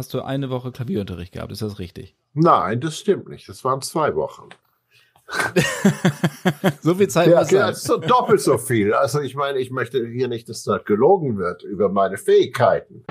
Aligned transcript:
hast 0.00 0.14
du 0.14 0.22
eine 0.22 0.48
Woche 0.48 0.72
Klavierunterricht 0.72 1.34
gehabt. 1.34 1.52
Ist 1.52 1.60
das 1.60 1.78
richtig? 1.78 2.16
Nein, 2.32 2.80
das 2.80 2.98
stimmt 2.98 3.28
nicht. 3.28 3.46
Das 3.50 3.64
waren 3.64 3.82
zwei 3.82 4.14
Wochen. 4.16 4.48
so 6.80 6.94
viel 6.94 7.08
Zeit 7.08 7.28
ja, 7.28 7.42
ja, 7.42 7.72
so 7.74 7.98
doppelt 7.98 8.40
so 8.40 8.56
viel. 8.56 8.94
Also 8.94 9.20
ich 9.20 9.36
meine, 9.36 9.58
ich 9.58 9.70
möchte 9.70 10.04
hier 10.06 10.28
nicht, 10.28 10.48
dass 10.48 10.64
da 10.64 10.78
gelogen 10.78 11.36
wird 11.36 11.64
über 11.64 11.90
meine 11.90 12.16
Fähigkeiten. 12.16 13.04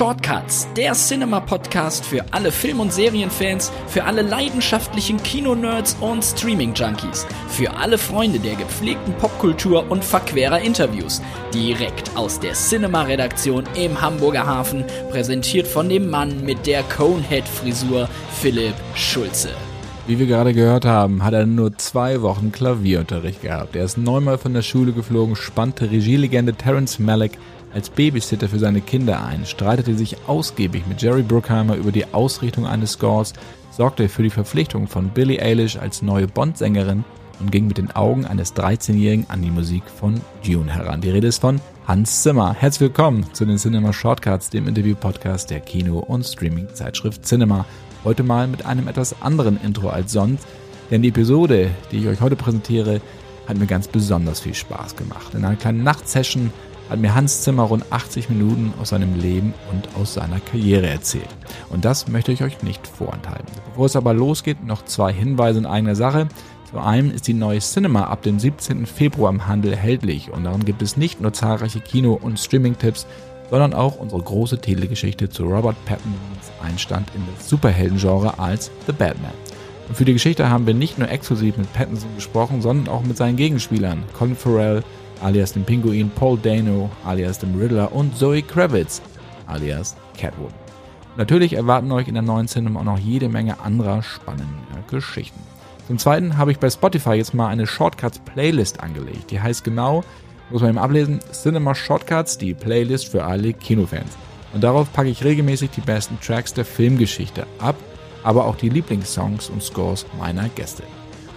Shortcuts, 0.00 0.66
der 0.78 0.94
Cinema-Podcast 0.94 2.06
für 2.06 2.24
alle 2.30 2.52
Film- 2.52 2.80
und 2.80 2.90
Serienfans, 2.90 3.70
für 3.86 4.04
alle 4.04 4.22
leidenschaftlichen 4.22 5.22
Kinonerds 5.22 5.94
und 6.00 6.24
Streaming-Junkies, 6.24 7.26
für 7.48 7.70
alle 7.76 7.98
Freunde 7.98 8.38
der 8.38 8.54
gepflegten 8.54 9.12
Popkultur 9.18 9.90
und 9.90 10.02
verquerer 10.02 10.62
Interviews. 10.62 11.20
Direkt 11.52 12.16
aus 12.16 12.40
der 12.40 12.54
Cinema-Redaktion 12.54 13.64
im 13.76 14.00
Hamburger 14.00 14.46
Hafen, 14.46 14.86
präsentiert 15.10 15.66
von 15.66 15.90
dem 15.90 16.08
Mann 16.08 16.46
mit 16.46 16.66
der 16.66 16.82
Conehead-Frisur, 16.84 18.08
Philipp 18.40 18.76
Schulze. 18.94 19.50
Wie 20.06 20.18
wir 20.18 20.26
gerade 20.26 20.54
gehört 20.54 20.86
haben, 20.86 21.22
hat 21.22 21.34
er 21.34 21.44
nur 21.44 21.76
zwei 21.76 22.22
Wochen 22.22 22.52
Klavierunterricht 22.52 23.42
gehabt. 23.42 23.76
Er 23.76 23.84
ist 23.84 23.98
neunmal 23.98 24.38
von 24.38 24.54
der 24.54 24.62
Schule 24.62 24.92
geflogen, 24.92 25.36
spannte 25.36 25.90
Regielegende 25.90 26.54
Terence 26.54 26.98
Malick 26.98 27.32
als 27.72 27.90
Babysitter 27.90 28.48
für 28.48 28.58
seine 28.58 28.80
Kinder 28.80 29.24
ein, 29.24 29.46
streitete 29.46 29.96
sich 29.96 30.16
ausgiebig 30.26 30.86
mit 30.88 31.00
Jerry 31.02 31.22
Bruckheimer 31.22 31.76
über 31.76 31.92
die 31.92 32.06
Ausrichtung 32.12 32.66
eines 32.66 32.92
Scores, 32.92 33.32
sorgte 33.70 34.08
für 34.08 34.22
die 34.22 34.30
Verpflichtung 34.30 34.88
von 34.88 35.10
Billie 35.10 35.40
Eilish 35.40 35.76
als 35.76 36.02
neue 36.02 36.26
Bond-Sängerin 36.26 37.04
und 37.38 37.52
ging 37.52 37.66
mit 37.66 37.78
den 37.78 37.90
Augen 37.92 38.26
eines 38.26 38.54
13-Jährigen 38.54 39.26
an 39.28 39.42
die 39.42 39.50
Musik 39.50 39.82
von 39.98 40.20
Dune 40.44 40.72
heran. 40.72 41.00
Die 41.00 41.10
Rede 41.10 41.28
ist 41.28 41.38
von 41.38 41.60
Hans 41.86 42.22
Zimmer. 42.22 42.54
Herzlich 42.54 42.88
willkommen 42.88 43.26
zu 43.32 43.44
den 43.44 43.56
Cinema 43.56 43.92
Shortcuts, 43.92 44.50
dem 44.50 44.68
Interview-Podcast 44.68 45.50
der 45.50 45.60
Kino- 45.60 46.00
und 46.00 46.24
Streaming-Zeitschrift 46.24 47.24
Cinema. 47.24 47.64
Heute 48.04 48.22
mal 48.22 48.46
mit 48.46 48.66
einem 48.66 48.88
etwas 48.88 49.22
anderen 49.22 49.60
Intro 49.62 49.88
als 49.88 50.12
sonst, 50.12 50.46
denn 50.90 51.02
die 51.02 51.08
Episode, 51.08 51.70
die 51.90 51.98
ich 51.98 52.08
euch 52.08 52.20
heute 52.20 52.36
präsentiere, 52.36 53.00
hat 53.46 53.56
mir 53.56 53.66
ganz 53.66 53.88
besonders 53.88 54.40
viel 54.40 54.54
Spaß 54.54 54.96
gemacht. 54.96 55.34
In 55.34 55.44
einer 55.44 55.56
kleinen 55.56 55.82
Nachtsession 55.82 56.52
hat 56.90 56.98
mir 56.98 57.14
Hans 57.14 57.42
Zimmer 57.42 57.62
rund 57.62 57.84
80 57.90 58.28
Minuten 58.28 58.74
aus 58.80 58.90
seinem 58.90 59.18
Leben 59.18 59.54
und 59.70 59.88
aus 59.94 60.14
seiner 60.14 60.40
Karriere 60.40 60.88
erzählt. 60.88 61.28
Und 61.70 61.84
das 61.84 62.08
möchte 62.08 62.32
ich 62.32 62.42
euch 62.42 62.62
nicht 62.62 62.86
vorenthalten. 62.86 63.46
Bevor 63.70 63.86
es 63.86 63.96
aber 63.96 64.12
losgeht, 64.12 64.64
noch 64.64 64.84
zwei 64.84 65.12
Hinweise 65.12 65.60
in 65.60 65.66
eigener 65.66 65.94
Sache. 65.94 66.28
Zum 66.68 66.80
einen 66.80 67.10
ist 67.10 67.28
die 67.28 67.34
neue 67.34 67.60
Cinema 67.60 68.04
ab 68.04 68.22
dem 68.22 68.38
17. 68.38 68.86
Februar 68.86 69.30
im 69.30 69.46
Handel 69.46 69.72
erhältlich 69.72 70.30
und 70.30 70.44
darin 70.44 70.64
gibt 70.64 70.82
es 70.82 70.96
nicht 70.96 71.20
nur 71.20 71.32
zahlreiche 71.32 71.80
Kino- 71.80 72.18
und 72.20 72.38
Streaming-Tipps, 72.38 73.06
sondern 73.50 73.74
auch 73.74 73.96
unsere 73.96 74.22
große 74.22 74.60
Telegeschichte 74.60 75.28
zu 75.28 75.44
Robert 75.44 75.76
Pattinsons 75.84 76.52
Einstand 76.62 77.08
in 77.14 77.22
das 77.34 77.48
Superheldengenre 77.48 78.38
als 78.38 78.70
The 78.86 78.92
Batman. 78.92 79.32
Und 79.88 79.96
für 79.96 80.04
die 80.04 80.12
Geschichte 80.12 80.48
haben 80.48 80.66
wir 80.66 80.74
nicht 80.74 80.98
nur 80.98 81.08
exklusiv 81.08 81.56
mit 81.56 81.72
Pattinson 81.72 82.14
gesprochen, 82.14 82.62
sondern 82.62 82.94
auch 82.94 83.02
mit 83.02 83.16
seinen 83.16 83.36
Gegenspielern 83.36 84.04
Colin 84.16 84.36
Farrell, 84.36 84.84
alias 85.22 85.52
dem 85.52 85.64
Pinguin 85.64 86.10
Paul 86.10 86.38
Dano, 86.38 86.90
alias 87.04 87.38
dem 87.38 87.58
Riddler 87.58 87.92
und 87.92 88.16
Zoe 88.16 88.42
Kravitz, 88.42 89.02
alias 89.46 89.96
Catwoman. 90.18 90.54
Natürlich 91.16 91.54
erwarten 91.54 91.92
euch 91.92 92.08
in 92.08 92.14
der 92.14 92.22
neuen 92.22 92.46
Cinema 92.46 92.80
auch 92.80 92.84
noch 92.84 92.98
jede 92.98 93.28
Menge 93.28 93.60
anderer 93.60 94.02
spannender 94.02 94.82
Geschichten. 94.88 95.40
Zum 95.86 95.98
Zweiten 95.98 96.38
habe 96.38 96.52
ich 96.52 96.58
bei 96.58 96.70
Spotify 96.70 97.14
jetzt 97.14 97.34
mal 97.34 97.48
eine 97.48 97.66
Shortcuts-Playlist 97.66 98.80
angelegt. 98.80 99.30
Die 99.30 99.40
heißt 99.40 99.64
genau, 99.64 100.04
muss 100.50 100.62
man 100.62 100.70
eben 100.70 100.78
ablesen, 100.78 101.20
Cinema 101.32 101.74
Shortcuts, 101.74 102.38
die 102.38 102.54
Playlist 102.54 103.08
für 103.08 103.24
alle 103.24 103.52
Kinofans. 103.52 104.16
Und 104.52 104.62
darauf 104.62 104.92
packe 104.92 105.08
ich 105.08 105.24
regelmäßig 105.24 105.70
die 105.70 105.80
besten 105.80 106.18
Tracks 106.20 106.54
der 106.54 106.64
Filmgeschichte 106.64 107.46
ab, 107.58 107.76
aber 108.22 108.46
auch 108.46 108.56
die 108.56 108.68
Lieblingssongs 108.68 109.50
und 109.50 109.62
Scores 109.62 110.06
meiner 110.18 110.48
Gäste. 110.50 110.82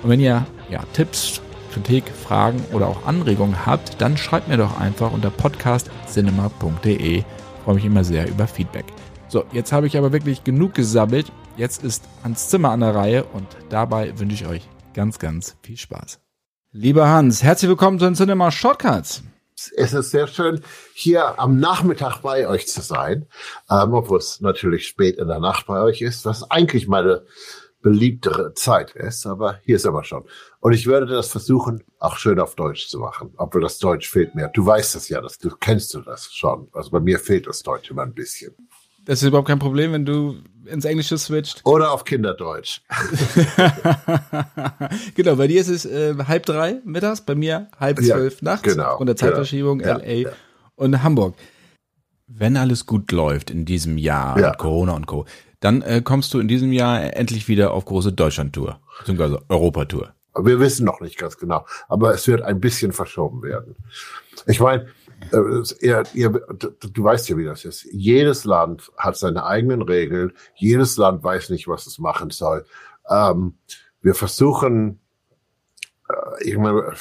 Und 0.02 0.09
wenn 0.09 0.20
ihr 0.20 0.45
ja, 0.70 0.83
Tipps, 0.94 1.42
Kritik, 1.73 2.04
Fragen 2.10 2.64
oder 2.72 2.88
auch 2.88 3.06
Anregungen 3.08 3.66
habt, 3.66 4.00
dann 4.00 4.16
schreibt 4.16 4.48
mir 4.48 4.58
doch 4.58 4.80
einfach 4.80 5.11
unter 5.11 5.32
podcastcinema.de. 5.32 7.17
Ich 7.17 7.26
freue 7.64 7.76
mich 7.76 7.86
immer 7.86 8.04
sehr 8.04 8.30
über 8.30 8.48
Feedback. 8.48 8.86
So, 9.28 9.45
jetzt 9.52 9.72
habe 9.72 9.88
ich 9.88 9.98
aber 9.98 10.14
wirklich 10.14 10.44
genug 10.44 10.76
gesabbelt. 10.76 11.32
Jetzt 11.58 11.83
ist 11.83 12.04
Hans 12.23 12.50
Zimmer 12.50 12.70
an 12.70 12.82
der 12.82 12.94
Reihe 12.94 13.23
und 13.23 13.48
dabei 13.70 14.17
wünsche 14.20 14.36
ich 14.36 14.48
euch 14.48 14.70
ganz, 14.94 15.17
ganz 15.17 15.58
viel 15.64 15.78
Spaß. 15.78 16.20
Lieber 16.72 17.08
Hans, 17.08 17.42
herzlich 17.42 17.70
willkommen 17.70 17.98
zu 17.98 18.06
den 18.06 18.16
Cinema 18.16 18.52
Shortcuts. 18.52 19.23
Es 19.76 19.94
ist 19.94 20.12
sehr 20.12 20.28
schön, 20.28 20.62
hier 20.94 21.39
am 21.39 21.60
Nachmittag 21.60 22.20
bei 22.22 22.48
euch 22.48 22.67
zu 22.67 22.82
sein, 22.82 23.28
ähm, 23.70 23.94
obwohl 23.94 24.17
es 24.20 24.42
natürlich 24.42 24.88
spät 24.88 25.17
in 25.17 25.28
der 25.28 25.39
Nacht 25.39 25.66
bei 25.67 25.82
euch 25.82 26.02
ist, 26.02 26.26
was 26.26 26.50
eigentlich 26.52 26.88
meine 26.88 27.23
beliebtere 27.83 28.54
Zeit 28.55 28.92
ist, 28.92 29.27
aber 29.27 29.60
hier 29.64 29.76
ist 29.76 29.86
aber 29.86 30.04
schon. 30.04 30.23
Und 30.60 30.73
ich 30.73 30.88
werde 30.88 31.05
das 31.05 31.27
versuchen, 31.27 31.83
auch 31.99 32.17
schön 32.17 32.39
auf 32.39 32.55
Deutsch 32.55 32.88
zu 32.88 32.98
machen, 32.98 33.33
obwohl 33.38 33.61
das 33.61 33.77
Deutsch 33.77 34.10
fehlt 34.10 34.33
mir. 34.33 34.48
Du 34.48 34.66
weißt 34.66 34.95
das 34.95 35.10
ja, 35.10 35.21
das, 35.21 35.38
du 35.38 35.49
kennst 35.49 35.94
du 35.94 36.02
das 36.02 36.33
schon. 36.33 36.67
Also 36.73 36.89
bei 36.89 36.99
mir 36.99 37.20
fehlt 37.20 37.45
das 37.45 37.61
Deutsch 37.61 37.92
immer 37.92 38.02
ein 38.02 38.14
bisschen. 38.14 38.55
Das 39.05 39.21
ist 39.21 39.27
überhaupt 39.27 39.49
kein 39.49 39.60
Problem, 39.60 39.92
wenn 39.92 40.05
du 40.05 40.38
ins 40.66 40.86
Englische 40.86 41.17
switcht. 41.17 41.61
Oder 41.66 41.92
auf 41.92 42.05
Kinderdeutsch. 42.05 42.80
genau, 45.15 45.36
bei 45.36 45.48
dir 45.48 45.60
ist 45.60 45.67
es 45.67 45.86
äh, 45.86 46.15
halb 46.26 46.45
drei 46.45 46.80
mittags, 46.86 47.20
bei 47.20 47.36
mir 47.36 47.67
halb 47.77 48.00
zwölf 48.00 48.36
ja, 48.36 48.45
nachts. 48.45 48.64
Genau. 48.64 48.98
Und 48.98 49.08
der 49.08 49.17
Zeitverschiebung 49.17 49.80
genau. 49.80 49.98
LA 49.98 50.14
ja, 50.14 50.30
und 50.76 51.04
Hamburg. 51.04 51.36
Wenn 52.27 52.55
alles 52.55 52.86
gut 52.86 53.11
läuft 53.11 53.52
in 53.52 53.65
diesem 53.65 53.98
Jahr 53.98 54.38
mit 54.38 54.58
Corona 54.58 54.94
und 54.94 55.05
Co., 55.05 55.26
dann 55.64 55.82
äh, 55.82 56.02
kommst 56.04 56.34
du 56.34 56.40
in 56.40 56.50
diesem 56.50 56.74
Jahr 56.74 57.16
endlich 57.16 57.48
wieder 57.48 57.72
auf 57.72 57.86
große 57.86 58.12
Deutschland-Tour, 58.12 58.82
beziehungsweise 59.00 59.42
Europatour. 59.48 60.14
Wir 60.36 60.60
wissen 60.60 60.86
noch 60.86 61.00
nicht 61.00 61.18
ganz 61.18 61.38
genau, 61.38 61.66
aber 61.88 62.14
es 62.14 62.28
wird 62.28 62.42
ein 62.42 62.60
bisschen 62.60 62.92
verschoben 62.92 63.44
werden. 63.44 63.78
Ich 64.46 64.60
meine, 64.60 64.88
äh, 65.32 65.64
ihr, 65.80 66.04
ihr, 66.14 66.30
du 66.30 67.04
weißt 67.04 67.30
ja, 67.30 67.38
wie 67.38 67.46
das 67.46 67.64
ist. 67.64 67.88
Jedes 67.94 68.44
Land 68.44 68.92
hat 68.98 69.16
seine 69.16 69.46
eigenen 69.46 69.82
Regeln. 69.84 70.34
Jedes 70.56 70.98
Land 70.98 71.24
weiß 71.24 71.50
nicht, 71.52 71.70
was 71.70 71.88
es 71.88 71.98
machen 71.98 72.30
soll. 72.30 72.66
Ähm, 73.10 73.54
wir 74.02 74.16
versuchen, 74.16 75.00
äh, 76.10 76.50
ich 76.50 76.58
meine, 76.58 76.92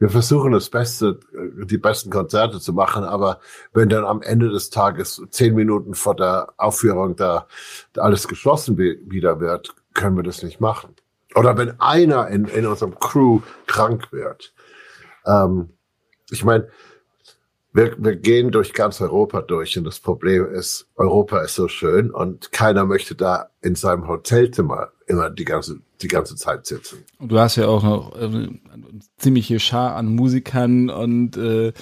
wir 0.00 0.08
versuchen 0.08 0.52
das 0.52 0.70
Beste, 0.70 1.20
die 1.32 1.76
besten 1.76 2.10
Konzerte 2.10 2.58
zu 2.58 2.72
machen, 2.72 3.04
aber 3.04 3.38
wenn 3.74 3.90
dann 3.90 4.06
am 4.06 4.22
Ende 4.22 4.48
des 4.48 4.70
Tages 4.70 5.22
zehn 5.28 5.54
Minuten 5.54 5.94
vor 5.94 6.16
der 6.16 6.54
Aufführung 6.56 7.16
da, 7.16 7.46
da 7.92 8.00
alles 8.00 8.26
geschlossen 8.26 8.78
wieder 8.78 9.40
wird, 9.40 9.74
können 9.92 10.16
wir 10.16 10.22
das 10.22 10.42
nicht 10.42 10.58
machen. 10.58 10.96
Oder 11.34 11.58
wenn 11.58 11.78
einer 11.80 12.28
in, 12.28 12.46
in 12.46 12.66
unserem 12.66 12.98
Crew 12.98 13.40
krank 13.66 14.10
wird. 14.10 14.54
Ähm, 15.26 15.68
ich 16.30 16.44
meine, 16.44 16.68
wir, 17.72 17.94
wir 17.98 18.16
gehen 18.16 18.50
durch 18.50 18.72
ganz 18.72 19.00
Europa 19.00 19.42
durch 19.42 19.78
und 19.78 19.84
das 19.84 20.00
Problem 20.00 20.46
ist, 20.52 20.88
Europa 20.96 21.40
ist 21.40 21.54
so 21.54 21.68
schön 21.68 22.10
und 22.10 22.50
keiner 22.52 22.84
möchte 22.84 23.14
da 23.14 23.50
in 23.60 23.74
seinem 23.76 24.08
Hotelzimmer 24.08 24.88
immer 25.06 25.30
die 25.30 25.44
ganze, 25.44 25.80
die 26.02 26.08
ganze 26.08 26.34
Zeit 26.36 26.66
sitzen. 26.66 27.04
Und 27.18 27.30
du 27.30 27.38
hast 27.38 27.56
ja 27.56 27.68
auch 27.68 27.82
noch 27.82 28.14
eine 28.14 28.58
ziemliche 29.18 29.60
Schar 29.60 29.94
an 29.94 30.06
Musikern 30.14 30.90
und 30.90 31.36
äh, 31.36 31.72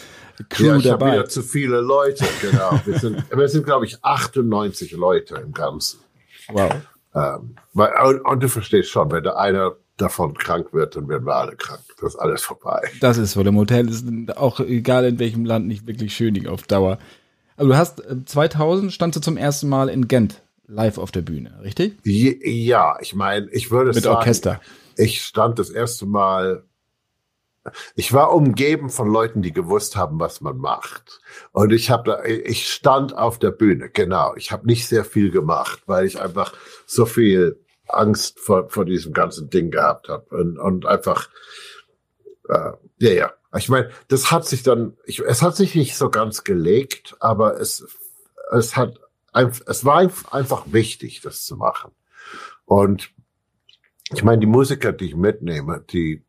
Crew 0.50 0.66
ja, 0.66 0.76
ich 0.76 0.84
dabei. 0.84 1.12
wieder 1.12 1.28
zu 1.28 1.42
viele 1.42 1.80
Leute, 1.80 2.24
genau. 2.40 2.80
wir 2.84 2.98
sind, 2.98 3.24
wir 3.34 3.48
sind 3.48 3.64
glaube 3.64 3.86
ich, 3.86 4.04
98 4.04 4.92
Leute 4.92 5.36
im 5.36 5.52
Ganzen. 5.52 6.00
Wow. 6.48 6.74
Ähm, 7.14 7.56
weil, 7.72 7.92
und, 8.04 8.20
und 8.20 8.42
du 8.42 8.48
verstehst 8.48 8.90
schon, 8.90 9.10
wenn 9.10 9.24
da 9.24 9.36
einer 9.36 9.76
davon 9.98 10.34
krank 10.34 10.72
wird, 10.72 10.96
dann 10.96 11.08
werden 11.08 11.26
wir 11.26 11.34
alle 11.34 11.56
krank. 11.56 11.82
Das 12.00 12.14
ist 12.14 12.20
alles 12.20 12.42
vorbei. 12.42 12.88
Das 13.00 13.18
ist 13.18 13.32
so. 13.32 13.42
Dem 13.42 13.56
Hotel 13.56 13.88
ist 13.88 14.06
auch 14.36 14.60
egal 14.60 15.04
in 15.04 15.18
welchem 15.18 15.44
Land 15.44 15.66
nicht 15.66 15.86
wirklich 15.86 16.14
schön 16.14 16.46
auf 16.46 16.62
Dauer. 16.62 16.98
Aber 17.56 17.68
du 17.68 17.76
hast 17.76 18.02
2000 18.26 18.92
standst 18.92 19.16
du 19.16 19.20
zum 19.20 19.36
ersten 19.36 19.68
Mal 19.68 19.88
in 19.88 20.08
Gent 20.08 20.42
live 20.66 20.98
auf 20.98 21.10
der 21.10 21.22
Bühne, 21.22 21.58
richtig? 21.62 21.98
Ja, 22.04 22.96
ich 23.00 23.14
meine, 23.14 23.48
ich 23.50 23.70
würde 23.70 23.92
Mit 23.92 24.04
sagen, 24.04 24.16
Orchester. 24.16 24.60
ich 24.96 25.22
stand 25.22 25.58
das 25.58 25.70
erste 25.70 26.06
Mal 26.06 26.64
ich 27.94 28.12
war 28.12 28.32
umgeben 28.32 28.88
von 28.88 29.12
Leuten, 29.12 29.42
die 29.42 29.52
gewusst 29.52 29.96
haben, 29.96 30.18
was 30.20 30.40
man 30.40 30.56
macht. 30.56 31.20
Und 31.52 31.72
ich 31.72 31.90
habe 31.90 32.10
da, 32.10 32.24
ich 32.24 32.72
stand 32.72 33.16
auf 33.16 33.38
der 33.38 33.50
Bühne, 33.50 33.90
genau. 33.90 34.34
Ich 34.36 34.52
habe 34.52 34.66
nicht 34.66 34.86
sehr 34.86 35.04
viel 35.04 35.30
gemacht, 35.30 35.82
weil 35.86 36.06
ich 36.06 36.20
einfach 36.20 36.54
so 36.86 37.06
viel 37.06 37.60
Angst 37.88 38.40
vor, 38.40 38.68
vor 38.70 38.84
diesem 38.84 39.12
ganzen 39.12 39.50
Ding 39.50 39.70
gehabt 39.70 40.08
habe 40.08 40.36
und, 40.36 40.58
und 40.58 40.86
einfach, 40.86 41.28
äh, 42.48 42.72
ja, 42.98 43.10
ja. 43.10 43.32
Ich 43.56 43.70
meine, 43.70 43.90
das 44.08 44.30
hat 44.30 44.46
sich 44.46 44.62
dann, 44.62 44.96
ich, 45.04 45.20
es 45.20 45.40
hat 45.40 45.56
sich 45.56 45.74
nicht 45.74 45.96
so 45.96 46.10
ganz 46.10 46.44
gelegt, 46.44 47.16
aber 47.18 47.58
es, 47.58 47.86
es 48.52 48.76
hat, 48.76 49.00
es 49.32 49.84
war 49.84 49.98
einfach 50.30 50.64
wichtig, 50.66 51.22
das 51.22 51.44
zu 51.44 51.56
machen. 51.56 51.92
Und 52.66 53.10
ich 54.12 54.22
meine, 54.22 54.40
die 54.40 54.46
Musiker, 54.46 54.92
die 54.92 55.06
ich 55.06 55.16
mitnehme, 55.16 55.82
die 55.90 56.22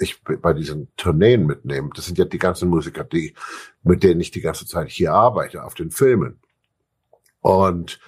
ich 0.00 0.22
bei 0.22 0.52
diesen 0.52 0.88
Tourneen 0.96 1.46
mitnehme, 1.46 1.90
das 1.94 2.06
sind 2.06 2.18
ja 2.18 2.24
die 2.24 2.38
ganzen 2.38 2.68
Musiker, 2.68 3.04
die, 3.04 3.34
mit 3.82 4.02
denen 4.02 4.20
ich 4.20 4.30
die 4.30 4.40
ganze 4.40 4.66
Zeit 4.66 4.90
hier 4.90 5.12
arbeite, 5.12 5.64
auf 5.64 5.74
den 5.74 5.90
Filmen. 5.90 6.40
Und 7.40 8.00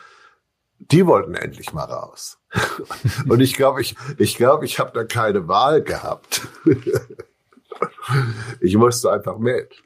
die 0.79 1.07
wollten 1.07 1.35
endlich 1.35 1.73
mal 1.73 1.85
raus. 1.85 2.39
Und 3.29 3.41
ich 3.41 3.55
glaube, 3.55 3.81
ich, 3.81 3.97
ich 4.17 4.37
glaube, 4.37 4.65
ich 4.65 4.79
habe 4.79 4.93
da 4.93 5.05
keine 5.05 5.49
Wahl 5.49 5.83
gehabt. 5.83 6.47
ich 8.61 8.77
musste 8.77 9.13
einfach 9.13 9.39
mit. 9.39 9.83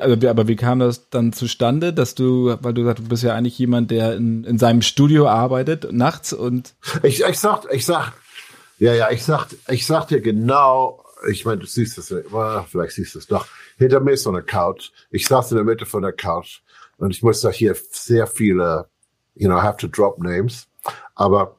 Also, 0.00 0.28
aber 0.28 0.48
wie 0.48 0.56
kam 0.56 0.80
das 0.80 1.08
dann 1.10 1.32
zustande, 1.32 1.92
dass 1.92 2.16
du, 2.16 2.56
weil 2.60 2.74
du 2.74 2.84
sagst, 2.84 3.04
du 3.04 3.08
bist 3.08 3.22
ja 3.22 3.34
eigentlich 3.34 3.58
jemand, 3.58 3.92
der 3.92 4.16
in, 4.16 4.42
in 4.42 4.58
seinem 4.58 4.82
Studio 4.82 5.28
arbeitet 5.28 5.92
nachts 5.92 6.32
und 6.32 6.74
ich, 7.04 7.22
ich 7.22 7.38
sag, 7.38 7.72
ich 7.72 7.86
sag, 7.86 8.12
ja, 8.78 8.92
ja, 8.92 9.10
ich 9.12 9.24
sag, 9.24 9.46
ich 9.68 9.86
sag 9.86 10.08
dir 10.08 10.20
genau, 10.20 11.04
ich 11.30 11.44
meine, 11.44 11.58
du 11.58 11.66
siehst 11.66 11.96
es, 11.98 12.12
vielleicht 12.68 12.94
siehst 12.94 13.14
du 13.14 13.18
es 13.20 13.26
doch. 13.28 13.46
Hinter 13.76 14.00
mir 14.00 14.12
ist 14.12 14.24
so 14.24 14.30
eine 14.30 14.42
Couch. 14.42 14.90
Ich 15.10 15.26
saß 15.26 15.52
in 15.52 15.56
der 15.56 15.64
Mitte 15.64 15.86
von 15.86 16.02
der 16.02 16.12
Couch 16.12 16.60
und 16.96 17.12
ich 17.12 17.22
muss 17.22 17.40
da 17.40 17.50
hier 17.50 17.76
sehr 17.92 18.26
viele, 18.26 18.88
you 19.38 19.48
know, 19.48 19.60
have 19.62 19.76
to 19.78 19.88
drop 19.88 20.18
names. 20.18 20.68
Aber 21.14 21.56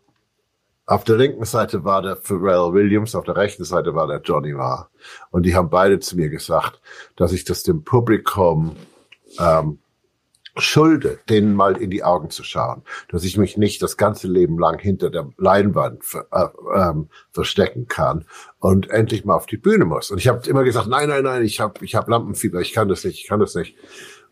auf 0.85 1.03
der 1.03 1.17
linken 1.17 1.45
Seite 1.45 1.83
war 1.83 2.01
der 2.01 2.15
Pharrell 2.15 2.73
Williams, 2.73 3.13
auf 3.13 3.23
der 3.23 3.35
rechten 3.35 3.63
Seite 3.63 3.93
war 3.93 4.07
der 4.07 4.21
Johnny 4.21 4.53
Marr. 4.53 4.89
Und 5.29 5.43
die 5.43 5.55
haben 5.55 5.69
beide 5.69 5.99
zu 5.99 6.15
mir 6.15 6.29
gesagt, 6.29 6.81
dass 7.15 7.31
ich 7.31 7.43
das 7.43 7.61
dem 7.61 7.83
Publikum 7.83 8.75
ähm, 9.39 9.77
schulde, 10.57 11.19
denen 11.29 11.55
mal 11.55 11.77
in 11.77 11.89
die 11.89 12.03
Augen 12.03 12.29
zu 12.29 12.43
schauen, 12.43 12.81
dass 13.09 13.23
ich 13.23 13.37
mich 13.37 13.55
nicht 13.55 13.81
das 13.81 13.97
ganze 13.97 14.27
Leben 14.27 14.57
lang 14.57 14.79
hinter 14.79 15.09
der 15.09 15.29
Leinwand 15.37 16.03
äh, 16.31 16.45
ähm, 16.75 17.09
verstecken 17.31 17.87
kann 17.87 18.25
und 18.59 18.89
endlich 18.89 19.25
mal 19.25 19.35
auf 19.35 19.45
die 19.45 19.57
Bühne 19.57 19.85
muss. 19.85 20.11
Und 20.11 20.17
ich 20.17 20.27
habe 20.27 20.47
immer 20.49 20.63
gesagt, 20.63 20.87
nein, 20.87 21.09
nein, 21.09 21.23
nein, 21.23 21.43
ich 21.43 21.59
habe 21.59 21.85
ich 21.85 21.95
hab 21.95 22.09
Lampenfieber, 22.09 22.61
ich 22.61 22.73
kann 22.73 22.89
das 22.89 23.03
nicht, 23.03 23.21
ich 23.21 23.27
kann 23.27 23.39
das 23.39 23.55
nicht. 23.55 23.75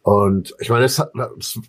Und 0.07 0.55
ich 0.59 0.69
meine, 0.69 0.83
das, 0.83 1.05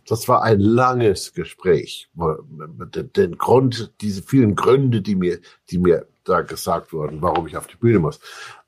das 0.06 0.29
war 0.29 0.44
ein 0.44 0.61
langes 0.61 1.32
Gespräch. 1.35 2.08
Den 2.14 3.37
Grund, 3.37 3.93
diese 4.00 4.23
vielen 4.23 4.55
Gründe, 4.55 5.02
die 5.02 5.17
mir, 5.17 5.40
die 5.70 5.79
mir 5.79 6.06
da 6.23 6.43
gesagt 6.43 6.93
wurden, 6.93 7.20
warum 7.20 7.49
ich 7.49 7.56
auf 7.56 7.67
die 7.67 7.75
Bühne 7.75 7.99
muss. 7.99 8.20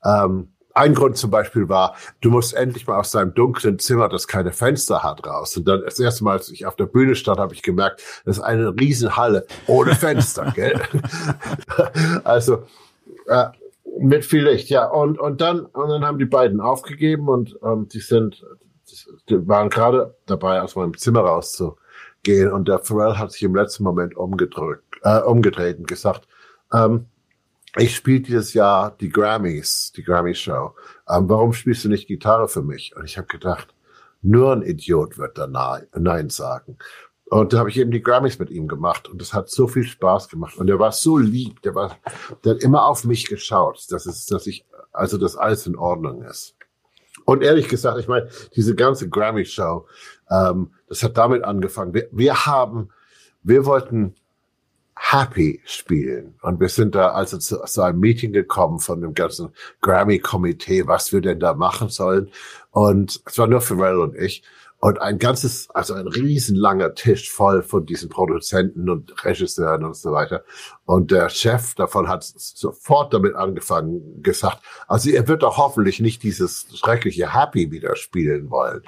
Ähm, 0.03 0.49
ein 0.73 0.93
Grund 0.93 1.15
zum 1.15 1.31
Beispiel 1.31 1.69
war, 1.69 1.95
du 2.19 2.31
musst 2.31 2.53
endlich 2.53 2.85
mal 2.85 2.99
aus 2.99 3.11
deinem 3.11 3.33
dunklen 3.33 3.79
Zimmer, 3.79 4.09
das 4.09 4.27
keine 4.27 4.51
Fenster 4.51 5.03
hat, 5.03 5.25
raus. 5.25 5.55
Und 5.55 5.65
dann 5.69 5.83
das 5.85 6.01
erste 6.01 6.25
Mal, 6.25 6.33
als 6.33 6.49
ich 6.49 6.65
auf 6.65 6.75
der 6.75 6.87
Bühne 6.87 7.15
stand, 7.15 7.39
habe 7.39 7.53
ich 7.53 7.61
gemerkt, 7.61 8.03
das 8.25 8.39
ist 8.39 8.43
eine 8.43 8.77
Riesenhalle 8.77 9.47
ohne 9.67 9.95
Fenster. 9.95 10.51
gell? 10.53 10.81
also 12.25 12.63
äh, 13.27 13.45
mit 14.01 14.25
viel 14.25 14.43
Licht, 14.43 14.69
ja. 14.69 14.85
Und 14.87 15.17
und 15.17 15.39
dann 15.39 15.61
und 15.61 15.87
dann 15.87 16.03
haben 16.03 16.19
die 16.19 16.25
beiden 16.25 16.59
aufgegeben 16.59 17.29
und 17.29 17.57
ähm, 17.63 17.87
die 17.87 18.01
sind 18.01 18.43
die 19.29 19.47
waren 19.47 19.69
gerade 19.69 20.15
dabei, 20.25 20.61
aus 20.61 20.75
meinem 20.75 20.97
Zimmer 20.97 21.21
rauszugehen 21.21 22.51
und 22.51 22.67
der 22.67 22.79
Pharrell 22.79 23.17
hat 23.17 23.31
sich 23.31 23.43
im 23.43 23.55
letzten 23.55 23.83
Moment 23.83 24.15
umgedrückt, 24.15 24.99
äh, 25.03 25.21
umgedreht 25.21 25.79
und 25.79 25.87
gesagt, 25.87 26.27
ähm, 26.73 27.07
ich 27.77 27.95
spiele 27.95 28.21
dieses 28.21 28.53
Jahr 28.53 28.91
die 28.99 29.09
Grammys, 29.09 29.93
die 29.95 30.03
Grammy-Show. 30.03 30.75
Ähm, 31.07 31.29
warum 31.29 31.53
spielst 31.53 31.85
du 31.85 31.89
nicht 31.89 32.07
Gitarre 32.07 32.49
für 32.49 32.61
mich? 32.61 32.93
Und 32.95 33.05
ich 33.05 33.17
habe 33.17 33.27
gedacht, 33.27 33.73
nur 34.21 34.51
ein 34.51 34.61
Idiot 34.61 35.17
wird 35.17 35.37
da 35.37 35.47
Nein 35.47 36.29
sagen. 36.29 36.77
Und 37.25 37.53
da 37.53 37.59
habe 37.59 37.69
ich 37.69 37.77
eben 37.77 37.91
die 37.91 38.03
Grammys 38.03 38.39
mit 38.39 38.49
ihm 38.49 38.67
gemacht 38.67 39.07
und 39.07 39.21
das 39.21 39.33
hat 39.33 39.49
so 39.49 39.67
viel 39.67 39.85
Spaß 39.85 40.27
gemacht. 40.27 40.57
Und 40.57 40.69
er 40.69 40.79
war 40.79 40.91
so 40.91 41.17
lieb, 41.17 41.61
der 41.61 41.73
war, 41.75 41.97
der 42.43 42.55
hat 42.55 42.61
immer 42.61 42.85
auf 42.85 43.05
mich 43.05 43.29
geschaut, 43.29 43.85
dass 43.89 44.05
es, 44.05 44.25
dass 44.25 44.47
ich, 44.47 44.65
also 44.91 45.17
dass 45.17 45.37
alles 45.37 45.65
in 45.65 45.77
Ordnung 45.77 46.23
ist. 46.23 46.57
Und 47.31 47.43
ehrlich 47.43 47.69
gesagt, 47.69 47.97
ich 47.97 48.09
meine, 48.09 48.27
diese 48.57 48.75
ganze 48.75 49.07
Grammy-Show, 49.07 49.87
ähm, 50.29 50.71
das 50.89 51.01
hat 51.01 51.15
damit 51.17 51.45
angefangen. 51.45 51.93
Wir, 51.93 52.09
wir 52.11 52.45
haben, 52.45 52.89
wir 53.41 53.65
wollten 53.65 54.15
Happy 54.97 55.61
spielen. 55.63 56.35
Und 56.41 56.59
wir 56.59 56.67
sind 56.67 56.93
da 56.93 57.11
also 57.11 57.37
zu, 57.37 57.63
zu 57.63 57.81
einem 57.83 58.01
Meeting 58.01 58.33
gekommen 58.33 58.79
von 58.79 58.99
dem 58.99 59.13
ganzen 59.13 59.53
Grammy-Komitee, 59.79 60.87
was 60.87 61.13
wir 61.13 61.21
denn 61.21 61.39
da 61.39 61.53
machen 61.53 61.87
sollen. 61.87 62.29
Und 62.71 63.21
es 63.25 63.37
war 63.37 63.47
nur 63.47 63.61
Pharrell 63.61 63.99
und 63.99 64.17
ich. 64.17 64.43
Und 64.83 64.99
ein 64.99 65.19
ganzes, 65.19 65.69
also 65.69 65.93
ein 65.93 66.07
riesenlanger 66.07 66.95
Tisch 66.95 67.31
voll 67.31 67.61
von 67.61 67.85
diesen 67.85 68.09
Produzenten 68.09 68.89
und 68.89 69.23
Regisseuren 69.23 69.85
und 69.85 69.95
so 69.95 70.11
weiter. 70.11 70.43
Und 70.85 71.11
der 71.11 71.29
Chef 71.29 71.75
davon 71.75 72.07
hat 72.09 72.23
sofort 72.23 73.13
damit 73.13 73.35
angefangen, 73.35 74.23
gesagt, 74.23 74.57
also 74.87 75.11
er 75.11 75.27
wird 75.27 75.43
doch 75.43 75.57
hoffentlich 75.57 75.99
nicht 75.99 76.23
dieses 76.23 76.65
schreckliche 76.73 77.31
Happy 77.31 77.69
wieder 77.69 77.95
spielen 77.95 78.49
wollen. 78.49 78.81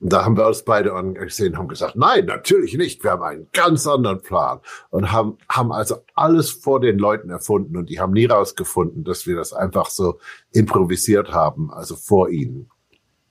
Und 0.00 0.12
da 0.12 0.24
haben 0.24 0.36
wir 0.36 0.46
uns 0.46 0.62
beide 0.62 0.92
angesehen 0.92 1.58
haben 1.58 1.66
gesagt, 1.66 1.96
nein, 1.96 2.26
natürlich 2.26 2.74
nicht. 2.74 3.02
Wir 3.02 3.10
haben 3.10 3.22
einen 3.24 3.48
ganz 3.52 3.88
anderen 3.88 4.22
Plan 4.22 4.60
und 4.90 5.10
haben, 5.10 5.38
haben 5.48 5.72
also 5.72 5.96
alles 6.14 6.50
vor 6.52 6.78
den 6.78 6.96
Leuten 6.96 7.30
erfunden 7.30 7.76
und 7.76 7.90
die 7.90 7.98
haben 7.98 8.12
nie 8.12 8.26
rausgefunden, 8.26 9.02
dass 9.02 9.26
wir 9.26 9.34
das 9.34 9.52
einfach 9.52 9.90
so 9.90 10.20
improvisiert 10.52 11.32
haben, 11.32 11.72
also 11.72 11.96
vor 11.96 12.28
ihnen. 12.28 12.70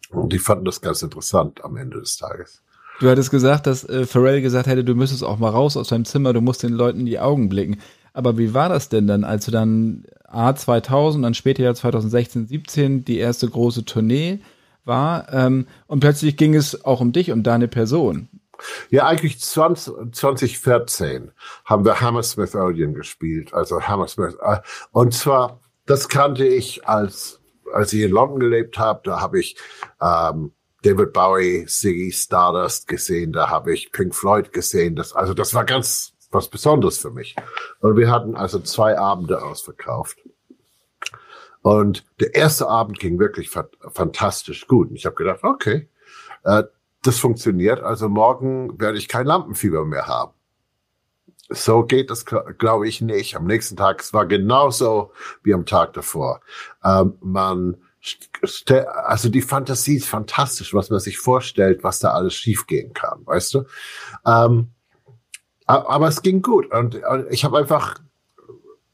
Und 0.09 0.31
die 0.31 0.39
fanden 0.39 0.65
das 0.65 0.81
ganz 0.81 1.01
interessant 1.01 1.63
am 1.63 1.77
Ende 1.77 1.99
des 1.99 2.17
Tages. 2.17 2.61
Du 2.99 3.09
hattest 3.09 3.29
gesagt, 3.29 3.67
dass 3.67 3.83
äh, 3.83 4.05
Pharrell 4.05 4.41
gesagt 4.41 4.67
hätte, 4.67 4.83
du 4.83 4.95
müsstest 4.95 5.23
auch 5.23 5.37
mal 5.37 5.49
raus 5.49 5.77
aus 5.77 5.89
deinem 5.89 6.05
Zimmer, 6.05 6.33
du 6.33 6.41
musst 6.41 6.63
den 6.63 6.73
Leuten 6.73 7.01
in 7.01 7.05
die 7.05 7.19
Augen 7.19 7.49
blicken. 7.49 7.77
Aber 8.13 8.37
wie 8.39 8.55
war 8.55 8.69
das 8.69 8.89
denn 8.89 9.05
dann, 9.05 9.23
als 9.23 9.45
du 9.45 9.51
dann 9.51 10.05
A 10.27 10.55
2000, 10.55 11.23
dann 11.23 11.35
später 11.35 11.63
ja 11.63 11.75
2016, 11.75 12.47
17 12.47 13.05
die 13.05 13.19
erste 13.19 13.47
große 13.47 13.85
Tournee 13.85 14.39
war 14.85 15.31
ähm, 15.31 15.67
und 15.85 15.99
plötzlich 15.99 16.37
ging 16.37 16.55
es 16.55 16.83
auch 16.83 16.99
um 16.99 17.11
dich, 17.11 17.31
um 17.31 17.43
deine 17.43 17.67
Person? 17.67 18.29
Ja, 18.89 19.05
eigentlich 19.05 19.39
20, 19.39 20.13
2014 20.13 21.31
haben 21.65 21.85
wir 21.85 22.01
Hammersmith 22.01 22.55
Odeon 22.55 22.95
gespielt, 22.95 23.53
also 23.53 23.83
Hammersmith. 23.83 24.35
Äh, 24.41 24.57
und 24.91 25.13
zwar, 25.13 25.59
das 25.85 26.09
kannte 26.09 26.47
ich 26.47 26.87
als 26.87 27.36
als 27.73 27.93
ich 27.93 28.01
in 28.01 28.11
London 28.11 28.39
gelebt 28.39 28.77
habe, 28.77 29.01
da 29.03 29.21
habe 29.21 29.39
ich 29.39 29.57
ähm, 30.01 30.51
David 30.83 31.13
Bowie, 31.13 31.65
Ziggy 31.65 32.11
Stardust 32.11 32.87
gesehen, 32.87 33.33
da 33.33 33.49
habe 33.49 33.73
ich 33.73 33.91
Pink 33.91 34.15
Floyd 34.15 34.53
gesehen. 34.53 34.95
Das, 34.95 35.13
also 35.13 35.33
das 35.33 35.53
war 35.53 35.65
ganz 35.65 36.13
was 36.31 36.49
Besonderes 36.49 36.97
für 36.97 37.11
mich. 37.11 37.35
Und 37.79 37.97
wir 37.97 38.11
hatten 38.11 38.35
also 38.35 38.59
zwei 38.59 38.97
Abende 38.97 39.43
ausverkauft. 39.43 40.17
Und 41.61 42.05
der 42.19 42.35
erste 42.35 42.67
Abend 42.67 42.99
ging 42.99 43.19
wirklich 43.19 43.49
fa 43.49 43.67
fantastisch 43.89 44.67
gut. 44.67 44.89
Und 44.89 44.95
ich 44.95 45.05
habe 45.05 45.15
gedacht, 45.15 45.43
okay, 45.43 45.89
äh, 46.43 46.63
das 47.03 47.19
funktioniert. 47.19 47.81
Also 47.81 48.09
morgen 48.09 48.79
werde 48.79 48.97
ich 48.97 49.07
kein 49.07 49.25
Lampenfieber 49.25 49.85
mehr 49.85 50.07
haben. 50.07 50.33
So 51.49 51.83
geht 51.83 52.09
das, 52.09 52.25
glaube 52.25 52.87
ich, 52.87 53.01
nicht. 53.01 53.35
Am 53.35 53.45
nächsten 53.45 53.77
Tag, 53.77 54.01
es 54.01 54.13
war 54.13 54.25
genauso 54.25 55.11
wie 55.43 55.53
am 55.53 55.65
Tag 55.65 55.93
davor. 55.93 56.41
Ähm, 56.83 57.17
man, 57.21 57.77
also 59.05 59.29
die 59.29 59.41
Fantasie 59.41 59.97
ist 59.97 60.09
fantastisch, 60.09 60.73
was 60.73 60.89
man 60.89 60.99
sich 60.99 61.17
vorstellt, 61.17 61.83
was 61.83 61.99
da 61.99 62.11
alles 62.11 62.33
schiefgehen 62.35 62.93
kann, 62.93 63.25
weißt 63.25 63.53
du? 63.53 63.63
Ähm, 64.25 64.71
aber 65.65 66.07
es 66.07 66.21
ging 66.21 66.41
gut 66.41 66.71
und 66.71 67.01
ich 67.29 67.43
habe 67.43 67.57
einfach, 67.57 67.95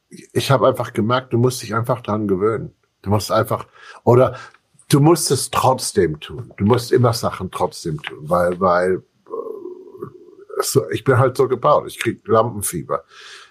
ich 0.09 0.49
habe 0.49 0.67
einfach 0.67 0.93
gemerkt, 0.93 1.31
du 1.31 1.37
musst 1.37 1.61
dich 1.61 1.75
einfach 1.75 2.01
dran 2.01 2.27
gewöhnen. 2.27 2.73
Du 3.03 3.11
musst 3.11 3.31
einfach, 3.31 3.67
oder 4.03 4.37
du 4.89 4.99
musst 4.99 5.29
es 5.29 5.51
trotzdem 5.51 6.19
tun. 6.19 6.51
Du 6.57 6.65
musst 6.65 6.91
immer 6.91 7.13
Sachen 7.13 7.51
trotzdem 7.51 8.01
tun, 8.01 8.17
weil, 8.21 8.59
weil 8.59 9.03
so, 10.63 10.89
ich 10.89 11.03
bin 11.03 11.17
halt 11.17 11.37
so 11.37 11.47
gebaut. 11.47 11.85
Ich 11.87 11.99
krieg 11.99 12.27
Lampenfieber. 12.27 13.03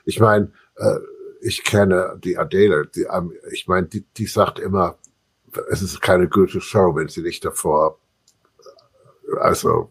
Ich 0.05 0.21
meine, 0.21 0.53
äh, 0.77 0.99
ich 1.41 1.65
kenne 1.65 2.19
die 2.23 2.39
Adele, 2.39 2.87
die, 2.87 3.03
ähm, 3.13 3.33
ich 3.51 3.67
meine, 3.67 3.89
die, 3.89 4.05
die 4.17 4.27
sagt 4.27 4.59
immer, 4.59 4.97
es 5.71 5.83
ist 5.83 6.01
keine 6.01 6.29
gute 6.29 6.61
Show, 6.61 6.95
wenn 6.95 7.09
sie 7.09 7.23
nicht 7.23 7.45
davor, 7.45 7.99
äh, 9.29 9.39
also 9.41 9.91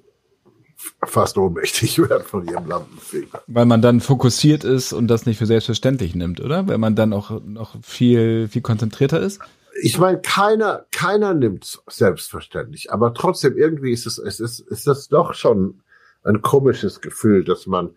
fast 1.03 1.37
ohnmächtig 1.37 1.99
wird 2.09 2.23
von 2.23 2.47
ihrem 2.47 2.67
Lampenfieber. 2.67 3.43
Weil 3.47 3.65
man 3.65 3.81
dann 3.81 3.99
fokussiert 3.99 4.63
ist 4.63 4.93
und 4.93 5.07
das 5.07 5.25
nicht 5.25 5.37
für 5.37 5.45
selbstverständlich 5.45 6.15
nimmt, 6.15 6.39
oder? 6.39 6.67
Weil 6.67 6.77
man 6.77 6.95
dann 6.95 7.13
auch 7.13 7.41
noch 7.43 7.75
viel, 7.83 8.47
viel 8.47 8.61
konzentrierter 8.61 9.19
ist? 9.19 9.39
Ich 9.81 9.99
meine, 9.99 10.19
keiner, 10.19 10.85
keiner 10.91 11.33
nimmt 11.33 11.81
selbstverständlich, 11.87 12.91
aber 12.91 13.13
trotzdem 13.13 13.57
irgendwie 13.57 13.91
ist 13.91 14.05
es, 14.05 14.17
es 14.17 14.39
ist, 14.39 14.59
ist 14.59 14.85
das 14.85 15.07
doch 15.07 15.33
schon 15.33 15.81
ein 16.23 16.41
komisches 16.41 17.01
Gefühl, 17.01 17.43
dass 17.43 17.67
man 17.67 17.95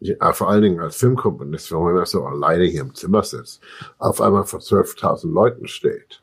ja, 0.00 0.32
vor 0.32 0.48
allen 0.48 0.62
Dingen 0.62 0.80
als 0.80 0.96
Filmkomponist, 0.96 1.72
wenn 1.72 1.80
man 1.80 2.06
so 2.06 2.24
alleine 2.24 2.64
hier 2.64 2.82
im 2.82 2.94
Zimmer 2.94 3.22
sitzt, 3.24 3.60
auf 3.98 4.20
einmal 4.20 4.44
vor 4.44 4.60
12.000 4.60 5.32
Leuten 5.32 5.66
steht 5.66 6.22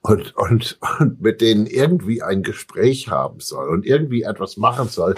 und, 0.00 0.36
und, 0.36 0.78
und 0.98 1.20
mit 1.20 1.40
denen 1.40 1.66
irgendwie 1.66 2.22
ein 2.22 2.42
Gespräch 2.42 3.08
haben 3.08 3.40
soll 3.40 3.68
und 3.68 3.86
irgendwie 3.86 4.22
etwas 4.22 4.56
machen 4.56 4.88
soll, 4.88 5.14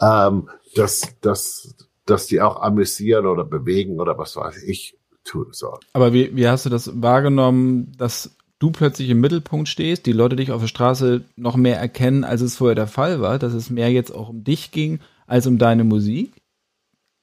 ähm, 0.00 0.50
dass, 0.74 1.18
dass, 1.22 1.74
dass 2.04 2.26
die 2.26 2.40
auch 2.40 2.60
amüsieren 2.60 3.26
oder 3.26 3.44
bewegen 3.44 4.00
oder 4.00 4.18
was 4.18 4.36
weiß 4.36 4.62
ich. 4.62 4.96
tun 5.24 5.48
soll. 5.52 5.78
Aber 5.92 6.12
wie, 6.12 6.34
wie 6.34 6.48
hast 6.48 6.64
du 6.66 6.70
das 6.70 6.90
wahrgenommen, 7.02 7.92
dass 7.96 8.36
du 8.60 8.70
plötzlich 8.70 9.10
im 9.10 9.20
Mittelpunkt 9.20 9.68
stehst, 9.68 10.06
die 10.06 10.12
Leute 10.12 10.36
dich 10.36 10.52
auf 10.52 10.60
der 10.60 10.68
Straße 10.68 11.24
noch 11.34 11.56
mehr 11.56 11.78
erkennen, 11.78 12.22
als 12.22 12.42
es 12.42 12.56
vorher 12.56 12.76
der 12.76 12.86
Fall 12.86 13.20
war, 13.20 13.40
dass 13.40 13.52
es 13.52 13.70
mehr 13.70 13.90
jetzt 13.90 14.14
auch 14.14 14.28
um 14.28 14.44
dich 14.44 14.70
ging 14.70 15.00
als 15.26 15.48
um 15.48 15.58
deine 15.58 15.82
Musik? 15.82 16.32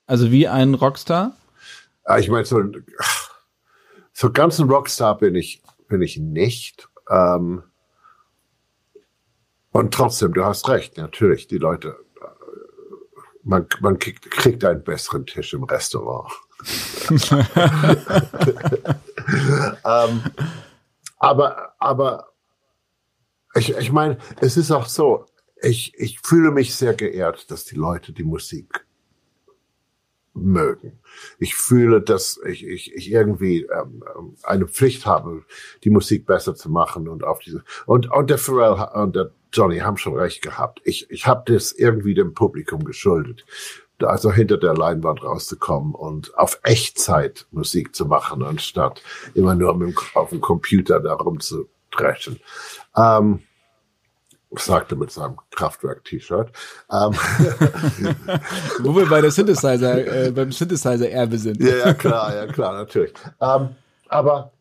Also 0.07 0.31
wie 0.31 0.47
ein 0.47 0.73
Rockstar? 0.73 1.35
Ja, 2.07 2.17
ich 2.17 2.29
meine, 2.29 2.45
so, 2.45 2.63
so 4.13 4.31
ganz 4.31 4.57
ein 4.59 4.69
Rockstar 4.69 5.17
bin 5.17 5.35
ich, 5.35 5.61
bin 5.87 6.01
ich 6.01 6.17
nicht. 6.17 6.89
Ähm, 7.09 7.63
und 9.71 9.93
trotzdem, 9.93 10.33
du 10.33 10.43
hast 10.43 10.67
recht, 10.69 10.97
natürlich, 10.97 11.47
die 11.47 11.59
Leute, 11.59 11.97
äh, 12.19 12.25
man, 13.43 13.67
man 13.81 13.99
kriegt, 13.99 14.31
kriegt 14.31 14.65
einen 14.65 14.83
besseren 14.83 15.27
Tisch 15.27 15.53
im 15.53 15.65
Restaurant. 15.65 16.33
ähm, 19.85 20.23
aber, 21.17 21.73
aber 21.79 22.29
ich, 23.55 23.75
ich 23.75 23.91
meine, 23.91 24.17
es 24.39 24.57
ist 24.57 24.71
auch 24.71 24.85
so, 24.85 25.25
ich, 25.61 25.93
ich 25.97 26.19
fühle 26.19 26.51
mich 26.51 26.75
sehr 26.75 26.93
geehrt, 26.93 27.49
dass 27.51 27.65
die 27.65 27.75
Leute 27.75 28.13
die 28.13 28.23
Musik 28.23 28.85
mögen. 30.33 30.99
Ich 31.39 31.55
fühle, 31.55 32.01
dass 32.01 32.39
ich, 32.47 32.65
ich, 32.65 32.93
ich 32.93 33.11
irgendwie 33.11 33.63
ähm, 33.63 34.03
eine 34.43 34.67
Pflicht 34.67 35.05
habe, 35.05 35.43
die 35.83 35.89
Musik 35.89 36.25
besser 36.25 36.55
zu 36.55 36.69
machen 36.69 37.07
und 37.07 37.23
auf 37.23 37.39
diese 37.39 37.63
und 37.85 38.11
und 38.11 38.29
der 38.29 38.37
Pharrell 38.37 38.87
und 39.03 39.15
der 39.15 39.31
Johnny 39.51 39.79
haben 39.79 39.97
schon 39.97 40.15
recht 40.15 40.41
gehabt. 40.43 40.81
Ich 40.83 41.09
ich 41.09 41.25
habe 41.25 41.51
das 41.51 41.71
irgendwie 41.71 42.13
dem 42.13 42.35
Publikum 42.35 42.83
geschuldet, 42.83 43.45
also 44.01 44.31
hinter 44.31 44.57
der 44.57 44.75
Leinwand 44.75 45.23
rauszukommen 45.23 45.95
und 45.95 46.37
auf 46.37 46.59
Echtzeit 46.63 47.47
Musik 47.51 47.95
zu 47.95 48.05
machen, 48.05 48.43
anstatt 48.43 49.01
immer 49.33 49.55
nur 49.55 49.75
mit, 49.75 49.97
auf 50.13 50.29
dem 50.29 50.41
Computer 50.41 50.99
da 50.99 51.13
rumzudreschen. 51.13 52.39
Ähm, 52.95 53.41
sagte 54.55 54.95
mit 54.95 55.11
seinem 55.11 55.37
Kraftwerk-T-Shirt. 55.51 56.51
Ähm. 56.91 57.13
Wo 58.79 58.95
wir 58.95 59.07
bei 59.07 59.21
der 59.21 59.31
Synthesizer, 59.31 60.27
äh, 60.27 60.31
beim 60.31 60.51
Synthesizer-Erbe 60.51 61.37
sind. 61.37 61.61
Ja, 61.61 61.77
ja, 61.77 61.93
klar, 61.93 62.33
ja, 62.33 62.47
klar, 62.47 62.73
natürlich. 62.73 63.13
Ähm, 63.41 63.75
aber 64.07 64.53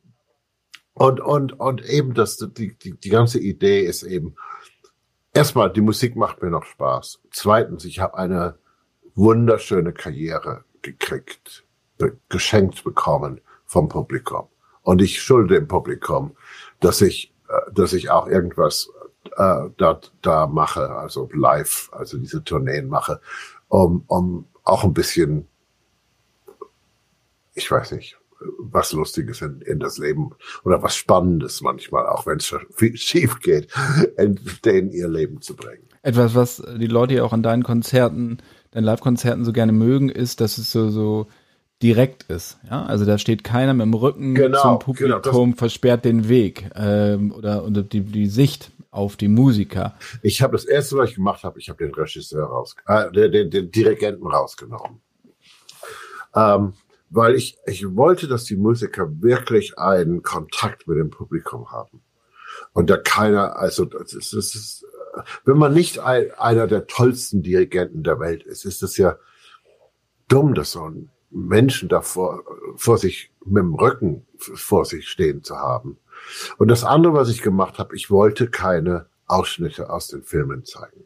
und, 0.94 1.20
und, 1.20 1.60
und 1.60 1.84
eben 1.84 2.14
das, 2.14 2.38
die, 2.38 2.76
die, 2.76 2.92
die 2.92 3.10
ganze 3.10 3.38
Idee 3.38 3.82
ist 3.82 4.02
eben, 4.02 4.34
erstmal, 5.34 5.70
die 5.70 5.82
Musik 5.82 6.16
macht 6.16 6.42
mir 6.42 6.50
noch 6.50 6.64
Spaß. 6.64 7.20
Zweitens, 7.30 7.84
ich 7.84 8.00
habe 8.00 8.16
eine 8.16 8.58
wunderschöne 9.16 9.92
Karriere 9.92 10.64
gekriegt, 10.82 11.64
be 11.98 12.16
geschenkt 12.28 12.84
bekommen 12.84 13.40
vom 13.64 13.88
Publikum. 13.88 14.46
Und 14.82 15.02
ich 15.02 15.20
schulde 15.20 15.54
dem 15.54 15.66
Publikum, 15.66 16.36
dass 16.78 17.00
ich, 17.00 17.32
äh, 17.48 17.72
dass 17.72 17.92
ich 17.92 18.10
auch 18.10 18.28
irgendwas 18.28 18.90
äh, 19.36 19.68
da, 19.76 20.00
da 20.22 20.46
mache, 20.46 20.90
also 20.90 21.28
live, 21.32 21.90
also 21.92 22.18
diese 22.18 22.44
Tourneen 22.44 22.88
mache, 22.88 23.20
um, 23.68 24.04
um 24.06 24.46
auch 24.62 24.84
ein 24.84 24.94
bisschen, 24.94 25.48
ich 27.54 27.68
weiß 27.70 27.92
nicht, 27.92 28.16
was 28.58 28.92
Lustiges 28.92 29.40
in, 29.40 29.60
in 29.62 29.80
das 29.80 29.98
Leben 29.98 30.30
oder 30.64 30.82
was 30.82 30.94
Spannendes 30.94 31.62
manchmal, 31.62 32.06
auch 32.06 32.26
wenn 32.26 32.38
es 32.38 32.54
schief 33.00 33.40
geht, 33.40 33.72
in 34.18 34.38
denen 34.64 34.92
ihr 34.92 35.08
Leben 35.08 35.40
zu 35.40 35.56
bringen. 35.56 35.82
Etwas, 36.02 36.34
was 36.34 36.62
die 36.78 36.86
Leute 36.86 37.14
ja 37.14 37.24
auch 37.24 37.32
an 37.32 37.42
deinen 37.42 37.64
Konzerten, 37.64 38.38
deinen 38.76 38.84
Live-Konzerten 38.84 39.44
so 39.44 39.52
gerne 39.52 39.72
mögen, 39.72 40.10
ist, 40.10 40.40
dass 40.40 40.58
es 40.58 40.70
so, 40.70 40.90
so 40.90 41.26
direkt 41.82 42.24
ist. 42.24 42.58
Ja, 42.70 42.84
also 42.84 43.04
da 43.04 43.18
steht 43.18 43.42
keiner 43.42 43.74
mit 43.74 43.86
dem 43.86 43.94
Rücken 43.94 44.34
genau, 44.34 44.60
zum 44.60 44.78
Publikum, 44.78 45.22
genau, 45.22 45.56
versperrt 45.56 46.04
den 46.04 46.28
Weg 46.28 46.70
ähm, 46.74 47.32
oder, 47.32 47.64
oder 47.64 47.82
die, 47.82 48.00
die 48.00 48.26
Sicht 48.26 48.70
auf 48.90 49.16
die 49.16 49.28
Musiker. 49.28 49.94
Ich 50.22 50.42
habe 50.42 50.52
das 50.52 50.64
erste, 50.64 50.96
was 50.96 51.10
ich 51.10 51.16
gemacht 51.16 51.42
habe, 51.42 51.58
ich 51.58 51.68
habe 51.68 51.84
den 51.84 51.94
Regisseur 51.94 52.44
raus, 52.44 52.76
äh, 52.86 53.10
den, 53.12 53.32
den, 53.32 53.50
den 53.50 53.70
Dirigenten 53.70 54.26
rausgenommen. 54.26 55.00
Ähm, 56.34 56.74
weil 57.08 57.34
ich, 57.34 57.56
ich 57.66 57.96
wollte, 57.96 58.26
dass 58.28 58.44
die 58.44 58.56
Musiker 58.56 59.08
wirklich 59.22 59.78
einen 59.78 60.22
Kontakt 60.22 60.86
mit 60.88 60.98
dem 60.98 61.10
Publikum 61.10 61.70
haben. 61.70 62.02
Und 62.72 62.90
da 62.90 62.96
keiner, 62.96 63.56
also 63.56 63.84
das 63.84 64.12
ist, 64.12 64.32
das 64.32 64.54
ist 64.54 64.86
wenn 65.44 65.58
man 65.58 65.74
nicht 65.74 65.98
ein, 65.98 66.30
einer 66.38 66.66
der 66.66 66.86
tollsten 66.86 67.42
Dirigenten 67.42 68.02
der 68.02 68.20
Welt 68.20 68.42
ist, 68.42 68.64
ist 68.64 68.82
es 68.82 68.96
ja 68.96 69.16
dumm, 70.28 70.54
dass 70.54 70.72
so 70.72 70.88
ein 70.88 71.10
Menschen 71.30 71.88
davor 71.88 72.42
vor 72.76 72.98
sich 72.98 73.32
mit 73.44 73.62
dem 73.62 73.74
Rücken 73.74 74.26
vor 74.38 74.84
sich 74.84 75.08
stehen 75.08 75.42
zu 75.42 75.56
haben. 75.56 75.98
Und 76.58 76.68
das 76.68 76.84
andere, 76.84 77.14
was 77.14 77.28
ich 77.28 77.42
gemacht 77.42 77.78
habe, 77.78 77.94
ich 77.94 78.10
wollte 78.10 78.48
keine 78.48 79.06
Ausschnitte 79.26 79.90
aus 79.90 80.08
den 80.08 80.22
Filmen 80.22 80.64
zeigen. 80.64 81.04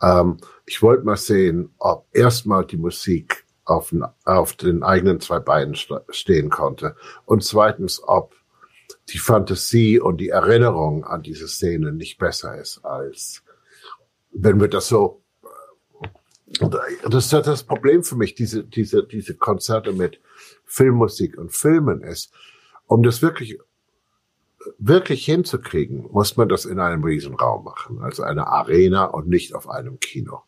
Ähm, 0.00 0.38
ich 0.66 0.82
wollte 0.82 1.04
mal 1.04 1.16
sehen, 1.16 1.74
ob 1.78 2.06
erstmal 2.12 2.64
die 2.64 2.76
Musik 2.76 3.44
auf 3.64 3.94
auf 4.24 4.54
den 4.54 4.82
eigenen 4.82 5.20
zwei 5.20 5.40
Beinen 5.40 5.74
stehen 5.74 6.48
konnte 6.48 6.96
und 7.26 7.44
zweitens, 7.44 8.02
ob 8.02 8.34
die 9.12 9.18
Fantasie 9.18 10.00
und 10.00 10.18
die 10.18 10.28
Erinnerung 10.28 11.04
an 11.04 11.22
diese 11.22 11.48
Szene 11.48 11.92
nicht 11.92 12.18
besser 12.18 12.60
ist 12.60 12.84
als 12.84 13.42
wenn 14.30 14.60
wir 14.60 14.68
das 14.68 14.88
so 14.88 15.22
das 17.08 17.24
ist 17.26 17.32
das 17.32 17.62
Problem 17.64 18.02
für 18.02 18.16
mich, 18.16 18.34
diese, 18.34 18.64
diese, 18.64 19.04
diese 19.04 19.34
Konzerte 19.34 19.92
mit 19.92 20.20
Filmmusik 20.64 21.36
und 21.36 21.52
Filmen 21.52 22.02
ist, 22.02 22.32
um 22.86 23.02
das 23.02 23.22
wirklich 23.22 23.58
wirklich 24.78 25.24
hinzukriegen, 25.24 26.08
muss 26.10 26.36
man 26.36 26.48
das 26.48 26.64
in 26.64 26.80
einem 26.80 27.04
Riesenraum 27.04 27.64
machen, 27.64 28.00
also 28.02 28.22
eine 28.22 28.48
Arena 28.48 29.04
und 29.04 29.28
nicht 29.28 29.54
auf 29.54 29.68
einem 29.68 30.00
Kino. 30.00 30.42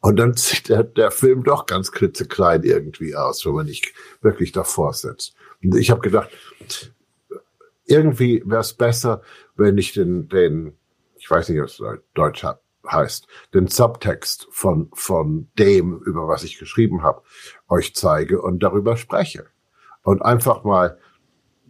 Und 0.00 0.16
dann 0.16 0.34
sieht 0.34 0.68
der, 0.68 0.84
der 0.84 1.10
Film 1.10 1.42
doch 1.42 1.66
ganz 1.66 1.90
klitzeklein 1.90 2.62
irgendwie 2.62 3.16
aus, 3.16 3.44
wenn 3.44 3.54
man 3.54 3.66
nicht 3.66 3.92
wirklich 4.22 4.52
davor 4.52 4.92
sitzt. 4.92 5.34
Und 5.62 5.74
ich 5.76 5.90
habe 5.90 6.00
gedacht, 6.00 6.30
irgendwie 7.86 8.42
wäre 8.44 8.60
es 8.60 8.74
besser, 8.74 9.22
wenn 9.56 9.78
ich 9.78 9.92
den, 9.92 10.28
den, 10.28 10.74
ich 11.16 11.30
weiß 11.30 11.48
nicht, 11.48 11.60
was 11.60 11.80
Deutsch 12.14 12.44
heißt, 12.90 13.26
den 13.54 13.66
Subtext 13.66 14.48
von, 14.50 14.90
von 14.94 15.48
dem, 15.58 16.00
über 16.04 16.28
was 16.28 16.44
ich 16.44 16.58
geschrieben 16.58 17.02
habe, 17.02 17.22
euch 17.68 17.94
zeige 17.94 18.40
und 18.42 18.62
darüber 18.62 18.96
spreche. 18.96 19.46
Und 20.02 20.22
einfach 20.22 20.64
mal 20.64 20.98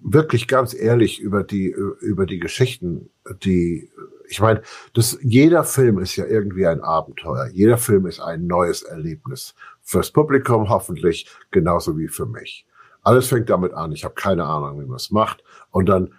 wirklich 0.03 0.47
ganz 0.47 0.75
ehrlich 0.75 1.21
über 1.21 1.43
die 1.43 1.75
über 2.01 2.27
die 2.27 2.39
Geschichten, 2.39 3.11
die 3.43 3.91
ich 4.29 4.41
meine, 4.41 4.63
das 4.93 5.19
jeder 5.23 5.65
Film 5.65 5.99
ist 5.99 6.17
ja 6.17 6.27
irgendwie 6.27 6.67
ein 6.67 6.81
Abenteuer. 6.81 7.49
Jeder 7.53 7.79
Film 7.79 8.07
ist 8.07 8.21
ein 8.21 8.47
neues 8.47 8.83
Erlebnis 8.83 9.55
fürs 9.83 10.11
Publikum 10.11 10.69
hoffentlich 10.69 11.29
genauso 11.51 11.97
wie 11.97 12.09
für 12.09 12.27
mich. 12.27 12.67
Alles 13.07 13.29
fängt 13.29 13.49
damit 13.51 13.73
an. 13.73 13.93
Ich 13.93 14.05
habe 14.05 14.15
keine 14.15 14.45
Ahnung, 14.47 14.81
wie 14.81 14.85
man 14.85 14.97
es 14.97 15.13
macht 15.13 15.45
und 15.71 15.89
dann 15.89 16.13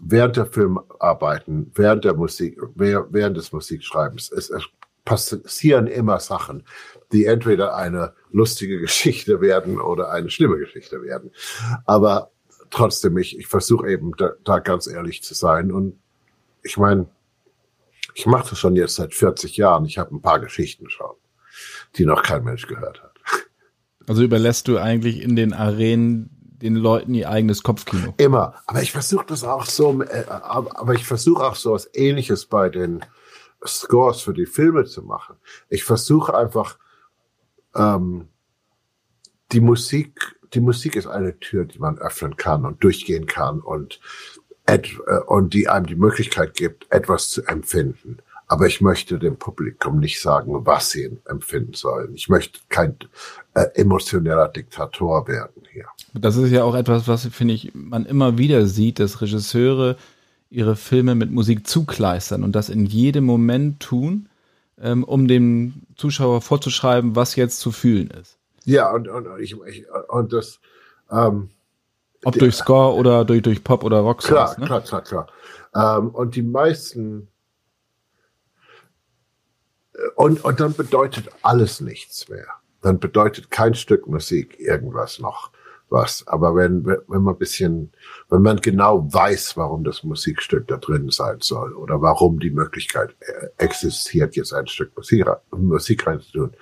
während 0.00 0.36
der 0.36 0.46
Filmarbeiten, 0.46 1.70
während 1.72 2.04
der 2.04 2.14
Musik, 2.14 2.60
während 2.74 3.36
des 3.36 3.52
Musikschreibens, 3.52 4.32
es, 4.32 4.50
es 4.50 4.64
passieren 5.04 5.86
immer 5.86 6.18
Sachen, 6.18 6.64
die 7.12 7.26
entweder 7.26 7.76
eine 7.76 8.14
lustige 8.32 8.80
Geschichte 8.80 9.40
werden 9.40 9.80
oder 9.80 10.10
eine 10.10 10.30
schlimme 10.30 10.58
Geschichte 10.58 11.00
werden. 11.04 11.30
Aber 11.86 12.32
trotzdem, 12.70 13.16
ich, 13.18 13.38
ich 13.38 13.46
versuche 13.46 13.88
eben 13.88 14.10
da, 14.16 14.32
da 14.42 14.58
ganz 14.58 14.88
ehrlich 14.88 15.22
zu 15.22 15.34
sein. 15.34 15.70
Und 15.70 16.00
ich 16.64 16.76
meine, 16.76 17.06
ich 18.14 18.26
mache 18.26 18.50
das 18.50 18.58
schon 18.58 18.74
jetzt 18.74 18.96
seit 18.96 19.14
40 19.14 19.56
Jahren. 19.56 19.84
Ich 19.84 19.96
habe 19.96 20.12
ein 20.12 20.22
paar 20.22 20.40
Geschichten 20.40 20.90
schon, 20.90 21.14
die 21.94 22.04
noch 22.04 22.24
kein 22.24 22.42
Mensch 22.42 22.66
gehört 22.66 23.00
hat. 23.00 23.11
Also 24.08 24.22
überlässt 24.22 24.68
du 24.68 24.78
eigentlich 24.78 25.22
in 25.22 25.36
den 25.36 25.52
Arenen 25.52 26.30
den 26.40 26.76
Leuten 26.76 27.14
ihr 27.14 27.28
eigenes 27.28 27.62
Kopfkino? 27.62 28.14
Immer. 28.18 28.54
Aber 28.66 28.82
ich 28.82 28.92
versuche 28.92 29.26
das 29.26 29.42
auch 29.42 29.66
so, 29.66 30.02
äh, 30.02 30.24
aber 30.28 30.94
ich 30.94 31.04
versuche 31.04 31.44
auch 31.44 31.56
so 31.56 31.72
was 31.72 31.90
Ähnliches 31.92 32.46
bei 32.46 32.68
den 32.68 33.04
Scores 33.66 34.20
für 34.20 34.34
die 34.34 34.46
Filme 34.46 34.84
zu 34.84 35.02
machen. 35.02 35.36
Ich 35.68 35.84
versuche 35.84 36.36
einfach 36.36 36.78
ähm, 37.74 38.28
die 39.50 39.60
Musik 39.60 40.36
die 40.54 40.60
Musik 40.60 40.96
ist 40.96 41.06
eine 41.06 41.38
Tür, 41.38 41.64
die 41.64 41.78
man 41.78 41.98
öffnen 41.98 42.36
kann 42.36 42.64
und 42.64 42.82
durchgehen 42.84 43.26
kann 43.26 43.60
und, 43.60 44.00
äh, 44.66 44.80
und 45.26 45.54
die 45.54 45.68
einem 45.68 45.86
die 45.86 45.96
Möglichkeit 45.96 46.54
gibt, 46.54 46.86
etwas 46.90 47.30
zu 47.30 47.44
empfinden. 47.44 48.18
Aber 48.52 48.66
ich 48.66 48.82
möchte 48.82 49.18
dem 49.18 49.38
Publikum 49.38 49.98
nicht 49.98 50.20
sagen, 50.20 50.66
was 50.66 50.90
sie 50.90 51.16
empfinden 51.24 51.72
sollen. 51.72 52.14
Ich 52.14 52.28
möchte 52.28 52.60
kein 52.68 52.96
äh, 53.54 53.62
emotioneller 53.76 54.46
Diktator 54.48 55.26
werden 55.26 55.62
hier. 55.72 55.86
Das 56.12 56.36
ist 56.36 56.50
ja 56.50 56.62
auch 56.62 56.74
etwas, 56.74 57.08
was, 57.08 57.24
finde 57.28 57.54
ich, 57.54 57.72
man 57.72 58.04
immer 58.04 58.36
wieder 58.36 58.66
sieht, 58.66 58.98
dass 58.98 59.22
Regisseure 59.22 59.96
ihre 60.50 60.76
Filme 60.76 61.14
mit 61.14 61.30
Musik 61.30 61.66
zukleistern 61.66 62.44
und 62.44 62.52
das 62.54 62.68
in 62.68 62.84
jedem 62.84 63.24
Moment 63.24 63.80
tun, 63.80 64.28
ähm, 64.78 65.02
um 65.02 65.28
dem 65.28 65.84
Zuschauer 65.96 66.42
vorzuschreiben, 66.42 67.16
was 67.16 67.36
jetzt 67.36 67.58
zu 67.58 67.72
fühlen 67.72 68.10
ist. 68.10 68.36
Ja, 68.66 68.92
und, 68.92 69.08
und, 69.08 69.40
ich, 69.40 69.56
ich, 69.66 69.86
und 70.10 70.30
das, 70.34 70.60
ähm, 71.10 71.48
Ob 72.22 72.34
durch 72.34 72.56
Score 72.56 72.96
oder 72.96 73.24
durch, 73.24 73.40
durch 73.40 73.64
Pop 73.64 73.82
oder 73.82 74.00
Rock. 74.00 74.18
Klar, 74.18 74.60
ne? 74.60 74.66
klar, 74.66 74.82
klar, 74.82 75.00
klar. 75.00 75.26
Ähm, 75.74 76.10
und 76.10 76.36
die 76.36 76.42
meisten 76.42 77.28
und, 80.16 80.44
und 80.44 80.60
dann 80.60 80.74
bedeutet 80.74 81.28
alles 81.42 81.80
nichts 81.80 82.28
mehr. 82.28 82.46
Dann 82.80 82.98
bedeutet 82.98 83.50
kein 83.50 83.74
Stück 83.74 84.06
Musik 84.06 84.58
irgendwas 84.58 85.18
noch 85.18 85.52
was. 85.92 86.26
Aber 86.26 86.56
wenn, 86.56 86.84
wenn 86.84 87.22
man 87.22 87.38
bisschen, 87.38 87.92
wenn 88.28 88.42
man 88.42 88.56
genau 88.56 89.12
weiß, 89.12 89.56
warum 89.56 89.84
das 89.84 90.02
Musikstück 90.02 90.66
da 90.66 90.78
drin 90.78 91.10
sein 91.10 91.38
soll 91.40 91.74
oder 91.74 92.00
warum 92.00 92.40
die 92.40 92.50
Möglichkeit 92.50 93.14
äh, 93.20 93.48
existiert, 93.58 94.34
jetzt 94.34 94.52
ein 94.52 94.66
Stück 94.66 94.96
Musik, 94.96 95.26
Musik 95.52 96.06
reinzutun 96.06 96.56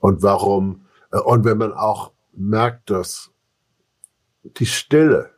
und 0.00 0.22
warum, 0.22 0.86
äh, 1.12 1.18
und 1.18 1.44
wenn 1.44 1.58
man 1.58 1.72
auch 1.72 2.12
merkt, 2.32 2.90
dass 2.90 3.30
die 4.42 4.66
Stille, 4.66 5.30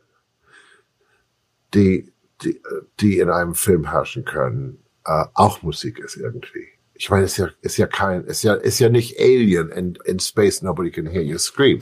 die, 1.73 2.11
die, 2.41 2.59
die 2.99 3.19
in 3.19 3.29
einem 3.29 3.53
Film 3.53 3.91
herrschen 3.91 4.25
können, 4.25 4.83
äh, 5.05 5.25
auch 5.33 5.61
Musik 5.61 5.99
ist 5.99 6.15
irgendwie 6.15 6.74
ich 6.95 7.09
meine, 7.09 7.25
es 7.25 7.33
ist 7.33 7.37
ja, 7.37 7.49
ist 7.61 7.77
ja 7.77 7.87
kein, 7.87 8.23
ist 8.23 8.43
ja, 8.43 8.53
ist 8.53 8.79
ja 8.79 8.89
nicht 8.89 9.19
Alien 9.19 9.69
in, 9.69 9.97
in 10.05 10.19
Space, 10.19 10.61
nobody 10.61 10.91
can 10.91 11.05
hear 11.05 11.21
you 11.21 11.37
scream, 11.37 11.81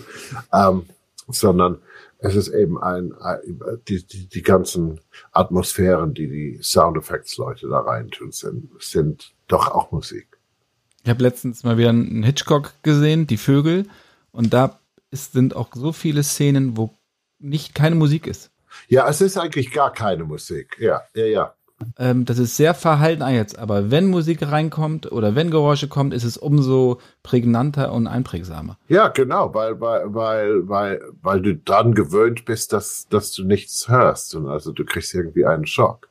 ähm, 0.52 0.88
sondern 1.28 1.80
es 2.20 2.36
ist 2.36 2.50
eben 2.50 2.82
ein, 2.82 3.14
ein 3.20 3.40
die, 3.88 4.06
die, 4.06 4.28
die 4.28 4.42
ganzen 4.42 5.00
Atmosphären, 5.32 6.14
die 6.14 6.28
die 6.28 6.60
Sound 6.64 6.98
Effects 6.98 7.38
Leute 7.38 7.68
da 7.68 7.80
reintun, 7.80 8.32
sind, 8.32 8.70
sind 8.80 9.34
doch 9.48 9.70
auch 9.70 9.92
Musik. 9.92 10.28
Ich 11.04 11.10
habe 11.10 11.22
letztens 11.22 11.64
mal 11.64 11.78
wieder 11.78 11.90
einen 11.90 12.24
Hitchcock 12.24 12.74
gesehen, 12.82 13.28
die 13.28 13.38
Vögel, 13.38 13.88
und 14.32 14.54
da 14.54 14.80
ist, 15.12 15.34
sind 15.34 15.56
auch 15.56 15.70
so 15.76 15.92
viele 15.92 16.24
Szenen, 16.24 16.78
wo 16.78 16.92
nicht 17.40 17.76
keine 17.76 17.96
Musik 17.96 18.26
ist. 18.26 18.52
Ja, 18.88 19.08
es 19.08 19.22
ist 19.22 19.38
eigentlich 19.38 19.72
gar 19.72 19.94
keine 19.94 20.24
Musik. 20.24 20.78
Ja, 20.80 21.02
ja, 21.14 21.26
ja. 21.26 21.56
Ähm, 21.98 22.26
das 22.26 22.38
ist 22.38 22.58
sehr 22.58 22.74
verhalten 22.74 23.28
jetzt, 23.30 23.58
aber 23.58 23.92
wenn 23.92 24.08
Musik 24.08 24.42
reinkommt 24.42 25.12
oder 25.12 25.36
wenn 25.36 25.52
Geräusche 25.52 25.88
kommt, 25.88 26.14
ist 26.14 26.24
es 26.24 26.38
umso 26.38 27.00
prägnanter 27.24 27.92
und 27.94 28.08
einprägsamer. 28.08 28.78
Ja, 28.88 29.08
genau, 29.10 29.54
weil, 29.54 29.80
weil, 29.80 30.14
weil, 30.14 30.68
weil, 30.68 31.02
weil 31.22 31.42
du 31.42 31.56
dran 31.56 31.94
gewöhnt 31.94 32.46
bist, 32.46 32.74
dass, 32.74 33.08
dass 33.10 33.32
du 33.32 33.44
nichts 33.44 33.88
hörst. 33.88 34.36
Und 34.36 34.48
also 34.48 34.72
du 34.72 34.86
kriegst 34.86 35.14
irgendwie 35.14 35.46
einen 35.46 35.66
Schock, 35.66 36.10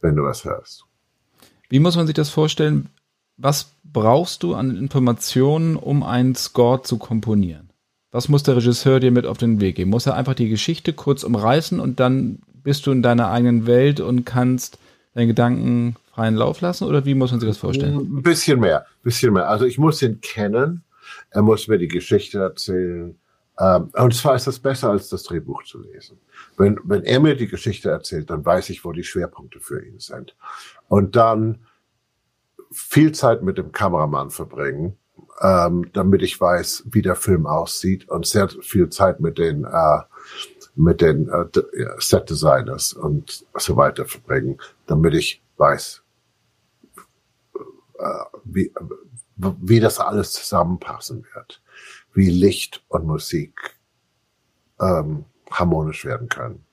wenn 0.00 0.16
du 0.16 0.24
was 0.24 0.44
hörst. 0.44 0.84
Wie 1.68 1.80
muss 1.80 1.96
man 1.96 2.06
sich 2.06 2.14
das 2.14 2.30
vorstellen? 2.30 2.88
Was 3.36 3.72
brauchst 3.84 4.42
du 4.42 4.54
an 4.54 4.76
Informationen, 4.76 5.76
um 5.76 6.02
einen 6.02 6.34
Score 6.34 6.82
zu 6.82 6.98
komponieren? 6.98 7.70
Was 8.12 8.28
muss 8.28 8.42
der 8.42 8.56
Regisseur 8.56 8.98
dir 8.98 9.12
mit 9.12 9.24
auf 9.24 9.38
den 9.38 9.60
Weg 9.60 9.76
geben? 9.76 9.90
Muss 9.90 10.06
er 10.06 10.16
einfach 10.16 10.34
die 10.34 10.48
Geschichte 10.48 10.92
kurz 10.92 11.22
umreißen 11.22 11.78
und 11.78 12.00
dann 12.00 12.40
bist 12.62 12.86
du 12.86 12.90
in 12.90 13.02
deiner 13.02 13.30
eigenen 13.30 13.66
Welt 13.66 14.00
und 14.00 14.24
kannst 14.24 14.78
deinen 15.14 15.28
Gedanken 15.28 15.96
freien 16.12 16.36
Lauf 16.36 16.60
lassen 16.60 16.84
oder 16.84 17.04
wie 17.04 17.14
muss 17.14 17.30
man 17.30 17.40
sich 17.40 17.48
das 17.48 17.58
vorstellen? 17.58 17.96
Ein 17.96 18.22
bisschen 18.22 18.60
mehr, 18.60 18.86
bisschen 19.02 19.32
mehr. 19.32 19.48
Also 19.48 19.64
ich 19.64 19.78
muss 19.78 20.02
ihn 20.02 20.20
kennen, 20.20 20.84
er 21.30 21.42
muss 21.42 21.68
mir 21.68 21.78
die 21.78 21.88
Geschichte 21.88 22.38
erzählen. 22.38 23.18
Ähm, 23.58 23.90
und 23.92 24.14
zwar 24.14 24.36
ist 24.36 24.46
das 24.46 24.58
besser, 24.58 24.90
als 24.90 25.08
das 25.08 25.24
Drehbuch 25.24 25.64
zu 25.64 25.80
lesen. 25.80 26.18
Wenn, 26.56 26.78
wenn 26.84 27.02
er 27.02 27.20
mir 27.20 27.36
die 27.36 27.48
Geschichte 27.48 27.90
erzählt, 27.90 28.30
dann 28.30 28.44
weiß 28.44 28.70
ich, 28.70 28.84
wo 28.84 28.92
die 28.92 29.04
Schwerpunkte 29.04 29.60
für 29.60 29.84
ihn 29.84 29.98
sind. 29.98 30.34
Und 30.88 31.16
dann 31.16 31.60
viel 32.72 33.12
Zeit 33.12 33.42
mit 33.42 33.58
dem 33.58 33.72
Kameramann 33.72 34.30
verbringen, 34.30 34.96
ähm, 35.42 35.90
damit 35.92 36.22
ich 36.22 36.40
weiß, 36.40 36.84
wie 36.90 37.02
der 37.02 37.16
Film 37.16 37.46
aussieht 37.46 38.08
und 38.08 38.26
sehr 38.26 38.48
viel 38.48 38.88
Zeit 38.90 39.20
mit 39.20 39.38
den 39.38 39.64
äh, 39.64 40.00
mit 40.74 41.00
den 41.00 41.28
äh, 41.28 41.46
Set 41.98 42.30
Designers 42.30 42.92
und 42.92 43.44
so 43.54 43.76
weiter 43.76 44.06
verbringen, 44.06 44.58
damit 44.86 45.14
ich 45.14 45.42
weiß, 45.56 46.02
äh, 47.98 48.24
wie, 48.44 48.72
wie 49.36 49.80
das 49.80 49.98
alles 49.98 50.32
zusammenpassen 50.32 51.24
wird, 51.34 51.60
wie 52.14 52.30
Licht 52.30 52.82
und 52.88 53.06
Musik 53.06 53.76
ähm, 54.80 55.24
harmonisch 55.50 56.04
werden 56.04 56.28
können. 56.28 56.64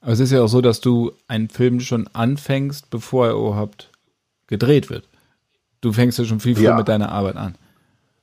Aber 0.00 0.12
es 0.12 0.20
ist 0.20 0.32
ja 0.32 0.42
auch 0.42 0.48
so, 0.48 0.60
dass 0.60 0.80
du 0.80 1.12
einen 1.28 1.48
Film 1.48 1.80
schon 1.80 2.08
anfängst, 2.08 2.90
bevor 2.90 3.26
er 3.28 3.34
überhaupt 3.34 3.90
gedreht 4.48 4.90
wird. 4.90 5.08
Du 5.80 5.92
fängst 5.92 6.18
ja 6.18 6.24
schon 6.24 6.40
viel 6.40 6.56
früher 6.56 6.70
ja. 6.70 6.76
mit 6.76 6.88
deiner 6.88 7.10
Arbeit 7.10 7.36
an. 7.36 7.56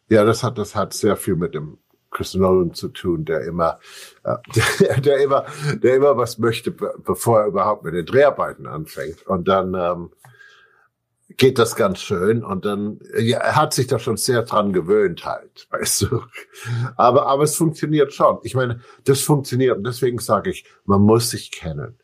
Ja, 0.09 0.25
das 0.25 0.43
hat, 0.43 0.57
das 0.57 0.75
hat 0.75 0.93
sehr 0.93 1.15
viel 1.15 1.35
mit 1.35 1.53
dem 1.53 1.77
Chris 2.11 2.33
Nolan 2.33 2.73
zu 2.73 2.89
tun, 2.89 3.25
der 3.25 3.41
immer, 3.41 3.79
äh, 4.23 4.35
der, 4.79 5.01
der, 5.01 5.17
immer, 5.19 5.45
der 5.75 5.95
immer 5.95 6.17
was 6.17 6.37
möchte, 6.37 6.71
bevor 6.71 7.41
er 7.41 7.47
überhaupt 7.47 7.83
mit 7.83 7.93
den 7.93 8.05
Dreharbeiten 8.05 8.67
anfängt. 8.67 9.25
Und 9.27 9.47
dann 9.47 9.73
ähm, 9.75 10.09
geht 11.37 11.59
das 11.59 11.75
ganz 11.75 11.99
schön 11.99 12.43
und 12.43 12.65
dann, 12.65 12.99
ja, 13.17 13.39
er 13.39 13.55
hat 13.55 13.73
sich 13.73 13.87
da 13.87 13.99
schon 13.99 14.17
sehr 14.17 14.43
dran 14.43 14.73
gewöhnt 14.73 15.25
halt, 15.25 15.67
weißt 15.71 16.03
du. 16.03 16.21
Aber, 16.95 17.27
aber 17.27 17.43
es 17.43 17.55
funktioniert 17.55 18.13
schon. 18.13 18.39
Ich 18.43 18.55
meine, 18.55 18.81
das 19.05 19.21
funktioniert 19.21 19.77
und 19.77 19.85
deswegen 19.85 20.19
sage 20.19 20.49
ich, 20.49 20.65
man 20.85 21.01
muss 21.01 21.29
sich 21.29 21.51
kennen. 21.51 21.97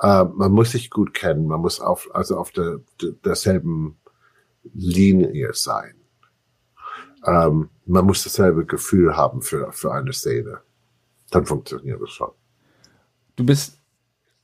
Äh, 0.00 0.24
man 0.24 0.52
muss 0.52 0.72
sich 0.72 0.90
gut 0.90 1.14
kennen, 1.14 1.46
man 1.46 1.60
muss 1.60 1.80
auf, 1.80 2.08
also 2.14 2.36
auf 2.36 2.50
der, 2.50 2.80
der 3.00 3.12
derselben 3.24 3.98
Linie 4.74 5.54
sein. 5.54 5.94
Ähm, 7.24 7.68
man 7.86 8.04
muss 8.04 8.24
dasselbe 8.24 8.64
Gefühl 8.64 9.16
haben 9.16 9.42
für, 9.42 9.72
für 9.72 9.92
eine 9.92 10.12
Szene. 10.12 10.58
Dann 11.30 11.46
funktioniert 11.46 12.00
es 12.02 12.10
schon. 12.10 12.30
Du 13.36 13.44
bist 13.44 13.78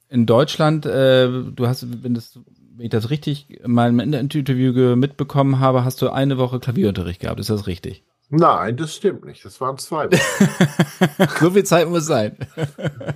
in 0.09 0.27
Deutschland, 0.27 0.87
äh, 0.87 1.29
du 1.29 1.67
hast, 1.67 2.03
wenn, 2.03 2.15
das, 2.15 2.39
wenn 2.77 2.87
ich 2.87 2.91
das 2.91 3.11
richtig 3.11 3.61
mal 3.67 3.91
im 3.91 4.01
Interview 4.01 4.97
mitbekommen 4.97 5.61
habe, 5.61 5.85
hast 5.85 6.01
du 6.01 6.11
eine 6.11 6.39
Woche 6.39 6.61
Klavierunterricht 6.61 7.21
gehabt. 7.21 7.41
Ist 7.41 7.51
das 7.51 7.67
richtig? 7.67 8.05
Nein, 8.31 8.77
das 8.77 8.95
stimmt 8.95 9.25
nicht. 9.25 9.43
Das 9.43 9.59
waren 9.59 9.79
zwei 9.79 10.05
Wochen. 10.05 11.29
so 11.41 11.51
viel 11.51 11.65
Zeit 11.65 11.89
muss 11.89 12.05
sein. 12.05 12.37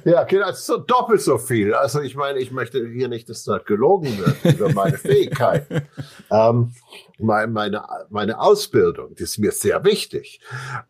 ja, 0.06 0.24
genau, 0.24 0.46
das 0.46 0.60
ist 0.60 0.66
so 0.66 0.78
doppelt 0.78 1.20
so 1.20 1.36
viel. 1.36 1.74
Also 1.74 2.00
ich 2.00 2.16
meine, 2.16 2.38
ich 2.38 2.50
möchte 2.50 2.86
hier 2.88 3.08
nicht, 3.08 3.28
dass 3.28 3.44
da 3.44 3.58
gelogen 3.58 4.18
wird 4.18 4.56
über 4.56 4.72
meine 4.72 4.96
Fähigkeiten. 4.96 5.82
ähm, 6.30 6.72
meine, 7.18 7.52
meine, 7.52 7.84
meine 8.08 8.40
Ausbildung, 8.40 9.14
die 9.14 9.24
ist 9.24 9.36
mir 9.36 9.52
sehr 9.52 9.84
wichtig. 9.84 10.40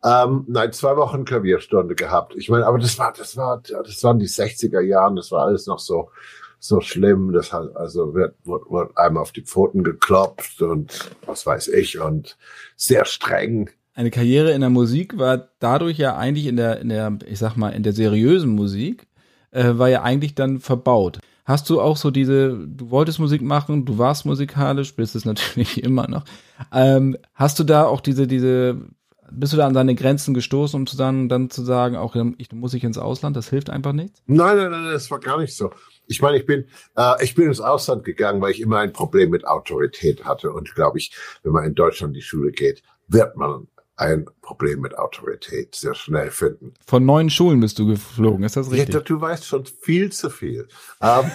Ähm, 0.01 0.45
nein, 0.47 0.71
zwei 0.71 0.95
Wochen 0.95 1.25
Klavierstunde 1.25 1.93
gehabt. 1.93 2.33
Ich 2.37 2.49
meine, 2.49 2.65
aber 2.65 2.79
das 2.79 2.97
war, 2.97 3.11
das 3.11 3.35
war, 3.35 3.61
das 3.61 4.03
waren 4.05 4.19
die 4.19 4.29
60er 4.29 4.79
Jahren, 4.79 5.17
das 5.17 5.31
war 5.31 5.47
alles 5.47 5.67
noch 5.67 5.79
so, 5.79 6.11
so 6.59 6.79
schlimm. 6.79 7.33
Das 7.33 7.51
hat, 7.51 7.75
also 7.75 8.13
wird, 8.13 8.35
wird, 8.45 8.71
wird 8.71 8.97
einmal 8.97 9.21
auf 9.21 9.33
die 9.33 9.43
Pfoten 9.43 9.83
geklopft 9.83 10.61
und 10.61 11.11
was 11.25 11.45
weiß 11.45 11.67
ich 11.67 11.99
und 11.99 12.37
sehr 12.77 13.03
streng 13.03 13.69
eine 13.93 14.11
Karriere 14.11 14.51
in 14.51 14.61
der 14.61 14.69
Musik 14.69 15.17
war 15.17 15.49
dadurch 15.59 15.97
ja 15.97 16.15
eigentlich 16.15 16.47
in 16.47 16.55
der, 16.55 16.79
in 16.79 16.89
der, 16.89 17.17
ich 17.27 17.39
sag 17.39 17.55
mal, 17.55 17.69
in 17.69 17.83
der 17.83 17.93
seriösen 17.93 18.51
Musik, 18.55 19.07
äh, 19.51 19.77
war 19.77 19.89
ja 19.89 20.01
eigentlich 20.01 20.35
dann 20.35 20.59
verbaut. 20.59 21.19
Hast 21.45 21.69
du 21.69 21.81
auch 21.81 21.97
so 21.97 22.09
diese, 22.09 22.57
du 22.67 22.89
wolltest 22.89 23.19
Musik 23.19 23.41
machen, 23.41 23.85
du 23.85 23.97
warst 23.97 24.25
musikalisch, 24.25 24.95
bist 24.95 25.15
es 25.15 25.25
natürlich 25.25 25.83
immer 25.83 26.07
noch. 26.07 26.23
Ähm, 26.71 27.17
hast 27.33 27.59
du 27.59 27.63
da 27.63 27.85
auch 27.85 28.01
diese, 28.01 28.27
diese, 28.27 28.81
bist 29.29 29.53
du 29.53 29.57
da 29.57 29.67
an 29.67 29.73
deine 29.73 29.95
Grenzen 29.95 30.33
gestoßen, 30.33 30.79
um 30.79 30.87
zu 30.87 30.97
dann, 30.97 31.29
dann 31.29 31.49
zu 31.49 31.63
sagen, 31.63 31.95
auch 31.95 32.15
ich 32.37 32.51
muss 32.51 32.73
ich 32.73 32.83
ins 32.83 32.97
Ausland, 32.97 33.35
das 33.35 33.49
hilft 33.49 33.69
einfach 33.69 33.93
nichts? 33.93 34.21
Nein, 34.25 34.57
nein, 34.57 34.71
nein, 34.71 34.91
das 34.91 35.11
war 35.11 35.19
gar 35.19 35.39
nicht 35.39 35.55
so. 35.55 35.71
Ich 36.07 36.21
meine, 36.21 36.37
ich 36.37 36.45
bin, 36.45 36.65
äh, 36.95 37.23
ich 37.23 37.35
bin 37.35 37.47
ins 37.47 37.61
Ausland 37.61 38.03
gegangen, 38.03 38.41
weil 38.41 38.51
ich 38.51 38.61
immer 38.61 38.79
ein 38.79 38.93
Problem 38.93 39.29
mit 39.29 39.45
Autorität 39.45 40.25
hatte. 40.25 40.51
Und 40.51 40.73
glaube 40.73 40.97
ich, 40.97 41.13
wenn 41.43 41.53
man 41.53 41.65
in 41.65 41.75
Deutschland 41.75 42.15
die 42.15 42.21
Schule 42.21 42.51
geht, 42.51 42.83
wird 43.07 43.35
man 43.35 43.67
ein 43.95 44.25
Problem 44.41 44.81
mit 44.81 44.97
Autorität 44.97 45.75
sehr 45.75 45.93
schnell 45.93 46.31
finden. 46.31 46.73
Von 46.85 47.05
neun 47.05 47.29
Schulen 47.29 47.59
bist 47.59 47.77
du 47.77 47.85
geflogen, 47.85 48.43
ist 48.43 48.55
das 48.55 48.71
richtig? 48.71 48.93
Ja, 48.93 49.01
du 49.01 49.21
weißt 49.21 49.45
schon 49.45 49.65
viel 49.65 50.11
zu 50.11 50.29
viel. 50.29 50.67
Ähm, 51.01 51.29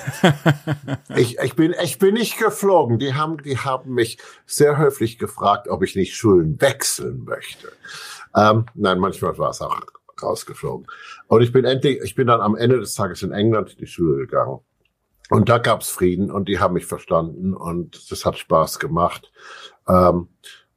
ich, 1.16 1.38
ich, 1.38 1.54
bin, 1.54 1.74
ich 1.82 1.98
bin 1.98 2.14
nicht 2.14 2.38
geflogen. 2.38 2.98
Die 2.98 3.14
haben, 3.14 3.42
die 3.42 3.58
haben 3.58 3.94
mich 3.94 4.18
sehr 4.44 4.76
höflich 4.76 5.18
gefragt, 5.18 5.68
ob 5.68 5.84
ich 5.84 5.94
nicht 5.94 6.16
Schulen 6.16 6.60
wechseln 6.60 7.24
möchte. 7.24 7.68
Ähm, 8.34 8.66
nein, 8.74 8.98
manchmal 8.98 9.38
war 9.38 9.50
es 9.50 9.60
auch 9.60 9.80
rausgeflogen. 10.20 10.86
Und 11.28 11.42
ich 11.42 11.52
bin 11.52 11.64
endlich, 11.64 12.00
ich 12.02 12.16
bin 12.16 12.26
dann 12.26 12.40
am 12.40 12.56
Ende 12.56 12.80
des 12.80 12.94
Tages 12.94 13.22
in 13.22 13.30
England 13.30 13.72
in 13.72 13.78
die 13.78 13.86
Schule 13.86 14.18
gegangen. 14.18 14.58
Und 15.30 15.48
da 15.48 15.58
gab's 15.58 15.90
Frieden 15.90 16.30
und 16.30 16.48
die 16.48 16.58
haben 16.58 16.74
mich 16.74 16.86
verstanden 16.86 17.54
und 17.54 18.10
das 18.10 18.24
hat 18.24 18.38
Spaß 18.38 18.78
gemacht. 18.78 19.30
Ähm, 19.86 20.28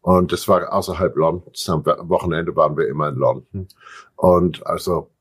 und 0.02 0.32
das 0.32 0.48
war 0.48 0.74
außerhalb 0.74 1.16
Londons. 1.16 1.70
Am 1.70 1.86
Wochenende 1.86 2.56
waren 2.56 2.76
wir 2.76 2.88
immer 2.88 3.10
in 3.10 3.16
London. 3.16 3.68
Und 4.16 4.66
also 4.66 5.12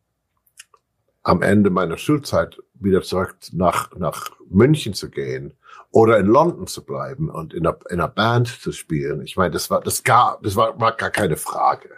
am 1.23 1.43
Ende 1.43 1.71
meiner 1.71 1.99
Schulzeit 1.99 2.59
wieder 2.75 3.03
zurück 3.03 3.37
nach, 3.53 3.95
nach 3.97 4.31
München 4.49 4.95
zu 4.95 5.11
gehen 5.11 5.53
oder 5.91 6.19
in 6.19 6.27
London 6.27 6.67
zu 6.67 6.85
bleiben 6.85 7.29
und 7.29 7.53
in 7.53 7.67
einer, 7.67 7.79
in 7.91 8.01
einer 8.01 8.09
Band 8.09 8.49
zu 8.49 8.73
spielen. 8.73 9.21
Ich 9.23 9.37
meine, 9.37 9.51
das 9.51 9.71
war, 9.71 9.81
das 9.81 10.03
gar, 10.03 10.39
das 10.43 10.57
war, 10.57 10.81
war 10.81 10.93
gar 10.93 11.11
keine 11.11 11.37
Frage. 11.37 11.91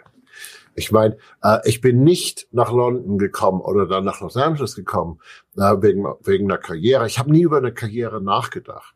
Ich 0.75 0.91
meine, 0.91 1.17
äh, 1.41 1.59
ich 1.65 1.79
bin 1.79 2.03
nicht 2.03 2.47
nach 2.51 2.71
London 2.71 3.17
gekommen 3.17 3.61
oder 3.61 3.85
dann 3.85 4.03
nach 4.03 4.19
Los 4.19 4.35
Angeles 4.35 4.75
gekommen 4.75 5.19
äh, 5.55 5.75
wegen, 5.81 6.05
wegen 6.23 6.51
einer 6.51 6.57
Karriere. 6.57 7.07
Ich 7.07 7.19
habe 7.19 7.31
nie 7.31 7.43
über 7.43 7.57
eine 7.57 7.73
Karriere 7.73 8.21
nachgedacht. 8.21 8.95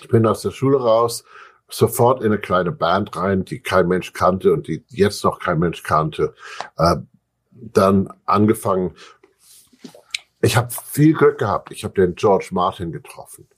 Ich 0.00 0.08
bin 0.08 0.26
aus 0.26 0.42
der 0.42 0.52
Schule 0.52 0.78
raus, 0.78 1.24
sofort 1.76 2.20
in 2.20 2.26
eine 2.26 2.38
kleine 2.38 2.72
Band 2.72 3.16
rein, 3.16 3.44
die 3.44 3.60
kein 3.60 3.88
Mensch 3.88 4.12
kannte 4.12 4.52
und 4.52 4.68
die 4.68 4.84
jetzt 4.88 5.24
noch 5.24 5.38
kein 5.38 5.58
Mensch 5.58 5.82
kannte. 5.82 6.34
Äh, 6.76 6.96
dann 7.50 8.12
angefangen. 8.26 8.94
Ich 10.40 10.56
habe 10.56 10.68
viel 10.70 11.14
Glück 11.14 11.38
gehabt. 11.38 11.72
Ich 11.72 11.84
habe 11.84 11.94
den 11.94 12.14
George 12.14 12.48
Martin 12.50 12.92
getroffen. 12.92 13.48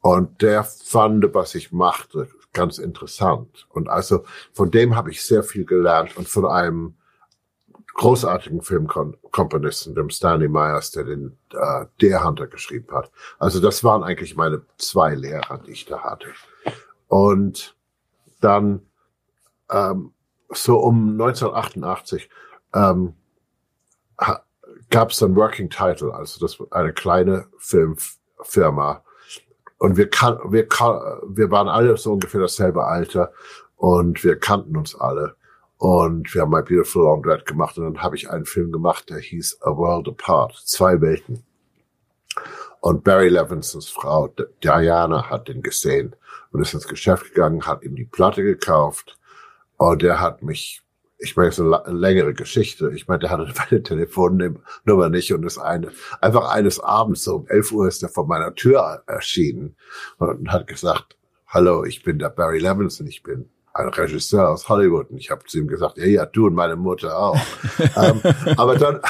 Und 0.00 0.42
der 0.42 0.64
fand, 0.64 1.34
was 1.34 1.54
ich 1.54 1.72
machte, 1.72 2.28
ganz 2.52 2.78
interessant. 2.78 3.66
Und 3.68 3.88
also 3.88 4.24
von 4.52 4.70
dem 4.70 4.96
habe 4.96 5.10
ich 5.10 5.22
sehr 5.22 5.42
viel 5.42 5.64
gelernt 5.64 6.16
und 6.16 6.28
von 6.28 6.46
einem 6.46 6.94
großartigen 7.94 8.62
Filmkomponisten, 8.62 9.94
dem 9.94 10.08
Stanley 10.08 10.48
Myers, 10.48 10.90
der 10.90 11.04
den 11.04 11.38
äh, 11.52 11.84
Der 12.00 12.24
Hunter 12.24 12.46
geschrieben 12.46 12.94
hat. 12.94 13.10
Also 13.38 13.60
das 13.60 13.84
waren 13.84 14.02
eigentlich 14.02 14.36
meine 14.36 14.62
zwei 14.78 15.14
Lehrer, 15.14 15.58
die 15.58 15.72
ich 15.72 15.84
da 15.84 16.02
hatte. 16.02 16.28
Und 17.10 17.76
dann 18.40 18.82
ähm, 19.68 20.12
so 20.48 20.78
um 20.78 21.10
1988 21.10 22.30
ähm, 22.72 23.14
gab 24.90 25.10
es 25.10 25.18
dann 25.18 25.34
Working 25.34 25.70
Title, 25.70 26.14
also 26.14 26.40
das 26.40 26.60
war 26.60 26.68
eine 26.70 26.92
kleine 26.92 27.46
Filmfirma, 27.58 29.02
und 29.78 29.96
wir, 29.96 30.08
kan 30.08 30.38
wir, 30.52 30.68
kan 30.68 31.00
wir 31.26 31.50
waren 31.50 31.66
alle 31.66 31.96
so 31.96 32.12
ungefähr 32.12 32.40
dasselbe 32.40 32.84
Alter 32.84 33.32
und 33.76 34.22
wir 34.22 34.38
kannten 34.38 34.76
uns 34.76 34.94
alle. 34.94 35.36
Und 35.78 36.32
wir 36.34 36.42
haben 36.42 36.50
My 36.50 36.62
Beautiful 36.62 37.04
Laundrette 37.04 37.44
gemacht 37.44 37.78
und 37.78 37.84
dann 37.84 38.02
habe 38.02 38.14
ich 38.14 38.30
einen 38.30 38.44
Film 38.44 38.70
gemacht, 38.70 39.08
der 39.08 39.18
hieß 39.18 39.62
A 39.62 39.74
World 39.74 40.06
Apart, 40.06 40.54
zwei 40.64 41.00
Welten. 41.00 41.42
Und 42.80 43.04
Barry 43.04 43.28
Levinsons 43.28 43.88
Frau 43.88 44.34
Diana 44.62 45.28
hat 45.28 45.48
den 45.48 45.62
gesehen 45.62 46.16
und 46.50 46.62
ist 46.62 46.74
ins 46.74 46.88
Geschäft 46.88 47.34
gegangen, 47.34 47.66
hat 47.66 47.82
ihm 47.82 47.94
die 47.94 48.06
Platte 48.06 48.42
gekauft 48.42 49.18
und 49.76 50.02
er 50.02 50.20
hat 50.20 50.42
mich 50.42 50.82
ich 51.22 51.36
meine, 51.36 51.50
es 51.50 51.58
ist 51.58 51.64
eine 51.66 51.98
längere 51.98 52.32
Geschichte. 52.32 52.90
Ich 52.94 53.06
meine, 53.06 53.20
der 53.20 53.30
hatte 53.30 53.52
meine 53.70 53.82
Telefonnummer 53.82 55.08
nicht 55.10 55.32
und 55.32 55.44
ist 55.44 55.58
eine, 55.58 55.92
einfach 56.20 56.50
eines 56.50 56.80
Abends, 56.80 57.24
so 57.24 57.36
um 57.36 57.46
11 57.46 57.72
Uhr 57.72 57.88
ist 57.88 58.02
er 58.02 58.08
vor 58.08 58.26
meiner 58.26 58.54
Tür 58.54 59.02
erschienen 59.06 59.76
und 60.18 60.50
hat 60.50 60.66
gesagt, 60.66 61.16
hallo, 61.46 61.84
ich 61.84 62.02
bin 62.02 62.18
der 62.18 62.30
Barry 62.30 62.58
Levinson, 62.58 63.06
ich 63.06 63.22
bin 63.22 63.50
ein 63.72 63.88
Regisseur 63.88 64.48
aus 64.48 64.68
Hollywood. 64.68 65.10
Und 65.10 65.18
ich 65.18 65.30
habe 65.30 65.44
zu 65.44 65.58
ihm 65.58 65.68
gesagt, 65.68 65.98
ja, 65.98 66.06
ja, 66.06 66.26
du 66.26 66.46
und 66.46 66.54
meine 66.54 66.76
Mutter 66.76 67.16
auch. 67.16 67.38
ähm, 67.96 68.20
aber 68.56 68.76
dann, 68.76 69.00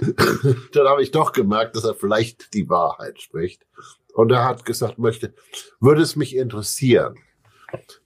dann 0.72 0.88
habe 0.88 1.02
ich 1.02 1.10
doch 1.10 1.32
gemerkt, 1.32 1.76
dass 1.76 1.84
er 1.84 1.94
vielleicht 1.94 2.54
die 2.54 2.68
Wahrheit 2.68 3.20
spricht. 3.20 3.66
Und 4.12 4.32
er 4.32 4.44
hat 4.44 4.64
gesagt, 4.64 4.98
möchte, 4.98 5.34
würde 5.78 6.02
es 6.02 6.16
mich 6.16 6.36
interessieren, 6.36 7.14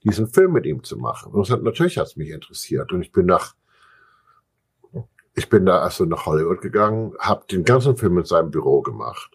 diesen 0.03 0.29
Film 0.29 0.53
mit 0.53 0.67
ihm 0.67 0.85
zu 0.85 0.99
machen. 0.99 1.33
Und 1.33 1.41
das 1.41 1.51
hat, 1.51 1.63
natürlich 1.63 1.97
hat 1.97 2.09
es 2.09 2.17
mich 2.17 2.31
interessiert. 2.31 2.93
Und 2.93 3.03
ich 3.03 3.13
bin 3.13 3.27
nach, 3.27 3.55
ich 5.35 5.49
bin 5.49 5.65
da 5.65 5.81
also 5.81 6.05
nach 6.05 6.27
Hollywood 6.27 6.61
gegangen, 6.61 7.15
habe 7.19 7.47
den 7.51 7.65
ganzen 7.65 7.97
Film 7.97 8.19
in 8.19 8.25
seinem 8.25 8.51
Büro 8.51 8.83
gemacht, 8.83 9.31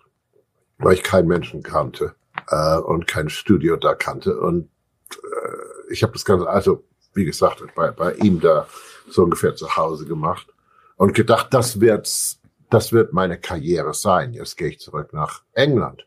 weil 0.78 0.94
ich 0.94 1.04
keinen 1.04 1.28
Menschen 1.28 1.64
kannte 1.64 2.16
äh, 2.48 2.78
und 2.78 3.08
kein 3.08 3.30
Studio 3.30 3.76
da 3.76 3.96
kannte. 3.96 4.40
Und 4.40 4.70
äh, 5.16 5.92
ich 5.94 6.04
habe 6.04 6.14
das 6.14 6.26
Ganze, 6.26 6.48
also 6.48 6.84
wie 7.14 7.26
gesagt, 7.26 7.64
bei, 7.76 7.92
bei 7.92 8.14
ihm 8.16 8.40
da 8.40 8.68
so 9.10 9.24
ungefähr 9.24 9.56
zu 9.56 9.76
Hause 9.76 10.06
gemacht 10.06 10.48
und 10.96 11.14
gedacht, 11.14 11.48
das 11.52 11.80
wird's, 11.80 12.40
das 12.70 12.94
wird 12.94 13.14
meine 13.14 13.40
Karriere 13.40 13.94
sein. 13.94 14.34
Jetzt 14.34 14.58
gehe 14.58 14.70
ich 14.70 14.80
zurück 14.80 15.14
nach 15.14 15.42
England. 15.54 16.06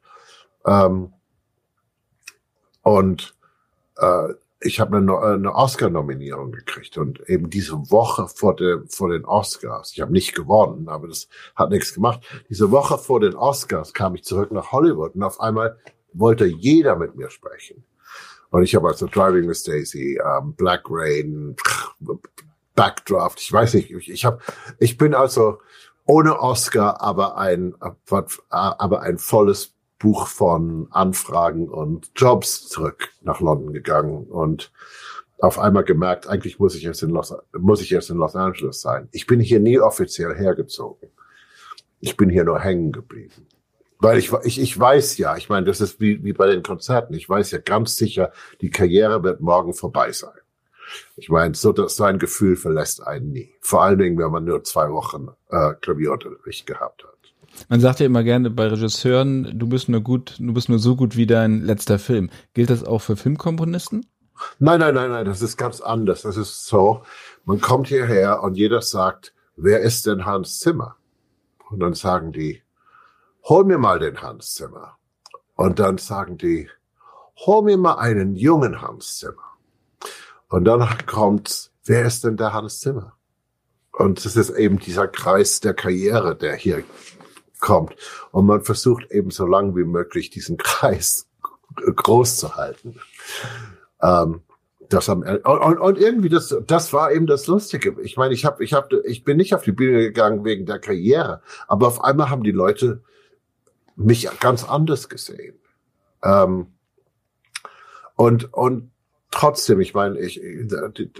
Ähm, 0.64 1.12
und 2.82 3.34
äh, 3.96 4.34
ich 4.64 4.80
habe 4.80 4.96
eine, 4.96 5.18
eine 5.18 5.54
Oscar-Nominierung 5.54 6.52
gekriegt 6.52 6.96
und 6.98 7.28
eben 7.28 7.50
diese 7.50 7.90
Woche 7.90 8.28
vor, 8.28 8.54
der, 8.54 8.82
vor 8.88 9.10
den 9.10 9.24
Oscars, 9.24 9.92
ich 9.92 10.00
habe 10.00 10.12
nicht 10.12 10.34
gewonnen, 10.34 10.88
aber 10.88 11.08
das 11.08 11.28
hat 11.56 11.70
nichts 11.70 11.94
gemacht. 11.94 12.20
Diese 12.48 12.70
Woche 12.70 12.98
vor 12.98 13.20
den 13.20 13.34
Oscars 13.34 13.92
kam 13.92 14.14
ich 14.14 14.24
zurück 14.24 14.52
nach 14.52 14.70
Hollywood 14.72 15.14
und 15.14 15.22
auf 15.22 15.40
einmal 15.40 15.78
wollte 16.12 16.46
jeder 16.46 16.96
mit 16.96 17.16
mir 17.16 17.30
sprechen. 17.30 17.84
Und 18.52 18.62
ich 18.62 18.74
habe 18.74 18.88
also 18.88 19.06
Driving 19.06 19.48
with 19.48 19.64
Daisy, 19.64 20.20
um, 20.20 20.54
Black 20.54 20.82
Rain, 20.88 21.56
Backdraft, 22.74 23.40
ich 23.40 23.50
weiß 23.50 23.74
nicht, 23.74 23.90
ich, 23.90 24.10
ich 24.10 24.24
habe, 24.26 24.40
ich 24.78 24.98
bin 24.98 25.14
also 25.14 25.58
ohne 26.04 26.38
Oscar, 26.38 27.00
aber 27.00 27.38
ein, 27.38 27.74
aber 28.50 29.00
ein 29.00 29.16
volles 29.16 29.74
Buch 29.98 30.26
von 30.26 30.86
Anfragen 30.90 31.68
und 31.68 32.10
Jobs 32.14 32.68
zurück 32.68 33.08
nach 33.22 33.40
London 33.40 33.72
gegangen 33.72 34.26
und 34.26 34.70
auf 35.38 35.58
einmal 35.58 35.84
gemerkt, 35.84 36.26
eigentlich 36.26 36.58
muss 36.58 36.74
ich 36.74 36.82
jetzt 36.82 37.02
in 37.02 37.10
Los, 37.10 37.34
muss 37.58 37.80
ich 37.80 37.88
jetzt 37.88 38.10
in 38.10 38.18
Los 38.18 38.36
Angeles 38.36 38.82
sein. 38.82 39.08
Ich 39.12 39.26
bin 39.26 39.40
hier 39.40 39.60
nie 39.60 39.78
offiziell 39.78 40.34
hergezogen. 40.34 41.08
Ich 42.00 42.18
bin 42.18 42.28
hier 42.28 42.44
nur 42.44 42.60
hängen 42.60 42.92
geblieben. 42.92 43.46
Weil 44.02 44.18
ich, 44.18 44.32
ich, 44.42 44.60
ich 44.60 44.78
weiß 44.78 45.16
ja, 45.18 45.36
ich 45.36 45.48
meine, 45.48 45.64
das 45.64 45.80
ist 45.80 46.00
wie, 46.00 46.24
wie 46.24 46.32
bei 46.32 46.48
den 46.48 46.64
Konzerten. 46.64 47.14
Ich 47.14 47.28
weiß 47.28 47.52
ja 47.52 47.58
ganz 47.58 47.96
sicher, 47.96 48.32
die 48.60 48.68
Karriere 48.68 49.22
wird 49.22 49.40
morgen 49.40 49.74
vorbei 49.74 50.10
sein. 50.10 50.34
Ich 51.16 51.28
meine, 51.28 51.54
so, 51.54 51.72
das, 51.72 51.94
so 51.94 52.02
ein 52.02 52.18
Gefühl 52.18 52.56
verlässt 52.56 53.06
einen 53.06 53.30
nie. 53.30 53.54
Vor 53.60 53.84
allen 53.84 54.00
Dingen, 54.00 54.18
wenn 54.18 54.32
man 54.32 54.44
nur 54.44 54.64
zwei 54.64 54.90
Wochen 54.90 55.28
äh, 55.50 55.74
Klavierunterricht 55.80 56.66
gehabt 56.66 57.04
hat. 57.04 57.12
Man 57.68 57.80
sagt 57.80 58.00
ja 58.00 58.06
immer 58.06 58.24
gerne 58.24 58.50
bei 58.50 58.66
Regisseuren, 58.66 59.56
du 59.56 59.68
bist 59.68 59.88
nur 59.88 60.00
gut, 60.00 60.34
du 60.40 60.52
bist 60.52 60.68
nur 60.68 60.80
so 60.80 60.96
gut 60.96 61.16
wie 61.16 61.26
dein 61.26 61.60
letzter 61.60 62.00
Film. 62.00 62.28
Gilt 62.54 62.70
das 62.70 62.82
auch 62.82 63.00
für 63.00 63.16
Filmkomponisten? 63.16 64.04
Nein, 64.58 64.80
nein, 64.80 64.94
nein, 64.96 65.10
nein, 65.10 65.26
das 65.26 65.42
ist 65.42 65.56
ganz 65.56 65.80
anders. 65.80 66.22
Das 66.22 66.36
ist 66.36 66.66
so, 66.66 67.02
man 67.44 67.60
kommt 67.60 67.86
hierher 67.86 68.42
und 68.42 68.56
jeder 68.56 68.82
sagt, 68.82 69.32
wer 69.54 69.78
ist 69.78 70.06
denn 70.06 70.26
Hans 70.26 70.58
Zimmer? 70.58 70.96
Und 71.70 71.78
dann 71.78 71.94
sagen 71.94 72.32
die, 72.32 72.61
hol 73.42 73.64
mir 73.64 73.78
mal 73.78 73.98
den 73.98 74.20
Hans 74.22 74.54
Zimmer. 74.54 74.96
Und 75.56 75.78
dann 75.78 75.98
sagen 75.98 76.38
die, 76.38 76.68
hol 77.46 77.62
mir 77.62 77.76
mal 77.76 77.94
einen 77.94 78.34
jungen 78.34 78.80
Hans 78.80 79.18
Zimmer. 79.18 79.56
Und 80.48 80.64
dann 80.64 80.86
kommt, 81.06 81.70
wer 81.84 82.04
ist 82.04 82.24
denn 82.24 82.36
der 82.36 82.52
Hans 82.52 82.80
Zimmer? 82.80 83.16
Und 83.92 84.24
es 84.24 84.36
ist 84.36 84.50
eben 84.50 84.78
dieser 84.78 85.08
Kreis 85.08 85.60
der 85.60 85.74
Karriere, 85.74 86.36
der 86.36 86.54
hier 86.56 86.82
kommt. 87.60 87.94
Und 88.30 88.46
man 88.46 88.62
versucht 88.62 89.10
eben 89.10 89.30
so 89.30 89.46
lange 89.46 89.76
wie 89.76 89.84
möglich 89.84 90.30
diesen 90.30 90.56
Kreis 90.58 91.26
groß 91.76 92.36
zu 92.36 92.56
halten. 92.56 93.00
Ähm, 94.00 94.42
das 94.88 95.08
haben, 95.08 95.22
und, 95.22 95.78
und 95.78 95.98
irgendwie 95.98 96.28
das, 96.28 96.54
das 96.66 96.92
war 96.92 97.12
eben 97.12 97.26
das 97.26 97.46
Lustige. 97.46 97.96
Ich 98.02 98.16
meine, 98.16 98.34
ich 98.34 98.44
habe, 98.44 98.62
ich 98.62 98.74
habe, 98.74 99.02
ich 99.06 99.24
bin 99.24 99.38
nicht 99.38 99.54
auf 99.54 99.62
die 99.62 99.72
Bühne 99.72 100.00
gegangen 100.00 100.44
wegen 100.44 100.66
der 100.66 100.78
Karriere, 100.78 101.40
aber 101.66 101.86
auf 101.86 102.04
einmal 102.04 102.28
haben 102.28 102.42
die 102.42 102.50
Leute 102.50 103.02
mich 103.96 104.28
ganz 104.40 104.64
anders 104.64 105.08
gesehen. 105.08 105.58
Ähm, 106.22 106.68
und 108.16 108.52
und 108.52 108.90
trotzdem, 109.30 109.80
ich 109.80 109.94
meine, 109.94 110.18
ich 110.20 110.40
die, 110.40 111.10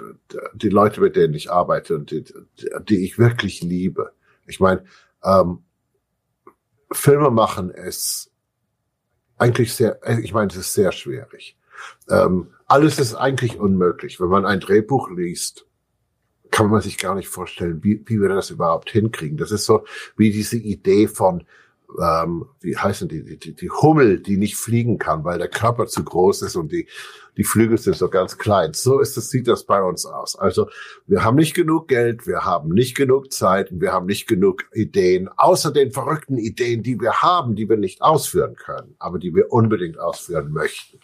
die 0.54 0.68
Leute, 0.68 1.00
mit 1.00 1.16
denen 1.16 1.35
ich 1.35 1.50
arbeite 1.50 1.96
und 1.96 2.11
die, 2.11 2.24
die 2.88 3.04
ich 3.04 3.18
wirklich 3.18 3.62
liebe. 3.62 4.12
Ich 4.46 4.61
meine, 4.61 4.85
ähm, 5.24 5.64
Filme 6.92 7.30
machen 7.30 7.70
ist 7.70 8.30
eigentlich 9.38 9.74
sehr, 9.74 9.98
ich 10.20 10.32
meine, 10.32 10.50
es 10.50 10.56
ist 10.56 10.74
sehr 10.74 10.92
schwierig. 10.92 11.56
Ähm, 12.08 12.52
alles 12.66 12.98
ist 12.98 13.14
eigentlich 13.14 13.58
unmöglich. 13.58 14.20
Wenn 14.20 14.28
man 14.28 14.46
ein 14.46 14.61
Drehbuch 14.61 15.11
liest, 15.11 15.66
kann 16.50 16.68
man 16.68 16.82
sich 16.82 16.98
gar 16.98 17.14
nicht 17.14 17.28
vorstellen, 17.28 17.82
wie, 17.82 18.02
wie 18.06 18.20
wir 18.20 18.28
das 18.28 18.50
überhaupt 18.50 18.90
hinkriegen. 18.90 19.38
Das 19.38 19.50
ist 19.50 19.64
so 19.64 19.85
wie 20.16 20.30
diese 20.30 20.58
Idee 20.58 21.08
von, 21.08 21.44
ähm, 22.00 22.46
wie 22.61 22.76
heißen 22.76 23.09
die, 23.09 23.38
die, 23.38 23.55
die 23.55 23.70
Hummel, 23.70 24.20
die 24.20 24.37
nicht 24.37 24.57
fliegen 24.57 24.98
kann, 24.98 25.24
weil 25.24 25.38
der 25.38 25.48
Körper 25.48 25.87
zu 25.87 26.05
groß 26.05 26.42
ist 26.42 26.57
und 26.57 26.72
die, 26.72 26.88
die 27.37 27.44
Flügel 27.44 27.78
sind 27.78 27.96
so 27.96 28.09
ganz 28.09 28.38
klein. 28.38 28.72
So 28.74 29.00
ist 29.00 29.16
es, 29.16 29.31
sieht 29.31 29.48
das 29.48 29.64
bei 29.64 29.83
uns 29.83 30.07
aus. 30.07 30.37
Also 30.37 30.68
wir 31.07 31.24
haben 31.24 31.37
nicht 31.37 31.55
genug 31.55 31.88
Geld, 31.88 32.26
wir 32.26 32.44
haben 32.44 32.70
nicht 32.70 32.96
genug 32.96 33.33
Zeit 33.33 33.72
und 33.72 33.81
wir 33.81 33.92
haben 33.92 34.07
nicht 34.07 34.26
genug 34.26 34.64
Ideen, 34.72 35.28
außer 35.37 35.72
den 35.72 35.92
verrückten 35.92 36.38
Ideen, 36.38 36.83
die 36.83 37.00
wir 37.00 37.22
haben, 37.22 37.55
die 37.55 37.68
wir 37.68 37.76
nicht 37.76 38.02
ausführen 38.02 38.55
können, 38.55 38.94
aber 38.98 39.18
die 39.18 39.35
wir 39.35 39.52
unbedingt 39.52 39.98
ausführen 39.98 40.52
möchten. 40.52 40.98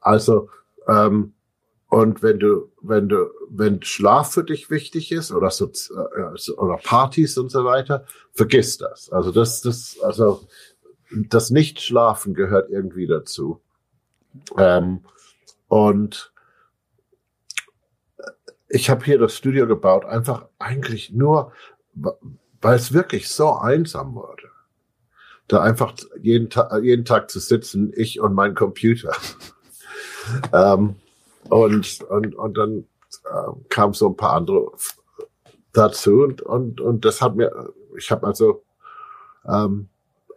Also 0.00 0.48
ähm, 0.88 1.34
und 1.90 2.22
wenn 2.22 2.38
du, 2.38 2.70
wenn 2.80 3.08
du, 3.08 3.30
wenn 3.48 3.82
Schlaf 3.82 4.32
für 4.32 4.44
dich 4.44 4.70
wichtig 4.70 5.10
ist 5.10 5.32
oder 5.32 5.50
so, 5.50 5.66
äh, 5.66 6.52
oder 6.52 6.76
Partys 6.76 7.36
und 7.36 7.50
so 7.50 7.64
weiter, 7.64 8.06
vergiss 8.32 8.78
das. 8.78 9.10
Also 9.10 9.32
das, 9.32 9.60
das, 9.60 9.98
also 10.00 10.46
das 11.10 11.50
Nichtschlafen 11.50 12.34
gehört 12.34 12.70
irgendwie 12.70 13.08
dazu. 13.08 13.60
Ähm, 14.56 15.00
und 15.66 16.32
ich 18.68 18.88
habe 18.88 19.04
hier 19.04 19.18
das 19.18 19.36
Studio 19.36 19.66
gebaut, 19.66 20.04
einfach 20.04 20.46
eigentlich 20.60 21.10
nur, 21.10 21.52
weil 21.94 22.76
es 22.76 22.92
wirklich 22.92 23.28
so 23.28 23.52
einsam 23.54 24.14
wurde. 24.14 24.48
Da 25.48 25.60
einfach 25.60 25.94
jeden, 26.22 26.50
Ta 26.50 26.78
jeden 26.78 27.04
Tag 27.04 27.32
zu 27.32 27.40
sitzen, 27.40 27.92
ich 27.96 28.20
und 28.20 28.32
mein 28.32 28.54
Computer. 28.54 29.12
ähm, 30.52 30.94
und, 31.48 32.00
und, 32.02 32.34
und 32.34 32.58
dann 32.58 32.84
äh, 33.24 33.52
kam 33.68 33.94
so 33.94 34.08
ein 34.08 34.16
paar 34.16 34.34
andere 34.34 34.72
dazu 35.72 36.22
und, 36.22 36.42
und, 36.42 36.80
und 36.80 37.04
das 37.04 37.22
hat 37.22 37.36
mir, 37.36 37.72
ich 37.96 38.10
habe 38.10 38.26
also, 38.26 38.62
ähm, 39.46 39.88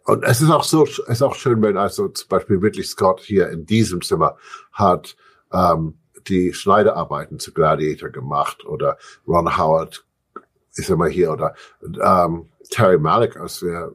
und 0.04 0.22
es 0.24 0.40
ist 0.40 0.50
auch 0.50 0.64
so, 0.64 0.84
es 0.84 0.98
ist 0.98 1.22
auch 1.22 1.34
schön, 1.34 1.62
wenn 1.62 1.76
also 1.76 2.08
zum 2.08 2.28
Beispiel 2.28 2.58
Ridley 2.58 2.84
Scott 2.84 3.20
hier 3.20 3.48
in 3.48 3.64
diesem 3.64 4.02
Zimmer 4.02 4.36
hat 4.72 5.16
ähm, 5.52 5.94
die 6.28 6.52
Schneiderarbeiten 6.52 7.38
zu 7.38 7.52
Gladiator 7.52 8.10
gemacht 8.10 8.64
oder 8.64 8.98
Ron 9.26 9.56
Howard 9.56 10.04
ist 10.74 10.90
immer 10.90 11.06
hier 11.06 11.32
oder 11.32 11.54
ähm, 11.82 12.48
Terry 12.70 12.98
Malik, 12.98 13.36
als 13.36 13.62
wir 13.62 13.92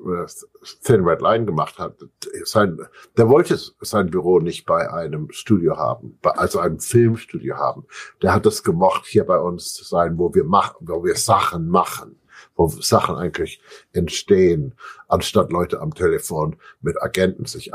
Thin 0.84 1.04
Red 1.04 1.22
Line 1.22 1.46
gemacht 1.46 1.80
hat, 1.80 1.96
sein, 2.44 2.80
der 3.18 3.28
wollte 3.28 3.58
sein 3.82 4.10
Büro 4.10 4.40
nicht 4.40 4.66
bei 4.66 4.92
einem 4.92 5.32
Studio 5.32 5.78
haben, 5.78 6.18
also 6.24 6.60
einem 6.60 6.80
Filmstudio 6.80 7.56
haben. 7.56 7.86
Der 8.22 8.34
hat 8.34 8.46
es 8.46 8.64
gemocht, 8.64 9.06
hier 9.06 9.26
bei 9.26 9.40
uns 9.40 9.74
zu 9.74 9.84
sein, 9.84 10.18
wo 10.18 10.34
wir 10.34 10.44
machen, 10.44 10.88
wo 10.88 11.04
wir 11.04 11.16
Sachen 11.16 11.68
machen, 11.68 12.20
wo 12.56 12.68
Sachen 12.68 13.16
eigentlich 13.16 13.62
entstehen, 13.92 14.76
anstatt 15.08 15.52
Leute 15.52 15.82
am 15.82 15.94
Telefon 15.94 16.58
mit 16.82 17.02
Agenten 17.02 17.46
sich 17.46 17.72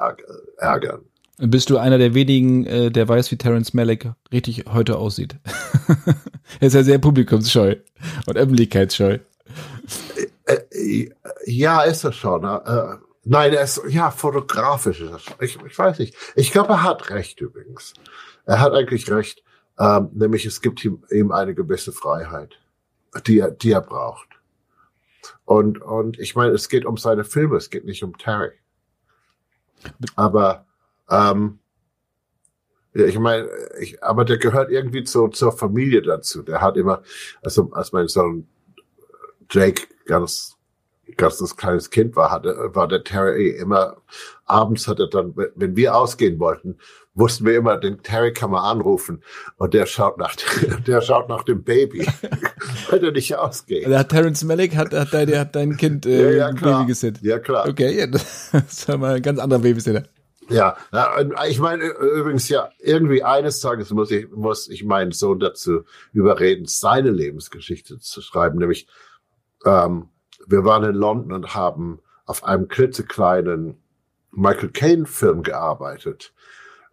ärgern. 0.58 1.04
Bist 1.38 1.68
du 1.70 1.78
einer 1.78 1.98
der 1.98 2.14
wenigen, 2.14 2.64
äh, 2.66 2.90
der 2.90 3.08
weiß, 3.08 3.30
wie 3.32 3.36
Terence 3.36 3.74
Malick 3.74 4.12
richtig 4.32 4.66
heute 4.72 4.98
aussieht? 4.98 5.36
er 6.60 6.66
ist 6.66 6.74
ja 6.74 6.84
sehr 6.84 6.98
publikumsscheu 6.98 7.76
und 8.26 8.36
öffentlichkeitsscheu. 8.36 9.18
Äh, 10.46 10.58
äh, 10.70 11.10
ja, 11.46 11.82
ist 11.82 12.04
er 12.04 12.12
schon. 12.12 12.44
Äh, 12.44 12.96
nein, 13.24 13.52
er 13.52 13.62
ist, 13.62 13.82
ja, 13.88 14.12
fotografisch 14.12 15.00
ist 15.00 15.10
er 15.10 15.18
schon. 15.18 15.34
Ich, 15.40 15.58
ich 15.60 15.76
weiß 15.76 15.98
nicht. 15.98 16.14
Ich 16.36 16.52
glaube, 16.52 16.74
er 16.74 16.82
hat 16.84 17.10
recht 17.10 17.40
übrigens. 17.40 17.94
Er 18.46 18.60
hat 18.60 18.72
eigentlich 18.72 19.10
recht. 19.10 19.42
Ähm, 19.76 20.10
nämlich 20.12 20.46
es 20.46 20.60
gibt 20.60 20.84
ihm, 20.84 21.02
ihm 21.10 21.32
eine 21.32 21.54
gewisse 21.54 21.90
Freiheit, 21.90 22.60
die 23.26 23.40
er, 23.40 23.50
die 23.50 23.72
er 23.72 23.80
braucht. 23.80 24.28
Und, 25.44 25.82
und 25.82 26.18
ich 26.20 26.36
meine, 26.36 26.52
es 26.52 26.68
geht 26.68 26.84
um 26.84 26.96
seine 26.96 27.24
Filme, 27.24 27.56
es 27.56 27.70
geht 27.70 27.84
nicht 27.84 28.04
um 28.04 28.16
Terry. 28.16 28.52
Aber 30.14 30.66
ähm, 31.10 31.58
ja, 32.94 33.06
ich 33.06 33.18
meine, 33.18 33.48
ich, 33.80 34.02
aber 34.02 34.24
der 34.24 34.38
gehört 34.38 34.70
irgendwie 34.70 35.02
zu, 35.04 35.28
zur 35.28 35.52
Familie 35.52 36.02
dazu. 36.02 36.42
Der 36.42 36.60
hat 36.60 36.76
immer, 36.76 37.02
also 37.42 37.70
als 37.72 37.92
mein 37.92 38.08
Sohn 38.08 38.46
Jake 39.50 39.82
ganz, 40.06 40.56
ganz 41.16 41.38
das 41.38 41.56
kleines 41.56 41.90
Kind 41.90 42.14
war, 42.14 42.30
hatte, 42.30 42.70
war 42.72 42.86
der 42.86 43.02
Terry 43.02 43.50
immer, 43.50 43.96
abends 44.44 44.86
hat 44.86 45.00
er 45.00 45.08
dann, 45.08 45.34
wenn 45.56 45.76
wir 45.76 45.96
ausgehen 45.96 46.38
wollten, 46.38 46.78
wussten 47.14 47.46
wir 47.46 47.56
immer, 47.56 47.78
den 47.78 48.02
Terry 48.02 48.32
kann 48.32 48.50
man 48.50 48.64
anrufen 48.64 49.22
und 49.56 49.74
der 49.74 49.86
schaut 49.86 50.18
nach, 50.18 50.34
der 50.86 51.00
schaut 51.00 51.28
nach 51.28 51.42
dem 51.42 51.62
Baby, 51.62 52.06
weil 52.90 53.04
er 53.04 53.12
nicht 53.12 53.34
ausgeht. 53.36 53.86
Hat 53.86 54.08
Terence 54.08 54.44
Malick 54.44 54.76
hat, 54.76 54.92
hat, 54.92 55.12
dein, 55.12 55.36
hat 55.36 55.54
dein 55.56 55.76
Kind 55.76 56.06
äh, 56.06 56.32
ja, 56.32 56.48
ja, 56.48 56.52
klar. 56.52 56.78
Baby 56.78 56.88
gesittet. 56.88 57.24
Ja, 57.24 57.38
klar. 57.38 57.68
Okay, 57.68 57.98
ja, 57.98 58.06
das 58.08 58.52
ist 58.54 58.88
mal 58.98 59.16
ein 59.16 59.22
ganz 59.22 59.38
anderer 59.40 59.60
Babysitter. 59.60 60.04
Ja, 60.48 60.76
ich 61.48 61.58
meine 61.58 61.84
übrigens 61.84 62.48
ja, 62.48 62.70
irgendwie 62.78 63.22
eines 63.22 63.60
Tages 63.60 63.90
muss 63.90 64.10
ich, 64.10 64.30
muss 64.30 64.68
ich 64.68 64.84
meinen 64.84 65.12
Sohn 65.12 65.40
dazu 65.40 65.84
überreden, 66.12 66.66
seine 66.66 67.10
Lebensgeschichte 67.10 67.98
zu 67.98 68.20
schreiben. 68.20 68.58
Nämlich, 68.58 68.86
ähm, 69.64 70.08
wir 70.46 70.64
waren 70.64 70.84
in 70.84 70.94
London 70.94 71.32
und 71.32 71.54
haben 71.54 72.00
auf 72.26 72.44
einem 72.44 72.68
klitzekleinen 72.68 73.82
Michael 74.30 74.70
Caine-Film 74.70 75.42
gearbeitet. 75.42 76.32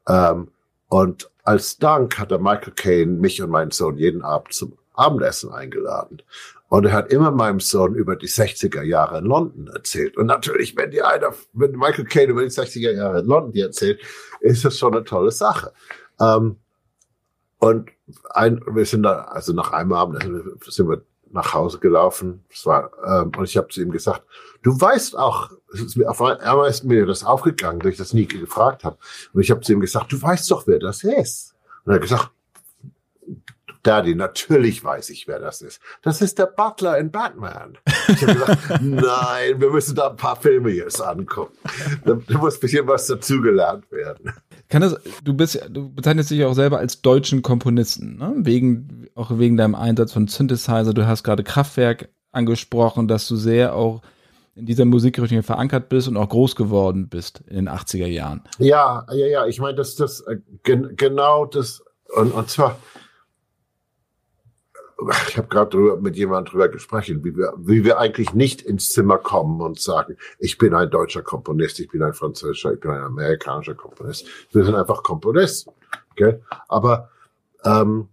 Ähm, 0.07 0.51
und 0.87 1.29
als 1.43 1.77
Dank 1.77 2.19
hat 2.19 2.31
der 2.31 2.39
Michael 2.39 2.73
Caine 2.73 3.13
mich 3.13 3.41
und 3.41 3.49
meinen 3.49 3.71
Sohn 3.71 3.97
jeden 3.97 4.21
Abend 4.21 4.53
zum 4.53 4.77
Abendessen 5.01 5.51
eingeladen. 5.51 6.21
Und 6.69 6.85
er 6.85 6.93
hat 6.93 7.11
immer 7.11 7.31
meinem 7.31 7.59
Sohn 7.59 7.95
über 7.95 8.15
die 8.15 8.29
60er 8.29 8.83
Jahre 8.83 9.17
in 9.17 9.25
London 9.25 9.67
erzählt. 9.67 10.15
Und 10.15 10.27
natürlich, 10.27 10.77
wenn 10.77 10.91
dir 10.91 11.07
einer, 11.07 11.33
wenn 11.53 11.71
Michael 11.71 12.05
Caine 12.05 12.31
über 12.31 12.43
die 12.43 12.49
60er 12.49 12.93
Jahre 12.93 13.19
in 13.19 13.25
London 13.25 13.53
erzählt, 13.55 13.99
ist 14.39 14.63
das 14.63 14.77
schon 14.77 14.95
eine 14.95 15.03
tolle 15.03 15.31
Sache. 15.31 15.73
Ähm, 16.19 16.57
und 17.59 17.91
ein, 18.29 18.61
wir 18.73 18.85
sind 18.85 19.03
da, 19.03 19.23
also 19.25 19.53
nach 19.53 19.71
einem 19.73 19.93
Abend 19.93 20.23
sind 20.63 20.89
wir 20.89 21.03
nach 21.33 21.53
Hause 21.53 21.79
gelaufen. 21.79 22.43
Das 22.49 22.65
war, 22.65 22.91
ähm, 23.05 23.31
und 23.37 23.43
ich 23.43 23.57
habe 23.57 23.67
zu 23.67 23.81
ihm 23.81 23.91
gesagt, 23.91 24.23
du 24.61 24.79
weißt 24.79 25.17
auch, 25.17 25.51
es 25.73 25.81
ist 25.81 25.97
mir 25.97 26.09
auf 26.09 26.21
einmal 26.21 26.69
ist 26.69 26.83
mir 26.83 27.05
das 27.05 27.23
aufgegangen, 27.23 27.79
durch 27.79 27.97
das 27.97 28.13
nie 28.13 28.25
gefragt 28.25 28.83
habe. 28.83 28.97
Und 29.33 29.41
ich 29.41 29.51
habe 29.51 29.61
zu 29.61 29.73
ihm 29.73 29.79
gesagt, 29.79 30.11
du 30.11 30.21
weißt 30.21 30.49
doch, 30.51 30.67
wer 30.67 30.79
das 30.79 31.03
ist. 31.03 31.55
Und 31.85 31.91
er 31.91 31.95
hat 31.95 32.01
gesagt, 32.01 32.29
Daddy, 33.83 34.15
natürlich 34.15 34.83
weiß 34.83 35.09
ich, 35.09 35.27
wer 35.27 35.39
das 35.39 35.61
ist. 35.61 35.81
Das 36.01 36.21
ist 36.21 36.37
der 36.37 36.45
Butler 36.45 36.97
in 36.97 37.11
Batman. 37.11 37.77
Ich 38.07 38.21
habe 38.21 38.33
gesagt, 38.33 38.67
nein, 38.81 39.59
wir 39.59 39.71
müssen 39.71 39.95
da 39.95 40.09
ein 40.09 40.15
paar 40.15 40.35
Filme 40.35 40.69
jetzt 40.69 41.01
angucken. 41.01 41.57
Da, 42.05 42.17
muss 42.37 42.55
ein 42.55 42.59
bisschen 42.59 42.87
was 42.87 43.07
dazugelernt 43.07 43.91
werden. 43.91 44.33
Kann 44.69 44.81
das, 44.81 44.95
du 45.23 45.33
bist, 45.33 45.61
du 45.69 45.89
bezeichnest 45.93 46.29
dich 46.29 46.43
auch 46.45 46.53
selber 46.53 46.77
als 46.77 47.01
deutschen 47.01 47.41
Komponisten, 47.41 48.17
ne? 48.17 48.33
Wegen, 48.37 49.07
auch 49.15 49.37
wegen 49.37 49.57
deinem 49.57 49.75
Einsatz 49.75 50.13
von 50.13 50.27
Synthesizer. 50.27 50.93
Du 50.93 51.07
hast 51.07 51.23
gerade 51.23 51.43
Kraftwerk 51.43 52.09
angesprochen, 52.31 53.07
dass 53.07 53.27
du 53.27 53.35
sehr 53.35 53.75
auch 53.75 54.01
in 54.55 54.65
dieser 54.65 54.85
Musikrichtung 54.85 55.43
verankert 55.43 55.89
bist 55.89 56.07
und 56.07 56.17
auch 56.17 56.29
groß 56.29 56.55
geworden 56.55 57.09
bist 57.09 57.41
in 57.47 57.55
den 57.55 57.69
80er 57.69 58.05
Jahren. 58.05 58.43
Ja, 58.59 59.05
ja, 59.11 59.25
ja. 59.25 59.45
Ich 59.47 59.59
meine, 59.59 59.75
dass 59.75 59.95
das 59.95 60.21
äh, 60.21 60.37
gen, 60.63 60.95
genau 60.95 61.45
das 61.45 61.83
und, 62.15 62.31
und 62.31 62.49
zwar 62.49 62.77
ich 65.27 65.37
habe 65.37 65.47
gerade 65.47 65.97
mit 65.99 66.15
jemandem 66.15 66.51
drüber 66.51 66.69
gesprochen, 66.69 67.23
wie 67.23 67.35
wir, 67.35 67.53
wie 67.57 67.83
wir 67.83 67.99
eigentlich 67.99 68.33
nicht 68.33 68.61
ins 68.61 68.89
Zimmer 68.89 69.17
kommen 69.17 69.61
und 69.61 69.79
sagen, 69.79 70.17
ich 70.39 70.57
bin 70.57 70.73
ein 70.73 70.89
deutscher 70.89 71.21
Komponist, 71.21 71.79
ich 71.79 71.89
bin 71.89 72.03
ein 72.03 72.13
französischer, 72.13 72.73
ich 72.73 72.79
bin 72.79 72.91
ein 72.91 73.01
amerikanischer 73.01 73.75
Komponist. 73.75 74.27
Wir 74.51 74.63
sind 74.63 74.75
einfach 74.75 75.03
Komponisten. 75.03 75.73
Okay? 76.11 76.41
Aber 76.67 77.09
ähm, 77.63 78.09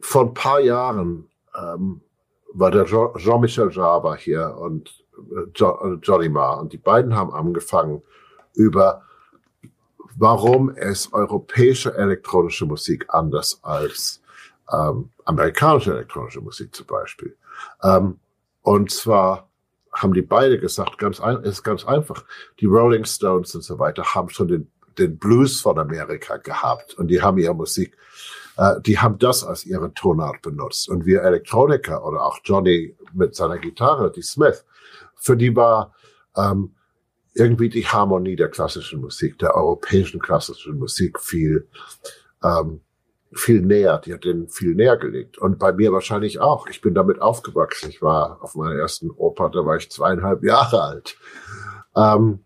vor 0.00 0.22
ein 0.22 0.34
paar 0.34 0.60
Jahren 0.60 1.28
ähm, 1.56 2.02
war 2.52 2.70
der 2.70 2.84
Jean-Michel 2.84 3.70
Jarre 3.70 4.16
hier 4.16 4.56
und 4.58 5.04
äh, 5.34 5.62
äh, 5.62 5.98
Johnny 6.02 6.28
Marr 6.28 6.60
und 6.60 6.72
die 6.72 6.78
beiden 6.78 7.14
haben 7.16 7.32
angefangen 7.32 8.02
über 8.54 9.02
warum 10.18 10.70
es 10.76 11.12
europäische 11.12 11.94
elektronische 11.96 12.66
Musik 12.66 13.06
anders 13.08 13.60
als 13.62 14.21
ähm, 14.72 15.10
amerikanische 15.24 15.92
elektronische 15.92 16.40
Musik 16.40 16.74
zum 16.74 16.86
Beispiel. 16.86 17.36
Ähm, 17.82 18.18
und 18.62 18.90
zwar 18.90 19.48
haben 19.92 20.14
die 20.14 20.22
beide 20.22 20.58
gesagt, 20.58 20.98
ganz 20.98 21.20
ein, 21.20 21.42
ist 21.42 21.62
ganz 21.62 21.84
einfach. 21.84 22.24
Die 22.60 22.66
Rolling 22.66 23.04
Stones 23.04 23.54
und 23.54 23.62
so 23.62 23.78
weiter 23.78 24.14
haben 24.14 24.30
schon 24.30 24.48
den, 24.48 24.70
den 24.98 25.18
Blues 25.18 25.60
von 25.60 25.78
Amerika 25.78 26.38
gehabt 26.38 26.94
und 26.94 27.08
die 27.08 27.20
haben 27.20 27.38
ihre 27.38 27.54
Musik, 27.54 27.96
äh, 28.56 28.80
die 28.80 28.98
haben 28.98 29.18
das 29.18 29.44
als 29.44 29.66
ihre 29.66 29.92
Tonart 29.92 30.40
benutzt. 30.42 30.88
Und 30.88 31.04
wir 31.04 31.22
Elektroniker 31.22 32.04
oder 32.04 32.24
auch 32.24 32.38
Johnny 32.44 32.96
mit 33.12 33.34
seiner 33.34 33.58
Gitarre, 33.58 34.10
die 34.10 34.22
Smith, 34.22 34.64
für 35.16 35.36
die 35.36 35.54
war 35.54 35.94
ähm, 36.36 36.74
irgendwie 37.34 37.68
die 37.68 37.86
Harmonie 37.86 38.36
der 38.36 38.48
klassischen 38.48 39.00
Musik, 39.00 39.38
der 39.38 39.54
europäischen 39.54 40.20
klassischen 40.20 40.78
Musik 40.78 41.20
viel 41.20 41.68
ähm, 42.42 42.80
viel 43.34 43.62
näher, 43.62 43.98
die 43.98 44.12
hat 44.12 44.24
den 44.24 44.48
viel 44.48 44.74
näher 44.74 44.96
gelegt. 44.96 45.38
Und 45.38 45.58
bei 45.58 45.72
mir 45.72 45.92
wahrscheinlich 45.92 46.40
auch. 46.40 46.66
Ich 46.68 46.80
bin 46.80 46.94
damit 46.94 47.20
aufgewachsen. 47.20 47.90
Ich 47.90 48.02
war 48.02 48.42
auf 48.42 48.54
meiner 48.54 48.78
ersten 48.78 49.10
Oper, 49.10 49.50
da 49.50 49.64
war 49.64 49.76
ich 49.76 49.90
zweieinhalb 49.90 50.42
Jahre 50.42 50.82
alt. 50.82 51.16
Ähm, 51.96 52.40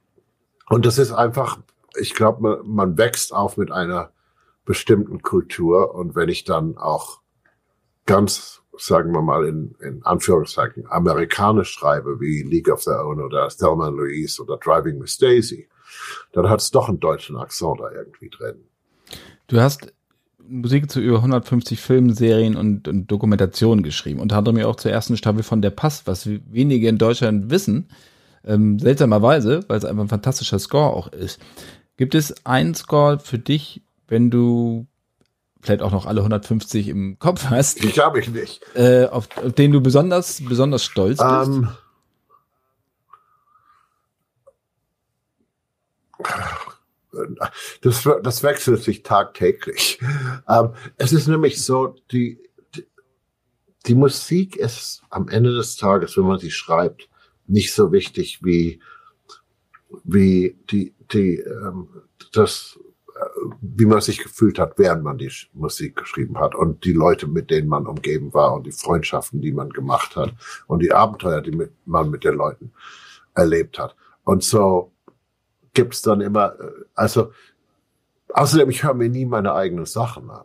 und 0.68 0.86
das 0.86 0.98
ist 0.98 1.12
einfach, 1.12 1.58
ich 1.98 2.14
glaube, 2.14 2.42
man, 2.42 2.68
man 2.68 2.98
wächst 2.98 3.32
auf 3.32 3.56
mit 3.56 3.70
einer 3.70 4.10
bestimmten 4.64 5.22
Kultur. 5.22 5.94
Und 5.94 6.14
wenn 6.14 6.28
ich 6.28 6.44
dann 6.44 6.76
auch 6.76 7.20
ganz, 8.04 8.62
sagen 8.78 9.12
wir 9.12 9.22
mal, 9.22 9.46
in, 9.46 9.74
in 9.80 10.04
Anführungszeichen 10.04 10.86
amerikanisch 10.88 11.70
schreibe, 11.70 12.20
wie 12.20 12.42
League 12.42 12.68
of 12.68 12.82
Their 12.84 13.04
Own 13.04 13.20
oder 13.20 13.48
Thelma 13.48 13.88
Louise 13.88 14.42
oder 14.42 14.56
Driving 14.58 14.98
Miss 14.98 15.18
Daisy, 15.18 15.68
dann 16.32 16.48
hat 16.48 16.60
es 16.60 16.70
doch 16.70 16.88
einen 16.88 17.00
deutschen 17.00 17.36
Akzent 17.36 17.80
da 17.80 17.90
irgendwie 17.90 18.30
drin. 18.30 18.68
Du 19.46 19.60
hast 19.60 19.92
Musik 20.48 20.90
zu 20.90 21.00
über 21.00 21.16
150 21.16 21.80
Filmen, 21.80 22.14
Serien 22.14 22.56
und, 22.56 22.88
und 22.88 23.06
Dokumentationen 23.10 23.82
geschrieben. 23.82 24.20
Unter 24.20 24.36
anderem 24.36 24.58
ja 24.58 24.66
auch 24.66 24.76
zur 24.76 24.90
ersten 24.90 25.16
Staffel 25.16 25.42
von 25.42 25.62
Der 25.62 25.70
Pass, 25.70 26.06
was 26.06 26.26
wenige 26.26 26.88
in 26.88 26.98
Deutschland 26.98 27.50
wissen. 27.50 27.88
Ähm, 28.44 28.78
seltsamerweise, 28.78 29.64
weil 29.68 29.78
es 29.78 29.84
einfach 29.84 30.04
ein 30.04 30.08
fantastischer 30.08 30.58
Score 30.58 30.92
auch 30.94 31.08
ist. 31.08 31.40
Gibt 31.96 32.14
es 32.14 32.46
einen 32.46 32.74
Score 32.74 33.18
für 33.18 33.38
dich, 33.38 33.82
wenn 34.08 34.30
du 34.30 34.86
vielleicht 35.60 35.82
auch 35.82 35.90
noch 35.90 36.06
alle 36.06 36.20
150 36.20 36.88
im 36.88 37.18
Kopf 37.18 37.46
hast. 37.50 37.84
Ich 37.84 37.98
habe 37.98 38.20
ich 38.20 38.28
nicht. 38.28 38.60
Äh, 38.74 39.06
auf, 39.06 39.28
auf 39.44 39.52
den 39.52 39.72
du 39.72 39.80
besonders, 39.80 40.40
besonders 40.42 40.84
stolz 40.84 41.18
bist? 41.18 41.48
Um, 41.48 41.64
ähm, 41.64 41.68
das, 47.82 48.08
das 48.22 48.42
wechselt 48.42 48.82
sich 48.82 49.02
tagtäglich. 49.02 50.00
Ähm, 50.48 50.72
es 50.96 51.12
ist 51.12 51.26
nämlich 51.26 51.62
so, 51.62 51.96
die, 52.12 52.38
die, 52.74 52.86
die 53.86 53.94
Musik 53.94 54.56
ist 54.56 55.02
am 55.10 55.28
Ende 55.28 55.54
des 55.54 55.76
Tages, 55.76 56.16
wenn 56.16 56.24
man 56.24 56.38
sie 56.38 56.50
schreibt, 56.50 57.08
nicht 57.46 57.72
so 57.72 57.92
wichtig 57.92 58.40
wie, 58.42 58.80
wie 60.04 60.58
die, 60.70 60.94
die, 61.12 61.36
ähm, 61.38 61.88
das 62.32 62.78
wie 63.60 63.86
man 63.86 64.00
sich 64.00 64.22
gefühlt 64.22 64.58
hat, 64.58 64.78
während 64.78 65.02
man 65.02 65.18
die 65.18 65.30
Musik 65.52 65.96
geschrieben 65.96 66.38
hat 66.38 66.54
und 66.54 66.84
die 66.84 66.92
Leute, 66.92 67.26
mit 67.26 67.50
denen 67.50 67.68
man 67.68 67.86
umgeben 67.86 68.34
war 68.34 68.54
und 68.54 68.66
die 68.66 68.72
Freundschaften, 68.72 69.40
die 69.40 69.52
man 69.52 69.70
gemacht 69.70 70.16
hat 70.16 70.34
und 70.66 70.82
die 70.82 70.92
Abenteuer, 70.92 71.40
die 71.40 71.52
mit, 71.52 71.72
man 71.84 72.10
mit 72.10 72.24
den 72.24 72.34
Leuten 72.34 72.72
erlebt 73.34 73.78
hat. 73.78 73.96
Und 74.24 74.42
so 74.42 74.92
gibt's 75.76 76.02
dann 76.02 76.20
immer, 76.20 76.58
äh, 76.58 76.72
also 76.96 77.30
außerdem, 78.32 78.70
ich 78.70 78.82
höre 78.82 78.94
mir 78.94 79.08
nie 79.08 79.26
meine 79.26 79.54
eigenen 79.54 79.84
Sachen 79.84 80.30
an. 80.30 80.44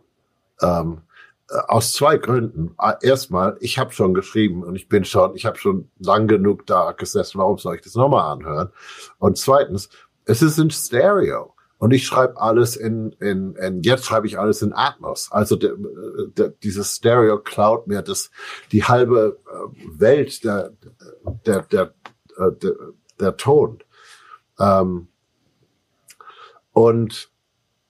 Ähm, 0.61 1.01
äh, 1.49 1.57
aus 1.67 1.93
zwei 1.93 2.17
Gründen. 2.17 2.75
Erstmal, 3.01 3.57
ich 3.61 3.79
habe 3.79 3.91
schon 3.93 4.13
geschrieben 4.13 4.63
und 4.63 4.75
ich 4.75 4.87
bin 4.89 5.05
schon, 5.05 5.35
ich 5.35 5.45
habe 5.45 5.57
schon 5.57 5.89
lang 5.97 6.27
genug 6.27 6.67
da 6.67 6.91
gesessen, 6.91 7.39
warum 7.39 7.57
soll 7.57 7.75
ich 7.75 7.81
das 7.81 7.95
nochmal 7.95 8.31
anhören? 8.31 8.69
Und 9.17 9.37
zweitens, 9.37 9.89
es 10.25 10.41
ist 10.43 10.59
in 10.59 10.69
Stereo. 10.69 11.55
Und 11.77 11.91
ich 11.91 12.05
schreibe 12.05 12.39
alles 12.39 12.75
in, 12.75 13.13
in, 13.13 13.55
in 13.55 13.81
jetzt 13.81 14.05
schreibe 14.05 14.27
ich 14.27 14.37
alles 14.37 14.61
in 14.61 14.71
Atmos. 14.71 15.31
Also 15.31 15.55
der, 15.55 15.73
der, 16.37 16.49
dieses 16.49 16.97
Stereo 16.97 17.39
klaut 17.39 17.87
mir 17.87 18.03
das 18.03 18.29
die 18.71 18.83
halbe 18.83 19.39
äh, 19.47 19.99
Welt 19.99 20.43
der 20.43 20.73
der 21.47 21.63
der 21.63 21.93
der, 22.37 22.75
der 23.19 23.37
Ton. 23.37 23.79
Ähm, 24.59 25.07
und 26.73 27.29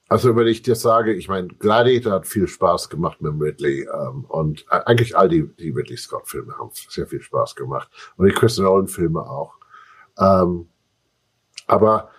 also 0.08 0.36
wenn 0.36 0.46
ich 0.46 0.60
dir 0.60 0.74
sage, 0.74 1.14
ich 1.14 1.28
meine, 1.28 1.48
Gladiator 1.48 2.12
hat 2.12 2.26
viel 2.26 2.46
Spaß 2.46 2.90
gemacht 2.90 3.22
mit 3.22 3.32
Ridley 3.40 3.88
ähm, 3.88 4.24
und 4.24 4.66
eigentlich 4.68 5.16
all 5.16 5.28
die, 5.28 5.48
die 5.58 5.70
Ridley 5.70 5.96
Scott 5.96 6.28
Filme 6.28 6.56
haben 6.58 6.70
sehr 6.72 7.06
viel 7.06 7.22
Spaß 7.22 7.54
gemacht 7.54 7.88
und 8.16 8.26
die 8.26 8.34
Chris 8.34 8.58
Nolan 8.58 8.88
Filme 8.88 9.22
auch. 9.22 9.54
Ähm, 10.18 10.68
aber 11.66 12.10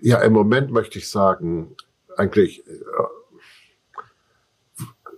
ja, 0.00 0.20
im 0.20 0.32
Moment 0.32 0.70
möchte 0.70 0.98
ich 0.98 1.08
sagen, 1.08 1.76
eigentlich 2.16 2.66
äh, 2.66 2.82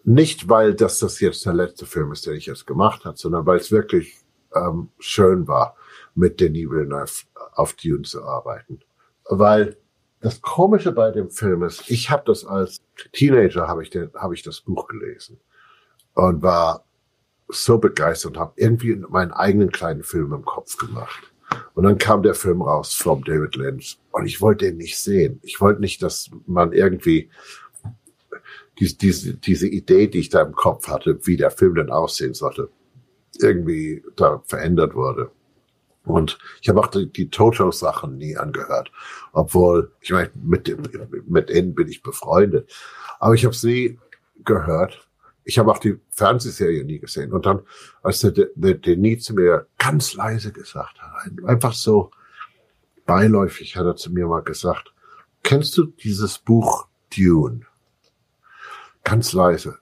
nicht, 0.05 0.49
weil 0.49 0.75
das 0.75 0.99
das 0.99 1.21
jetzt 1.21 1.47
der 1.47 1.55
letzte 1.55 1.87
Film 1.87 2.13
ist, 2.13 2.27
den 2.27 2.35
ich 2.35 2.47
jetzt 2.47 2.67
gemacht 2.67 3.05
habe, 3.05 3.17
sondern 3.17 3.47
weil 3.47 3.59
es 3.59 3.73
wirklich 3.73 4.19
ähm, 4.55 4.91
schön 4.99 5.49
war, 5.49 5.77
mit 6.15 6.41
Denis 6.41 6.71
Villeneuve 6.71 7.25
auf 7.55 7.73
Dune 7.75 8.03
zu 8.03 8.23
arbeiten. 8.23 8.81
Weil 9.25 9.79
das 10.25 10.41
Komische 10.41 10.91
bei 10.91 11.11
dem 11.11 11.29
Film 11.29 11.63
ist, 11.65 11.91
ich 11.91 12.09
habe 12.11 12.23
das 12.25 12.47
als 12.47 12.81
Teenager 13.13 13.69
habe 13.69 13.83
ich 13.83 13.91
den, 13.91 14.11
habe 14.15 14.33
ich 14.33 14.43
das 14.43 14.63
Buch 14.63 14.89
gelesen 14.89 15.39
und 16.15 16.43
war 16.43 16.87
so 17.49 17.77
begeistert 17.77 18.33
und 18.33 18.41
habe 18.41 18.55
irgendwie 18.57 18.97
meinen 18.97 19.33
eigenen 19.33 19.71
kleinen 19.71 20.03
Film 20.03 20.33
im 20.33 20.43
Kopf 20.47 20.79
gemacht. 20.79 21.31
Und 21.75 21.85
dann 21.85 21.99
kam 21.99 22.23
der 22.23 22.35
Film 22.35 22.63
raus 22.63 22.95
vom 22.95 23.23
David 23.23 23.55
Lynch 23.57 23.99
und 24.13 24.25
ich 24.25 24.41
wollte 24.41 24.65
den 24.65 24.79
nicht 24.79 24.99
sehen. 24.99 25.41
Ich 25.43 25.61
wollte 25.61 25.83
nicht, 25.83 26.03
dass 26.03 26.31
man 26.47 26.73
irgendwie 26.73 27.29
diese, 28.79 28.97
diese, 28.97 29.35
diese 29.35 29.69
Idee, 29.69 30.09
die 30.09 30.21
ich 30.21 30.31
da 30.31 30.41
im 30.41 30.55
Kopf 30.55 30.89
hatte, 30.89 31.19
wie 31.27 31.37
der 31.37 31.51
Film 31.51 31.75
denn 31.75 31.91
aussehen 31.91 32.33
sollte, 32.33 32.71
irgendwie 33.41 34.03
da 34.17 34.43
verändert 34.47 34.95
wurde. 34.95 35.31
Und 36.05 36.39
ich 36.61 36.69
habe 36.69 36.81
auch 36.81 36.89
die, 36.89 37.11
die 37.11 37.31
Toto-Sachen 37.31 38.19
nie 38.19 38.37
angehört, 38.37 38.93
obwohl 39.33 39.93
ich 40.01 40.11
meine, 40.11 40.31
mit, 40.35 40.77
mit 41.29 41.51
ihnen 41.51 41.75
bin 41.75 41.89
ich 41.89 42.03
befreundet. 42.03 42.71
Aber 43.19 43.35
ich 43.35 43.45
habe 43.45 43.55
sie 43.55 43.99
gehört 44.45 45.09
ich 45.45 45.59
habe 45.59 45.71
auch 45.71 45.79
die 45.79 46.01
Fernsehserie 46.11 46.85
nie 46.85 46.99
gesehen. 46.99 47.33
Und 47.33 47.47
dann, 47.47 47.61
als 48.03 48.21
der, 48.21 48.33
der, 48.33 48.75
der 48.75 48.97
nie 48.97 49.19
zu 49.19 49.35
mir 49.35 49.67
ganz 49.79 50.15
leise 50.15 50.53
gesagt 50.53 51.01
hat, 51.01 51.31
einfach 51.47 51.75
so 51.75 52.11
beiläufig 53.07 53.77
hat 53.77 53.85
er 53.85 53.97
zu 53.97 54.11
mir 54.11 54.27
mal 54.27 54.43
gesagt, 54.43 54.93
kennst 55.43 55.77
du 55.77 55.85
dieses 55.85 56.39
Buch 56.39 56.89
Dune? 57.15 57.61
Ganz 59.05 59.35
leise 59.35 59.79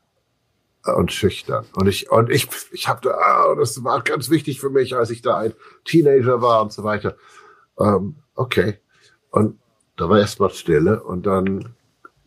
und 0.85 1.13
schüchtern. 1.13 1.65
Und 1.75 1.87
ich, 1.87 2.11
und 2.11 2.31
ich, 2.31 2.49
ich 2.73 2.89
habe 2.89 3.01
da, 3.03 3.11
ah, 3.11 3.55
das 3.55 3.83
war 3.85 4.03
ganz 4.03 4.31
wichtig 4.31 4.61
für 4.61 4.71
mich, 4.71 4.97
als 4.97 5.11
ich 5.11 5.23
da 5.23 5.39
ein 5.39 5.55
Teenager 5.85 6.43
war 6.43 6.63
und 6.63 6.73
so 6.73 6.83
weiter. 6.83 7.17
Ähm, 7.79 8.17
okay. 8.35 8.79
Und 9.31 9.59
da 9.97 10.09
war 10.09 10.19
erstmal 10.19 10.51
Stille 10.51 11.03
und 11.03 11.27
dann 11.27 11.75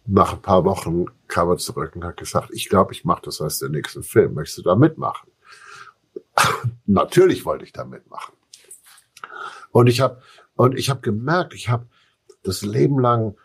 nach 0.05 0.33
ein 0.33 0.41
paar 0.41 0.63
Wochen 0.65 1.05
kam 1.27 1.49
er 1.49 1.57
zurück 1.57 1.95
und 1.95 2.03
hat 2.03 2.17
gesagt, 2.17 2.49
ich 2.51 2.69
glaube, 2.69 2.93
ich 2.93 3.05
mache 3.05 3.23
das 3.25 3.41
als 3.41 3.59
der 3.59 3.69
nächsten 3.69 4.03
Film. 4.03 4.35
Möchtest 4.35 4.59
du 4.59 4.61
da 4.63 4.75
mitmachen? 4.75 5.29
Natürlich 6.85 7.45
wollte 7.45 7.65
ich 7.65 7.73
da 7.73 7.83
mitmachen. 7.85 8.35
Und 9.71 9.87
ich 9.87 9.99
habe 9.99 10.21
und 10.55 10.77
ich 10.77 10.89
habe 10.89 11.01
gemerkt, 11.01 11.53
ich 11.53 11.67
habe 11.67 11.87
das 12.43 12.61
Leben 12.61 12.99
lang 12.99 13.35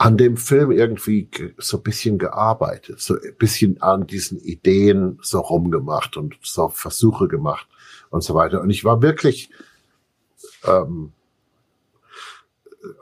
an 0.00 0.16
dem 0.16 0.38
Film 0.38 0.72
irgendwie 0.72 1.28
so 1.58 1.76
ein 1.76 1.82
bisschen 1.82 2.16
gearbeitet, 2.16 3.00
so 3.00 3.16
ein 3.16 3.34
bisschen 3.36 3.82
an 3.82 4.06
diesen 4.06 4.40
Ideen 4.40 5.18
so 5.20 5.40
rumgemacht 5.40 6.16
und 6.16 6.38
so 6.40 6.70
Versuche 6.70 7.28
gemacht 7.28 7.68
und 8.08 8.24
so 8.24 8.34
weiter. 8.34 8.62
Und 8.62 8.70
ich 8.70 8.82
war 8.82 9.02
wirklich 9.02 9.50
ähm, 10.64 11.12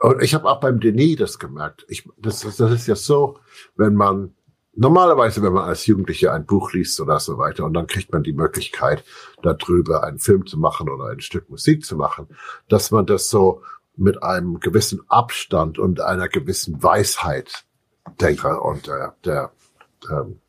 und 0.01 0.21
ich 0.21 0.33
habe 0.33 0.49
auch 0.49 0.59
beim 0.59 0.81
Denis 0.81 1.15
das 1.15 1.39
gemerkt. 1.39 1.85
Ich, 1.87 2.03
das, 2.17 2.41
das 2.41 2.71
ist 2.71 2.87
ja 2.87 2.97
so, 2.97 3.39
wenn 3.77 3.95
man 3.95 4.35
normalerweise, 4.75 5.41
wenn 5.41 5.53
man 5.53 5.69
als 5.69 5.85
Jugendlicher 5.85 6.33
ein 6.33 6.45
Buch 6.45 6.73
liest 6.73 6.99
oder 6.99 7.21
so 7.21 7.37
weiter, 7.37 7.63
und 7.63 7.75
dann 7.75 7.87
kriegt 7.87 8.11
man 8.11 8.23
die 8.23 8.33
Möglichkeit, 8.33 9.05
darüber 9.41 10.03
einen 10.03 10.19
Film 10.19 10.45
zu 10.45 10.59
machen 10.59 10.89
oder 10.89 11.05
ein 11.05 11.21
Stück 11.21 11.49
Musik 11.49 11.85
zu 11.85 11.95
machen, 11.95 12.27
dass 12.67 12.91
man 12.91 13.05
das 13.05 13.29
so 13.29 13.61
mit 13.99 14.23
einem 14.23 14.59
gewissen 14.59 15.01
Abstand 15.09 15.77
und 15.77 16.01
einer 16.01 16.29
gewissen 16.29 16.81
Weisheit 16.81 17.65
denkt 18.19 18.43
und 18.43 18.87
der, 18.87 19.15
der, 19.23 19.51
der 20.03 20.21
ähm, 20.21 20.39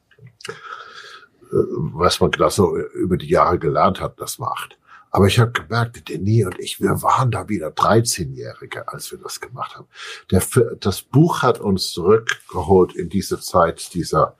äh, 1.53 1.57
was 1.93 2.21
man 2.21 2.31
da 2.31 2.51
so 2.51 2.77
über 2.77 3.17
die 3.17 3.29
Jahre 3.29 3.59
gelernt 3.59 4.01
hat, 4.01 4.21
das 4.21 4.39
macht. 4.39 4.79
Aber 5.11 5.27
ich 5.27 5.41
habe 5.41 5.51
gemerkt, 5.51 6.09
Denis 6.09 6.47
und 6.47 6.59
ich, 6.61 6.81
wir 6.81 7.03
waren 7.03 7.33
da 7.33 7.49
wieder 7.49 7.69
13-Jährige, 7.69 8.87
als 8.89 9.11
wir 9.11 9.19
das 9.19 9.41
gemacht 9.41 9.77
haben. 9.77 9.89
Der, 10.31 10.41
das 10.79 11.03
Buch 11.03 11.43
hat 11.43 11.59
uns 11.59 11.91
zurückgeholt 11.91 12.95
in 12.95 13.09
diese 13.09 13.41
Zeit 13.41 13.93
dieser, 13.95 14.37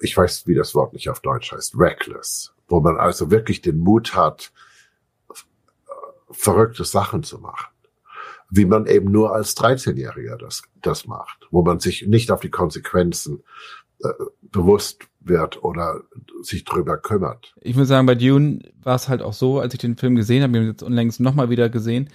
ich 0.00 0.16
weiß, 0.16 0.46
wie 0.46 0.54
das 0.54 0.76
Wort 0.76 0.92
nicht 0.92 1.08
auf 1.10 1.18
Deutsch 1.18 1.50
heißt, 1.50 1.74
reckless, 1.76 2.52
wo 2.68 2.78
man 2.78 2.96
also 2.96 3.32
wirklich 3.32 3.60
den 3.60 3.78
Mut 3.78 4.14
hat, 4.14 4.52
verrückte 6.30 6.84
Sachen 6.84 7.22
zu 7.22 7.38
machen. 7.38 7.68
Wie 8.50 8.64
man 8.64 8.86
eben 8.86 9.10
nur 9.10 9.34
als 9.34 9.56
13-Jähriger 9.56 10.36
das, 10.36 10.62
das 10.82 11.06
macht, 11.06 11.46
wo 11.50 11.62
man 11.62 11.80
sich 11.80 12.06
nicht 12.06 12.30
auf 12.30 12.40
die 12.40 12.50
Konsequenzen 12.50 13.42
äh, 14.02 14.08
bewusst 14.42 15.08
wird 15.20 15.64
oder 15.64 16.02
sich 16.42 16.64
drüber 16.64 16.98
kümmert. 16.98 17.54
Ich 17.60 17.74
muss 17.74 17.88
sagen, 17.88 18.06
bei 18.06 18.14
Dune 18.14 18.60
war 18.82 18.96
es 18.96 19.08
halt 19.08 19.22
auch 19.22 19.32
so, 19.32 19.58
als 19.58 19.74
ich 19.74 19.80
den 19.80 19.96
Film 19.96 20.14
gesehen 20.14 20.42
habe, 20.42 20.52
ich 20.52 20.56
habe 20.56 20.66
ihn 20.66 20.70
jetzt 20.70 20.82
unlängst 20.82 21.20
nochmal 21.20 21.50
wieder 21.50 21.68
gesehen, 21.68 22.10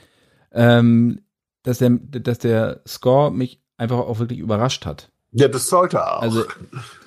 ähm, 0.52 1.22
dass, 1.64 1.80
der, 1.80 1.90
dass 1.90 2.38
der 2.40 2.82
Score 2.88 3.32
mich 3.32 3.62
einfach 3.78 3.98
auch 3.98 4.20
wirklich 4.20 4.40
überrascht 4.40 4.86
hat. 4.86 5.12
Ja, 5.32 5.48
das 5.48 5.68
sollte 5.68 6.04
auch. 6.04 6.22
Also, 6.22 6.44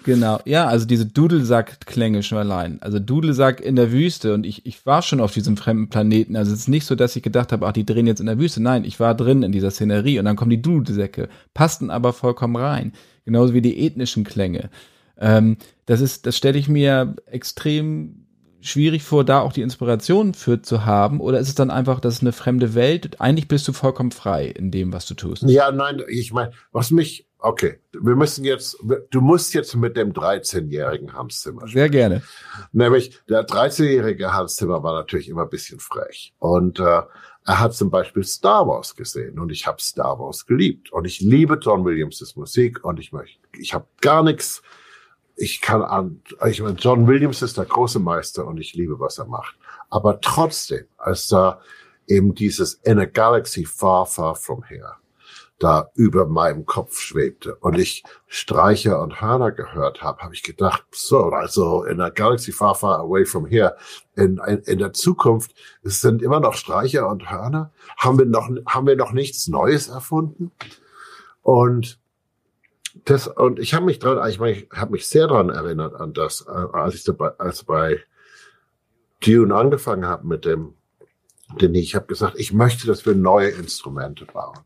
genau, 0.05 0.39
ja, 0.45 0.67
also 0.67 0.87
diese 0.87 1.07
Dudelsack-Klänge 1.07 2.23
schon 2.23 2.39
allein. 2.39 2.81
Also 2.81 3.01
Dudelsack 3.01 3.61
in 3.61 3.75
der 3.75 3.91
Wüste 3.91 4.33
und 4.35 4.47
ich, 4.47 4.65
ich 4.65 4.87
war 4.87 5.03
schon 5.03 5.21
auf 5.21 5.33
diesem 5.33 5.57
fremden 5.57 5.89
Planeten. 5.89 6.37
Also 6.37 6.53
es 6.53 6.61
ist 6.61 6.69
nicht 6.69 6.87
so, 6.87 6.95
dass 6.95 7.17
ich 7.17 7.23
gedacht 7.23 7.51
habe, 7.51 7.67
ach, 7.67 7.73
die 7.73 7.85
drehen 7.85 8.07
jetzt 8.07 8.21
in 8.21 8.27
der 8.27 8.39
Wüste. 8.39 8.63
Nein, 8.63 8.85
ich 8.85 9.01
war 9.01 9.17
drin 9.17 9.43
in 9.43 9.51
dieser 9.51 9.73
Szenerie 9.73 10.21
und 10.21 10.25
dann 10.25 10.37
kommen 10.37 10.51
die 10.51 10.63
Dudelsäcke, 10.63 11.29
passten 11.53 11.91
aber 11.91 12.13
vollkommen 12.13 12.57
rein. 12.57 12.93
Genauso 13.25 13.55
wie 13.55 13.63
die 13.63 13.85
ethnischen 13.85 14.25
Klänge. 14.25 14.71
Ähm, 15.19 15.57
das 15.87 16.01
ist, 16.01 16.27
das 16.27 16.37
stelle 16.37 16.59
ich 16.59 16.69
mir 16.69 17.17
extrem 17.27 18.23
schwierig 18.63 19.03
vor, 19.03 19.25
da 19.25 19.41
auch 19.41 19.53
die 19.53 19.63
Inspiration 19.63 20.35
für 20.35 20.63
zu 20.63 20.87
haben? 20.87 21.21
Oder 21.21 21.41
ist 21.41 21.49
es 21.49 21.55
dann 21.55 21.71
einfach, 21.71 22.01
das 22.01 22.15
ist 22.15 22.21
eine 22.23 22.33
fremde 22.33 22.75
Welt? 22.75 23.21
Eigentlich 23.21 23.49
bist 23.49 23.67
du 23.69 23.73
vollkommen 23.73 24.13
frei 24.13 24.47
in 24.47 24.71
dem, 24.71 24.93
was 24.93 25.07
du 25.07 25.15
tust. 25.15 25.43
Ja, 25.43 25.71
nein, 25.73 26.01
ich 26.09 26.33
meine, 26.33 26.53
was 26.71 26.91
mich 26.91 27.27
Okay, 27.45 27.81
wir 27.93 28.15
müssen 28.15 28.45
jetzt, 28.45 28.79
du 29.11 29.21
musst 29.21 29.53
jetzt 29.53 29.75
mit 29.75 29.97
dem 29.97 30.13
13-jährigen 30.13 31.13
Hans 31.13 31.41
Zimmer 31.41 31.63
sprechen. 31.63 31.75
Sehr 31.75 31.89
gerne. 31.89 32.23
Nämlich, 32.71 33.21
der 33.29 33.45
13-jährige 33.45 34.33
Hans 34.33 34.55
Zimmer 34.55 34.85
war 34.85 34.95
natürlich 34.95 35.29
immer 35.29 35.43
ein 35.43 35.51
bisschen 35.51 35.81
frech. 35.81 36.33
Und, 36.39 36.79
äh, 36.79 37.03
Er 37.45 37.59
hat 37.59 37.75
zum 37.75 37.91
Beispiel 37.91 38.23
Star 38.23 38.69
Wars 38.69 38.95
gesehen 38.95 39.41
und 39.41 39.51
ich 39.51 39.67
habe 39.67 39.83
Star 39.83 40.21
Wars 40.21 40.47
geliebt 40.47 40.93
und 40.93 41.05
ich 41.05 41.21
liebe 41.21 41.59
John 41.61 41.85
Williams' 41.85 42.37
Musik 42.37 42.85
und 42.85 43.01
ich 43.01 43.11
möchte, 43.11 43.41
ich 43.59 43.75
habe 43.75 43.87
gar 44.01 44.23
nichts. 44.23 44.63
Ich 45.35 45.61
kann 45.61 45.83
an, 45.83 46.23
ich 46.49 46.63
meine, 46.63 46.77
John 46.79 47.09
Williams 47.09 47.43
ist 47.43 47.59
der 47.59 47.65
große 47.65 47.99
Meister 47.99 48.47
und 48.47 48.59
ich 48.59 48.75
liebe, 48.75 49.01
was 49.01 49.19
er 49.19 49.27
macht. 49.27 49.57
Aber 49.91 50.21
trotzdem, 50.21 50.85
als 50.99 51.27
da 51.27 51.61
eben 52.07 52.33
dieses 52.33 52.75
In 52.85 53.01
a 53.01 53.07
Galaxy 53.07 53.65
Far, 53.65 54.07
Far 54.07 54.37
From 54.37 54.63
Here 54.63 55.02
da 55.63 55.91
über 55.95 56.27
meinem 56.27 56.67
Kopf 56.67 56.99
schwebte 56.99 57.55
und 57.57 57.79
ich 57.79 58.03
Streicher 58.27 59.01
und 59.01 59.21
Hörner 59.21 59.53
gehört 59.53 60.03
habe, 60.03 60.21
habe 60.23 60.35
ich 60.35 60.43
gedacht, 60.43 60.85
so, 60.91 61.27
also 61.27 61.85
in 61.85 61.99
der 61.99 62.11
Galaxy 62.11 62.51
Far 62.51 62.75
Far 62.75 62.99
Away 62.99 63.25
from 63.25 63.47
Here, 63.47 63.77
in, 64.17 64.41
in, 64.47 64.59
in 64.59 64.79
der 64.79 64.93
Zukunft, 64.93 65.55
es 65.85 66.01
sind 66.01 66.21
immer 66.21 66.41
noch 66.41 66.55
Streicher 66.55 67.09
und 67.09 67.31
Hörner. 67.31 67.71
Haben 67.97 68.19
wir 68.19 68.27
noch, 68.27 68.51
haben 68.67 68.87
wir 68.87 68.97
noch 68.97 69.13
nichts 69.13 69.47
Neues 69.47 69.89
erfunden? 69.89 70.51
Und 71.43 72.01
das, 73.05 73.29
und 73.29 73.61
ich 73.61 73.75
habe 73.75 73.87
mich 73.87 74.01
dran, 74.01 74.29
ich, 74.29 74.69
habe 74.73 74.93
mich 74.93 75.07
sehr 75.07 75.29
dran 75.29 75.49
erinnert 75.49 75.95
an 75.95 76.13
das, 76.13 76.47
als 76.47 76.97
ich 76.97 77.05
dabei, 77.05 77.39
als 77.39 77.63
bei 77.63 78.01
Dune 79.21 79.55
angefangen 79.55 80.07
habe 80.07 80.27
mit 80.27 80.45
dem, 80.45 80.75
denn 81.61 81.75
ich 81.75 81.95
habe 81.95 82.07
gesagt, 82.07 82.37
ich 82.37 82.53
möchte, 82.53 82.87
dass 82.89 83.07
wir 83.07 83.15
neue 83.15 83.51
Instrumente 83.51 84.25
bauen. 84.25 84.59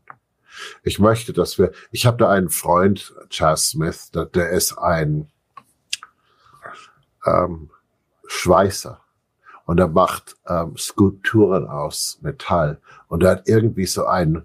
Ich 0.83 0.99
möchte, 0.99 1.33
dass 1.33 1.57
wir, 1.57 1.71
ich 1.91 2.05
habe 2.05 2.17
da 2.17 2.29
einen 2.29 2.49
Freund, 2.49 3.13
Charles 3.29 3.69
Smith, 3.69 4.11
der, 4.11 4.25
der 4.25 4.49
ist 4.49 4.77
ein 4.77 5.29
ähm, 7.25 7.69
Schweißer. 8.27 9.01
Und 9.65 9.79
er 9.79 9.89
macht 9.89 10.37
ähm, 10.47 10.77
Skulpturen 10.77 11.67
aus 11.67 12.19
Metall. 12.21 12.79
Und 13.09 13.23
er 13.23 13.31
hat 13.31 13.49
irgendwie 13.49 13.85
so 13.85 14.05
ein 14.05 14.43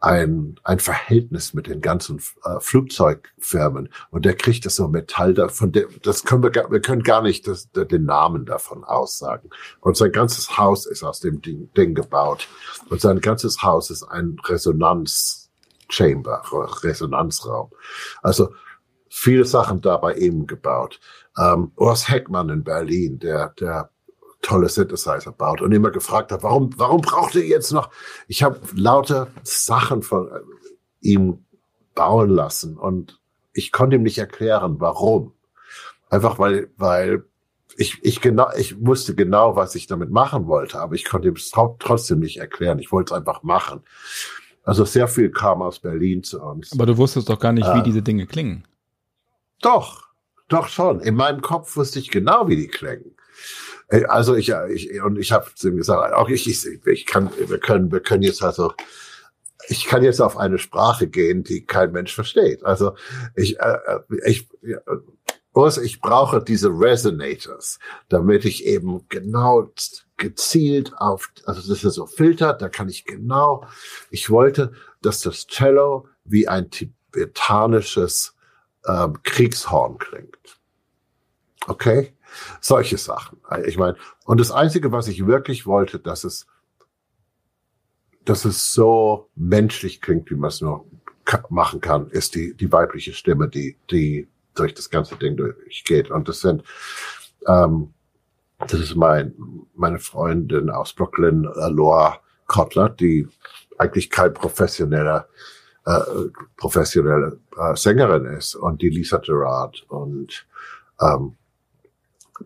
ein, 0.00 0.60
ein 0.62 0.78
Verhältnis 0.78 1.54
mit 1.54 1.66
den 1.66 1.80
ganzen 1.80 2.22
äh, 2.44 2.60
Flugzeugfirmen 2.60 3.88
und 4.10 4.24
der 4.24 4.34
kriegt 4.34 4.64
das 4.64 4.76
so 4.76 4.86
Metall 4.86 5.34
da, 5.34 5.48
von 5.48 5.72
dem, 5.72 5.88
das 6.02 6.24
können 6.24 6.42
wir, 6.42 6.52
wir 6.52 6.80
können 6.80 7.02
gar 7.02 7.20
nicht 7.22 7.48
das, 7.48 7.70
den 7.72 8.04
Namen 8.04 8.46
davon 8.46 8.84
aussagen. 8.84 9.50
Und 9.80 9.96
sein 9.96 10.12
ganzes 10.12 10.56
Haus 10.56 10.86
ist 10.86 11.02
aus 11.02 11.18
dem 11.20 11.42
Ding, 11.42 11.72
Ding 11.74 11.94
gebaut 11.94 12.46
und 12.90 13.00
sein 13.00 13.20
ganzes 13.20 13.62
Haus 13.62 13.90
ist 13.90 14.04
ein 14.04 14.36
Resonanzchamber, 14.44 16.42
Resonanzraum. 16.82 17.70
Also 18.22 18.50
viele 19.08 19.44
Sachen 19.44 19.80
dabei 19.80 20.14
eben 20.16 20.46
gebaut. 20.46 21.00
Ähm, 21.36 21.72
Urs 21.76 22.08
Heckmann 22.08 22.50
in 22.50 22.62
Berlin, 22.62 23.18
der, 23.18 23.48
der 23.58 23.90
tolle 24.42 24.68
Synthesizer 24.68 25.32
baut 25.32 25.60
und 25.60 25.72
immer 25.72 25.90
gefragt 25.90 26.32
hat, 26.32 26.42
warum, 26.42 26.70
warum 26.76 27.00
braucht 27.00 27.34
ihr 27.34 27.46
jetzt 27.46 27.72
noch? 27.72 27.90
Ich 28.28 28.42
habe 28.42 28.60
lauter 28.74 29.28
Sachen 29.42 30.02
von 30.02 30.28
äh, 30.28 30.40
ihm 31.00 31.44
bauen 31.94 32.30
lassen 32.30 32.76
und 32.76 33.20
ich 33.52 33.72
konnte 33.72 33.96
ihm 33.96 34.02
nicht 34.02 34.18
erklären, 34.18 34.76
warum. 34.78 35.32
Einfach 36.10 36.38
weil, 36.38 36.70
weil 36.76 37.24
ich, 37.76 37.98
ich 38.02 38.20
genau, 38.20 38.48
ich 38.56 38.84
wusste 38.84 39.14
genau, 39.14 39.56
was 39.56 39.74
ich 39.74 39.86
damit 39.86 40.10
machen 40.10 40.46
wollte, 40.46 40.80
aber 40.80 40.94
ich 40.94 41.04
konnte 41.04 41.28
ihm 41.28 41.34
es 41.34 41.50
trotzdem 41.50 42.20
nicht 42.20 42.38
erklären. 42.38 42.78
Ich 42.78 42.92
wollte 42.92 43.14
es 43.14 43.18
einfach 43.18 43.42
machen. 43.42 43.82
Also 44.64 44.84
sehr 44.84 45.08
viel 45.08 45.30
kam 45.30 45.62
aus 45.62 45.78
Berlin 45.80 46.22
zu 46.22 46.42
uns. 46.42 46.72
Aber 46.72 46.86
du 46.86 46.96
wusstest 46.96 47.28
doch 47.28 47.38
gar 47.38 47.52
nicht, 47.52 47.66
äh, 47.66 47.74
wie 47.76 47.82
diese 47.82 48.02
Dinge 48.02 48.26
klingen. 48.26 48.66
Doch, 49.60 50.08
doch 50.48 50.68
schon. 50.68 51.00
In 51.00 51.14
meinem 51.14 51.40
Kopf 51.40 51.76
wusste 51.76 51.98
ich 51.98 52.10
genau, 52.10 52.48
wie 52.48 52.56
die 52.56 52.68
klingen. 52.68 53.16
Also 53.88 54.34
ich, 54.34 54.52
ich 54.70 55.02
und 55.02 55.18
ich 55.18 55.32
habe 55.32 55.46
zu 55.54 55.68
ihm 55.68 55.76
gesagt, 55.76 56.12
auch 56.12 56.28
ich, 56.28 56.48
ich, 56.48 56.86
ich 56.86 57.06
kann, 57.06 57.30
wir 57.38 57.58
können, 57.58 57.90
wir 57.90 58.00
können 58.00 58.22
jetzt 58.22 58.42
also, 58.42 58.74
ich 59.68 59.86
kann 59.86 60.04
jetzt 60.04 60.20
auf 60.20 60.36
eine 60.36 60.58
Sprache 60.58 61.08
gehen, 61.08 61.42
die 61.42 61.64
kein 61.64 61.92
Mensch 61.92 62.14
versteht. 62.14 62.64
Also 62.64 62.94
ich, 63.34 63.58
äh, 63.58 63.78
ich, 64.26 64.46
ich 65.82 66.00
brauche 66.00 66.42
diese 66.42 66.68
Resonators, 66.68 67.78
damit 68.08 68.44
ich 68.44 68.66
eben 68.66 69.08
genau 69.08 69.70
gezielt 70.18 70.92
auf, 70.98 71.30
also 71.46 71.66
das 71.66 71.82
ist 71.82 71.94
so 71.94 72.06
filtert, 72.06 72.60
da 72.60 72.68
kann 72.68 72.88
ich 72.88 73.04
genau, 73.06 73.64
ich 74.10 74.28
wollte, 74.28 74.72
dass 75.00 75.20
das 75.20 75.46
Cello 75.46 76.08
wie 76.24 76.46
ein 76.46 76.70
tibetanisches 76.70 78.34
ähm, 78.86 79.18
Kriegshorn 79.22 79.98
klingt. 79.98 80.60
Okay? 81.66 82.12
Solche 82.60 82.98
Sachen. 82.98 83.38
Ich 83.66 83.78
meine, 83.78 83.96
und 84.24 84.40
das 84.40 84.50
Einzige, 84.50 84.92
was 84.92 85.08
ich 85.08 85.26
wirklich 85.26 85.66
wollte, 85.66 85.98
dass 85.98 86.24
es, 86.24 86.46
dass 88.24 88.44
es 88.44 88.72
so 88.72 89.28
menschlich 89.34 90.00
klingt, 90.00 90.30
wie 90.30 90.34
man 90.36 90.48
es 90.48 90.60
nur 90.60 90.84
machen 91.48 91.80
kann, 91.80 92.08
ist 92.08 92.34
die, 92.34 92.54
die 92.54 92.72
weibliche 92.72 93.12
Stimme, 93.12 93.48
die, 93.48 93.76
die 93.90 94.28
durch 94.54 94.74
das 94.74 94.90
ganze 94.90 95.16
Ding 95.16 95.36
durchgeht. 95.36 96.10
Und 96.10 96.28
das 96.28 96.40
sind, 96.40 96.62
ähm, 97.46 97.92
das 98.58 98.80
ist 98.80 98.96
mein, 98.96 99.34
meine 99.74 99.98
Freundin 99.98 100.70
aus 100.70 100.92
Brooklyn, 100.92 101.44
Laura 101.54 102.20
Kotler, 102.46 102.88
die 102.88 103.28
eigentlich 103.78 104.10
kein 104.10 104.34
professioneller, 104.34 105.28
äh, 105.86 106.00
professionelle 106.56 107.38
äh, 107.56 107.76
Sängerin 107.76 108.26
ist 108.26 108.56
und 108.56 108.82
die 108.82 108.90
Lisa 108.90 109.18
Gerard 109.18 109.84
und 109.88 110.46
ähm, 111.00 111.36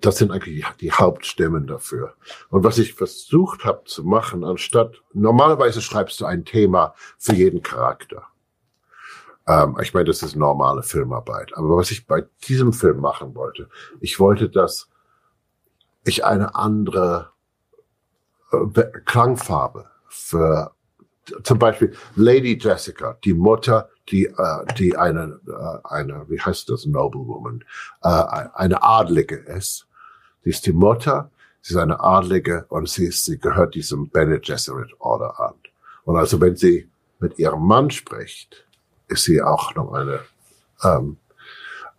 das 0.01 0.17
sind 0.17 0.31
eigentlich 0.31 0.65
die 0.81 0.93
Hauptstimmen 0.93 1.67
dafür. 1.67 2.15
Und 2.49 2.65
was 2.65 2.79
ich 2.79 2.95
versucht 2.95 3.65
habe 3.65 3.85
zu 3.85 4.05
machen, 4.05 4.45
anstatt, 4.45 5.03
normalerweise 5.13 5.81
schreibst 5.81 6.21
du 6.21 6.25
ein 6.25 6.45
Thema 6.45 6.95
für 7.19 7.35
jeden 7.35 7.63
Charakter. 7.63 8.27
Ähm, 9.47 9.77
ich 9.83 9.93
meine, 9.93 10.07
das 10.07 10.23
ist 10.23 10.37
normale 10.37 10.83
Filmarbeit. 10.83 11.57
Aber 11.57 11.77
was 11.77 11.91
ich 11.91 12.07
bei 12.07 12.25
diesem 12.49 12.73
Film 12.73 13.01
machen 13.01 13.35
wollte, 13.35 13.69
ich 14.01 14.19
wollte, 14.19 14.49
dass 14.49 14.89
ich 16.05 16.25
eine 16.25 16.55
andere 16.55 17.31
äh, 18.53 18.83
Klangfarbe 19.05 19.91
für 20.09 20.73
zum 21.45 21.59
Beispiel 21.59 21.95
Lady 22.17 22.59
Jessica, 22.61 23.17
die 23.25 23.35
Mutter, 23.35 23.89
die, 24.09 24.27
äh, 24.27 24.75
die 24.79 24.97
eine, 24.97 25.41
äh, 25.47 25.79
eine, 25.85 26.27
wie 26.29 26.41
heißt 26.41 26.69
das, 26.69 26.87
Noblewoman, 26.87 27.65
äh, 28.03 28.09
eine 28.09 28.83
Adlige 28.83 29.37
ist. 29.37 29.87
Sie 30.45 30.51
ist 30.51 30.67
die 30.67 30.73
Mutter, 30.73 31.31
sie 31.61 31.75
ist 31.75 31.81
eine 31.81 32.01
Adlige 32.01 32.67
und 32.69 32.89
sie, 32.89 33.07
ist, 33.07 33.25
sie 33.25 33.39
gehört 33.39 33.75
diesem 33.75 34.09
Bene 34.09 34.41
Gesserit 34.41 34.91
Order 34.99 35.39
an. 35.41 35.55
Und 36.05 36.17
also 36.17 36.41
wenn 36.41 36.57
sie 36.57 36.91
mit 37.21 37.39
ihrem 37.39 37.65
Mann 37.65 37.91
spricht, 37.91 38.67
ist 39.09 39.25
sie 39.25 39.41
auch 39.41 39.75
noch 39.77 39.93
eine, 39.93 40.21
ähm, 40.83 41.19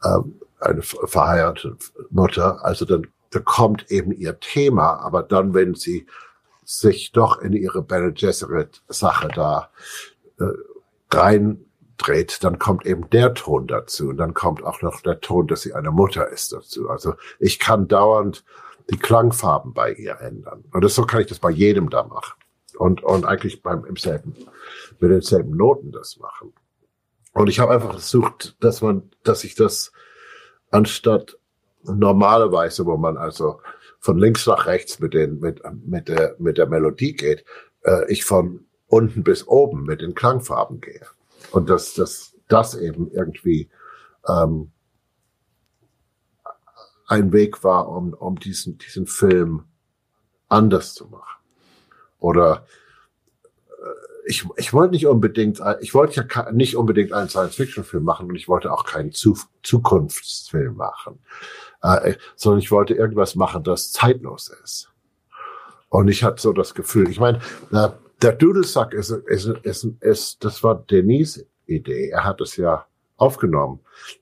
ähm, 0.03 0.41
eine 0.59 0.81
verheiratete 0.81 1.77
Mutter. 2.09 2.63
Also 2.65 2.85
dann, 2.85 3.07
da 3.31 3.39
kommt 3.39 3.89
eben 3.89 4.11
ihr 4.11 4.39
Thema, 4.39 4.99
aber 4.99 5.23
dann, 5.23 5.53
wenn 5.53 5.75
sie 5.75 6.05
sich 6.65 7.11
doch 7.11 7.39
in 7.39 7.53
ihre 7.53 7.81
Bene 7.81 8.11
Gesserit 8.13 8.81
Sache 8.87 9.29
da 9.33 9.69
äh, 10.39 10.45
reindreht, 12.03 12.43
dann 12.43 12.59
kommt 12.59 12.85
eben 12.85 13.09
der 13.09 13.33
Ton 13.33 13.67
dazu 13.67 14.09
und 14.09 14.17
dann 14.17 14.33
kommt 14.33 14.63
auch 14.63 14.81
noch 14.81 15.01
der 15.01 15.19
Ton, 15.19 15.47
dass 15.47 15.61
sie 15.61 15.73
eine 15.73 15.91
Mutter 15.91 16.27
ist 16.29 16.51
dazu. 16.53 16.89
Also 16.89 17.15
ich 17.39 17.59
kann 17.59 17.87
dauernd 17.87 18.43
die 18.89 18.97
Klangfarben 18.97 19.73
bei 19.73 19.93
ihr 19.93 20.19
ändern. 20.19 20.65
Und 20.71 20.83
das, 20.83 20.95
so 20.95 21.05
kann 21.05 21.21
ich 21.21 21.27
das 21.27 21.39
bei 21.39 21.49
jedem 21.49 21.89
da 21.89 22.03
machen. 22.03 22.33
Und, 22.77 23.03
und 23.03 23.25
eigentlich 23.25 23.61
beim, 23.61 23.85
im 23.85 23.95
selben, 23.95 24.35
mit 24.99 25.11
denselben 25.11 25.55
Noten 25.55 25.91
das 25.91 26.17
machen. 26.17 26.53
Und 27.33 27.47
ich 27.47 27.59
habe 27.59 27.73
einfach 27.73 27.91
versucht, 27.91 28.55
dass 28.59 28.81
man, 28.81 29.09
dass 29.23 29.43
ich 29.43 29.55
das 29.55 29.91
anstatt 30.71 31.37
normalerweise, 31.83 32.85
wo 32.85 32.97
man 32.97 33.17
also 33.17 33.59
von 33.99 34.17
links 34.17 34.45
nach 34.47 34.65
rechts 34.65 34.99
mit 34.99 35.13
den 35.13 35.39
mit 35.39 35.61
mit 35.85 36.07
der 36.07 36.35
mit 36.37 36.57
der 36.57 36.67
Melodie 36.67 37.13
geht, 37.13 37.45
äh, 37.83 38.11
ich 38.11 38.25
von 38.25 38.65
unten 38.87 39.23
bis 39.23 39.47
oben 39.47 39.83
mit 39.83 40.01
den 40.01 40.13
Klangfarben 40.13 40.81
gehe 40.81 41.01
und 41.51 41.69
dass 41.69 41.93
das 41.93 42.35
das 42.47 42.75
eben 42.75 43.09
irgendwie 43.11 43.69
ähm, 44.27 44.71
ein 47.07 47.31
Weg 47.31 47.63
war, 47.63 47.89
um 47.89 48.13
um 48.13 48.39
diesen 48.39 48.77
diesen 48.77 49.07
Film 49.07 49.65
anders 50.49 50.93
zu 50.93 51.07
machen 51.07 51.41
oder 52.19 52.65
äh, 53.67 54.29
ich, 54.29 54.47
ich 54.55 54.71
wollte 54.71 54.93
nicht 54.93 55.07
unbedingt, 55.07 55.61
ich 55.81 55.93
wollte 55.93 56.25
ja 56.29 56.51
nicht 56.51 56.77
unbedingt 56.77 57.11
einen 57.11 57.27
Science-Fiction-Film 57.27 58.03
machen 58.03 58.29
und 58.29 58.35
ich 58.35 58.47
wollte 58.47 58.71
auch 58.71 58.85
keinen 58.85 59.11
Zukunftsfilm 59.11 60.75
machen 60.75 61.19
äh, 61.83 62.15
sondern 62.35 62.59
ich 62.59 62.71
wollte 62.71 62.93
irgendwas 62.95 63.35
machen, 63.35 63.63
das 63.63 63.91
zeitlos 63.91 64.51
ist. 64.63 64.89
Und 65.89 66.07
ich 66.07 66.23
hatte 66.23 66.41
so 66.41 66.53
das 66.53 66.73
Gefühl, 66.73 67.09
ich 67.09 67.19
meine, 67.19 67.39
der 68.23 68.33
Dudelsack 68.33 68.93
ist, 68.93 69.11
ist, 69.11 69.47
ist, 69.63 69.87
ist, 69.99 70.43
das 70.43 70.63
war 70.63 70.75
Denise 70.75 71.45
Idee. 71.65 72.09
Er 72.09 72.23
hat 72.23 72.41
es 72.41 72.55
ja 72.55 72.85
aufgenommen. 73.17 73.79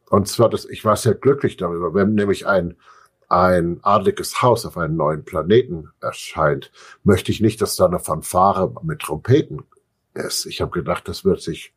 Und 0.10 0.28
zwar, 0.28 0.50
das, 0.50 0.66
ich 0.66 0.84
war 0.84 0.96
sehr 0.96 1.14
glücklich 1.14 1.58
darüber. 1.58 2.00
Haben 2.00 2.16
nämlich 2.16 2.48
ein, 2.48 2.76
ein 3.30 3.80
adliges 3.84 4.42
Haus 4.42 4.66
auf 4.66 4.78
einem 4.78 4.96
neuen 4.96 5.24
Planeten 5.24 5.90
erscheint, 6.02 6.72
möchte 7.04 7.32
ich 7.32 7.42
nicht, 7.42 7.62
dass 7.62 7.76
da 7.76 7.86
eine 7.86 8.00
Fanfare 8.00 8.74
mit 8.84 9.00
Trompeten 9.00 9.64
ist. 10.14 10.46
Ich 10.46 10.62
habe 10.62 10.72
gedacht, 10.72 11.08
das 11.08 11.24
wird 11.24 11.42
sich, 11.42 11.74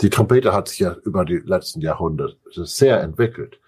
die 0.00 0.10
Trompete 0.10 0.52
hat 0.52 0.68
sich 0.68 0.80
ja 0.80 0.96
über 1.04 1.24
die 1.24 1.38
letzten 1.38 1.80
Jahrhunderte 1.80 2.36
sehr 2.50 3.00
entwickelt. 3.00 3.60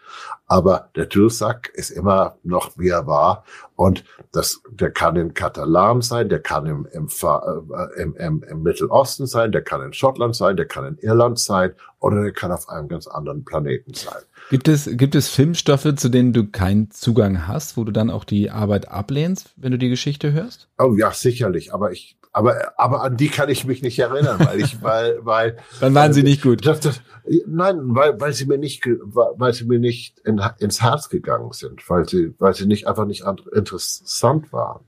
Aber 0.47 0.91
der 0.97 1.07
Dudelsack 1.07 1.71
ist 1.75 1.91
immer 1.91 2.37
noch, 2.43 2.77
wie 2.77 2.89
er 2.89 3.07
war. 3.07 3.45
Und 3.77 4.05
das, 4.33 4.61
der 4.71 4.91
kann 4.91 5.17
in 5.17 5.33
Katalan 5.33 6.03
sein, 6.03 6.29
der 6.29 6.41
kann 6.41 6.67
im, 6.67 6.87
im, 6.93 7.09
äh, 7.23 8.03
im, 8.03 8.17
im, 8.17 8.43
im 8.43 8.63
Mittelosten 8.63 9.27
sein, 9.27 9.53
der 9.53 9.63
kann 9.63 9.81
in 9.81 9.93
Schottland 9.93 10.37
sein, 10.37 10.57
der 10.57 10.67
kann 10.67 10.85
in 10.85 10.99
Irland 10.99 11.39
sein 11.39 11.73
oder 11.99 12.23
der 12.23 12.33
kann 12.33 12.53
auf 12.53 12.69
einem 12.69 12.89
ganz 12.89 13.07
anderen 13.07 13.45
Planeten 13.45 13.95
sein. 13.95 14.23
Gibt 14.51 14.69
es, 14.69 14.89
gibt 14.93 15.15
es 15.15 15.29
Filmstoffe, 15.29 15.95
zu 15.95 16.09
denen 16.09 16.33
du 16.33 16.47
keinen 16.47 16.91
Zugang 16.91 17.47
hast, 17.47 17.77
wo 17.77 17.85
du 17.85 17.93
dann 17.93 18.11
auch 18.11 18.25
die 18.25 18.51
Arbeit 18.51 18.89
ablehnst, 18.89 19.55
wenn 19.57 19.73
du 19.73 19.79
die 19.79 19.89
Geschichte 19.89 20.33
hörst? 20.33 20.69
Oh 20.79 20.95
ja, 20.97 21.13
sicherlich. 21.13 21.73
Aber 21.73 21.93
ich, 21.93 22.17
aber, 22.33 22.79
aber 22.79 23.03
an 23.03 23.17
die 23.17 23.29
kann 23.29 23.49
ich 23.49 23.65
mich 23.65 23.83
nicht 23.83 23.99
erinnern, 23.99 24.39
weil 24.41 24.61
ich, 24.61 24.83
weil, 24.83 25.19
weil. 25.25 25.57
Dann 25.81 25.95
waren 25.95 26.13
sie 26.13 26.23
nicht 26.23 26.43
gut. 26.43 26.65
Das, 26.65 26.81
das, 26.81 27.01
nein, 27.47 27.95
weil, 27.95 28.21
weil 28.21 28.33
sie 28.33 28.47
mir 28.47 28.59
nicht, 28.59 28.87
weil 28.87 29.53
sie 29.53 29.65
mir 29.65 29.79
nicht 29.79 30.21
in, 30.21 30.41
ins 30.59 30.81
Herz 30.81 31.09
gegangen 31.09 31.53
sind, 31.53 31.89
weil 31.91 32.09
sie, 32.09 32.35
weil 32.39 32.55
sie 32.55 32.67
nicht 32.67 32.87
einfach 32.87 33.07
nicht 33.07 33.25
interessant 33.53 34.53
waren, 34.53 34.85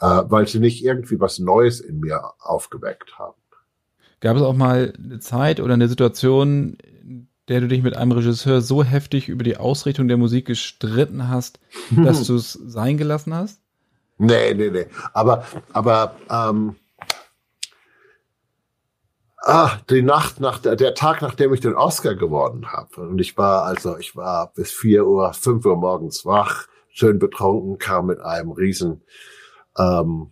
äh, 0.00 0.22
weil 0.26 0.48
sie 0.48 0.58
nicht 0.58 0.84
irgendwie 0.84 1.20
was 1.20 1.38
Neues 1.38 1.80
in 1.80 2.00
mir 2.00 2.32
aufgeweckt 2.40 3.18
haben. 3.18 3.34
Gab 4.20 4.36
es 4.36 4.42
auch 4.42 4.54
mal 4.54 4.92
eine 4.98 5.20
Zeit 5.20 5.60
oder 5.60 5.74
eine 5.74 5.88
Situation, 5.88 6.78
in 7.02 7.28
der 7.48 7.60
du 7.60 7.68
dich 7.68 7.82
mit 7.82 7.96
einem 7.96 8.12
Regisseur 8.12 8.62
so 8.62 8.82
heftig 8.82 9.28
über 9.28 9.44
die 9.44 9.58
Ausrichtung 9.58 10.08
der 10.08 10.16
Musik 10.16 10.46
gestritten 10.46 11.28
hast, 11.28 11.60
dass 11.94 12.22
du 12.26 12.34
es 12.34 12.52
sein 12.52 12.96
gelassen 12.96 13.34
hast? 13.34 13.63
Nee, 14.18 14.54
nee, 14.54 14.70
nee. 14.70 14.86
Aber, 15.12 15.44
aber 15.72 16.16
ähm, 16.30 16.76
ah, 19.38 19.78
die 19.90 20.02
Nacht 20.02 20.40
nach 20.40 20.58
der, 20.58 20.94
Tag, 20.94 21.22
nachdem 21.22 21.52
ich 21.52 21.60
den 21.60 21.74
Oscar 21.74 22.14
gewonnen 22.14 22.72
habe. 22.72 23.08
Und 23.08 23.20
ich 23.20 23.36
war 23.36 23.64
also, 23.64 23.96
ich 23.98 24.14
war 24.16 24.52
bis 24.54 24.72
vier 24.72 25.06
Uhr, 25.06 25.32
fünf 25.34 25.64
Uhr 25.66 25.76
morgens 25.76 26.24
wach, 26.24 26.66
schön 26.88 27.18
betrunken, 27.18 27.78
kam 27.78 28.06
mit 28.06 28.20
einem 28.20 28.52
riesen 28.52 29.02
ähm, 29.76 30.30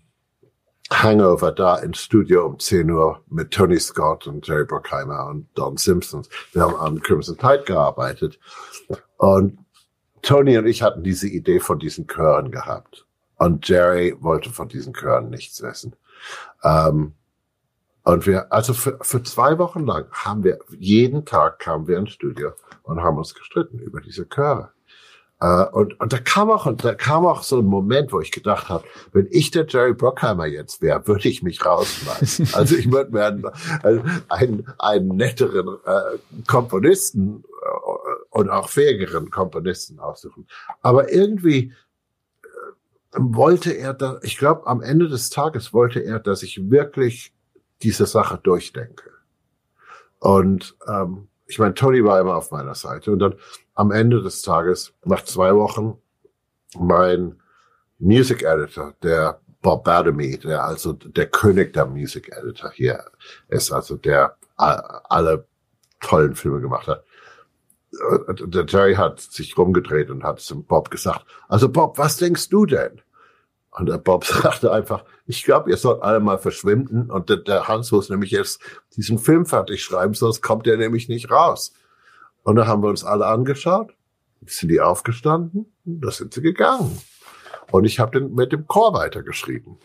Hangover 0.93 1.53
da 1.53 1.77
ins 1.77 1.99
Studio 2.01 2.47
um 2.47 2.59
10 2.59 2.91
Uhr 2.91 3.23
mit 3.29 3.51
Tony 3.51 3.79
Scott 3.79 4.27
und 4.27 4.47
Jerry 4.47 4.65
Bruckheimer 4.65 5.27
und 5.27 5.49
Don 5.55 5.77
Simpsons. 5.77 6.29
Wir 6.53 6.63
haben 6.63 6.77
an 6.77 7.01
Crimson 7.01 7.39
Tide 7.39 7.65
gearbeitet. 7.65 8.39
Und 9.17 9.59
Tony 10.21 10.59
und 10.59 10.67
ich 10.67 10.83
hatten 10.83 11.03
diese 11.03 11.29
Idee 11.29 11.61
von 11.61 11.79
diesen 11.79 12.07
Chören 12.07 12.51
gehabt. 12.51 13.07
Und 13.43 13.67
Jerry 13.67 14.15
wollte 14.21 14.51
von 14.51 14.69
diesen 14.69 14.95
Chören 14.95 15.29
nichts 15.29 15.61
wissen. 15.63 15.97
Ähm, 16.63 17.15
und 18.05 18.25
wir, 18.25 18.53
also 18.53 18.73
für, 18.73 19.01
für 19.03 19.21
zwei 19.25 19.59
Wochen 19.59 19.85
lang 19.85 20.07
haben 20.13 20.45
wir, 20.45 20.61
jeden 20.79 21.25
Tag 21.25 21.59
kamen 21.59 21.89
wir 21.89 21.99
ins 21.99 22.13
Studio 22.13 22.53
und 22.85 23.03
haben 23.03 23.19
uns 23.19 23.35
gestritten 23.35 23.81
über 23.81 24.01
diese 24.01 24.29
Chöre. 24.29 24.71
Uh, 25.43 25.67
und, 25.73 25.99
und 25.99 26.13
da 26.13 26.19
kam 26.19 26.53
auch, 26.53 26.73
da 26.77 26.95
kam 26.95 27.27
auch 27.27 27.43
so 27.43 27.59
ein 27.59 27.65
Moment, 27.65 28.13
wo 28.13 28.21
ich 28.21 28.31
gedacht 28.31 28.69
habe, 28.69 28.85
wenn 29.13 29.27
ich 29.33 29.51
der 29.51 29.67
Jerry 29.67 29.93
Brockheimer 29.93 30.47
jetzt 30.47 30.81
wäre, 30.81 31.05
würde 31.09 31.29
ich 31.29 31.43
mich 31.43 31.67
rausschmeißen. 31.67 32.51
also 32.53 32.77
ich 32.77 32.93
würde 32.93 33.11
mir 33.11 33.25
einen, 33.25 33.51
einen, 34.29 34.73
einen 34.79 35.17
netteren 35.17 35.79
äh, 35.85 36.19
Komponisten 36.47 37.43
äh, 37.43 38.29
und 38.31 38.51
auch 38.51 38.69
fähigeren 38.69 39.33
Komponisten 39.33 39.99
aussuchen. 39.99 40.47
Aber 40.81 41.13
irgendwie 41.13 41.73
wollte 43.15 43.73
er 43.73 43.95
da, 43.95 44.19
ich 44.23 44.39
glaube, 44.39 44.67
am 44.67 44.81
Ende 44.81 45.09
des 45.09 45.31
Tages 45.31 45.73
wollte 45.73 46.01
er, 46.01 46.19
dass 46.19 46.43
ich 46.43 46.71
wirklich 46.71 47.35
diese 47.83 48.07
Sache 48.07 48.39
durchdenke. 48.43 49.11
Und 50.19 50.77
ähm, 50.87 51.29
ich 51.47 51.59
meine, 51.59 51.75
Tony 51.75 52.05
war 52.05 52.21
immer 52.21 52.37
auf 52.37 52.51
meiner 52.51 52.75
Seite. 52.75 53.13
Und 53.13 53.19
dann 53.19 53.35
am 53.75 53.91
Ende 53.91 54.23
des 54.23 54.43
Tages, 54.43 54.95
nach 55.05 55.25
zwei 55.25 55.55
Wochen, 55.55 55.99
mein 56.79 57.41
Music 57.99 58.43
Editor, 58.43 58.95
der 59.03 59.41
Bob 59.61 59.85
Badamy, 59.85 60.39
der 60.39 60.65
also 60.65 60.93
der 60.93 61.27
König 61.27 61.73
der 61.73 61.87
Music 61.87 62.31
Editor 62.37 62.71
hier 62.71 63.05
ist, 63.49 63.71
also 63.73 63.97
der 63.97 64.37
alle 64.57 65.47
tollen 66.01 66.35
Filme 66.35 66.61
gemacht 66.61 66.89
hat. 66.89 67.05
Der 67.93 68.65
Jerry 68.67 68.95
hat 68.95 69.21
sich 69.21 69.57
rumgedreht 69.57 70.11
und 70.11 70.25
hat 70.25 70.41
zum 70.41 70.65
Bob 70.65 70.91
gesagt, 70.91 71.27
also 71.49 71.69
Bob, 71.69 71.99
was 71.99 72.17
denkst 72.17 72.49
du 72.49 72.65
denn? 72.65 73.03
Und 73.71 73.87
der 73.89 73.99
Bob 73.99 74.25
sagte 74.25 74.73
einfach, 74.73 75.05
ich 75.27 75.45
glaube, 75.45 75.71
ihr 75.71 75.77
sollt 75.77 76.03
alle 76.03 76.21
mal 76.21 76.39
verschwinden. 76.39 77.11
Und 77.11 77.29
der, 77.29 77.39
der 77.39 77.69
Hans 77.69 77.93
muss 77.93 78.09
nämlich 78.09 78.31
jetzt 78.31 78.61
diesen 78.97 79.19
Film 79.19 79.47
fertig 79.47 79.83
schreiben, 79.83 80.15
sonst 80.15 80.43
kommt 80.43 80.67
er 80.67 80.77
nämlich 80.77 81.09
nicht 81.09 81.31
raus. 81.31 81.73
Und 82.43 82.57
da 82.57 82.67
haben 82.67 82.83
wir 82.83 82.89
uns 82.89 83.05
alle 83.05 83.27
angeschaut, 83.27 83.95
sind 84.47 84.69
die 84.69 84.81
aufgestanden, 84.81 85.73
da 85.85 86.11
sind 86.11 86.35
sie 86.35 86.43
gegangen. 86.43 86.99
Und 87.71 87.85
ich 87.85 88.01
habe 88.01 88.21
mit 88.21 88.53
dem 88.53 88.67
Chor 88.67 88.95
weitergeschrieben. 88.95 89.79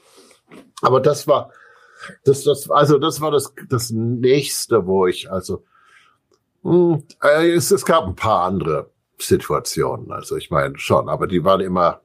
Aber 0.82 0.99
das 0.99 1.28
war, 1.28 1.51
das, 2.24 2.43
das, 2.43 2.70
also 2.70 2.97
das 2.97 3.22
war 3.22 3.32
das, 3.32 3.53
das 3.70 3.91
nächste, 3.91 4.88
wo 4.88 5.08
ich, 5.08 5.32
also, 5.32 5.58
äh, 5.58 5.76
es, 6.64 7.72
es 7.72 7.86
gab 7.86 8.05
ein 8.05 8.16
paar 8.16 8.45
andere 8.45 8.91
Situationen. 9.18 10.12
Also 10.12 10.36
ich 10.36 10.49
meine 10.51 10.78
schon, 10.78 11.10
aber 11.10 11.28
die 11.28 11.43
waren 11.43 11.62
immer, 11.62 12.01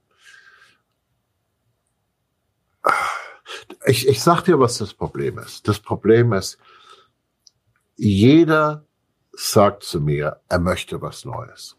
ich, 3.86 4.08
ich 4.08 4.22
sag 4.22 4.42
dir, 4.42 4.58
was 4.58 4.78
das 4.78 4.94
Problem 4.94 5.38
ist. 5.38 5.68
Das 5.68 5.78
Problem 5.78 6.32
ist, 6.32 6.58
jeder 7.96 8.84
sagt 9.32 9.82
zu 9.82 10.00
mir, 10.00 10.40
er 10.48 10.58
möchte 10.58 11.00
was 11.00 11.24
Neues. 11.24 11.76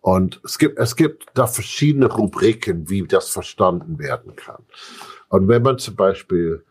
Und 0.00 0.40
es 0.44 0.58
gibt, 0.58 0.78
es 0.78 0.96
gibt 0.96 1.26
da 1.34 1.46
verschiedene 1.46 2.06
Rubriken, 2.06 2.90
wie 2.90 3.06
das 3.06 3.30
verstanden 3.30 3.98
werden 3.98 4.36
kann. 4.36 4.62
Und 5.28 5.48
wenn 5.48 5.62
man 5.62 5.78
zum 5.78 5.96
Beispiel, 5.96 6.64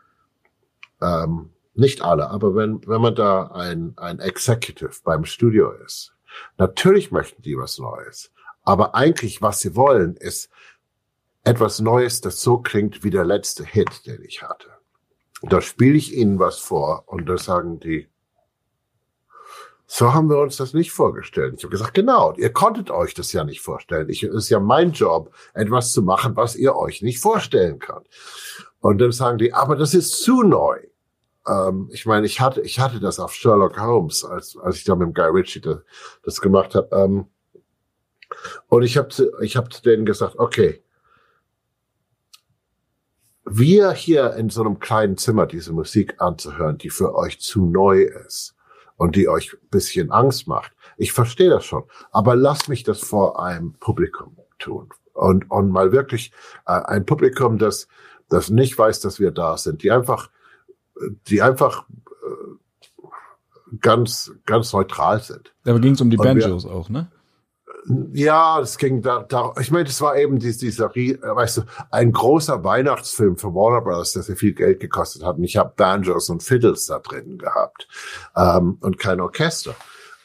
ähm, 1.02 1.50
nicht 1.76 2.02
alle, 2.02 2.30
aber 2.30 2.56
wenn, 2.56 2.86
wenn 2.88 3.02
man 3.02 3.16
da 3.16 3.48
ein, 3.48 3.94
ein 3.98 4.20
Executive 4.20 4.94
beim 5.04 5.26
Studio 5.26 5.72
ist, 5.72 6.14
natürlich 6.58 7.12
möchten 7.12 7.42
die 7.42 7.58
was 7.58 7.80
Neues. 7.80 8.32
Aber 8.64 8.96
eigentlich, 8.96 9.42
was 9.42 9.60
sie 9.60 9.76
wollen, 9.76 10.16
ist 10.16 10.50
etwas 11.44 11.80
Neues, 11.80 12.22
das 12.22 12.42
so 12.42 12.58
klingt 12.60 13.04
wie 13.04 13.10
der 13.10 13.26
letzte 13.26 13.66
Hit, 13.66 14.06
den 14.06 14.24
ich 14.24 14.44
hatte. 14.44 14.70
Da 15.42 15.60
spiele 15.62 15.98
ich 15.98 16.14
ihnen 16.16 16.40
was 16.40 16.60
vor 16.60 17.04
und 17.08 17.28
da 17.28 17.38
sagen 17.38 17.80
die, 17.80 18.08
so 19.86 20.14
haben 20.14 20.30
wir 20.30 20.40
uns 20.40 20.58
das 20.58 20.74
nicht 20.74 20.92
vorgestellt. 20.92 21.56
Ich 21.58 21.64
habe 21.64 21.72
gesagt, 21.72 21.94
genau, 21.94 22.34
ihr 22.38 22.52
konntet 22.52 22.90
euch 22.90 23.14
das 23.14 23.34
ja 23.34 23.44
nicht 23.44 23.62
vorstellen. 23.62 24.10
Ich, 24.10 24.24
es 24.24 24.34
ist 24.34 24.50
ja 24.50 24.60
mein 24.60 24.92
Job, 24.94 25.32
etwas 25.54 25.92
zu 25.92 26.02
machen, 26.02 26.36
was 26.36 26.56
ihr 26.56 26.76
euch 26.76 27.02
nicht 27.02 27.20
vorstellen 27.20 27.80
könnt. 27.80 28.08
Und 28.80 29.00
dann 29.00 29.12
sagen 29.12 29.38
die, 29.38 29.54
aber 29.54 29.76
das 29.76 29.94
ist 29.94 30.24
zu 30.24 30.42
neu. 30.42 30.80
Ähm, 31.48 31.90
ich 31.92 32.06
meine, 32.06 32.26
ich 32.26 32.40
hatte, 32.40 32.62
ich 32.62 32.80
hatte 32.80 33.00
das 33.00 33.20
auf 33.20 33.34
Sherlock 33.34 33.80
Holmes, 33.80 34.24
als, 34.24 34.58
als 34.58 34.78
ich 34.78 34.84
da 34.84 34.96
mit 34.96 35.08
dem 35.08 35.14
Guy 35.14 35.30
Ritchie 35.30 35.62
das, 35.62 35.80
das 36.24 36.42
gemacht 36.42 36.76
habe. 36.76 36.90
Ähm, 36.96 37.26
und 38.68 38.84
ich 38.84 38.98
habe 38.98 39.10
ich 39.42 39.56
hab 39.56 39.72
zu 39.72 39.82
denen 39.82 40.06
gesagt, 40.06 40.38
okay, 40.38 40.84
wir 43.46 43.92
hier 43.92 44.34
in 44.36 44.50
so 44.50 44.62
einem 44.62 44.80
kleinen 44.80 45.18
Zimmer 45.18 45.46
diese 45.46 45.74
Musik 45.74 46.16
anzuhören, 46.20 46.78
die 46.78 46.90
für 46.90 47.14
euch 47.14 47.40
zu 47.40 47.66
neu 47.66 48.04
ist, 48.04 48.56
und 49.04 49.16
die 49.16 49.28
euch 49.28 49.58
bisschen 49.70 50.12
Angst 50.12 50.48
macht. 50.48 50.72
Ich 50.98 51.12
verstehe 51.12 51.50
das 51.50 51.66
schon, 51.66 51.84
aber 52.12 52.36
lasst 52.36 52.70
mich 52.70 52.84
das 52.84 53.00
vor 53.00 53.44
einem 53.44 53.74
Publikum 53.74 54.38
tun 54.60 54.90
und, 55.14 55.50
und 55.52 55.72
mal 55.72 55.92
wirklich 55.92 56.32
äh, 56.66 56.72
ein 56.72 57.06
Publikum, 57.06 57.58
das, 57.58 57.88
das 58.30 58.50
nicht 58.50 58.78
weiß, 58.78 59.02
dass 59.02 59.20
wir 59.20 59.32
da 59.32 59.58
sind, 59.58 59.84
die 59.84 59.92
einfach, 59.92 60.30
die 61.28 61.42
einfach 61.42 61.86
äh, 61.90 63.78
ganz, 63.80 64.34
ganz 64.46 64.74
neutral 64.74 65.22
sind. 65.22 65.54
Da 65.64 65.78
ging 65.78 65.94
es 65.94 66.02
um 66.02 66.10
die 66.10 66.18
Banjos 66.18 66.66
auch, 66.66 66.90
ne? 66.90 67.12
Ja, 68.14 68.62
es 68.62 68.78
ging 68.78 69.02
da, 69.02 69.24
da 69.24 69.54
ich 69.60 69.70
meine, 69.70 69.84
das 69.84 70.00
war 70.00 70.16
eben 70.16 70.40
dies, 70.40 70.58
dieser, 70.58 70.90
weißt 70.90 71.58
du, 71.58 71.62
ein 71.92 72.14
großer 72.14 72.64
Weihnachtsfilm 72.64 73.36
für 73.36 73.54
Warner 73.54 73.82
Bros., 73.82 74.14
der 74.14 74.24
sehr 74.24 74.38
viel 74.38 74.54
Geld 74.54 74.80
gekostet 74.80 75.24
hat. 75.24 75.38
Und 75.38 75.44
ich 75.44 75.58
habe 75.58 75.74
Banjos 75.76 76.30
und 76.30 76.44
Fiddles 76.44 76.86
da 76.86 77.00
drin 77.00 77.38
gehabt 77.38 77.88
ähm, 78.38 78.78
und 78.80 79.00
kein 79.00 79.20
Orchester. 79.20 79.76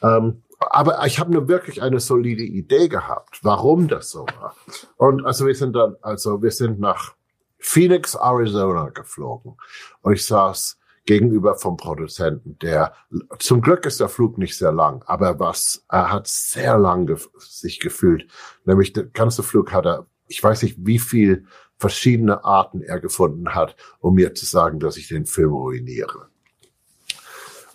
Ähm, 0.01 0.43
aber 0.59 1.05
ich 1.05 1.19
habe 1.19 1.31
nur 1.31 1.47
wirklich 1.47 1.81
eine 1.81 1.99
solide 1.99 2.43
Idee 2.43 2.87
gehabt, 2.87 3.39
warum 3.43 3.87
das 3.87 4.09
so 4.09 4.25
war. 4.39 4.55
Und 4.97 5.25
also 5.25 5.45
wir 5.45 5.55
sind 5.55 5.73
dann, 5.75 5.95
also 6.01 6.41
wir 6.41 6.51
sind 6.51 6.79
nach 6.79 7.13
Phoenix, 7.59 8.15
Arizona 8.15 8.89
geflogen. 8.89 9.57
Und 10.01 10.13
ich 10.13 10.25
saß 10.25 10.77
gegenüber 11.05 11.55
vom 11.55 11.77
Produzenten. 11.77 12.57
Der 12.59 12.93
zum 13.39 13.61
Glück 13.61 13.85
ist 13.85 13.99
der 13.99 14.09
Flug 14.09 14.37
nicht 14.37 14.57
sehr 14.57 14.71
lang, 14.71 15.03
aber 15.07 15.39
was 15.39 15.83
er 15.89 16.11
hat 16.11 16.27
sehr 16.27 16.77
lang 16.77 17.07
ge 17.07 17.17
sich 17.37 17.79
gefühlt. 17.79 18.27
Nämlich 18.65 18.93
der 18.93 19.05
ganze 19.05 19.43
Flug 19.43 19.71
hat 19.71 19.85
er 19.85 20.07
ich 20.29 20.41
weiß 20.41 20.63
nicht, 20.63 20.77
wie 20.79 20.99
viel 20.99 21.45
verschiedene 21.77 22.45
Arten 22.45 22.81
er 22.81 22.99
gefunden 22.99 23.53
hat, 23.55 23.75
um 23.99 24.13
mir 24.13 24.33
zu 24.33 24.45
sagen, 24.45 24.79
dass 24.79 24.95
ich 24.95 25.07
den 25.07 25.25
Film 25.25 25.51
ruiniere. 25.51 26.29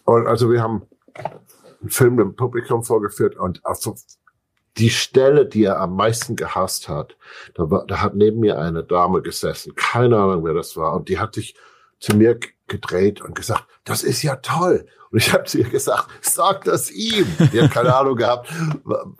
Und 0.04 0.26
also 0.26 0.50
wir 0.50 0.62
haben 0.62 0.82
einen 1.80 1.90
Film 1.90 2.16
dem 2.16 2.36
Publikum 2.36 2.84
vorgeführt 2.84 3.36
und 3.36 3.64
also 3.66 3.96
die 4.76 4.90
Stelle, 4.90 5.46
die 5.46 5.64
er 5.64 5.80
am 5.80 5.96
meisten 5.96 6.36
gehasst 6.36 6.88
hat, 6.88 7.16
da, 7.54 7.70
war, 7.70 7.86
da 7.86 8.00
hat 8.00 8.14
neben 8.14 8.40
mir 8.40 8.58
eine 8.58 8.82
Dame 8.82 9.22
gesessen, 9.22 9.74
keine 9.74 10.18
Ahnung, 10.18 10.44
wer 10.44 10.54
das 10.54 10.76
war, 10.76 10.94
und 10.94 11.08
die 11.08 11.18
hat 11.18 11.34
sich 11.34 11.54
zu 12.00 12.16
mir 12.16 12.38
gedreht 12.66 13.20
und 13.20 13.34
gesagt, 13.34 13.64
das 13.84 14.02
ist 14.02 14.22
ja 14.22 14.36
toll. 14.36 14.86
Und 15.10 15.18
ich 15.18 15.32
habe 15.32 15.44
zu 15.44 15.58
ihr 15.58 15.68
gesagt, 15.68 16.08
sag 16.22 16.64
das 16.64 16.90
ihm. 16.90 17.26
Die 17.52 17.62
hat 17.62 17.70
keine 17.70 17.94
Ahnung 17.94 18.16
gehabt, 18.16 18.52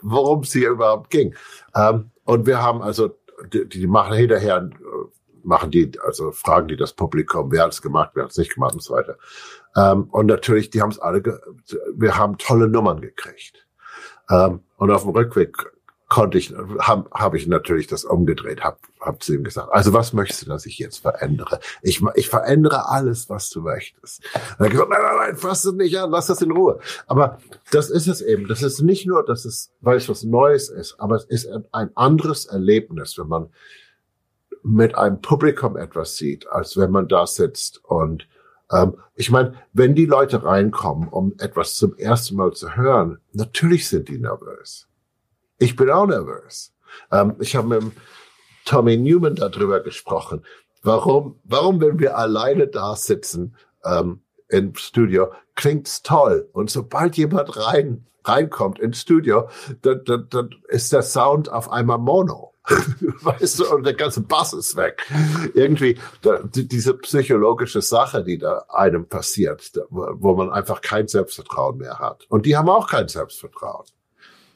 worum 0.02 0.40
es 0.40 0.52
hier 0.52 0.70
überhaupt 0.70 1.10
ging. 1.10 1.34
Ähm, 1.74 2.10
und 2.24 2.46
wir 2.46 2.60
haben 2.60 2.82
also, 2.82 3.16
die, 3.52 3.68
die 3.68 3.86
machen 3.86 4.16
hinterher, 4.16 4.56
äh, 4.56 4.78
machen 5.44 5.70
die, 5.70 5.92
also 6.04 6.32
fragen 6.32 6.68
die 6.68 6.76
das 6.76 6.94
Publikum, 6.94 7.52
wer 7.52 7.62
hat 7.62 7.72
es 7.72 7.82
gemacht, 7.82 8.10
wer 8.14 8.24
hat 8.24 8.32
es 8.32 8.38
nicht 8.38 8.54
gemacht 8.54 8.74
und 8.74 8.82
so 8.82 8.94
weiter. 8.94 9.18
Ähm, 9.76 10.04
und 10.10 10.26
natürlich, 10.26 10.70
die 10.70 10.82
haben 10.82 10.90
es 10.90 10.98
alle, 10.98 11.22
wir 11.94 12.16
haben 12.16 12.38
tolle 12.38 12.66
Nummern 12.66 13.00
gekriegt. 13.00 13.66
Ähm, 14.30 14.60
und 14.76 14.90
auf 14.90 15.02
dem 15.02 15.10
Rückweg 15.10 15.56
konnte 16.08 16.38
ich, 16.38 16.54
habe 16.78 17.08
hab 17.10 17.34
ich 17.34 17.46
natürlich 17.46 17.86
das 17.86 18.04
umgedreht, 18.04 18.62
habe 18.62 18.76
hab 19.00 19.22
zu 19.22 19.34
ihm 19.34 19.42
gesagt, 19.42 19.72
also 19.72 19.92
was 19.92 20.12
möchtest 20.12 20.42
du, 20.42 20.46
dass 20.46 20.66
ich 20.66 20.78
jetzt 20.78 20.98
verändere? 20.98 21.60
Ich, 21.82 22.02
ich 22.14 22.28
verändere 22.28 22.88
alles, 22.88 23.28
was 23.28 23.48
du 23.50 23.62
möchtest. 23.62 24.22
Und 24.34 24.60
er 24.60 24.64
hat 24.66 24.70
gesagt, 24.70 24.90
nein, 24.90 25.00
nein, 25.02 25.16
nein, 25.16 25.36
fass 25.36 25.64
es 25.64 25.72
nicht 25.72 25.98
an, 25.98 26.10
lass 26.10 26.26
das 26.26 26.42
in 26.42 26.52
Ruhe. 26.52 26.78
Aber 27.06 27.38
das 27.72 27.90
ist 27.90 28.06
es 28.06 28.20
eben. 28.20 28.46
Das 28.48 28.62
ist 28.62 28.80
nicht 28.82 29.06
nur, 29.06 29.24
dass 29.24 29.44
es, 29.44 29.72
weil 29.80 29.96
es 29.96 30.08
was 30.08 30.24
Neues 30.24 30.68
ist, 30.68 31.00
aber 31.00 31.16
es 31.16 31.24
ist 31.24 31.48
ein 31.72 31.90
anderes 31.96 32.46
Erlebnis, 32.46 33.18
wenn 33.18 33.28
man 33.28 33.48
mit 34.62 34.94
einem 34.94 35.20
Publikum 35.20 35.76
etwas 35.76 36.16
sieht, 36.16 36.46
als 36.48 36.76
wenn 36.76 36.90
man 36.90 37.08
da 37.08 37.26
sitzt 37.26 37.84
und 37.84 38.28
ähm, 38.70 38.96
ich 39.14 39.30
meine, 39.30 39.54
wenn 39.72 39.94
die 39.94 40.06
Leute 40.06 40.44
reinkommen, 40.44 41.08
um 41.08 41.34
etwas 41.38 41.74
zum 41.74 41.96
ersten 41.96 42.36
Mal 42.36 42.52
zu 42.52 42.76
hören, 42.76 43.18
natürlich 43.32 43.88
sind 43.88 44.08
die 44.08 44.18
nervös. 44.18 44.88
Ich 45.58 45.76
bin 45.76 45.90
auch 45.90 46.06
nervös. 46.06 46.72
Ähm, 47.10 47.36
ich 47.40 47.56
habe 47.56 47.80
mit 47.80 47.92
Tommy 48.64 48.96
Newman 48.96 49.36
darüber 49.36 49.80
gesprochen. 49.80 50.44
Warum, 50.82 51.40
warum, 51.44 51.80
wenn 51.80 51.98
wir 51.98 52.18
alleine 52.18 52.66
da 52.66 52.96
sitzen 52.96 53.56
ähm, 53.84 54.22
im 54.48 54.74
Studio, 54.74 55.32
klingt's 55.54 56.02
toll. 56.02 56.48
Und 56.52 56.70
sobald 56.70 57.16
jemand 57.16 57.56
rein 57.56 58.06
reinkommt 58.24 58.78
ins 58.78 59.00
Studio, 59.00 59.48
dann, 59.82 60.02
dann, 60.04 60.26
dann 60.30 60.50
ist 60.68 60.92
der 60.92 61.02
Sound 61.02 61.50
auf 61.50 61.70
einmal 61.70 61.98
Mono. 61.98 62.53
weißt 63.22 63.60
du, 63.60 63.74
und 63.74 63.84
der 63.84 63.94
ganze 63.94 64.22
Bass 64.22 64.54
ist 64.54 64.74
weg. 64.76 65.02
Irgendwie 65.54 65.98
da, 66.22 66.40
diese 66.44 66.94
psychologische 66.94 67.82
Sache, 67.82 68.24
die 68.24 68.38
da 68.38 68.64
einem 68.68 69.06
passiert, 69.06 69.72
wo 69.90 70.34
man 70.34 70.50
einfach 70.50 70.80
kein 70.80 71.06
Selbstvertrauen 71.06 71.78
mehr 71.78 71.98
hat. 71.98 72.24
Und 72.28 72.46
die 72.46 72.56
haben 72.56 72.68
auch 72.68 72.88
kein 72.88 73.08
Selbstvertrauen. 73.08 73.84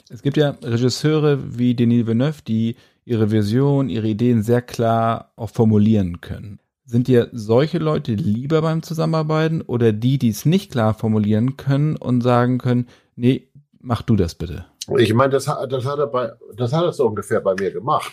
Es 0.09 0.23
gibt 0.23 0.37
ja 0.37 0.57
Regisseure 0.63 1.57
wie 1.59 1.75
Denis 1.75 2.07
Villeneuve, 2.07 2.41
die 2.47 2.77
ihre 3.05 3.29
Vision, 3.29 3.89
ihre 3.89 4.07
Ideen 4.07 4.41
sehr 4.41 4.63
klar 4.63 5.31
auch 5.35 5.51
formulieren 5.51 6.19
können. 6.19 6.59
Sind 6.85 7.07
dir 7.07 7.29
solche 7.31 7.77
Leute 7.77 8.13
lieber 8.13 8.63
beim 8.63 8.81
Zusammenarbeiten 8.81 9.61
oder 9.61 9.93
die, 9.93 10.17
die 10.17 10.29
es 10.29 10.45
nicht 10.45 10.71
klar 10.71 10.95
formulieren 10.95 11.57
können 11.57 11.95
und 11.95 12.21
sagen 12.21 12.57
können, 12.57 12.87
nee, 13.15 13.49
mach 13.79 14.01
du 14.01 14.15
das 14.15 14.33
bitte? 14.33 14.65
Ich 14.97 15.13
meine, 15.13 15.31
das, 15.31 15.45
das, 15.45 15.85
hat 15.85 15.99
er 15.99 16.07
bei, 16.07 16.31
das 16.55 16.73
hat 16.73 16.83
er 16.83 16.93
so 16.93 17.07
ungefähr 17.07 17.41
bei 17.41 17.53
mir 17.55 17.71
gemacht. 17.71 18.11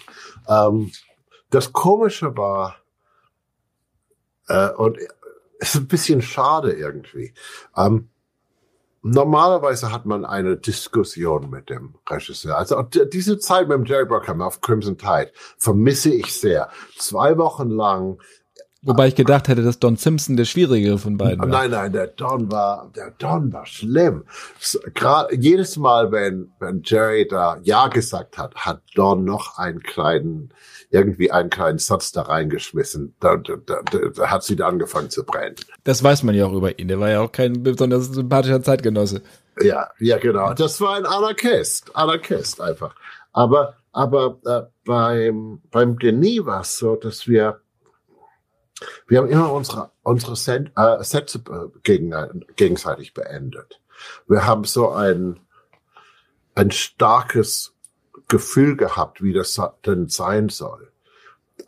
Ähm, 0.49 0.91
das 1.51 1.72
Komische 1.72 2.37
war, 2.37 2.77
äh, 4.49 4.70
und 4.70 4.99
es 5.59 5.74
ist 5.74 5.77
ein 5.77 5.89
bisschen 5.89 6.22
schade 6.22 6.72
irgendwie. 6.72 7.33
Ähm, 7.77 8.09
normalerweise 9.03 9.93
hat 9.93 10.07
man 10.07 10.24
eine 10.24 10.57
Diskussion 10.57 11.51
mit 11.51 11.70
dem 11.70 11.95
Regisseur. 12.09 12.57
Also 12.57 12.83
diese 12.83 13.39
Zeit 13.39 13.68
mit 13.68 13.79
dem 13.79 13.85
Jerry 13.85 14.05
Bruckheimer 14.05 14.47
auf 14.47 14.61
Crimson 14.61 14.99
Tide 14.99 15.33
vermisse 15.59 16.12
ich 16.12 16.39
sehr. 16.39 16.70
Zwei 16.97 17.39
Wochen 17.39 17.70
lang 17.70 18.20
Wobei 18.83 19.09
ich 19.09 19.14
gedacht 19.14 19.49
hätte, 19.49 19.62
dass 19.62 19.79
Don 19.79 19.97
Simpson 19.97 20.37
der 20.37 20.45
schwierigere 20.45 20.99
von 20.99 21.16
beiden 21.16 21.41
war. 21.41 21.47
Nein, 21.47 21.70
nein, 21.70 21.93
der 21.93 22.07
Don 22.09 22.53
war, 22.53 22.91
der 22.95 23.11
Don 23.18 23.53
war 23.53 23.66
schlimm. 23.66 24.24
Gerade 24.95 25.35
jedes 25.35 25.77
Mal, 25.77 26.12
wenn, 26.12 26.53
wenn 26.61 26.83
Jerry 26.85 27.27
da 27.29 27.59
Ja 27.62 27.89
gesagt 27.89 28.39
hat, 28.39 28.55
hat 28.55 28.83
Don 28.95 29.24
noch 29.24 29.59
einen 29.59 29.83
kleinen, 29.83 30.53
irgendwie 30.91 31.33
einen 31.33 31.51
kleinen 31.51 31.79
Satz 31.79 32.12
da 32.12 32.22
reingeschmissen. 32.22 33.16
Da, 33.18 33.37
da, 33.37 33.57
da, 33.64 33.81
da 33.83 34.31
hat 34.31 34.45
sie 34.45 34.55
da 34.55 34.68
angefangen 34.68 35.11
zu 35.11 35.24
brennen. 35.24 35.57
Das 35.85 36.05
weiß 36.05 36.22
man 36.22 36.35
ja 36.35 36.47
auch 36.47 36.53
über 36.53 36.79
ihn. 36.79 36.89
Der 36.89 37.01
war 37.01 37.11
ja 37.11 37.22
auch 37.22 37.33
kein 37.33 37.62
besonders 37.62 38.12
sympathischer 38.12 38.62
Zeitgenosse. 38.62 39.22
Ja, 39.61 39.89
ja, 39.99 40.18
genau. 40.18 40.53
Das 40.53 40.81
war 40.81 40.97
ein 40.97 41.07
Anarchist. 41.07 41.97
Anarchist 41.97 42.61
einfach. 42.61 42.95
Aber, 43.33 43.74
aber 43.91 44.39
äh, 44.45 44.62
beim, 44.85 45.61
beim 45.70 45.99
Denis 45.99 46.45
war 46.45 46.61
es 46.61 46.79
so, 46.79 46.95
dass 46.95 47.27
wir 47.27 47.61
wir 49.09 49.18
haben 49.18 49.29
immer 49.29 49.53
unsere, 49.53 49.91
unsere 50.03 50.37
Set, 50.37 50.72
äh, 50.77 51.03
Sätze 51.03 51.39
äh, 51.51 51.79
gegen, 51.83 52.45
gegenseitig 52.57 53.14
beendet. 53.14 53.81
Wir 54.27 54.47
haben 54.47 54.64
so 54.64 54.91
ein, 54.91 55.41
ein 56.55 56.70
starkes 56.70 57.74
Gefühl 58.29 58.77
gehabt, 58.77 59.22
wie 59.22 59.33
das 59.33 59.61
denn 59.85 60.09
sein 60.09 60.49
soll. 60.49 60.91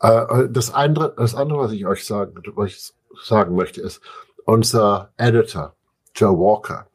Äh, 0.01 0.49
das 0.49 0.73
andere, 0.73 1.13
das 1.17 1.35
andere, 1.35 1.59
was 1.59 1.71
ich 1.71 1.85
euch 1.85 2.05
sagen, 2.05 2.41
was 2.55 2.69
ich 2.69 2.93
sagen 3.23 3.55
möchte, 3.55 3.81
ist 3.81 4.01
unser 4.45 5.11
Editor, 5.17 5.75
Joe 6.15 6.37
Walker. 6.37 6.87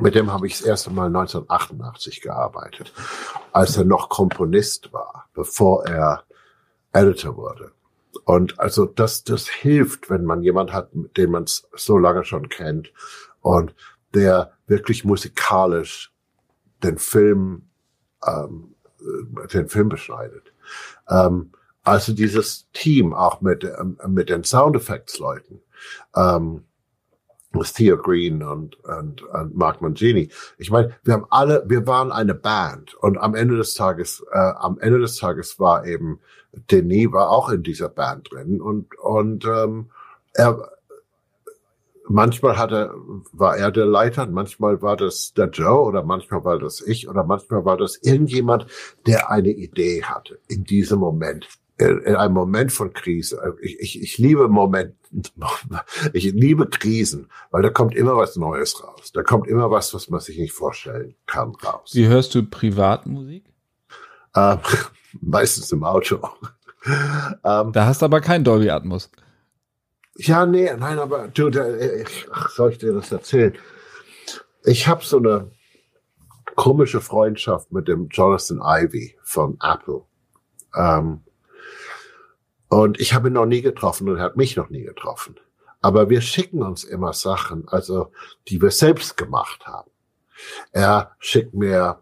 Mit 0.00 0.14
dem 0.14 0.32
habe 0.32 0.46
ich 0.46 0.58
das 0.58 0.66
erste 0.66 0.90
Mal 0.90 1.06
1988 1.06 2.20
gearbeitet, 2.20 2.92
als 3.52 3.76
er 3.76 3.84
noch 3.84 4.08
Komponist 4.08 4.92
war, 4.92 5.28
bevor 5.34 5.86
er 5.86 6.22
Editor 6.92 7.36
wurde. 7.36 7.72
Und 8.24 8.58
also 8.58 8.86
das, 8.86 9.24
das 9.24 9.48
hilft, 9.48 10.10
wenn 10.10 10.24
man 10.24 10.42
jemand 10.42 10.72
hat, 10.72 10.90
den 11.16 11.30
man 11.30 11.44
so 11.46 11.98
lange 11.98 12.24
schon 12.24 12.48
kennt 12.48 12.92
und 13.40 13.74
der 14.14 14.52
wirklich 14.66 15.04
musikalisch 15.04 16.12
den 16.82 16.98
Film, 16.98 17.68
ähm, 18.26 18.74
den 19.52 19.68
Film 19.68 19.88
beschneidet. 19.88 20.52
Ähm, 21.08 21.52
also 21.82 22.12
dieses 22.12 22.70
Team 22.72 23.14
auch 23.14 23.40
mit, 23.40 23.64
ähm, 23.64 23.98
mit 24.08 24.28
den 24.28 24.44
Soundeffects-Leuten, 24.44 25.60
ähm, 26.14 26.64
mit 27.52 27.74
Theo 27.74 27.96
Green 27.96 28.42
und, 28.42 28.82
und, 28.84 29.22
und 29.22 29.56
Mark 29.56 29.80
Mangini. 29.80 30.30
Ich 30.58 30.70
meine, 30.70 30.96
wir 31.04 31.14
haben 31.14 31.26
alle, 31.30 31.64
wir 31.66 31.86
waren 31.86 32.12
eine 32.12 32.34
Band 32.34 32.94
und 32.94 33.18
am 33.18 33.34
Ende 33.34 33.56
des 33.56 33.74
Tages, 33.74 34.24
äh, 34.32 34.38
am 34.38 34.78
Ende 34.78 34.98
des 35.00 35.16
Tages 35.16 35.58
war 35.58 35.86
eben 35.86 36.20
Denis 36.70 37.12
war 37.12 37.30
auch 37.30 37.50
in 37.50 37.62
dieser 37.62 37.88
Band 37.88 38.32
drin 38.32 38.60
und 38.60 38.98
und 38.98 39.44
ähm, 39.44 39.90
er 40.34 40.70
manchmal 42.08 42.56
hat 42.56 42.72
er, 42.72 42.94
war 43.32 43.56
er 43.56 43.70
der 43.70 43.86
Leiter, 43.86 44.26
manchmal 44.26 44.80
war 44.80 44.96
das 44.96 45.34
der 45.34 45.50
Joe 45.50 45.82
oder 45.82 46.02
manchmal 46.02 46.44
war 46.44 46.58
das 46.58 46.80
ich 46.80 47.08
oder 47.08 47.24
manchmal 47.24 47.64
war 47.64 47.76
das 47.76 47.96
irgendjemand, 47.96 48.66
der 49.06 49.30
eine 49.30 49.50
Idee 49.50 50.02
hatte 50.02 50.38
in 50.48 50.64
diesem 50.64 51.00
Moment 51.00 51.48
in 51.78 52.16
einem 52.16 52.34
Moment 52.34 52.72
von 52.72 52.92
Krise. 52.92 53.54
Ich, 53.62 53.78
ich, 53.78 54.02
ich 54.02 54.18
liebe 54.18 54.48
Moment, 54.48 54.94
ich 56.12 56.24
liebe 56.32 56.68
Krisen, 56.68 57.30
weil 57.50 57.62
da 57.62 57.70
kommt 57.70 57.94
immer 57.94 58.16
was 58.16 58.36
Neues 58.36 58.82
raus. 58.82 59.12
Da 59.12 59.22
kommt 59.22 59.46
immer 59.46 59.70
was, 59.70 59.94
was 59.94 60.10
man 60.10 60.20
sich 60.20 60.38
nicht 60.38 60.52
vorstellen 60.52 61.14
kann 61.26 61.54
raus. 61.54 61.92
Wie 61.94 62.08
hörst 62.08 62.34
du 62.34 62.44
Privatmusik? 62.44 63.44
Äh, 64.34 64.56
meistens 65.20 65.70
im 65.70 65.84
Auto. 65.84 66.20
ähm, 67.44 67.72
da 67.72 67.86
hast 67.86 68.02
du 68.02 68.06
aber 68.06 68.20
kein 68.20 68.42
Dolby 68.42 68.70
Atmos. 68.70 69.10
Ja, 70.16 70.46
nee, 70.46 70.72
nein, 70.76 70.98
aber 70.98 71.28
du, 71.28 71.48
da, 71.48 71.76
ich, 71.76 72.26
ach, 72.32 72.50
soll 72.50 72.72
ich 72.72 72.78
dir 72.78 72.92
das 72.92 73.12
erzählen? 73.12 73.56
Ich 74.64 74.88
habe 74.88 75.04
so 75.04 75.18
eine 75.18 75.52
komische 76.56 77.00
Freundschaft 77.00 77.70
mit 77.70 77.86
dem 77.86 78.08
Jonathan 78.08 78.60
Ivy 78.60 79.16
von 79.22 79.58
Apple. 79.62 80.02
Ähm, 80.74 81.20
und 82.68 83.00
ich 83.00 83.14
habe 83.14 83.28
ihn 83.28 83.34
noch 83.34 83.46
nie 83.46 83.62
getroffen 83.62 84.08
und 84.08 84.16
er 84.18 84.24
hat 84.24 84.36
mich 84.36 84.56
noch 84.56 84.68
nie 84.68 84.82
getroffen. 84.82 85.36
Aber 85.80 86.10
wir 86.10 86.20
schicken 86.20 86.62
uns 86.62 86.84
immer 86.84 87.12
Sachen, 87.12 87.68
also 87.68 88.12
die 88.48 88.60
wir 88.60 88.70
selbst 88.70 89.16
gemacht 89.16 89.66
haben. 89.66 89.90
Er 90.72 91.16
schickt 91.18 91.54
mir, 91.54 92.00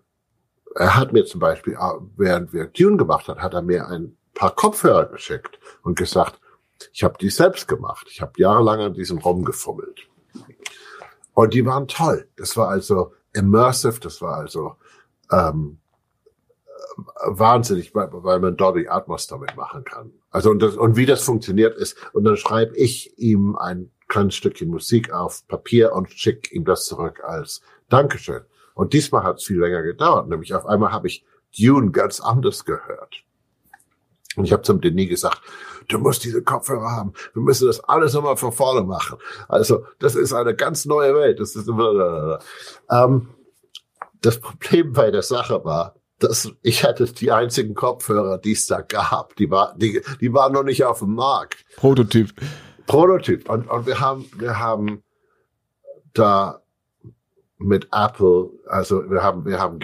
er 0.74 0.96
hat 0.96 1.12
mir 1.12 1.24
zum 1.24 1.40
Beispiel, 1.40 1.74
äh, 1.74 2.00
während 2.16 2.52
wir 2.52 2.72
Tune 2.72 2.96
gemacht 2.96 3.28
hat, 3.28 3.38
hat 3.38 3.54
er 3.54 3.62
mir 3.62 3.86
ein 3.88 4.16
paar 4.34 4.54
Kopfhörer 4.54 5.06
geschickt 5.06 5.58
und 5.82 5.96
gesagt, 5.96 6.40
ich 6.92 7.04
habe 7.04 7.16
die 7.18 7.30
selbst 7.30 7.68
gemacht. 7.68 8.06
Ich 8.10 8.20
habe 8.20 8.32
jahrelang 8.36 8.80
an 8.80 8.94
diesem 8.94 9.18
rumgefummelt. 9.18 10.08
Und 11.32 11.54
die 11.54 11.64
waren 11.64 11.88
toll. 11.88 12.28
Das 12.36 12.56
war 12.56 12.68
also 12.68 13.14
immersive, 13.32 14.00
das 14.00 14.20
war 14.20 14.36
also 14.36 14.76
ähm, 15.30 15.78
wahnsinnig, 16.96 17.94
weil, 17.94 18.08
weil 18.12 18.40
man 18.40 18.56
Dolby 18.56 18.88
Atmos 18.88 19.26
damit 19.26 19.56
machen 19.56 19.84
kann. 19.84 20.12
Also 20.30 20.50
und, 20.50 20.60
das, 20.60 20.76
und 20.76 20.96
wie 20.96 21.06
das 21.06 21.22
funktioniert 21.22 21.76
ist. 21.76 21.96
Und 22.12 22.24
dann 22.24 22.36
schreibe 22.36 22.76
ich 22.76 23.18
ihm 23.18 23.56
ein 23.56 23.90
kleines 24.08 24.34
Stückchen 24.34 24.68
Musik 24.68 25.12
auf 25.12 25.46
Papier 25.48 25.92
und 25.92 26.10
schicke 26.10 26.54
ihm 26.54 26.64
das 26.64 26.84
zurück 26.86 27.22
als 27.24 27.60
Dankeschön. 27.88 28.42
Und 28.74 28.92
diesmal 28.92 29.22
hat 29.24 29.38
es 29.38 29.44
viel 29.44 29.58
länger 29.58 29.82
gedauert. 29.82 30.28
Nämlich 30.28 30.54
auf 30.54 30.66
einmal 30.66 30.92
habe 30.92 31.08
ich 31.08 31.24
Dune 31.58 31.90
ganz 31.90 32.20
anders 32.20 32.64
gehört. 32.64 33.24
Und 34.36 34.44
ich 34.44 34.52
habe 34.52 34.62
zum 34.62 34.80
Denis 34.80 35.08
gesagt, 35.08 35.40
du 35.88 35.98
musst 35.98 36.24
diese 36.24 36.42
Kopfhörer 36.42 36.90
haben. 36.90 37.14
Wir 37.32 37.42
müssen 37.42 37.66
das 37.66 37.80
alles 37.80 38.12
nochmal 38.12 38.36
von 38.36 38.52
vorne 38.52 38.82
machen. 38.82 39.18
Also 39.48 39.86
das 39.98 40.14
ist 40.14 40.32
eine 40.34 40.54
ganz 40.54 40.84
neue 40.84 41.14
Welt. 41.14 41.40
Das 41.40 41.56
ist 41.56 41.68
ähm, 42.90 43.28
das 44.20 44.40
Problem 44.40 44.92
bei 44.92 45.10
der 45.10 45.22
Sache 45.22 45.64
war, 45.64 45.94
dass 46.18 46.50
ich 46.62 46.84
hatte 46.84 47.06
die 47.06 47.30
einzigen 47.30 47.74
Kopfhörer, 47.74 48.38
die 48.38 48.52
es 48.52 48.66
da 48.66 48.80
gab. 48.80 49.36
Die 49.36 49.50
war, 49.50 49.74
die, 49.76 50.02
die 50.20 50.32
waren 50.32 50.52
noch 50.52 50.62
nicht 50.62 50.84
auf 50.84 51.00
dem 51.00 51.14
Markt. 51.14 51.64
Prototyp. 51.76 52.32
Prototyp. 52.86 53.48
Und, 53.50 53.68
und 53.68 53.86
wir 53.86 54.00
haben, 54.00 54.26
wir 54.38 54.58
haben 54.58 55.02
da 56.14 56.62
mit 57.58 57.88
Apple, 57.92 58.50
also 58.66 59.10
wir 59.10 59.22
haben, 59.22 59.44
wir 59.44 59.58
haben 59.58 59.78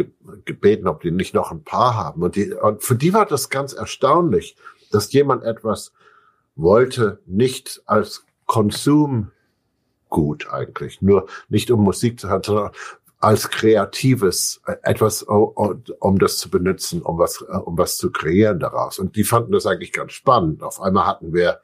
gebeten, 0.44 0.88
ob 0.88 1.02
die 1.02 1.10
nicht 1.10 1.34
noch 1.34 1.50
ein 1.50 1.64
paar 1.64 1.96
haben. 1.96 2.22
Und, 2.22 2.36
die, 2.36 2.52
und 2.52 2.82
für 2.82 2.96
die 2.96 3.14
war 3.14 3.26
das 3.26 3.48
ganz 3.50 3.72
erstaunlich, 3.72 4.56
dass 4.90 5.12
jemand 5.12 5.44
etwas 5.44 5.92
wollte, 6.54 7.20
nicht 7.26 7.82
als 7.86 8.24
Konsumgut 8.46 9.32
eigentlich, 10.50 11.00
nur 11.00 11.28
nicht 11.48 11.70
um 11.70 11.82
Musik 11.82 12.20
zu 12.20 12.28
hören, 12.28 12.42
sondern 12.42 12.72
als 13.22 13.50
kreatives 13.50 14.60
äh, 14.66 14.74
etwas, 14.82 15.22
um 15.22 16.18
das 16.18 16.38
zu 16.38 16.50
benutzen, 16.50 17.02
um 17.02 17.18
was, 17.18 17.40
äh, 17.40 17.56
um 17.56 17.78
was 17.78 17.96
zu 17.96 18.10
kreieren 18.10 18.58
daraus. 18.58 18.98
Und 18.98 19.14
die 19.14 19.22
fanden 19.22 19.52
das 19.52 19.64
eigentlich 19.64 19.92
ganz 19.92 20.12
spannend. 20.12 20.64
Auf 20.64 20.80
einmal 20.80 21.06
hatten 21.06 21.32
wir, 21.32 21.60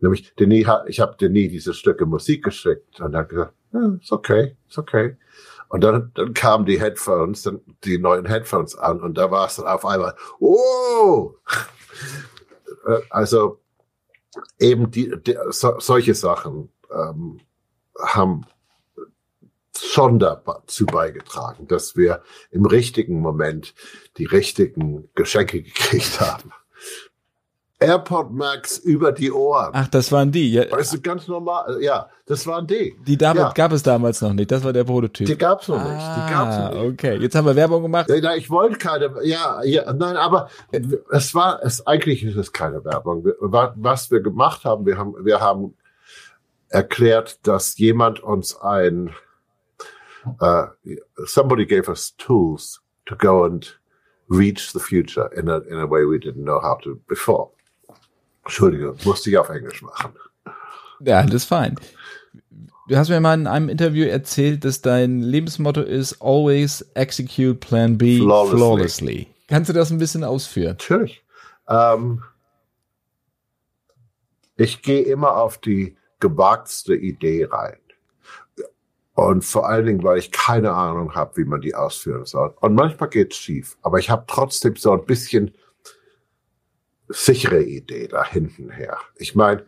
nämlich 0.00 0.34
Denis, 0.34 0.66
ich 0.88 0.98
habe 0.98 1.16
Denis 1.16 1.52
diese 1.52 1.74
Stücke 1.74 2.06
Musik 2.06 2.42
geschickt 2.42 3.00
und 3.00 3.14
er 3.14 3.20
hat 3.20 3.28
gesagt, 3.28 3.54
ja, 3.72 3.96
ist 4.02 4.10
okay, 4.10 4.56
ist 4.68 4.78
okay. 4.78 5.16
Und 5.68 5.84
dann, 5.84 6.10
dann 6.14 6.34
kamen 6.34 6.66
die 6.66 6.80
Headphones, 6.80 7.42
dann 7.42 7.60
die 7.84 7.98
neuen 7.98 8.26
Headphones 8.26 8.76
an 8.76 9.00
und 9.00 9.16
da 9.16 9.30
war 9.30 9.46
es 9.46 9.56
dann 9.56 9.66
auf 9.66 9.86
einmal, 9.86 10.16
oh! 10.40 11.34
Also 13.10 13.60
eben 14.60 14.90
die, 14.92 15.12
die 15.20 15.36
so, 15.50 15.78
solche 15.80 16.14
Sachen 16.14 16.68
ähm, 16.90 17.40
haben 18.00 18.44
schon 19.84 20.18
dazu 20.18 20.86
beigetragen, 20.86 21.66
dass 21.68 21.96
wir 21.96 22.22
im 22.50 22.66
richtigen 22.66 23.20
Moment 23.20 23.74
die 24.16 24.26
richtigen 24.26 25.08
Geschenke 25.14 25.62
gekriegt 25.64 26.20
haben. 26.20 26.52
AirPod 27.78 28.32
Max 28.32 28.78
über 28.78 29.12
die 29.12 29.30
Ohren. 29.30 29.70
Ach, 29.74 29.86
das 29.88 30.10
waren 30.10 30.32
die. 30.32 30.50
Ja. 30.50 30.70
Weißt 30.70 30.94
du, 30.94 31.00
ganz 31.00 31.28
normal. 31.28 31.78
Ja, 31.82 32.08
das 32.24 32.46
waren 32.46 32.66
die. 32.66 32.96
Die 33.06 33.18
ja. 33.20 33.52
gab 33.52 33.72
es 33.72 33.82
damals 33.82 34.22
noch 34.22 34.32
nicht. 34.32 34.50
Das 34.50 34.64
war 34.64 34.72
der 34.72 34.84
Prototyp. 34.84 35.26
Die 35.26 35.36
gab's 35.36 35.68
noch 35.68 35.78
ah, 35.78 35.92
nicht. 35.92 36.06
Die 36.16 36.32
gab's 36.32 36.56
noch 36.56 36.70
nicht. 36.70 36.92
Okay, 36.94 37.16
jetzt 37.16 37.34
haben 37.34 37.46
wir 37.46 37.54
Werbung 37.54 37.82
gemacht. 37.82 38.08
Ja, 38.08 38.34
ich 38.34 38.48
wollte 38.48 38.78
keine. 38.78 39.12
Ja, 39.24 39.62
ja, 39.62 39.92
nein, 39.92 40.16
aber 40.16 40.48
es 41.10 41.34
war 41.34 41.62
es 41.62 41.86
eigentlich 41.86 42.24
ist 42.24 42.36
es 42.36 42.52
keine 42.52 42.82
Werbung. 42.84 43.26
Was 43.40 44.10
wir 44.10 44.20
gemacht 44.20 44.64
haben, 44.64 44.86
wir 44.86 44.96
haben 44.96 45.14
wir 45.22 45.40
haben 45.40 45.74
erklärt, 46.68 47.46
dass 47.46 47.76
jemand 47.76 48.20
uns 48.20 48.58
ein 48.58 49.10
uh, 50.40 50.66
somebody 51.26 51.64
gave 51.64 51.88
us 51.88 52.12
tools 52.18 52.80
to 53.06 53.16
go 53.16 53.44
and 53.44 53.66
reach 54.28 54.72
the 54.72 54.80
future 54.80 55.30
in 55.36 55.48
a, 55.48 55.58
in 55.70 55.78
a 55.78 55.86
way 55.86 56.04
we 56.04 56.18
didn't 56.18 56.44
know 56.44 56.60
how 56.60 56.76
to 56.82 57.00
before. 57.08 57.50
Entschuldige, 58.44 58.94
musste 59.04 59.30
ich 59.30 59.38
auf 59.38 59.48
Englisch 59.48 59.82
machen. 59.82 60.12
Ja, 61.00 61.22
das 61.22 61.34
ist 61.34 61.44
fein. 61.44 61.76
Du 62.88 62.96
hast 62.96 63.08
mir 63.08 63.20
mal 63.20 63.34
in 63.34 63.48
einem 63.48 63.68
Interview 63.68 64.06
erzählt, 64.06 64.64
dass 64.64 64.80
dein 64.80 65.20
Lebensmotto 65.20 65.82
ist 65.82 66.22
always 66.22 66.82
execute 66.94 67.58
plan 67.58 67.98
B 67.98 68.18
flawlessly. 68.18 68.56
flawlessly. 68.56 69.26
Kannst 69.48 69.68
du 69.68 69.72
das 69.72 69.90
ein 69.90 69.98
bisschen 69.98 70.22
ausführen? 70.22 70.76
Natürlich. 70.78 71.24
Ähm, 71.68 72.22
ich 74.56 74.82
gehe 74.82 75.02
immer 75.02 75.36
auf 75.36 75.58
die 75.58 75.96
gewagtste 76.20 76.94
Idee 76.94 77.48
rein. 77.50 77.78
Und 79.16 79.46
vor 79.46 79.66
allen 79.66 79.86
Dingen, 79.86 80.04
weil 80.04 80.18
ich 80.18 80.30
keine 80.30 80.72
Ahnung 80.72 81.14
habe, 81.14 81.38
wie 81.38 81.46
man 81.46 81.62
die 81.62 81.74
ausführen 81.74 82.26
soll. 82.26 82.54
Und 82.60 82.74
manchmal 82.74 83.08
geht's 83.08 83.36
schief, 83.36 83.78
aber 83.80 83.98
ich 83.98 84.10
habe 84.10 84.24
trotzdem 84.26 84.76
so 84.76 84.92
ein 84.92 85.06
bisschen 85.06 85.54
sichere 87.08 87.62
Idee 87.62 88.08
da 88.08 88.24
hinten 88.26 88.68
her. 88.68 88.98
Ich 89.16 89.34
meine, 89.34 89.64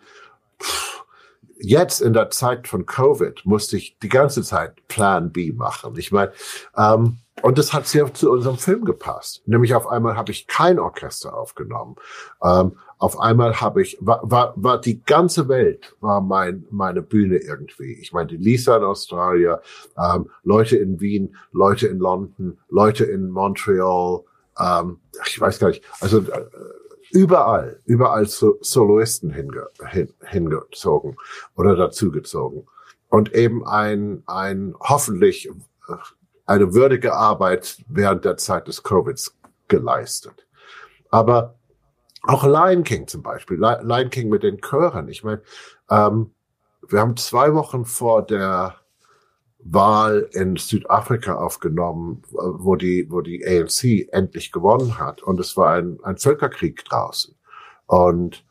jetzt 1.59 2.03
in 2.03 2.13
der 2.13 2.29
Zeit 2.29 2.69
von 2.69 2.85
Covid 2.85 3.47
musste 3.47 3.79
ich 3.79 3.99
die 4.01 4.11
ganze 4.11 4.43
Zeit 4.43 4.87
Plan 4.87 5.33
B 5.33 5.53
machen. 5.53 5.97
Ich 5.97 6.13
meine, 6.13 6.33
ähm, 6.77 7.21
und 7.41 7.57
das 7.57 7.73
hat 7.73 7.87
sehr 7.87 8.13
zu 8.13 8.31
unserem 8.31 8.59
Film 8.59 8.85
gepasst. 8.85 9.43
Nämlich 9.47 9.75
auf 9.75 9.87
einmal 9.87 10.17
habe 10.17 10.31
ich 10.31 10.47
kein 10.47 10.79
Orchester 10.79 11.35
aufgenommen. 11.35 11.97
Ähm, 12.43 12.77
auf 12.99 13.19
einmal 13.21 13.61
habe 13.61 13.83
ich, 13.83 13.97
war, 14.01 14.21
war, 14.25 14.53
war 14.57 14.81
die 14.81 15.03
ganze 15.05 15.49
Welt 15.49 15.95
war 16.01 16.21
mein, 16.21 16.67
meine 16.71 17.01
Bühne 17.01 17.37
irgendwie. 17.37 17.93
Ich 17.93 18.13
meine, 18.13 18.29
die 18.29 18.37
Lisa 18.37 18.77
in 18.77 18.83
Australien, 18.83 19.57
ähm, 19.97 20.31
Leute 20.43 20.77
in 20.77 21.01
Wien, 21.01 21.37
Leute 21.53 21.87
in 21.87 21.99
London, 21.99 22.59
Leute 22.69 23.05
in 23.05 23.31
Montreal, 23.31 24.25
ähm, 24.59 24.99
ich 25.27 25.41
weiß 25.41 25.61
gar 25.61 25.69
nicht, 25.69 25.85
also 26.01 26.19
äh, 26.19 26.45
überall, 27.13 27.81
überall 27.85 28.27
so 28.27 28.59
Soloisten 28.61 29.31
hinge, 29.31 29.69
hin, 29.91 30.13
hingezogen 30.25 31.17
oder 31.57 31.77
dazugezogen. 31.77 32.67
Und 33.09 33.33
eben 33.33 33.67
ein, 33.67 34.23
ein 34.27 34.75
hoffentlich 34.81 35.49
äh, 35.89 35.95
eine 36.47 36.75
würdige 36.75 37.15
Arbeit 37.15 37.79
während 37.89 38.25
der 38.25 38.39
Zeit 38.39 38.69
des 38.69 38.83
Covids 38.83 39.37
geleistet. 39.69 40.47
Aber 41.11 41.58
auch 42.29 42.45
Lion 42.45 42.85
King 42.85 43.09
zum 43.09 43.23
Beispiel, 43.23 43.57
Lion 43.57 44.11
King 44.11 44.29
mit 44.29 44.43
den 44.43 44.61
Chören. 44.61 45.09
Ich 45.09 45.25
meine, 45.25 45.41
ähm, 45.91 46.31
wir 46.87 47.01
haben 47.01 47.17
zwei 47.17 47.55
Wochen 47.55 47.87
vor 47.87 48.25
der 48.25 48.77
Wahl 49.61 50.29
in 50.33 50.57
Südafrika 50.57 51.37
aufgenommen, 51.37 52.23
wo 52.31 52.77
die, 52.77 53.07
wo 53.11 53.23
die 53.23 53.45
ANC 53.47 54.13
endlich 54.13 54.53
gewonnen 54.53 54.99
hat. 54.99 55.23
Und 55.23 55.41
es 55.41 55.57
war 55.57 55.73
ein, 55.75 55.99
ein 56.03 56.19
Völkerkrieg 56.19 56.85
draußen. 56.85 57.35
Und 57.87 58.45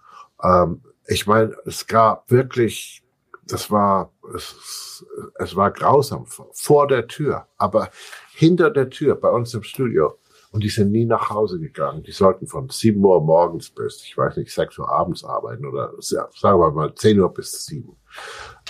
ähm, 0.43 0.81
ich 1.05 1.27
meine, 1.27 1.55
es 1.65 1.85
gab 1.85 2.31
wirklich, 2.31 3.03
das 3.45 3.69
war, 3.69 4.11
es, 4.35 5.05
es 5.35 5.55
war 5.55 5.69
grausam 5.69 6.25
vor 6.25 6.87
der 6.87 7.07
Tür, 7.07 7.47
aber 7.57 7.91
hinter 8.33 8.71
der 8.71 8.89
Tür 8.89 9.15
bei 9.15 9.29
uns 9.29 9.53
im 9.53 9.61
Studio 9.61 10.17
und 10.51 10.63
die 10.63 10.69
sind 10.69 10.91
nie 10.91 11.05
nach 11.05 11.29
Hause 11.29 11.59
gegangen. 11.59 12.03
Die 12.03 12.11
sollten 12.11 12.47
von 12.47 12.69
7 12.69 13.03
Uhr 13.03 13.21
morgens 13.21 13.69
bis, 13.69 14.01
ich 14.03 14.17
weiß 14.17 14.37
nicht, 14.37 14.53
6 14.53 14.79
Uhr 14.79 14.89
abends 14.89 15.23
arbeiten 15.23 15.65
oder 15.65 15.93
sagen 15.99 16.59
wir 16.59 16.71
mal 16.71 16.93
10 16.93 17.19
Uhr 17.19 17.33
bis 17.33 17.65
7. 17.65 17.95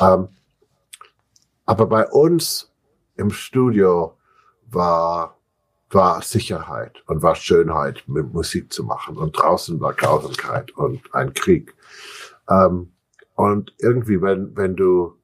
Ähm, 0.01 0.29
aber 1.65 1.85
bei 1.85 2.07
uns 2.07 2.71
im 3.15 3.29
Studio 3.29 4.17
war, 4.69 5.37
war 5.89 6.21
Sicherheit 6.21 7.03
und 7.07 7.21
war 7.21 7.35
Schönheit, 7.35 8.03
mit 8.07 8.33
Musik 8.33 8.71
zu 8.71 8.83
machen. 8.83 9.17
Und 9.17 9.37
draußen 9.37 9.79
war 9.79 9.93
Grausamkeit 9.93 10.71
und 10.71 11.13
ein 11.13 11.33
Krieg. 11.33 11.75
Ähm, 12.49 12.91
und 13.35 13.73
irgendwie, 13.79 14.21
wenn, 14.21 14.55
wenn 14.55 14.75
du 14.75 15.17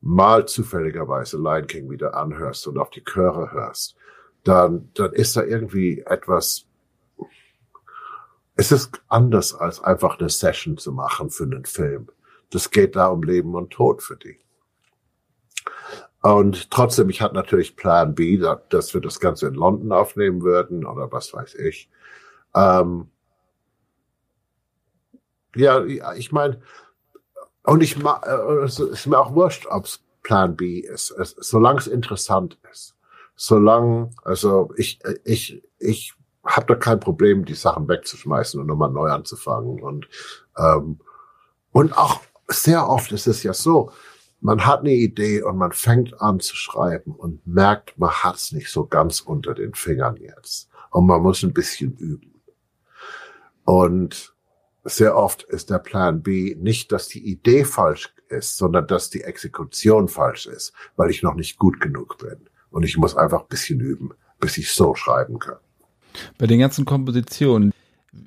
mal 0.00 0.46
zufälligerweise 0.46 1.38
Lion 1.38 1.66
King 1.66 1.90
wieder 1.90 2.14
anhörst 2.14 2.66
und 2.66 2.76
auf 2.76 2.90
die 2.90 3.04
Chöre 3.04 3.52
hörst, 3.52 3.96
dann, 4.44 4.90
dann 4.94 5.12
ist 5.12 5.36
da 5.36 5.42
irgendwie 5.42 6.00
etwas, 6.06 6.66
es 8.56 8.70
ist 8.70 9.02
anders 9.08 9.54
als 9.54 9.82
einfach 9.82 10.18
eine 10.18 10.28
Session 10.28 10.76
zu 10.76 10.92
machen 10.92 11.30
für 11.30 11.44
einen 11.44 11.64
Film. 11.64 12.08
Das 12.50 12.70
geht 12.70 12.94
da 12.94 13.08
um 13.08 13.22
Leben 13.22 13.54
und 13.54 13.70
Tod 13.70 14.02
für 14.02 14.16
die. 14.16 14.38
Und 16.22 16.70
trotzdem, 16.70 17.10
ich 17.10 17.20
hatte 17.20 17.34
natürlich 17.34 17.76
Plan 17.76 18.14
B, 18.14 18.38
dass 18.68 18.94
wir 18.94 19.00
das 19.00 19.18
Ganze 19.18 19.48
in 19.48 19.54
London 19.54 19.92
aufnehmen 19.92 20.42
würden 20.42 20.86
oder 20.86 21.10
was 21.10 21.34
weiß 21.34 21.54
ich. 21.56 21.90
Ähm, 22.54 23.08
ja, 25.56 25.84
ich 26.14 26.32
meine, 26.32 26.60
und 27.64 27.82
ich 27.82 27.96
äh, 27.96 28.62
es 28.62 28.78
ist 28.78 29.06
mir 29.06 29.18
auch 29.18 29.34
wurscht, 29.34 29.66
ob 29.66 29.86
es 29.86 30.02
Plan 30.22 30.56
B 30.56 30.78
ist, 30.80 31.10
es, 31.10 31.30
solange 31.38 31.80
es 31.80 31.86
interessant 31.86 32.58
ist 32.70 32.93
solange, 33.36 34.10
also 34.22 34.70
ich, 34.76 35.00
ich, 35.24 35.62
ich 35.78 36.14
habe 36.44 36.66
da 36.66 36.74
kein 36.74 37.00
Problem, 37.00 37.44
die 37.44 37.54
Sachen 37.54 37.88
wegzuschmeißen 37.88 38.60
und 38.60 38.66
nochmal 38.66 38.90
neu 38.90 39.10
anzufangen. 39.10 39.82
Und, 39.82 40.08
ähm, 40.58 41.00
und 41.72 41.96
auch 41.96 42.20
sehr 42.48 42.88
oft 42.88 43.12
ist 43.12 43.26
es 43.26 43.42
ja 43.42 43.54
so, 43.54 43.90
man 44.40 44.66
hat 44.66 44.80
eine 44.80 44.92
Idee 44.92 45.42
und 45.42 45.56
man 45.56 45.72
fängt 45.72 46.20
an 46.20 46.38
zu 46.38 46.54
schreiben 46.54 47.12
und 47.12 47.46
merkt, 47.46 47.98
man 47.98 48.10
hat 48.10 48.36
es 48.36 48.52
nicht 48.52 48.70
so 48.70 48.86
ganz 48.86 49.20
unter 49.20 49.54
den 49.54 49.74
Fingern 49.74 50.16
jetzt. 50.16 50.68
und 50.90 51.06
man 51.06 51.22
muss 51.22 51.42
ein 51.42 51.52
bisschen 51.52 51.96
üben. 51.96 52.40
Und 53.64 54.34
sehr 54.84 55.16
oft 55.16 55.42
ist 55.44 55.70
der 55.70 55.78
Plan 55.78 56.22
B 56.22 56.54
nicht, 56.58 56.92
dass 56.92 57.08
die 57.08 57.26
Idee 57.26 57.64
falsch 57.64 58.14
ist, 58.28 58.56
sondern 58.56 58.86
dass 58.86 59.10
die 59.10 59.22
Exekution 59.22 60.08
falsch 60.08 60.46
ist, 60.46 60.72
weil 60.96 61.10
ich 61.10 61.22
noch 61.22 61.34
nicht 61.34 61.58
gut 61.58 61.80
genug 61.80 62.18
bin. 62.18 62.48
Und 62.74 62.82
ich 62.82 62.96
muss 62.96 63.16
einfach 63.16 63.42
ein 63.42 63.48
bisschen 63.48 63.78
üben, 63.78 64.10
bis 64.40 64.58
ich 64.58 64.72
so 64.72 64.96
schreiben 64.96 65.38
kann. 65.38 65.58
Bei 66.38 66.48
den 66.48 66.58
ganzen 66.58 66.84
Kompositionen, 66.84 67.72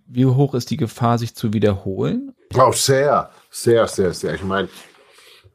wie 0.07 0.25
hoch 0.25 0.53
ist 0.53 0.69
die 0.69 0.77
Gefahr, 0.77 1.17
sich 1.17 1.35
zu 1.35 1.51
wiederholen? 1.51 2.33
Oh, 2.55 2.71
sehr, 2.71 3.29
sehr, 3.51 3.89
sehr, 3.89 4.13
sehr. 4.13 4.35
Ich 4.35 4.43
meine, 4.45 4.69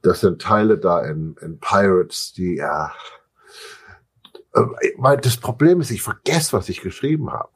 das 0.03 0.21
sind 0.21 0.43
Teile 0.43 0.77
da 0.77 1.01
in, 1.07 1.37
in 1.41 1.59
Pirates, 1.59 2.35
die 2.35 2.57
ja. 2.57 2.93
Äh, 4.53 5.17
das 5.23 5.39
Problem 5.39 5.81
ist, 5.81 5.91
ich 5.91 6.03
vergesse, 6.03 6.53
was 6.53 6.69
ich 6.69 6.83
geschrieben 6.83 7.31
habe. 7.33 7.49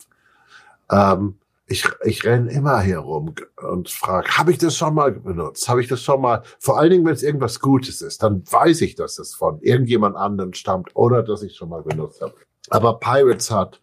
Ähm, 0.91 1.39
ich, 1.69 1.85
ich 2.05 2.25
renne 2.25 2.51
immer 2.53 2.81
hier 2.81 2.99
rum 2.99 3.35
und 3.57 3.91
frage, 3.91 4.29
habe 4.39 4.53
ich 4.53 4.59
das 4.59 4.77
schon 4.77 4.95
mal 4.95 5.13
benutzt? 5.13 5.69
Habe 5.69 5.83
ich 5.83 5.89
das 5.89 6.01
schon 6.01 6.21
mal? 6.21 6.43
Vor 6.61 6.79
allen 6.79 6.91
Dingen, 6.91 7.05
wenn 7.05 7.15
es 7.15 7.25
irgendwas 7.25 7.59
Gutes 7.61 8.03
ist, 8.03 8.23
dann 8.23 8.45
weiß 8.49 8.83
ich, 8.83 8.95
dass 8.95 9.19
es 9.19 9.35
von 9.35 9.61
irgendjemand 9.61 10.17
anderen 10.17 10.55
stammt 10.55 10.95
oder 10.95 11.25
dass 11.25 11.43
ich 11.43 11.57
schon 11.57 11.69
mal 11.69 11.83
benutzt 11.83 12.23
habe. 12.23 12.35
Aber 12.71 13.01
Pirates 13.01 13.51
hat 13.51 13.81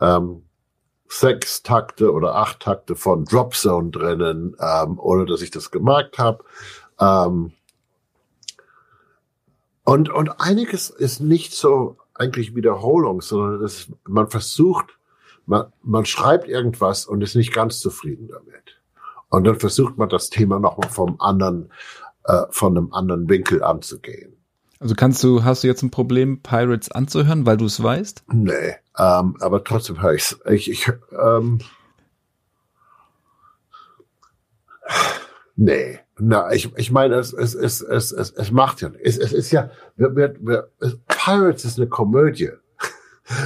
ähm, 0.00 0.42
sechs 1.08 1.62
Takte 1.62 2.12
oder 2.12 2.34
acht 2.34 2.60
Takte 2.60 2.96
von 2.96 3.24
Drop 3.24 3.54
Zone 3.54 3.90
drinnen, 3.90 4.56
ähm, 4.58 4.98
ohne 4.98 5.24
dass 5.24 5.42
ich 5.42 5.50
das 5.52 5.70
gemerkt 5.70 6.18
habe. 6.18 6.44
Ähm, 6.98 7.52
und, 9.84 10.10
und 10.10 10.40
einiges 10.40 10.90
ist 10.90 11.20
nicht 11.20 11.52
so 11.52 11.98
eigentlich 12.14 12.56
Wiederholung, 12.56 13.20
sondern 13.20 13.60
das, 13.60 13.88
man 14.08 14.28
versucht, 14.28 14.98
man, 15.46 15.72
man 15.82 16.04
schreibt 16.04 16.48
irgendwas 16.48 17.06
und 17.06 17.20
ist 17.22 17.34
nicht 17.34 17.52
ganz 17.52 17.80
zufrieden 17.80 18.28
damit. 18.28 18.80
Und 19.28 19.44
dann 19.44 19.58
versucht 19.58 19.96
man 19.96 20.08
das 20.08 20.30
Thema 20.30 20.58
nochmal 20.58 20.90
vom 20.90 21.20
anderen, 21.20 21.70
äh, 22.24 22.42
von 22.50 22.76
einem 22.76 22.92
anderen 22.92 23.28
Winkel 23.28 23.62
anzugehen. 23.62 24.36
Also 24.78 24.94
kannst 24.94 25.22
du, 25.22 25.44
hast 25.44 25.62
du 25.62 25.68
jetzt 25.68 25.82
ein 25.82 25.90
Problem, 25.90 26.42
Pirates 26.42 26.90
anzuhören, 26.90 27.46
weil 27.46 27.56
du 27.56 27.66
es 27.66 27.82
weißt? 27.82 28.24
Nee, 28.32 28.74
ähm, 28.98 29.36
aber 29.40 29.62
trotzdem 29.64 30.02
höre 30.02 30.14
ich's. 30.14 30.38
Ich, 30.50 30.70
ich, 30.70 30.90
ähm, 31.12 31.60
nee, 35.56 36.00
na, 36.18 36.52
ich, 36.52 36.76
ich 36.76 36.90
meine, 36.90 37.14
es, 37.14 37.32
es, 37.32 37.54
es, 37.54 37.80
es, 37.80 38.12
es, 38.12 38.30
es 38.32 38.50
macht 38.50 38.80
ja, 38.80 38.90
es, 39.02 39.18
es 39.18 39.32
ist 39.32 39.50
ja, 39.50 39.70
wir, 39.96 40.14
wir, 40.16 40.34
wir, 40.40 40.68
Pirates 41.06 41.64
ist 41.64 41.78
eine 41.78 41.88
Komödie 41.88 42.50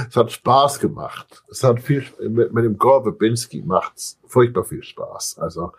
es 0.09 0.15
hat 0.15 0.31
Spaß 0.31 0.79
gemacht. 0.79 1.43
Es 1.49 1.63
hat 1.63 1.81
viel 1.81 2.03
mit, 2.19 2.53
mit 2.53 2.65
dem 2.65 2.77
Gore 2.77 3.03
Verbinski 3.03 3.61
macht's 3.61 4.19
furchtbar 4.25 4.63
viel 4.63 4.83
Spaß. 4.83 5.37
Also 5.39 5.73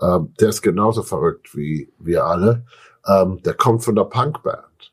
ähm, 0.00 0.32
der 0.40 0.50
ist 0.50 0.62
genauso 0.62 1.02
verrückt 1.02 1.56
wie 1.56 1.92
wir 1.98 2.24
alle. 2.24 2.64
Ähm, 3.06 3.42
der 3.42 3.54
kommt 3.54 3.84
von 3.84 3.94
der 3.94 4.04
Punkband. 4.04 4.92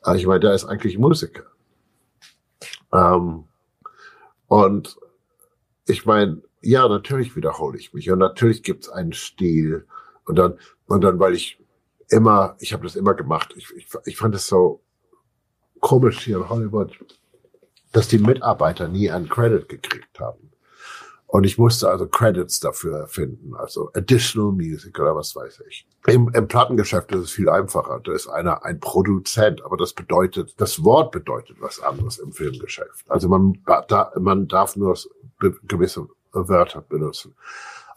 Also 0.00 0.18
ich 0.18 0.26
meine, 0.26 0.40
der 0.40 0.54
ist 0.54 0.64
eigentlich 0.64 0.98
Musiker. 0.98 1.44
Ähm, 2.92 3.44
und 4.46 4.96
ich 5.86 6.06
meine, 6.06 6.42
ja, 6.62 6.88
natürlich 6.88 7.36
wiederhole 7.36 7.78
ich 7.78 7.92
mich 7.92 8.10
und 8.10 8.18
natürlich 8.18 8.62
gibt's 8.62 8.88
einen 8.88 9.12
Stil 9.12 9.86
und 10.24 10.36
dann 10.36 10.58
und 10.86 11.02
dann, 11.02 11.20
weil 11.20 11.34
ich 11.34 11.62
immer, 12.08 12.56
ich 12.60 12.72
habe 12.72 12.82
das 12.82 12.96
immer 12.96 13.14
gemacht. 13.14 13.54
Ich, 13.56 13.70
ich, 13.76 13.86
ich 14.06 14.16
fand 14.16 14.34
es 14.34 14.46
so 14.46 14.80
komisch 15.80 16.20
hier 16.24 16.38
in 16.38 16.48
Hollywood 16.48 16.98
dass 17.98 18.06
die 18.06 18.18
Mitarbeiter 18.18 18.86
nie 18.86 19.10
einen 19.10 19.28
Credit 19.28 19.68
gekriegt 19.68 20.20
haben. 20.20 20.52
Und 21.26 21.42
ich 21.42 21.58
musste 21.58 21.90
also 21.90 22.06
Credits 22.06 22.60
dafür 22.60 23.08
finden, 23.08 23.56
also 23.56 23.90
Additional 23.92 24.52
Music 24.52 24.96
oder 25.00 25.16
was 25.16 25.34
weiß 25.34 25.62
ich. 25.68 25.84
Im, 26.06 26.30
im 26.32 26.46
Plattengeschäft 26.46 27.10
ist 27.10 27.20
es 27.20 27.30
viel 27.32 27.48
einfacher. 27.48 28.00
Da 28.04 28.12
ist 28.12 28.28
einer 28.28 28.64
ein 28.64 28.78
Produzent, 28.78 29.64
aber 29.64 29.76
das 29.76 29.94
bedeutet, 29.94 30.54
das 30.58 30.84
Wort 30.84 31.10
bedeutet 31.10 31.56
was 31.58 31.80
anderes 31.80 32.18
im 32.18 32.30
Filmgeschäft. 32.30 33.04
Also 33.08 33.28
man, 33.28 33.58
da, 33.66 34.12
man 34.16 34.46
darf 34.46 34.76
nur 34.76 34.96
gewisse 35.64 36.06
Wörter 36.30 36.82
benutzen. 36.82 37.34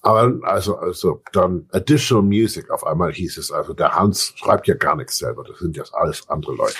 Aber 0.01 0.33
also, 0.41 0.77
also 0.77 1.21
dann 1.31 1.69
Additional 1.71 2.23
Music 2.23 2.71
auf 2.71 2.87
einmal 2.87 3.13
hieß 3.13 3.37
es, 3.37 3.51
also 3.51 3.73
der 3.73 3.95
Hans 3.95 4.33
schreibt 4.35 4.67
ja 4.67 4.73
gar 4.73 4.95
nichts 4.95 5.19
selber, 5.19 5.43
das 5.43 5.59
sind 5.59 5.77
ja 5.77 5.83
alles 5.93 6.27
andere 6.27 6.55
Leute. 6.55 6.75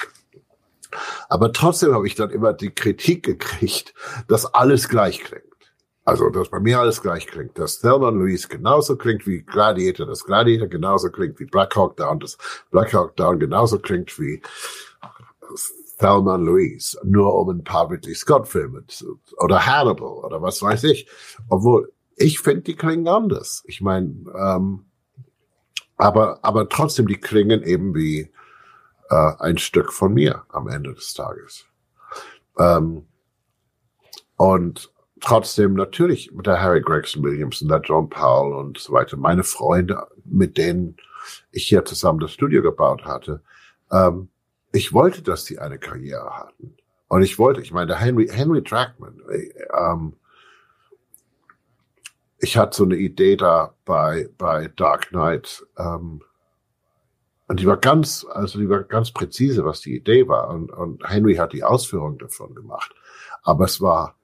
Aber 1.30 1.52
trotzdem 1.54 1.94
habe 1.94 2.08
ich 2.08 2.16
dann 2.16 2.30
immer 2.30 2.54
die 2.54 2.72
Kritik 2.72 3.24
gekriegt, 3.24 3.94
dass 4.28 4.46
alles 4.46 4.89
gleich 4.89 5.24
klingt. 5.24 5.46
Also, 6.04 6.30
dass 6.30 6.50
bei 6.50 6.60
mir 6.60 6.80
alles 6.80 7.02
gleich 7.02 7.28
klingt. 7.28 7.58
Dass 7.60 7.80
Thelma 7.80 8.10
Louise 8.10 8.48
genauso 8.48 8.96
klingt 8.96 9.28
wie 9.28 9.44
Gladiator, 9.44 10.08
dass 10.08 10.24
Gladiator 10.24 10.68
genauso 10.68 11.10
klingt 11.10 11.39
wie 11.39 11.46
Black 11.46 11.76
Hawk 11.76 11.98
Down, 11.98 12.20
dass 12.20 12.38
Black 12.72 12.94
Hawk 12.94 13.16
Down 13.16 13.39
genauso 13.39 13.80
klingt 13.80 14.18
wie 14.20 14.42
Thelma 16.00 16.36
Louise. 16.38 16.98
Nur 17.04 17.36
um 17.36 17.50
ein 17.50 17.64
paar 17.64 17.89
Ridley 17.89 18.16
Scott 18.16 18.48
Filme 18.48 18.84
zu, 18.88 19.20
oder 19.38 19.66
Hannibal 19.66 20.26
oder 20.26 20.42
was 20.42 20.62
weiß 20.62 20.86
ich. 20.86 21.08
Obwohl, 21.50 21.94
ich 22.16 22.39
finde, 22.39 22.62
die 22.62 22.76
klingen 22.76 23.08
anders. 23.08 23.64
Ich 23.68 23.82
meine, 23.82 24.16
ähm, 24.36 24.86
aber, 25.98 26.44
aber 26.44 26.68
trotzdem, 26.68 27.08
die 27.08 27.18
klingen 27.18 27.62
eben 27.62 27.94
wie 27.94 28.32
äh, 29.12 29.34
ein 29.39 29.57
Stück 29.57 29.93
von 29.93 30.14
mir 30.14 30.43
am 30.49 30.68
Ende 30.68 30.93
des 30.93 31.14
Tages. 31.14 31.66
Ähm, 32.57 33.05
und 34.38 34.91
trotzdem 35.20 35.74
natürlich 35.74 36.32
mit 36.32 36.47
der 36.47 36.62
Harry 36.62 36.82
Gregson 36.82 37.22
Williams 37.24 37.62
und 37.62 37.68
der 37.68 37.82
John 37.82 38.09
Powell 38.09 38.53
und 38.53 38.80
so 38.80 38.93
weiter, 38.93 39.18
meine 39.18 39.43
Freunde, 39.43 40.07
mit 40.26 40.57
denen 40.57 40.97
ich 41.51 41.68
hier 41.68 41.86
zusammen 41.86 42.20
das 42.20 42.32
Studio 42.32 42.62
gebaut 42.62 43.05
hatte, 43.05 43.41
ähm, 43.91 44.30
ich 44.72 44.93
wollte, 44.93 45.22
dass 45.22 45.45
sie 45.45 45.59
eine 45.59 45.78
Karriere 45.78 46.38
hatten. 46.38 46.76
Und 47.09 47.24
ich 47.24 47.38
wollte, 47.38 47.59
ich 47.62 47.74
meine, 47.74 47.88
der 47.88 47.97
Henry, 47.97 48.30
Henry 48.30 48.64
Trackman, 48.64 49.22
äh, 49.30 49.51
ähm, 49.78 50.14
ich 52.39 52.57
hatte 52.57 52.78
so 52.78 52.86
eine 52.86 52.95
Idee 52.95 53.36
da 53.36 53.76
bei, 53.86 54.30
bei 54.38 54.70
Dark 54.70 55.09
Knight, 55.09 55.68
ähm, 55.78 56.24
und 57.52 57.60
die 57.60 57.68
war 57.68 57.76
ganz, 57.76 58.26
also 58.32 58.60
die 58.60 58.70
war 58.70 58.84
ganz 58.84 59.12
präzise, 59.12 59.66
was 59.66 59.82
die 59.82 59.93
Idee 59.93 60.30
war. 60.30 60.47
Und, 60.52 60.72
und 60.72 61.04
Henry 61.06 61.36
hat 61.36 61.52
die 61.52 61.66
Ausführung 61.66 62.18
davon 62.18 62.56
gemacht. 62.56 62.93
Aber 63.43 63.66
es 63.66 63.82
war, 63.82 64.16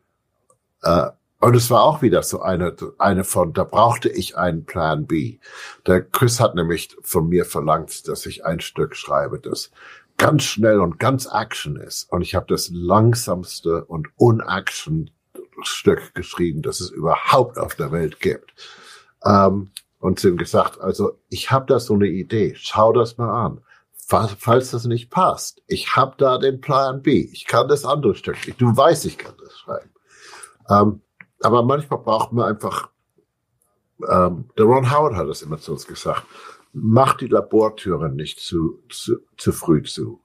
äh, 0.81 1.07
und 1.41 1.53
es 1.53 1.69
war 1.69 1.83
auch 1.83 2.01
wieder 2.01 2.23
so 2.23 2.39
eine, 2.41 2.73
eine 2.97 3.25
von, 3.25 3.51
da 3.51 3.65
brauchte 3.65 4.07
ich 4.07 4.37
einen 4.37 4.63
Plan 4.63 5.07
B. 5.07 5.39
Der 5.85 6.03
Chris 6.03 6.39
hat 6.39 6.55
nämlich 6.55 6.95
von 7.01 7.27
mir 7.27 7.43
verlangt, 7.43 8.07
dass 8.07 8.25
ich 8.25 8.45
ein 8.45 8.61
Stück 8.61 8.95
schreibe, 8.95 9.41
das 9.41 9.71
ganz 10.15 10.43
schnell 10.43 10.79
und 10.79 10.97
ganz 10.97 11.27
Action 11.29 11.75
ist. 11.75 12.09
Und 12.09 12.21
ich 12.21 12.33
habe 12.33 12.45
das 12.47 12.69
langsamste 12.71 13.83
und 13.83 14.07
unaction 14.15 15.11
Stück 15.63 16.15
geschrieben, 16.15 16.61
das 16.61 16.79
es 16.79 16.91
überhaupt 16.91 17.57
auf 17.57 17.75
der 17.75 17.91
Welt 17.91 18.21
gibt. 18.21 18.53
Ähm, 19.25 19.71
und 19.99 20.19
sind 20.19 20.37
gesagt, 20.37 20.79
also 20.79 21.19
ich 21.29 21.51
habe 21.51 21.65
da 21.67 21.79
so 21.79 21.93
eine 21.93 22.07
Idee, 22.07 22.53
schau 22.55 22.93
das 22.93 23.17
mal 23.17 23.45
an. 23.45 23.61
Falls, 23.93 24.35
falls 24.39 24.71
das 24.71 24.85
nicht 24.85 25.09
passt, 25.09 25.61
ich 25.67 25.95
habe 25.95 26.15
da 26.17 26.37
den 26.37 26.61
Plan 26.61 27.01
B, 27.01 27.29
ich 27.31 27.45
kann 27.45 27.67
das 27.67 27.83
andere 27.83 28.15
Stück, 28.15 28.37
du 28.57 28.77
weißt, 28.77 29.05
ich 29.05 29.17
kann 29.17 29.33
das 29.43 29.57
schreiben. 29.57 29.89
Ähm, 30.69 31.01
aber 31.41 31.63
manchmal 31.63 31.99
braucht 31.99 32.31
man 32.31 32.45
einfach, 32.45 32.89
ähm, 34.07 34.45
der 34.57 34.65
Ron 34.65 34.91
Howard 34.91 35.15
hat 35.15 35.27
das 35.27 35.41
immer 35.41 35.57
zu 35.57 35.73
uns 35.73 35.87
gesagt, 35.87 36.23
mach 36.71 37.17
die 37.17 37.27
Labortüren 37.27 38.15
nicht 38.15 38.39
zu, 38.39 38.81
zu, 38.89 39.17
zu 39.37 39.51
früh 39.51 39.83
zu. 39.83 40.21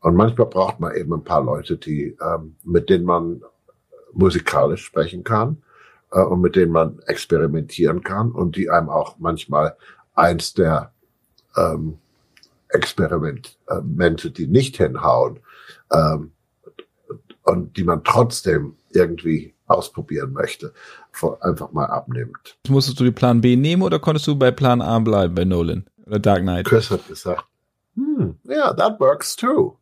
Und 0.00 0.16
manchmal 0.16 0.46
braucht 0.46 0.80
man 0.80 0.94
eben 0.94 1.12
ein 1.14 1.24
paar 1.24 1.42
Leute, 1.42 1.76
die, 1.76 2.16
ähm, 2.20 2.56
mit 2.62 2.90
denen 2.90 3.04
man 3.04 3.42
musikalisch 4.12 4.84
sprechen 4.84 5.24
kann 5.24 5.63
äh, 6.14 6.22
und 6.22 6.40
mit 6.40 6.56
denen 6.56 6.72
man 6.72 7.00
experimentieren 7.06 8.02
kann 8.02 8.30
und 8.30 8.56
die 8.56 8.70
einem 8.70 8.88
auch 8.88 9.16
manchmal 9.18 9.76
eins 10.14 10.54
der 10.54 10.92
ähm, 11.56 11.98
Experimente, 12.68 14.30
die 14.30 14.46
nicht 14.46 14.76
hinhauen 14.76 15.40
ähm, 15.92 16.32
und 17.42 17.76
die 17.76 17.84
man 17.84 18.02
trotzdem 18.04 18.76
irgendwie 18.90 19.54
ausprobieren 19.66 20.32
möchte, 20.32 20.72
einfach 21.40 21.72
mal 21.72 21.86
abnimmt. 21.86 22.58
Musstest 22.68 23.00
du 23.00 23.04
die 23.04 23.10
Plan 23.10 23.40
B 23.40 23.56
nehmen 23.56 23.82
oder 23.82 23.98
konntest 23.98 24.26
du 24.26 24.36
bei 24.36 24.50
Plan 24.50 24.82
A 24.82 24.98
bleiben 24.98 25.34
bei 25.34 25.44
Nolan 25.44 25.84
oder 26.06 26.18
Dark 26.18 26.42
Knight? 26.42 26.66
Chris 26.66 26.90
hat 26.90 27.06
gesagt, 27.06 27.44
hm, 27.94 28.36
ja, 28.44 28.54
yeah, 28.54 28.72
that 28.74 29.00
works 29.00 29.36
too. 29.36 29.76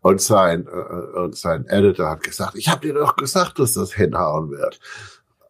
Und 0.00 0.20
sein, 0.20 0.66
äh, 0.66 1.18
und 1.18 1.36
sein 1.36 1.66
Editor 1.66 2.10
hat 2.10 2.22
gesagt, 2.22 2.56
ich 2.56 2.68
habe 2.68 2.86
dir 2.86 2.94
doch 2.94 3.16
gesagt, 3.16 3.58
dass 3.58 3.74
das 3.74 3.92
hinhauen 3.92 4.50
wird 4.50 4.78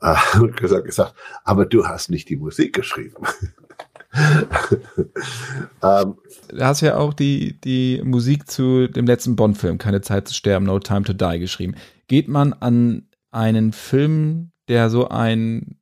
äh, 0.00 0.16
gesagt, 0.56 0.86
gesagt, 0.86 1.14
aber 1.44 1.66
du 1.66 1.86
hast 1.86 2.10
nicht 2.10 2.28
die 2.28 2.36
Musik 2.36 2.74
geschrieben. 2.74 3.26
ähm, 5.82 6.16
du 6.48 6.60
hast 6.60 6.80
ja 6.80 6.96
auch 6.96 7.14
die, 7.14 7.60
die 7.60 8.02
Musik 8.04 8.50
zu 8.50 8.88
dem 8.88 9.06
letzten 9.06 9.36
Bond-Film, 9.36 9.78
Keine 9.78 10.00
Zeit 10.00 10.26
zu 10.28 10.34
sterben, 10.34 10.66
No 10.66 10.78
Time 10.80 11.02
to 11.02 11.12
Die 11.12 11.38
geschrieben. 11.38 11.76
Geht 12.08 12.28
man 12.28 12.52
an 12.52 13.08
einen 13.30 13.72
Film, 13.72 14.50
der 14.68 14.90
so 14.90 15.08
ein 15.08 15.76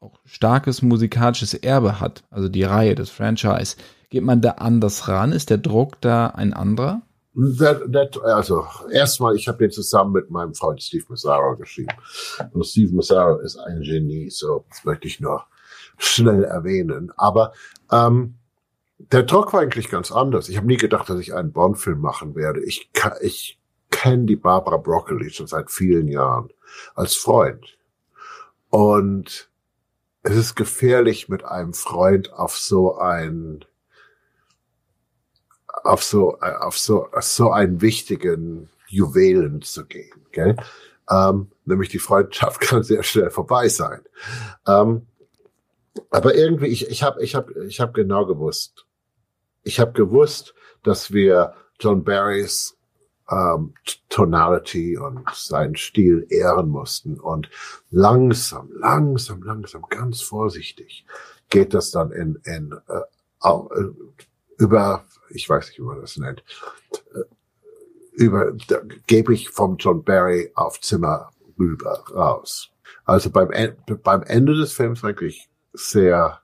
auch 0.00 0.18
starkes 0.24 0.82
musikalisches 0.82 1.54
Erbe 1.54 2.00
hat, 2.00 2.22
also 2.30 2.48
die 2.48 2.62
Reihe, 2.62 2.94
das 2.94 3.10
Franchise, 3.10 3.76
geht 4.10 4.22
man 4.22 4.40
da 4.40 4.52
anders 4.52 5.08
ran? 5.08 5.32
Ist 5.32 5.50
der 5.50 5.58
Druck 5.58 6.00
da 6.00 6.28
ein 6.28 6.52
anderer? 6.52 7.02
That, 7.58 7.92
that, 7.92 8.22
also 8.24 8.66
erstmal, 8.90 9.36
ich 9.36 9.46
habe 9.46 9.58
den 9.58 9.70
zusammen 9.70 10.12
mit 10.12 10.30
meinem 10.30 10.54
Freund 10.54 10.82
Steve 10.82 11.04
Mazzaro 11.08 11.56
geschrieben. 11.56 11.94
Und 12.52 12.64
Steve 12.64 12.94
Mazzaro 12.94 13.40
ist 13.40 13.58
ein 13.58 13.82
Genie, 13.82 14.30
so 14.30 14.64
das 14.70 14.84
möchte 14.84 15.06
ich 15.06 15.20
nur 15.20 15.44
schnell 15.98 16.44
erwähnen. 16.44 17.12
Aber 17.16 17.52
ähm, 17.92 18.36
der 18.98 19.24
Druck 19.24 19.52
war 19.52 19.60
eigentlich 19.60 19.90
ganz 19.90 20.10
anders. 20.10 20.48
Ich 20.48 20.56
habe 20.56 20.66
nie 20.66 20.78
gedacht, 20.78 21.10
dass 21.10 21.20
ich 21.20 21.34
einen 21.34 21.52
Bond-Film 21.52 22.00
machen 22.00 22.34
werde. 22.34 22.64
Ich, 22.64 22.90
ich 23.20 23.60
kenne 23.90 24.24
die 24.24 24.36
Barbara 24.36 24.78
Broccoli 24.78 25.30
schon 25.30 25.46
seit 25.46 25.70
vielen 25.70 26.08
Jahren 26.08 26.48
als 26.94 27.14
Freund. 27.14 27.76
Und 28.70 29.50
es 30.22 30.36
ist 30.36 30.54
gefährlich, 30.54 31.28
mit 31.28 31.44
einem 31.44 31.74
Freund 31.74 32.32
auf 32.32 32.56
so 32.56 32.96
ein 32.96 33.64
auf 35.86 36.02
so 36.02 36.38
auf 36.38 36.78
so 36.78 37.08
so 37.20 37.50
einen 37.50 37.80
wichtigen 37.80 38.68
Juwelen 38.88 39.62
zu 39.62 39.84
gehen, 39.86 40.26
gell? 40.32 40.56
Ähm, 41.10 41.48
nämlich 41.64 41.88
die 41.88 41.98
Freundschaft 41.98 42.60
kann 42.62 42.82
sehr 42.82 43.02
schnell 43.02 43.30
vorbei 43.30 43.68
sein. 43.68 44.00
Ähm, 44.66 45.06
aber 46.10 46.34
irgendwie 46.34 46.66
ich 46.66 46.88
ich 46.88 47.02
habe 47.02 47.22
ich 47.22 47.34
habe 47.34 47.66
ich 47.66 47.80
habe 47.80 47.92
genau 47.92 48.26
gewusst. 48.26 48.86
Ich 49.62 49.80
habe 49.80 49.92
gewusst, 49.92 50.54
dass 50.82 51.12
wir 51.12 51.54
John 51.80 52.04
Barrys 52.04 52.76
ähm, 53.30 53.74
Tonality 54.08 54.96
und 54.96 55.28
seinen 55.34 55.76
Stil 55.76 56.26
ehren 56.30 56.68
mussten. 56.68 57.18
Und 57.18 57.50
langsam, 57.90 58.70
langsam, 58.78 59.42
langsam, 59.42 59.82
ganz 59.88 60.20
vorsichtig 60.20 61.04
geht 61.50 61.74
das 61.74 61.90
dann 61.90 62.12
in, 62.12 62.38
in 62.44 62.74
äh, 62.88 63.48
äh 63.48 63.90
über, 64.58 65.04
ich 65.30 65.48
weiß 65.48 65.68
nicht, 65.68 65.78
wie 65.78 65.84
man 65.84 66.00
das 66.00 66.16
nennt, 66.16 66.42
äh, 67.14 67.24
über, 68.12 68.52
da 68.68 68.80
gebe 69.06 69.34
ich 69.34 69.50
vom 69.50 69.76
John 69.76 70.02
Barry 70.02 70.50
auf 70.54 70.80
Zimmer 70.80 71.30
rüber 71.58 72.04
raus. 72.14 72.70
Also 73.04 73.30
beim, 73.30 73.50
beim 74.02 74.22
Ende 74.22 74.54
des 74.54 74.72
Films 74.72 75.04
eigentlich 75.04 75.48
sehr 75.72 76.40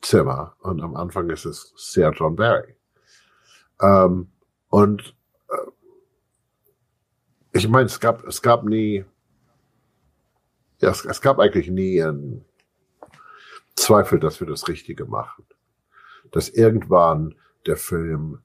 Zimmer 0.00 0.56
und 0.60 0.80
am 0.82 0.96
Anfang 0.96 1.30
ist 1.30 1.44
es 1.44 1.72
sehr 1.76 2.10
John 2.12 2.34
Barry. 2.34 2.74
Ähm, 3.80 4.28
und 4.68 5.14
ich 7.52 7.68
meine, 7.68 7.86
es 7.86 8.00
gab, 8.00 8.24
es 8.26 8.40
gab 8.40 8.64
nie, 8.64 9.04
ja, 10.80 10.90
es, 10.90 11.04
es 11.04 11.20
gab 11.20 11.38
eigentlich 11.38 11.68
nie 11.68 12.02
einen 12.02 12.44
Zweifel, 13.76 14.18
dass 14.18 14.40
wir 14.40 14.46
das 14.46 14.66
Richtige 14.68 15.04
machen. 15.04 15.44
Dass 16.30 16.48
irgendwann 16.48 17.34
der 17.66 17.76
Film 17.76 18.38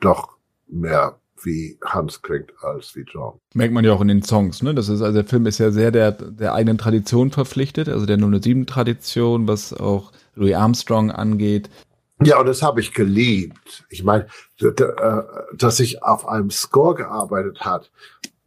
doch 0.00 0.36
mehr 0.66 1.18
wie 1.42 1.78
Hans 1.84 2.22
klingt 2.22 2.52
als 2.62 2.94
wie 2.94 3.02
John. 3.02 3.40
Merkt 3.54 3.74
man 3.74 3.84
ja 3.84 3.92
auch 3.92 4.00
in 4.00 4.08
den 4.08 4.22
Songs, 4.22 4.62
ne? 4.62 4.74
Das 4.74 4.88
ist, 4.88 5.02
also 5.02 5.14
der 5.14 5.28
Film 5.28 5.46
ist 5.46 5.58
ja 5.58 5.70
sehr 5.70 5.90
der, 5.90 6.12
der 6.12 6.54
eigenen 6.54 6.78
Tradition 6.78 7.30
verpflichtet, 7.30 7.88
also 7.88 8.06
der 8.06 8.18
007 8.18 8.66
Tradition, 8.66 9.46
was 9.48 9.72
auch 9.72 10.12
Louis 10.34 10.54
Armstrong 10.54 11.10
angeht. 11.10 11.68
Ja, 12.22 12.38
und 12.38 12.46
das 12.46 12.62
habe 12.62 12.80
ich 12.80 12.94
geliebt. 12.94 13.84
Ich 13.90 14.04
meine, 14.04 14.26
äh, 14.60 14.72
dass 15.52 15.80
ich 15.80 16.02
auf 16.02 16.26
einem 16.26 16.50
Score 16.50 16.94
gearbeitet 16.94 17.60
hat, 17.62 17.90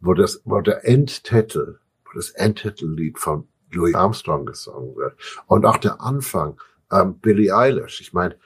wo 0.00 0.14
das, 0.14 0.40
wo 0.44 0.60
der 0.60 0.86
Endtitel, 0.86 1.78
wo 2.04 2.10
das 2.14 2.30
Endtitellied 2.30 3.18
von 3.18 3.46
Louis 3.70 3.94
Armstrong 3.94 4.46
gesungen 4.46 4.96
wird 4.96 5.14
und 5.46 5.66
auch 5.66 5.76
der 5.76 6.00
Anfang, 6.00 6.58
ähm, 6.90 7.18
Billie 7.18 7.54
Eilish. 7.54 8.00
Ich 8.00 8.14
meine, 8.14 8.36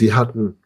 die 0.00 0.14
hatten 0.14 0.56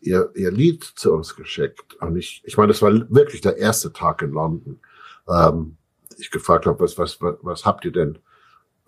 ihr, 0.00 0.30
ihr 0.34 0.50
Lied 0.50 0.84
zu 0.84 1.12
uns 1.12 1.36
geschickt 1.36 1.94
und 2.00 2.16
ich, 2.16 2.42
ich 2.44 2.56
meine, 2.56 2.68
das 2.68 2.82
war 2.82 2.92
wirklich 3.10 3.40
der 3.40 3.56
erste 3.56 3.92
Tag 3.92 4.22
in 4.22 4.32
London. 4.32 4.80
Ähm, 5.28 5.76
ich 6.16 6.30
gefragt 6.30 6.66
habe, 6.66 6.80
was, 6.80 6.98
was, 6.98 7.20
was, 7.20 7.36
was 7.42 7.64
habt 7.64 7.84
ihr 7.84 7.92
denn 7.92 8.18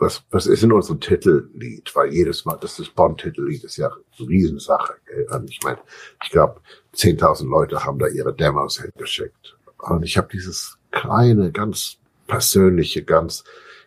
was, 0.01 0.25
was 0.31 0.47
ist 0.47 0.63
in 0.63 0.73
unserem 0.73 0.99
Titellied? 0.99 1.95
Weil 1.95 2.13
jedes 2.13 2.47
Mal, 2.47 2.57
das 2.57 2.79
ist 2.79 2.95
Bond-Titellied, 2.95 3.65
ist 3.65 3.77
ja 3.77 3.91
eine 3.91 4.29
Riesensache. 4.29 4.95
Und 5.31 5.51
ich 5.51 5.61
meine, 5.63 5.79
ich 6.25 6.31
glaube, 6.31 6.63
10.000 6.95 7.49
Leute 7.49 7.85
haben 7.85 7.99
da 7.99 8.09
ihre 8.09 8.35
Demos 8.35 8.81
hingeschickt. 8.81 9.59
Und 9.77 10.03
ich 10.03 10.17
habe 10.17 10.29
dieses 10.33 10.79
kleine, 10.91 11.53
ganz 11.53 11.99
persönliche, 12.27 13.05
ganz 13.05 13.45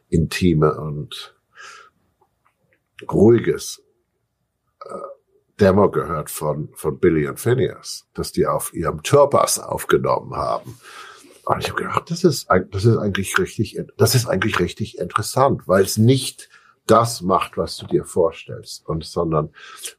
intime 0.09 0.79
und 0.79 1.35
ruhiges 3.11 3.81
äh, 4.85 5.12
Demo 5.63 5.89
gehört 5.89 6.29
von, 6.29 6.67
von 6.73 6.99
Billy 6.99 7.25
und 7.25 7.39
Phineas, 7.39 8.05
dass 8.13 8.33
die 8.33 8.45
auf 8.45 8.73
ihrem 8.73 9.01
Tourbus 9.01 9.59
aufgenommen 9.59 10.35
haben. 10.35 10.77
Und 11.45 11.59
ich 11.59 11.69
habe 11.69 11.83
gedacht, 11.83 12.11
das 12.11 12.25
ist, 12.25 12.49
das 12.49 12.83
ist 12.83 12.97
eigentlich 12.97 13.37
richtig, 13.37 13.79
das 13.95 14.13
ist 14.13 14.27
eigentlich 14.27 14.59
richtig 14.59 14.97
interessant, 14.97 15.65
weil 15.65 15.83
es 15.83 15.97
nicht 15.97 16.49
das 16.85 17.21
macht, 17.21 17.57
was 17.57 17.77
du 17.77 17.87
dir 17.87 18.03
vorstellst, 18.03 18.85
und 18.89 19.05
sondern 19.05 19.51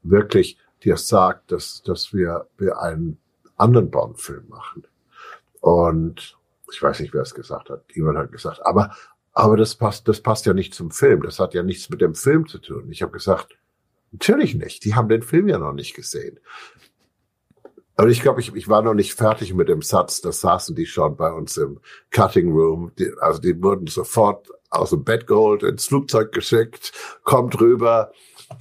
wirklich 0.02 0.58
dir 0.82 0.98
sagt, 0.98 1.50
dass, 1.50 1.82
dass 1.82 2.12
wir, 2.12 2.46
wir 2.58 2.78
einen 2.82 3.16
anderen 3.56 3.90
Bond-Film 3.90 4.46
machen. 4.48 4.86
Und 5.62 6.36
ich 6.70 6.82
weiß 6.82 7.00
nicht, 7.00 7.14
wer 7.14 7.22
es 7.22 7.34
gesagt 7.34 7.70
hat. 7.70 7.84
Jemand 7.94 8.18
hat 8.18 8.32
gesagt, 8.32 8.60
aber, 8.66 8.94
aber 9.32 9.56
das 9.56 9.76
passt, 9.76 10.08
das 10.08 10.20
passt 10.20 10.44
ja 10.44 10.52
nicht 10.52 10.74
zum 10.74 10.90
Film. 10.90 11.22
Das 11.22 11.38
hat 11.38 11.54
ja 11.54 11.62
nichts 11.62 11.88
mit 11.88 12.02
dem 12.02 12.14
Film 12.14 12.46
zu 12.48 12.58
tun. 12.58 12.90
Ich 12.90 13.00
habe 13.00 13.12
gesagt, 13.12 13.56
natürlich 14.14 14.54
nicht. 14.54 14.84
Die 14.84 14.94
haben 14.94 15.08
den 15.08 15.22
Film 15.22 15.48
ja 15.48 15.58
noch 15.58 15.72
nicht 15.72 15.94
gesehen. 15.94 16.40
Aber 17.96 18.08
ich 18.08 18.22
glaube, 18.22 18.40
ich, 18.40 18.54
ich 18.54 18.68
war 18.68 18.82
noch 18.82 18.94
nicht 18.94 19.14
fertig 19.14 19.54
mit 19.54 19.68
dem 19.68 19.82
Satz. 19.82 20.20
Da 20.20 20.32
saßen 20.32 20.74
die 20.74 20.86
schon 20.86 21.16
bei 21.16 21.32
uns 21.32 21.56
im 21.56 21.80
Cutting 22.10 22.50
Room. 22.52 22.92
Die, 22.98 23.10
also 23.20 23.40
die 23.40 23.62
wurden 23.62 23.86
sofort 23.86 24.48
aus 24.70 24.90
dem 24.90 25.04
Bett 25.04 25.26
geholt, 25.26 25.62
ins 25.62 25.86
Flugzeug 25.86 26.32
geschickt, 26.32 26.92
kommt 27.22 27.60
rüber. 27.60 28.10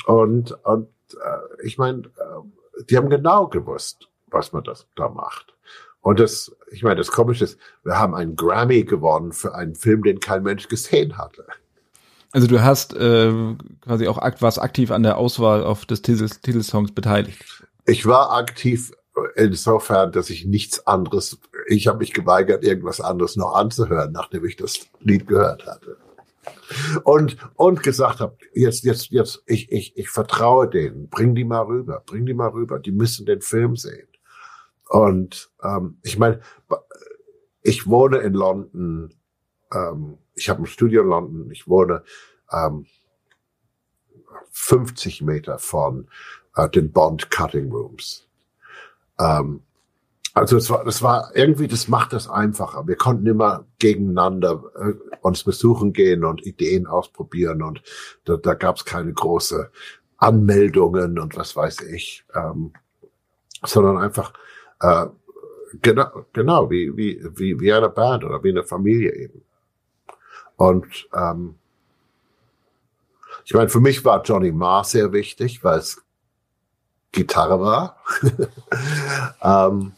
Und, 0.05 0.51
und 0.63 0.89
äh, 1.13 1.65
ich 1.65 1.77
meine, 1.77 2.01
äh, 2.01 2.83
die 2.89 2.97
haben 2.97 3.09
genau 3.09 3.47
gewusst, 3.47 4.09
was 4.27 4.53
man 4.53 4.63
das 4.63 4.87
da 4.95 5.09
macht. 5.09 5.55
Und 6.01 6.19
das, 6.19 6.55
ich 6.69 6.83
meine, 6.83 6.97
das 6.97 7.11
Komische 7.11 7.45
ist, 7.45 7.57
wir 7.83 7.97
haben 7.97 8.13
einen 8.13 8.35
Grammy 8.35 8.83
gewonnen 8.83 9.31
für 9.31 9.55
einen 9.55 9.73
Film, 9.73 10.03
den 10.03 10.19
kein 10.19 10.43
Mensch 10.43 10.67
gesehen 10.67 11.17
hatte. 11.17 11.47
Also 12.33 12.47
du 12.47 12.63
hast 12.63 12.95
äh, 12.95 13.31
quasi 13.81 14.07
auch 14.07 14.17
akt, 14.17 14.41
warst 14.41 14.59
aktiv 14.59 14.89
an 14.91 15.03
der 15.03 15.17
Auswahl 15.17 15.63
auf 15.63 15.85
des 15.85 16.01
Titels, 16.01 16.41
Titelsongs 16.41 16.91
beteiligt. 16.91 17.63
Ich 17.85 18.05
war 18.07 18.31
aktiv 18.31 18.91
insofern, 19.35 20.11
dass 20.11 20.31
ich 20.31 20.45
nichts 20.45 20.85
anderes, 20.87 21.39
ich 21.67 21.87
habe 21.87 21.99
mich 21.99 22.11
geweigert, 22.11 22.63
irgendwas 22.63 23.01
anderes 23.01 23.35
noch 23.35 23.53
anzuhören, 23.53 24.11
nachdem 24.11 24.45
ich 24.45 24.55
das 24.55 24.87
Lied 24.99 25.27
gehört 25.27 25.67
hatte. 25.67 25.97
Und, 27.03 27.37
und 27.55 27.83
gesagt 27.83 28.19
habe, 28.19 28.35
jetzt, 28.53 28.83
jetzt, 28.83 29.11
jetzt, 29.11 29.43
ich, 29.45 29.71
ich, 29.71 29.95
ich 29.95 30.09
vertraue 30.09 30.67
denen, 30.67 31.09
bring 31.09 31.35
die 31.35 31.45
mal 31.45 31.61
rüber, 31.61 32.01
bring 32.03 32.25
die 32.25 32.33
mal 32.33 32.49
rüber, 32.49 32.79
die 32.79 32.91
müssen 32.91 33.27
den 33.27 33.41
Film 33.41 33.75
sehen. 33.75 34.07
Und 34.89 35.51
ähm, 35.63 35.99
ich 36.01 36.17
meine, 36.17 36.41
ich 37.61 37.87
wohne 37.87 38.17
in 38.17 38.33
London, 38.33 39.13
ähm, 39.71 40.17
ich 40.35 40.49
habe 40.49 40.63
ein 40.63 40.65
Studio 40.65 41.03
in 41.03 41.09
London, 41.09 41.51
ich 41.51 41.67
wohne 41.67 42.03
ähm, 42.51 42.85
50 44.51 45.21
Meter 45.21 45.59
von 45.59 46.07
äh, 46.55 46.69
den 46.69 46.91
Bond 46.91 47.31
Cutting 47.31 47.71
Rooms. 47.71 48.27
Ähm, 49.19 49.61
also 50.35 50.57
es 50.57 50.69
war, 50.69 50.83
das 50.83 51.03
war 51.03 51.31
irgendwie, 51.35 51.67
das 51.67 51.87
macht 51.87 52.13
das 52.13 52.27
einfacher. 52.27 52.87
Wir 52.87 52.95
konnten 52.95 53.27
immer 53.27 53.65
gegeneinander 53.77 54.63
äh, 54.75 54.93
uns 55.21 55.43
besuchen 55.43 55.93
gehen 55.93 56.23
und 56.23 56.45
Ideen 56.45 56.87
ausprobieren 56.87 57.61
und 57.61 57.83
da, 58.25 58.37
da 58.37 58.55
gab 58.55 58.77
es 58.77 58.85
keine 58.85 59.13
große 59.13 59.69
Anmeldungen 60.17 61.19
und 61.19 61.35
was 61.35 61.55
weiß 61.55 61.81
ich, 61.81 62.25
ähm, 62.33 62.73
sondern 63.63 63.97
einfach 63.97 64.33
äh, 64.79 65.05
genau, 65.81 66.25
genau 66.33 66.69
wie, 66.69 66.95
wie, 66.97 67.21
wie, 67.35 67.59
wie 67.59 67.73
eine 67.73 67.89
Band 67.89 68.23
oder 68.23 68.43
wie 68.43 68.49
eine 68.49 68.63
Familie 68.63 69.13
eben. 69.13 69.43
Und 70.63 71.09
ähm, 71.13 71.55
ich 73.43 73.53
meine, 73.53 73.67
für 73.67 73.81
mich 73.81 74.05
war 74.05 74.23
Johnny 74.23 74.53
Marr 74.53 74.85
sehr 74.85 75.11
wichtig, 75.11 75.61
weil 75.61 75.79
es 75.79 76.01
Gitarre 77.11 77.59
war. 77.59 77.97
ähm, 79.41 79.91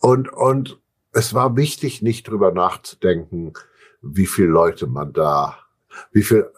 und, 0.00 0.30
und 0.30 0.78
es 1.12 1.32
war 1.32 1.56
wichtig, 1.56 2.02
nicht 2.02 2.28
drüber 2.28 2.52
nachzudenken, 2.52 3.54
wie 4.02 4.26
viele 4.26 4.48
Leute 4.48 4.86
man 4.86 5.14
da, 5.14 5.56
wie 6.10 6.22
viel 6.22 6.52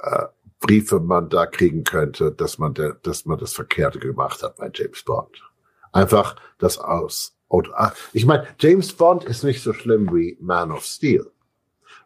äh, 0.00 0.26
Briefe 0.60 1.00
man 1.00 1.30
da 1.30 1.46
kriegen 1.46 1.82
könnte, 1.82 2.30
dass 2.30 2.58
man, 2.58 2.74
der, 2.74 2.92
dass 2.92 3.24
man 3.24 3.38
das 3.38 3.54
Verkehrte 3.54 4.00
gemacht 4.00 4.42
hat 4.42 4.56
bei 4.56 4.70
James 4.74 5.02
Bond. 5.02 5.42
Einfach 5.92 6.36
das 6.58 6.76
aus 6.76 7.35
Und, 7.48 7.70
ah, 7.74 7.92
ich 8.12 8.26
meine, 8.26 8.46
James 8.58 8.92
Bond 8.92 9.24
ist 9.24 9.44
nicht 9.44 9.62
so 9.62 9.72
schlimm 9.72 10.12
wie 10.12 10.36
Man 10.40 10.72
of 10.72 10.84
Steel. 10.84 11.30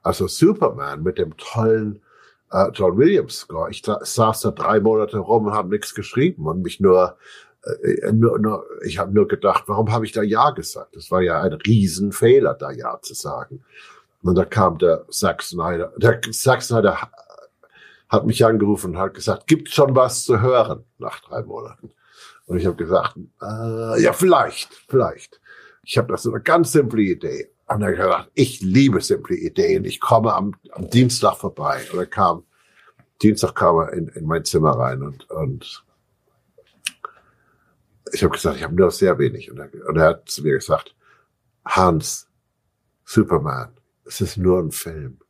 Also 0.02 0.26
Superman 0.26 1.02
mit 1.02 1.18
dem 1.18 1.36
tollen 1.36 2.02
äh, 2.50 2.68
John 2.72 2.96
Williams 2.96 3.40
Score. 3.40 3.70
Ich 3.70 3.82
saß 3.84 4.40
da 4.40 4.50
drei 4.50 4.80
Monate 4.80 5.18
rum 5.18 5.46
und 5.46 5.52
habe 5.52 5.70
nichts 5.70 5.94
geschrieben 5.94 6.46
und 6.46 6.62
mich 6.62 6.80
nur, 6.80 7.16
äh, 7.64 8.12
nur, 8.12 8.38
nur 8.38 8.64
ich 8.84 8.98
habe 8.98 9.12
nur 9.12 9.28
gedacht, 9.28 9.64
warum 9.66 9.92
habe 9.92 10.04
ich 10.04 10.12
da 10.12 10.22
Ja 10.22 10.50
gesagt? 10.50 10.96
Das 10.96 11.10
war 11.10 11.22
ja 11.22 11.40
ein 11.40 11.52
Riesenfehler, 11.52 12.54
da 12.54 12.70
Ja 12.70 12.98
zu 13.00 13.14
sagen. 13.14 13.64
Und 14.22 14.34
da 14.36 14.44
kam 14.44 14.78
der 14.78 15.06
Zack 15.10 15.42
Snyder. 15.42 15.92
Der 15.96 16.20
Zack 16.32 16.62
Snyder 16.62 16.98
hat 18.08 18.26
mich 18.26 18.44
angerufen 18.44 18.92
und 18.92 18.98
hat 18.98 19.14
gesagt, 19.14 19.46
gibt 19.46 19.70
schon 19.70 19.94
was 19.94 20.24
zu 20.24 20.40
hören 20.40 20.84
nach 20.98 21.20
drei 21.20 21.42
Monaten. 21.42 21.90
Und 22.50 22.58
ich 22.58 22.66
habe 22.66 22.74
gesagt, 22.74 23.16
äh, 23.40 24.02
ja, 24.02 24.12
vielleicht, 24.12 24.74
vielleicht. 24.88 25.40
Ich 25.84 25.96
habe 25.96 26.08
das 26.08 26.24
so 26.24 26.32
eine 26.32 26.42
ganz 26.42 26.72
simple 26.72 27.00
Idee. 27.00 27.48
Und 27.68 27.82
er 27.82 27.90
hat 27.90 27.96
gesagt, 27.96 28.30
ich 28.34 28.60
liebe 28.60 29.00
simple 29.00 29.36
Ideen. 29.36 29.84
Ich 29.84 30.00
komme 30.00 30.34
am, 30.34 30.56
am 30.72 30.90
Dienstag 30.90 31.36
vorbei. 31.36 31.80
Und 31.92 32.00
er 32.00 32.06
kam, 32.06 32.42
Dienstag 33.22 33.54
kam 33.54 33.76
er 33.76 33.92
in, 33.92 34.08
in 34.08 34.26
mein 34.26 34.44
Zimmer 34.44 34.72
rein 34.72 35.00
und, 35.04 35.30
und 35.30 35.84
ich 38.12 38.24
habe 38.24 38.32
gesagt, 38.32 38.56
ich 38.56 38.64
habe 38.64 38.74
nur 38.74 38.90
sehr 38.90 39.16
wenig. 39.20 39.48
Und 39.52 39.58
er, 39.58 39.70
und 39.88 39.96
er 39.96 40.08
hat 40.08 40.28
zu 40.28 40.42
mir 40.42 40.54
gesagt, 40.54 40.96
Hans, 41.64 42.28
Superman, 43.04 43.76
es 44.06 44.20
ist 44.20 44.38
nur 44.38 44.58
ein 44.58 44.72
Film. 44.72 45.20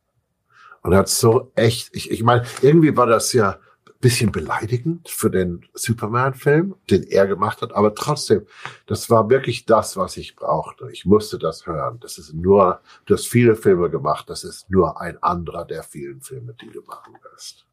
Und 0.81 0.93
er 0.93 0.97
hat 0.97 1.09
so 1.09 1.51
echt, 1.53 1.95
ich, 1.95 2.09
ich 2.09 2.23
meine, 2.23 2.47
irgendwie 2.63 2.97
war 2.97 3.05
das 3.05 3.31
ja 3.31 3.59
bisschen 4.01 4.31
beleidigend 4.31 5.09
für 5.09 5.29
den 5.29 5.65
Superman-Film, 5.73 6.75
den 6.89 7.03
er 7.03 7.27
gemacht 7.27 7.61
hat, 7.61 7.73
aber 7.73 7.95
trotzdem, 7.95 8.45
das 8.87 9.09
war 9.09 9.29
wirklich 9.29 9.65
das, 9.65 9.95
was 9.95 10.17
ich 10.17 10.35
brauchte. 10.35 10.89
Ich 10.91 11.05
musste 11.05 11.39
das 11.39 11.65
hören. 11.65 11.99
Das 12.01 12.17
ist 12.17 12.33
nur, 12.33 12.81
du 13.05 13.13
hast 13.13 13.27
viele 13.27 13.55
Filme 13.55 13.89
gemacht, 13.89 14.29
das 14.29 14.43
ist 14.43 14.69
nur 14.69 14.99
ein 14.99 15.21
anderer 15.21 15.65
der 15.65 15.83
vielen 15.83 16.21
Filme, 16.21 16.55
die 16.59 16.69
du 16.69 16.81
machen 16.81 17.13
wirst. 17.31 17.65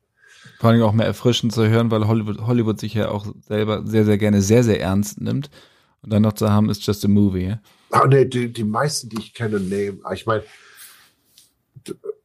Vor 0.61 0.71
allem 0.71 0.83
auch 0.83 0.93
mehr 0.93 1.07
erfrischend 1.07 1.53
zu 1.53 1.69
hören, 1.69 1.91
weil 1.91 2.07
Hollywood, 2.07 2.47
Hollywood 2.47 2.79
sich 2.79 2.95
ja 2.95 3.11
auch 3.11 3.27
selber 3.41 3.85
sehr, 3.85 4.05
sehr 4.05 4.19
gerne 4.19 4.43
sehr, 4.43 4.63
sehr 4.63 4.81
ernst 4.81 5.21
nimmt. 5.21 5.51
Und 6.03 6.13
dann 6.13 6.23
noch 6.23 6.35
zu 6.35 6.49
haben, 6.49 6.71
ist 6.71 6.87
just 6.87 7.05
a 7.05 7.09
movie. 7.09 7.49
Ja? 7.49 7.61
Ah, 7.91 8.07
nee, 8.07 8.25
die, 8.25 8.53
die 8.53 8.65
meisten, 8.65 9.09
die 9.09 9.19
ich 9.19 9.35
kenne, 9.35 9.59
nehmen, 9.59 10.01
ich 10.13 10.27
meine, 10.27 10.45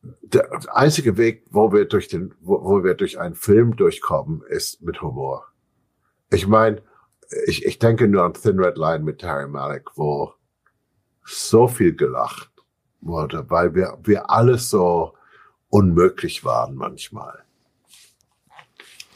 der 0.04 0.76
einzige 0.76 1.18
Weg, 1.18 1.46
wo 1.50 1.72
wir 1.72 1.86
durch 1.86 2.08
den, 2.08 2.34
wo, 2.42 2.64
wo 2.64 2.84
wir 2.84 2.94
durch 2.94 3.20
einen 3.20 3.36
Film 3.36 3.76
durchkommen, 3.76 4.44
ist 4.50 4.82
mit 4.82 5.02
Humor. 5.02 5.46
Ich 6.30 6.48
meine, 6.48 6.82
ich, 7.46 7.66
ich 7.66 7.80
denke 7.80 8.08
nur 8.08 8.24
an 8.24 8.34
Thin 8.34 8.60
Red 8.60 8.78
Line 8.78 9.04
mit 9.04 9.20
Terry 9.20 9.48
Malik, 9.48 9.92
wo 9.96 10.34
so 11.24 11.68
viel 11.68 11.96
gelacht 11.96 12.52
wurde, 13.02 13.50
weil 13.50 13.76
wir, 13.76 13.98
wir 14.04 14.30
alles 14.30 14.70
so 14.70 15.14
unmöglich 15.70 16.44
waren 16.44 16.76
manchmal. 16.76 17.44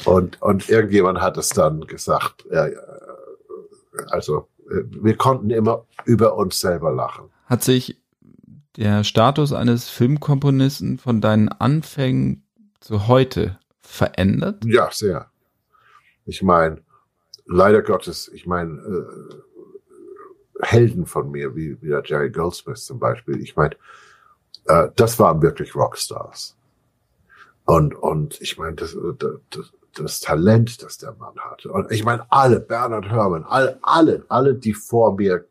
Und, 0.06 0.42
und 0.42 0.70
irgendjemand 0.70 1.20
hat 1.22 1.38
es 1.38 1.50
dann 1.50 1.82
gesagt, 1.82 2.46
äh, 2.48 2.76
also 4.10 4.48
wir 4.68 5.18
konnten 5.18 5.50
immer 5.50 5.86
über 6.06 6.36
uns 6.36 6.60
selber 6.60 6.92
lachen. 6.92 7.30
Hat 7.46 7.64
sich 7.64 8.00
der 8.78 9.04
Status 9.04 9.54
eines 9.54 9.90
Filmkomponisten 9.90 11.00
von 11.00 11.20
deinen 11.20 11.50
Anfängen 11.50 12.44
zu 12.80 13.08
heute 13.08 13.60
verändert? 13.82 14.64
Ja, 14.66 14.90
sehr. 14.92 15.30
Ich 16.26 16.44
meine, 16.44 16.82
leider 17.46 17.82
Gottes, 17.82 18.30
ich 18.34 18.46
meine, 18.46 18.74
äh, 18.74 19.36
Helden 20.62 21.06
von 21.06 21.32
mir, 21.32 21.56
wie, 21.56 21.82
wie 21.82 21.90
der 21.90 22.04
Jerry 22.06 22.30
Goldsmith 22.30 22.84
zum 22.86 23.00
Beispiel, 23.00 23.42
ich 23.42 23.56
meine, 23.56 23.76
äh, 24.66 24.90
das 24.96 25.20
waren 25.20 25.42
wirklich 25.42 25.76
Rockstars. 25.76 26.56
Und, 27.66 27.96
und 27.96 28.40
ich 28.42 28.58
meine, 28.58 28.76
das, 28.76 28.96
das, 29.50 29.74
das 29.94 30.20
Talent, 30.20 30.84
das 30.84 30.98
der 30.98 31.14
Mann 31.14 31.38
hatte. 31.38 31.72
Und 31.72 31.92
ich 31.92 32.04
meine, 32.04 32.26
alle, 32.32 32.60
Bernhard 32.60 33.10
Herrmann, 33.10 33.44
alle, 33.44 33.80
alle, 33.82 34.26
alle, 34.30 34.56
die 34.56 34.74
vor 34.74 35.16
mir 35.16 35.46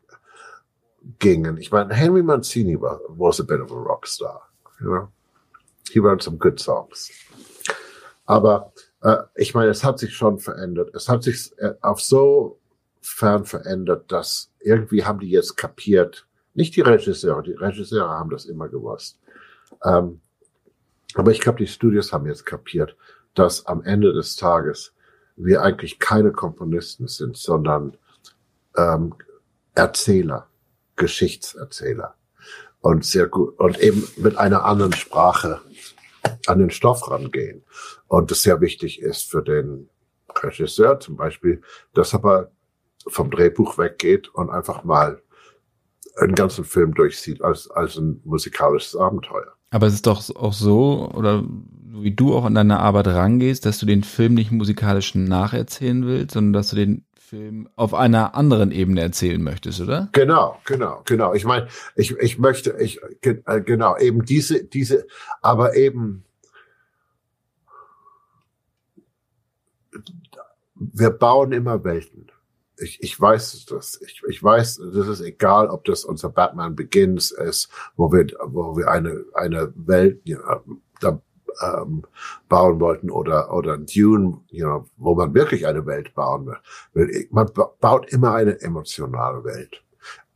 gingen. 1.19 1.57
Ich 1.57 1.71
meine, 1.71 1.93
Henry 1.93 2.23
Mancini 2.23 2.79
war, 2.79 2.99
was 3.07 3.39
a 3.39 3.43
bit 3.43 3.59
of 3.59 3.71
a 3.71 3.75
rock 3.75 4.07
star. 4.07 4.41
You 4.79 4.87
know? 4.87 5.07
He 5.91 5.99
wrote 5.99 6.23
some 6.23 6.37
good 6.37 6.59
songs. 6.59 7.09
Aber 8.25 8.73
äh, 9.01 9.17
ich 9.35 9.53
meine, 9.53 9.69
es 9.69 9.83
hat 9.83 9.99
sich 9.99 10.15
schon 10.15 10.39
verändert. 10.39 10.93
Es 10.93 11.07
hat 11.07 11.23
sich 11.23 11.57
äh, 11.59 11.73
auf 11.81 12.01
so 12.01 12.59
fern 13.01 13.45
verändert, 13.45 14.11
dass 14.11 14.51
irgendwie 14.59 15.05
haben 15.05 15.19
die 15.19 15.29
jetzt 15.29 15.55
kapiert, 15.55 16.27
nicht 16.53 16.75
die 16.75 16.81
Regisseure, 16.81 17.43
die 17.43 17.53
Regisseure 17.53 18.09
haben 18.09 18.29
das 18.29 18.45
immer 18.45 18.67
gewusst. 18.67 19.19
Ähm, 19.83 20.19
aber 21.13 21.31
ich 21.31 21.39
glaube, 21.39 21.59
die 21.59 21.67
Studios 21.67 22.11
haben 22.11 22.25
jetzt 22.25 22.45
kapiert, 22.45 22.97
dass 23.33 23.65
am 23.65 23.81
Ende 23.83 24.11
des 24.11 24.35
Tages 24.35 24.93
wir 25.35 25.61
eigentlich 25.61 25.99
keine 25.99 26.31
Komponisten 26.31 27.07
sind, 27.07 27.37
sondern 27.37 27.95
ähm, 28.75 29.13
Erzähler. 29.75 30.47
Geschichtserzähler 30.97 32.15
und 32.81 33.05
sehr 33.05 33.27
gut 33.27 33.57
und 33.59 33.79
eben 33.79 34.07
mit 34.17 34.37
einer 34.37 34.65
anderen 34.65 34.93
Sprache 34.93 35.61
an 36.45 36.59
den 36.59 36.69
Stoff 36.69 37.09
rangehen. 37.09 37.63
Und 38.07 38.31
das 38.31 38.41
sehr 38.41 38.61
wichtig 38.61 39.01
ist 39.01 39.29
für 39.29 39.41
den 39.41 39.89
Regisseur 40.35 40.99
zum 40.99 41.15
Beispiel, 41.15 41.61
dass 41.93 42.13
er 42.13 42.51
vom 43.07 43.31
Drehbuch 43.31 43.77
weggeht 43.77 44.27
und 44.29 44.49
einfach 44.49 44.83
mal 44.83 45.21
einen 46.17 46.35
ganzen 46.35 46.65
Film 46.65 46.93
durchsieht 46.93 47.41
als, 47.41 47.69
als 47.69 47.97
ein 47.97 48.21
musikalisches 48.25 48.95
Abenteuer. 48.95 49.53
Aber 49.69 49.87
es 49.87 49.93
ist 49.93 50.07
doch 50.07 50.23
auch 50.35 50.53
so, 50.53 51.09
oder 51.13 51.43
wie 52.01 52.13
du 52.13 52.35
auch 52.35 52.45
an 52.45 52.55
deine 52.55 52.79
Arbeit 52.79 53.07
rangehst, 53.07 53.65
dass 53.65 53.79
du 53.79 53.85
den 53.85 54.03
Film 54.03 54.33
nicht 54.33 54.51
musikalisch 54.51 55.15
nacherzählen 55.15 56.05
willst, 56.05 56.33
sondern 56.33 56.53
dass 56.53 56.69
du 56.69 56.75
den 56.75 57.05
Film 57.27 57.67
auf 57.75 57.93
einer 57.93 58.35
anderen 58.35 58.71
Ebene 58.71 59.01
erzählen 59.01 59.43
möchtest, 59.43 59.81
oder? 59.81 60.07
Genau, 60.13 60.61
genau, 60.63 61.01
genau. 61.03 61.33
Ich 61.33 61.43
meine, 61.43 61.67
ich, 61.97 62.15
ich 62.19 62.39
möchte, 62.39 62.77
ich, 62.79 63.01
äh, 63.21 63.61
genau, 63.61 63.97
eben 63.97 64.23
diese, 64.23 64.63
diese, 64.63 65.05
aber 65.41 65.75
eben, 65.75 66.23
wir 70.75 71.09
bauen 71.09 71.51
immer 71.51 71.83
Welten. 71.83 72.31
Ich, 72.77 73.03
ich 73.03 73.19
weiß 73.19 73.65
das. 73.65 73.99
Ich, 74.01 74.21
ich 74.29 74.41
weiß, 74.41 74.79
das 74.93 75.07
ist 75.09 75.19
egal, 75.21 75.67
ob 75.67 75.83
das 75.83 76.05
unser 76.05 76.29
Batman 76.29 76.77
Begins 76.77 77.31
ist, 77.31 77.67
wo 77.97 78.09
wir, 78.09 78.27
wo 78.45 78.77
wir 78.77 78.89
eine, 78.89 79.25
eine 79.33 79.73
Welt, 79.75 80.21
ja, 80.23 80.63
da 81.01 81.21
ähm, 81.61 82.03
bauen 82.49 82.79
wollten 82.79 83.09
oder 83.09 83.53
oder 83.53 83.77
Dune, 83.77 84.41
you 84.49 84.65
know, 84.65 84.85
wo 84.97 85.15
man 85.15 85.33
wirklich 85.33 85.67
eine 85.67 85.85
Welt 85.85 86.13
bauen 86.15 86.53
will. 86.93 87.27
Man 87.31 87.49
baut 87.79 88.09
immer 88.09 88.33
eine 88.33 88.61
emotionale 88.61 89.43
Welt, 89.43 89.83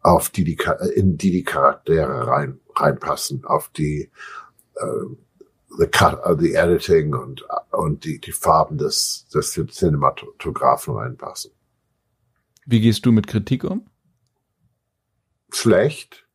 auf 0.01 0.29
die 0.29 0.43
die 0.43 0.57
in 0.95 1.17
die 1.17 1.31
die 1.31 1.43
Charaktere 1.43 2.27
rein 2.27 2.59
reinpassen, 2.75 3.45
auf 3.45 3.69
die 3.69 4.09
äh, 4.75 5.15
the 5.77 5.87
cut, 5.87 6.19
uh, 6.25 6.35
the 6.35 6.53
editing 6.53 7.13
und 7.13 7.45
und 7.71 8.03
die 8.05 8.19
die 8.19 8.31
Farben 8.31 8.77
des 8.77 9.27
des 9.33 9.51
Cinematografen 9.51 10.95
reinpassen. 10.95 11.51
Wie 12.65 12.81
gehst 12.81 13.05
du 13.05 13.11
mit 13.11 13.27
Kritik 13.27 13.63
um? 13.63 13.87
Schlecht. 15.51 16.25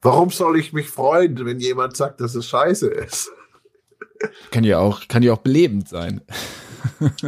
Warum 0.00 0.30
soll 0.30 0.58
ich 0.58 0.72
mich 0.72 0.88
freuen, 0.88 1.44
wenn 1.44 1.60
jemand 1.60 1.96
sagt, 1.96 2.20
dass 2.20 2.34
es 2.34 2.46
scheiße 2.46 2.88
ist? 2.88 3.30
Kann 4.50 4.64
ja 4.64 4.78
auch, 4.78 5.08
kann 5.08 5.22
ja 5.22 5.32
auch 5.32 5.38
belebend 5.38 5.88
sein. 5.88 6.20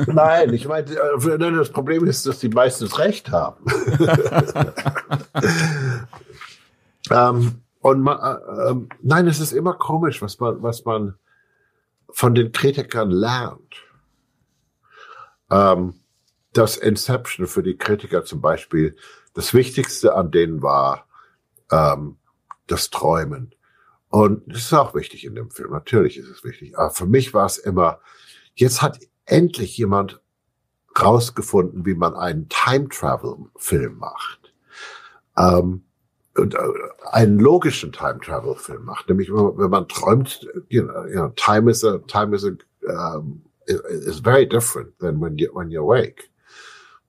Nein, 0.07 0.53
ich 0.53 0.69
meine, 0.69 0.91
äh, 0.91 1.39
das 1.39 1.71
Problem 1.71 2.07
ist, 2.07 2.27
dass 2.27 2.39
die 2.39 2.49
meistens 2.49 2.99
recht 2.99 3.31
haben. 3.31 3.65
ähm, 7.11 7.63
und 7.81 8.01
man, 8.01 8.19
äh, 8.19 8.71
äh, 8.71 8.75
nein, 9.03 9.27
es 9.27 9.41
ist 9.41 9.53
immer 9.53 9.75
komisch, 9.75 10.21
was 10.23 10.39
man, 10.41 10.63
was 10.63 10.85
man 10.85 11.15
von 12.11 12.35
den 12.35 12.53
Kritikern 12.53 13.11
lernt. 13.11 13.77
Ähm, 15.51 15.95
das 16.53 16.77
Inception 16.77 17.47
für 17.47 17.63
die 17.63 17.77
Kritiker 17.77 18.25
zum 18.25 18.41
Beispiel, 18.41 18.97
das 19.35 19.53
Wichtigste 19.53 20.15
an 20.15 20.31
denen 20.31 20.63
war 20.63 21.07
ähm, 21.71 22.17
das 22.67 22.91
Träumen. 22.91 23.55
Und 24.11 24.43
das 24.47 24.63
ist 24.63 24.73
auch 24.73 24.95
wichtig 24.95 25.25
in 25.25 25.35
dem 25.35 25.51
Film. 25.51 25.71
Natürlich 25.73 26.17
ist 26.17 26.29
es 26.29 26.45
wichtig. 26.45 26.79
Aber 26.79 26.91
für 26.91 27.07
mich 27.07 27.35
war 27.35 27.47
es 27.47 27.59
immer, 27.59 28.01
jetzt 28.55 28.83
hat 28.83 29.01
endlich 29.25 29.77
jemand 29.77 30.21
rausgefunden, 30.99 31.85
wie 31.85 31.95
man 31.95 32.15
einen 32.15 32.49
Time-Travel-Film 32.49 33.99
macht. 33.99 34.55
Ähm, 35.37 35.83
und, 36.37 36.55
äh, 36.55 36.59
einen 37.11 37.39
logischen 37.39 37.93
Time-Travel-Film 37.93 38.85
macht. 38.85 39.09
Nämlich, 39.09 39.31
wenn 39.31 39.71
man 39.71 39.89
träumt, 39.89 40.47
you 40.69 40.83
know, 40.83 41.07
you 41.07 41.15
know, 41.15 41.29
time 41.31 41.71
is 41.71 41.85
a, 41.85 41.99
time 42.07 42.35
is 42.35 42.45
a, 42.45 42.53
um, 42.89 43.43
is 43.67 44.21
very 44.21 44.47
different 44.47 44.97
than 44.99 45.21
when 45.21 45.37
you, 45.39 45.51
when 45.53 45.69
you're 45.69 45.83
awake. 45.83 46.31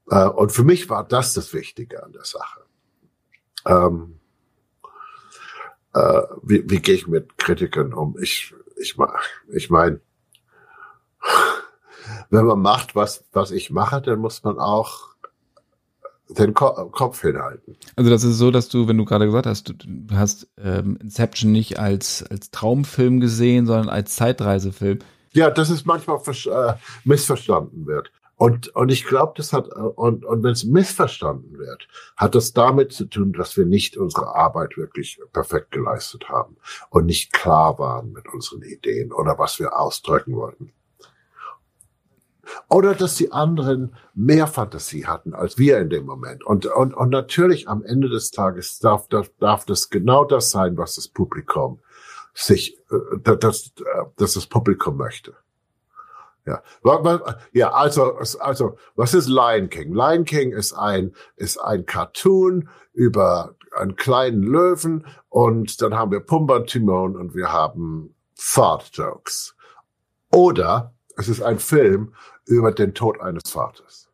Uh, 0.10 0.30
und 0.30 0.52
für 0.52 0.64
mich 0.64 0.90
war 0.90 1.06
das 1.06 1.34
das 1.34 1.54
Wichtige 1.54 2.02
an 2.02 2.14
der 2.14 2.24
Sache. 2.24 2.62
ähm, 3.68 4.17
äh, 5.98 6.22
wie, 6.44 6.70
wie 6.70 6.80
gehe 6.80 6.96
ich 6.96 7.08
mit 7.08 7.38
Kritikern 7.38 7.94
um? 7.94 8.18
Ich, 8.22 8.54
ich, 8.78 8.96
ich 9.54 9.70
meine, 9.70 10.00
wenn 12.30 12.46
man 12.46 12.60
macht, 12.60 12.96
was, 12.96 13.26
was 13.32 13.52
ich 13.52 13.72
mache, 13.72 14.02
dann 14.02 14.20
muss 14.20 14.44
man 14.44 14.60
auch 14.60 15.08
den 16.30 16.54
Ko 16.54 16.90
Kopf 16.92 17.22
hinhalten. 17.22 17.78
Also 17.96 18.10
das 18.10 18.24
ist 18.24 18.38
so, 18.38 18.52
dass 18.52 18.70
du, 18.70 18.88
wenn 18.88 18.98
du 18.98 19.06
gerade 19.06 19.26
gesagt 19.26 19.46
hast, 19.46 19.70
du, 19.70 19.74
du 19.74 20.16
hast 20.16 20.48
ähm, 20.58 20.98
Inception 21.02 21.52
nicht 21.52 21.80
als, 21.80 22.24
als 22.30 22.52
Traumfilm 22.52 23.20
gesehen, 23.20 23.66
sondern 23.66 23.90
als 23.90 24.16
Zeitreisefilm. 24.16 25.00
Ja, 25.34 25.50
das 25.50 25.70
ist 25.70 25.86
manchmal 25.86 26.20
äh, 26.28 26.74
missverstanden 27.06 27.86
wird. 27.86 28.12
Und, 28.38 28.68
und 28.76 28.90
ich 28.90 29.06
glaube, 29.06 29.34
das 29.36 29.52
hat, 29.52 29.68
und, 29.68 30.24
und 30.24 30.44
wenn 30.44 30.52
es 30.52 30.64
missverstanden 30.64 31.58
wird, 31.58 31.88
hat 32.16 32.36
das 32.36 32.54
damit 32.54 32.94
zu 32.94 33.06
tun, 33.06 33.34
dass 33.34 33.58
wir 33.58 33.66
nicht 33.66 33.98
unsere 33.98 34.36
Arbeit 34.36 34.78
wirklich 34.78 35.20
perfekt 35.34 35.72
geleistet 35.72 36.30
haben 36.30 36.56
und 36.92 37.08
nicht 37.08 37.34
klar 37.34 37.80
waren 37.80 38.14
mit 38.14 38.32
unseren 38.32 38.62
Ideen 38.62 39.12
oder 39.12 39.40
was 39.40 39.60
wir 39.60 39.78
ausdrücken 39.78 40.36
wollten. 40.36 40.72
Oder 42.70 42.94
dass 42.94 43.16
die 43.16 43.32
anderen 43.32 43.96
mehr 44.14 44.46
Fantasie 44.46 45.08
hatten 45.08 45.34
als 45.34 45.58
wir 45.58 45.80
in 45.80 45.90
dem 45.90 46.06
Moment. 46.06 46.46
Und, 46.46 46.68
und, 46.68 46.94
und 46.94 47.10
natürlich 47.10 47.68
am 47.68 47.84
Ende 47.84 48.08
des 48.08 48.30
Tages 48.30 48.78
darf, 48.78 49.08
darf, 49.08 49.32
darf 49.40 49.66
das 49.66 49.90
genau 49.90 50.26
das 50.26 50.52
sein, 50.52 50.78
was 50.78 50.96
das 50.96 51.08
Publikum 51.08 51.80
sich, 52.36 52.78
äh, 52.92 53.18
das, 53.24 53.74
das, 54.16 54.34
das 54.34 54.46
Publikum 54.46 54.96
möchte. 54.96 55.36
Ja, 56.48 56.64
ja, 57.52 57.72
also, 57.72 58.14
also, 58.40 58.78
was 58.96 59.14
ist 59.14 59.28
Lion 59.28 59.70
King? 59.70 59.94
Lion 59.94 60.24
King 60.24 60.54
ist 60.54 60.72
ein, 60.72 61.14
ist 61.36 61.58
ein 61.58 61.86
Cartoon 61.86 62.70
über 62.94 63.56
einen 63.76 63.98
kleinen 63.98 64.44
Löwen 64.44 65.06
und 65.28 65.82
dann 65.82 65.96
haben 65.96 66.12
wir 66.12 66.22
Pumba 66.22 66.56
und 66.56 66.68
Timon 66.68 67.18
und 67.18 67.36
wir 67.36 67.52
haben 67.52 68.16
Fart 68.36 68.90
Jokes. 68.94 69.58
Oder 70.32 70.94
es 71.18 71.28
ist 71.28 71.42
ein 71.42 71.60
Film 71.60 72.14
über 72.46 72.72
den 72.72 72.94
Tod 72.94 73.20
eines 73.20 73.52
Vaters. 73.52 74.08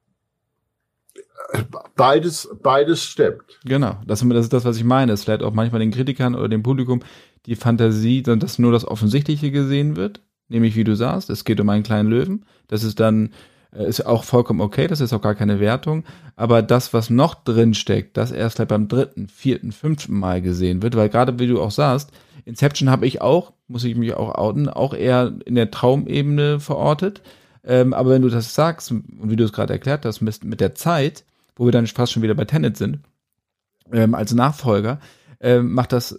Beides, 1.95 2.49
beides 2.64 3.03
stimmt. 3.03 3.60
Genau, 3.64 4.01
das, 4.07 4.23
ist 4.23 4.53
das, 4.53 4.65
was 4.65 4.77
ich 4.77 4.84
meine. 4.84 5.11
Es 5.11 5.23
vielleicht 5.23 5.43
auch 5.43 5.53
manchmal 5.53 5.81
den 5.81 5.91
Kritikern 5.91 6.34
oder 6.34 6.49
dem 6.49 6.64
Publikum 6.64 7.03
die 7.45 7.55
Fantasie, 7.55 8.23
dass 8.23 8.57
nur 8.57 8.72
das 8.72 8.88
Offensichtliche 8.88 9.51
gesehen 9.51 9.95
wird 9.95 10.22
nämlich 10.53 10.75
wie 10.75 10.84
du 10.84 10.95
sagst, 10.95 11.30
es 11.30 11.43
geht 11.43 11.59
um 11.59 11.69
einen 11.69 11.84
kleinen 11.84 12.09
Löwen. 12.09 12.45
Das 12.67 12.84
ist 12.84 12.99
dann 12.99 13.31
äh, 13.75 13.88
ist 13.88 14.05
auch 14.05 14.23
vollkommen 14.23 14.61
okay, 14.61 14.88
das 14.88 15.01
ist 15.01 15.13
auch 15.13 15.21
gar 15.21 15.35
keine 15.35 15.59
Wertung. 15.59 16.03
Aber 16.35 16.61
das, 16.61 16.93
was 16.93 17.09
noch 17.09 17.35
drin 17.35 17.73
steckt, 17.73 18.17
das 18.17 18.31
erst 18.31 18.59
halt 18.59 18.69
beim 18.69 18.88
dritten, 18.88 19.27
vierten, 19.27 19.71
fünften 19.71 20.17
Mal 20.17 20.41
gesehen 20.41 20.81
wird, 20.81 20.95
weil 20.95 21.09
gerade 21.09 21.39
wie 21.39 21.47
du 21.47 21.61
auch 21.61 21.71
sagst, 21.71 22.11
Inception 22.45 22.89
habe 22.89 23.05
ich 23.05 23.21
auch, 23.21 23.53
muss 23.67 23.84
ich 23.84 23.95
mich 23.95 24.13
auch 24.13 24.35
outen, 24.35 24.69
auch 24.69 24.93
eher 24.93 25.34
in 25.45 25.55
der 25.55 25.71
Traumebene 25.71 26.59
verortet. 26.59 27.21
Ähm, 27.63 27.93
aber 27.93 28.11
wenn 28.11 28.21
du 28.21 28.30
das 28.30 28.53
sagst, 28.53 28.91
und 28.91 29.30
wie 29.30 29.38
du 29.38 29.45
es 29.45 29.53
gerade 29.53 29.73
erklärt 29.73 30.05
hast, 30.05 30.21
mit, 30.21 30.43
mit 30.43 30.59
der 30.59 30.75
Zeit, 30.75 31.23
wo 31.55 31.65
wir 31.65 31.71
dann 31.71 31.88
fast 31.88 32.11
schon 32.11 32.23
wieder 32.23 32.35
bei 32.35 32.45
Tenet 32.45 32.77
sind, 32.77 32.99
ähm, 33.91 34.13
als 34.13 34.34
Nachfolger, 34.34 34.99
ähm, 35.39 35.73
macht 35.73 35.93
das 35.93 36.17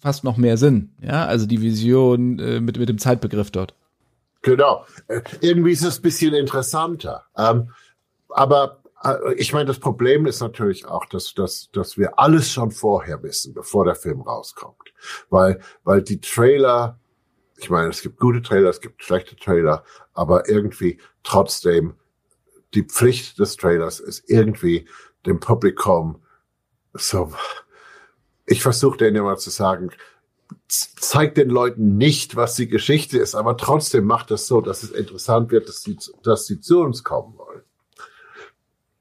fast 0.00 0.24
noch 0.24 0.36
mehr 0.36 0.56
Sinn. 0.56 0.90
Ja, 1.00 1.26
also 1.26 1.46
die 1.46 1.60
Vision 1.60 2.38
äh, 2.38 2.60
mit, 2.60 2.78
mit 2.78 2.88
dem 2.88 2.98
Zeitbegriff 2.98 3.50
dort. 3.50 3.74
Genau. 4.42 4.86
Äh, 5.08 5.22
irgendwie 5.40 5.72
ist 5.72 5.84
es 5.84 5.98
ein 5.98 6.02
bisschen 6.02 6.34
interessanter. 6.34 7.24
Ähm, 7.36 7.70
aber 8.28 8.82
äh, 9.02 9.34
ich 9.34 9.52
meine, 9.52 9.66
das 9.66 9.78
Problem 9.78 10.26
ist 10.26 10.40
natürlich 10.40 10.86
auch, 10.86 11.06
dass, 11.06 11.34
dass, 11.34 11.70
dass 11.72 11.98
wir 11.98 12.18
alles 12.18 12.50
schon 12.50 12.70
vorher 12.70 13.22
wissen, 13.22 13.54
bevor 13.54 13.84
der 13.84 13.94
Film 13.94 14.22
rauskommt. 14.22 14.92
Weil, 15.30 15.60
weil 15.84 16.02
die 16.02 16.20
Trailer, 16.20 16.98
ich 17.56 17.70
meine, 17.70 17.88
es 17.88 18.02
gibt 18.02 18.18
gute 18.18 18.42
Trailer, 18.42 18.70
es 18.70 18.80
gibt 18.80 19.02
schlechte 19.02 19.36
Trailer, 19.36 19.84
aber 20.14 20.48
irgendwie 20.48 20.98
trotzdem 21.22 21.94
die 22.74 22.84
Pflicht 22.84 23.38
des 23.38 23.56
Trailers 23.56 24.00
ist 24.00 24.28
irgendwie 24.28 24.88
dem 25.24 25.40
Publikum 25.40 26.22
so 26.92 27.32
ich 28.46 28.62
versuche 28.62 28.98
denen 28.98 29.16
immer 29.16 29.36
zu 29.36 29.50
sagen, 29.50 29.90
zeigt 30.68 31.36
den 31.36 31.50
Leuten 31.50 31.96
nicht, 31.96 32.36
was 32.36 32.54
die 32.54 32.68
Geschichte 32.68 33.18
ist, 33.18 33.34
aber 33.34 33.56
trotzdem 33.56 34.04
macht 34.04 34.30
es 34.30 34.46
so, 34.46 34.60
dass 34.60 34.82
es 34.82 34.90
interessant 34.90 35.50
wird, 35.50 35.68
dass 35.68 35.82
sie, 35.82 35.96
dass 36.22 36.46
sie 36.46 36.60
zu 36.60 36.80
uns 36.80 37.04
kommen 37.04 37.36
wollen. 37.36 37.62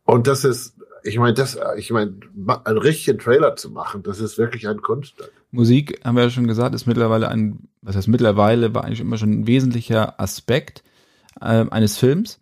Und 0.03 0.27
das 0.27 0.43
ist, 0.43 0.76
ich 1.03 1.17
meine, 1.17 1.34
das, 1.34 1.57
ich 1.77 1.91
meine, 1.91 2.15
einen 2.63 2.77
richtigen 2.77 3.19
Trailer 3.19 3.55
zu 3.55 3.72
machen, 3.72 4.03
das 4.03 4.19
ist 4.19 4.38
wirklich 4.38 4.67
ein 4.67 4.81
Kunststück. 4.81 5.31
Musik, 5.51 5.99
haben 6.03 6.15
wir 6.15 6.23
ja 6.23 6.30
schon 6.30 6.47
gesagt, 6.47 6.76
ist 6.76 6.88
mittlerweile 6.88 7.30
ein, 7.30 7.67
was 7.81 7.95
heißt 7.95 8.07
mittlerweile, 8.07 8.73
war 8.73 8.84
eigentlich 8.84 8.99
immer 8.99 9.17
schon 9.17 9.31
ein 9.31 9.47
wesentlicher 9.47 10.19
Aspekt 10.19 10.84
äh, 11.39 11.65
eines 11.69 11.97
Films. 11.97 12.39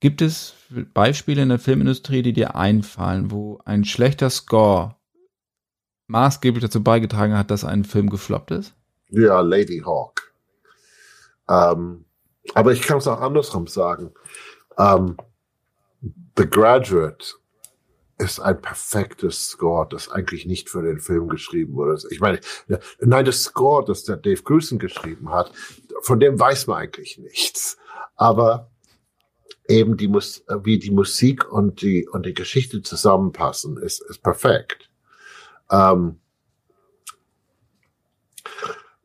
Gibt 0.00 0.20
es 0.20 0.54
Beispiele 0.92 1.42
in 1.42 1.48
der 1.48 1.58
Filmindustrie, 1.58 2.22
die 2.22 2.32
dir 2.32 2.56
einfallen, 2.56 3.30
wo 3.30 3.60
ein 3.64 3.84
schlechter 3.84 4.30
Score 4.30 4.96
maßgeblich 6.06 6.62
dazu 6.62 6.82
beigetragen 6.82 7.36
hat, 7.36 7.50
dass 7.50 7.64
ein 7.64 7.84
Film 7.84 8.10
gefloppt 8.10 8.50
ist? 8.50 8.74
Ja, 9.08 9.40
Lady 9.40 9.82
Hawk. 9.84 10.32
Ähm, 11.48 12.04
aber 12.54 12.72
ich 12.72 12.82
kann 12.82 12.98
es 12.98 13.06
auch 13.06 13.20
andersrum 13.20 13.66
sagen. 13.66 14.12
Ähm, 14.78 15.16
The 16.36 16.48
Graduate 16.48 17.34
ist 18.18 18.40
ein 18.40 18.60
perfektes 18.60 19.48
Score, 19.48 19.86
das 19.88 20.10
eigentlich 20.10 20.46
nicht 20.46 20.70
für 20.70 20.82
den 20.82 21.00
Film 21.00 21.28
geschrieben 21.28 21.74
wurde. 21.74 22.00
Ich 22.10 22.20
meine, 22.20 22.40
nein, 23.00 23.24
das 23.24 23.42
Score, 23.42 23.84
das 23.84 24.04
der 24.04 24.16
Dave 24.16 24.42
Grusin 24.42 24.78
geschrieben 24.78 25.30
hat, 25.30 25.52
von 26.02 26.20
dem 26.20 26.38
weiß 26.38 26.68
man 26.68 26.78
eigentlich 26.78 27.18
nichts. 27.18 27.76
Aber 28.14 28.70
eben 29.68 29.96
die 29.96 30.08
Mus 30.08 30.44
wie 30.62 30.78
die 30.78 30.90
Musik 30.90 31.50
und 31.50 31.82
die 31.82 32.08
und 32.08 32.26
die 32.26 32.34
Geschichte 32.34 32.82
zusammenpassen, 32.82 33.76
ist, 33.76 34.00
ist 34.08 34.22
perfekt. 34.22 34.90
Ähm, 35.72 36.20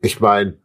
ich 0.00 0.20
meine, 0.20 0.58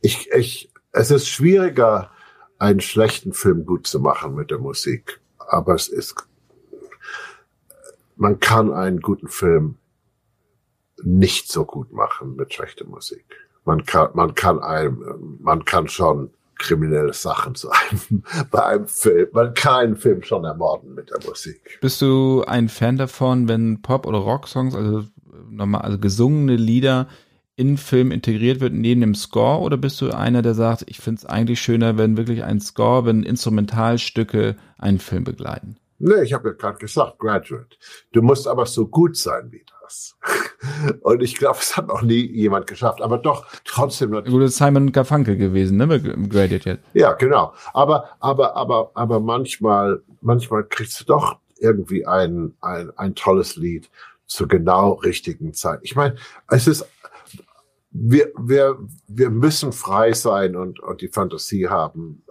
ich, 0.00 0.30
ich, 0.30 0.72
es 0.92 1.10
ist 1.10 1.28
schwieriger, 1.28 2.10
einen 2.58 2.80
schlechten 2.80 3.32
Film 3.32 3.64
gut 3.64 3.86
zu 3.86 4.00
machen 4.00 4.34
mit 4.34 4.50
der 4.50 4.58
Musik. 4.58 5.20
Aber 5.38 5.74
es 5.74 5.88
ist, 5.88 6.14
man 8.16 8.38
kann 8.38 8.72
einen 8.72 9.00
guten 9.00 9.28
Film 9.28 9.78
nicht 11.02 11.50
so 11.50 11.64
gut 11.64 11.92
machen 11.92 12.36
mit 12.36 12.52
schlechter 12.52 12.84
Musik. 12.84 13.24
Man 13.64 13.84
kann, 13.84 14.10
man 14.14 14.34
kann 14.34 14.58
einem, 14.58 15.38
man 15.40 15.64
kann 15.64 15.88
schon 15.88 16.32
kriminelle 16.60 17.12
Sachen 17.12 17.54
zu 17.56 17.70
einem, 17.70 18.22
bei 18.50 18.64
einem 18.64 18.86
Film. 18.86 19.28
Man 19.32 19.54
kann 19.54 19.74
einen 19.74 19.96
Film 19.96 20.22
schon 20.22 20.44
ermorden 20.44 20.94
mit 20.94 21.10
der 21.10 21.18
Musik. 21.28 21.78
Bist 21.80 22.00
du 22.00 22.44
ein 22.46 22.68
Fan 22.68 22.96
davon, 22.96 23.48
wenn 23.48 23.82
Pop- 23.82 24.06
oder 24.06 24.18
Rock-Songs, 24.18 24.74
also 24.74 25.04
normal, 25.48 25.82
also 25.82 25.98
gesungene 25.98 26.56
Lieder 26.56 27.08
in 27.56 27.76
Film 27.76 28.10
integriert 28.10 28.60
wird 28.60 28.72
neben 28.72 29.00
dem 29.00 29.14
Score 29.14 29.60
oder 29.60 29.76
bist 29.76 30.00
du 30.00 30.10
einer, 30.12 30.40
der 30.40 30.54
sagt, 30.54 30.84
ich 30.86 30.98
finde 30.98 31.18
es 31.18 31.26
eigentlich 31.26 31.60
schöner, 31.60 31.98
wenn 31.98 32.16
wirklich 32.16 32.44
ein 32.44 32.60
Score, 32.60 33.04
wenn 33.04 33.22
Instrumentalstücke 33.22 34.56
einen 34.78 34.98
Film 34.98 35.24
begleiten? 35.24 35.76
Nee, 35.98 36.22
ich 36.22 36.32
habe 36.32 36.48
ja 36.48 36.54
gerade 36.54 36.78
gesagt, 36.78 37.18
Graduate. 37.18 37.76
Du 38.12 38.22
musst 38.22 38.48
aber 38.48 38.64
so 38.64 38.86
gut 38.86 39.16
sein 39.18 39.52
wie 39.52 39.62
das. 39.90 40.16
Und 41.02 41.22
ich 41.22 41.36
glaube, 41.36 41.58
es 41.60 41.76
hat 41.76 41.88
noch 41.88 42.02
nie 42.02 42.26
jemand 42.32 42.66
geschafft. 42.66 43.02
Aber 43.02 43.18
doch, 43.18 43.46
trotzdem. 43.64 44.12
Gut, 44.12 44.42
ist 44.42 44.56
Simon 44.56 44.92
Garfunkel 44.92 45.36
gewesen, 45.36 45.76
ne? 45.76 45.86
Graduate 46.00 46.70
jetzt. 46.70 46.84
Ja, 46.94 47.12
genau. 47.12 47.52
Aber, 47.72 48.10
aber, 48.20 48.56
aber, 48.56 48.90
aber 48.94 49.20
manchmal, 49.20 50.02
manchmal 50.20 50.64
kriegst 50.64 51.00
du 51.00 51.04
doch 51.04 51.38
irgendwie 51.58 52.06
ein, 52.06 52.54
ein, 52.60 52.90
ein 52.96 53.14
tolles 53.14 53.56
Lied 53.56 53.90
zur 54.26 54.48
genau 54.48 54.92
richtigen 54.92 55.52
Zeit. 55.52 55.80
Ich 55.82 55.96
meine, 55.96 56.16
es 56.48 56.66
ist 56.66 56.86
wir, 57.92 58.30
wir, 58.38 58.78
wir 59.08 59.30
müssen 59.30 59.72
frei 59.72 60.12
sein 60.12 60.54
und, 60.54 60.78
und 60.78 61.00
die 61.00 61.08
Fantasie 61.08 61.68
haben, 61.68 62.22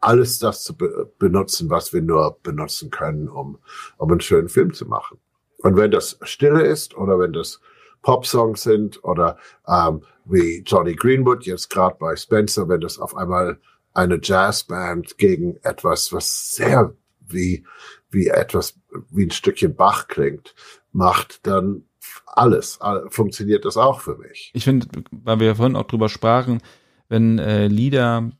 alles 0.00 0.40
das 0.40 0.64
zu 0.64 0.76
be 0.76 1.12
benutzen, 1.18 1.70
was 1.70 1.92
wir 1.92 2.02
nur 2.02 2.38
benutzen 2.42 2.90
können, 2.90 3.28
um, 3.28 3.58
um 3.98 4.10
einen 4.10 4.20
schönen 4.20 4.48
Film 4.48 4.74
zu 4.74 4.84
machen. 4.86 5.18
Und 5.66 5.76
wenn 5.76 5.90
das 5.90 6.16
Stille 6.22 6.62
ist 6.62 6.96
oder 6.96 7.18
wenn 7.18 7.32
das 7.32 7.60
Pop-Songs 8.02 8.62
sind 8.62 9.02
oder 9.02 9.36
ähm, 9.66 10.02
wie 10.24 10.62
Johnny 10.64 10.94
Greenwood 10.94 11.44
jetzt 11.44 11.70
gerade 11.70 11.96
bei 11.98 12.14
Spencer, 12.14 12.68
wenn 12.68 12.80
das 12.80 13.00
auf 13.00 13.16
einmal 13.16 13.58
eine 13.92 14.20
Jazzband 14.22 15.18
gegen 15.18 15.56
etwas, 15.64 16.12
was 16.12 16.54
sehr 16.54 16.94
wie, 17.18 17.64
wie 18.10 18.28
etwas, 18.28 18.78
wie 19.10 19.24
ein 19.24 19.32
Stückchen 19.32 19.74
Bach 19.74 20.06
klingt, 20.06 20.54
macht, 20.92 21.44
dann 21.48 21.82
alles 22.26 22.78
funktioniert 23.08 23.64
das 23.64 23.76
auch 23.76 24.00
für 24.00 24.18
mich. 24.18 24.52
Ich 24.54 24.62
finde, 24.62 24.86
weil 25.10 25.40
wir 25.40 25.56
vorhin 25.56 25.74
auch 25.74 25.88
drüber 25.88 26.08
sprachen, 26.08 26.62
wenn 27.08 27.40
äh, 27.40 27.66
Lieder 27.66 28.30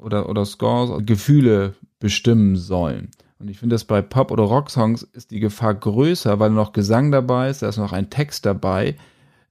oder, 0.00 0.28
oder 0.28 0.44
Scores 0.44 1.06
Gefühle 1.06 1.76
bestimmen 2.00 2.56
sollen. 2.56 3.12
Und 3.42 3.48
ich 3.48 3.58
finde, 3.58 3.74
dass 3.74 3.84
bei 3.84 4.00
Pop- 4.02 4.30
oder 4.30 4.44
Rocksongs 4.44 5.02
ist 5.02 5.32
die 5.32 5.40
Gefahr 5.40 5.74
größer, 5.74 6.38
weil 6.38 6.50
noch 6.50 6.72
Gesang 6.72 7.10
dabei 7.10 7.50
ist, 7.50 7.62
da 7.62 7.68
ist 7.68 7.76
noch 7.76 7.92
ein 7.92 8.08
Text 8.08 8.46
dabei, 8.46 8.96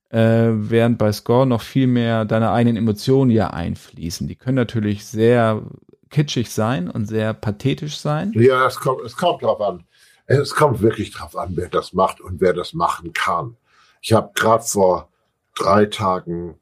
äh, 0.10 0.48
während 0.54 0.98
bei 0.98 1.12
Score 1.12 1.46
noch 1.46 1.62
viel 1.62 1.88
mehr 1.88 2.24
deine 2.24 2.52
eigenen 2.52 2.78
Emotionen 2.78 3.32
ja 3.32 3.50
einfließen. 3.50 4.30
Die 4.30 4.38
können 4.38 4.56
natürlich 4.56 5.06
sehr 5.06 5.64
kitschig 6.10 6.52
sein 6.52 6.90
und 6.90 7.06
sehr 7.06 7.34
pathetisch 7.34 8.00
sein. 8.00 8.32
Ja, 8.34 8.66
es 8.66 8.78
kommt, 8.78 9.02
es 9.02 9.18
kommt 9.18 9.42
drauf 9.42 9.60
an. 9.60 9.84
Es 10.26 10.56
kommt 10.56 10.82
wirklich 10.82 11.12
drauf 11.12 11.36
an, 11.36 11.52
wer 11.56 11.68
das 11.68 11.92
macht 11.92 12.22
und 12.22 12.40
wer 12.40 12.54
das 12.54 12.74
machen 12.74 13.12
kann. 13.12 13.58
Ich 14.02 14.14
habe 14.14 14.32
gerade 14.36 14.64
vor 14.64 15.10
drei 15.56 15.86
Tagen, 15.86 16.56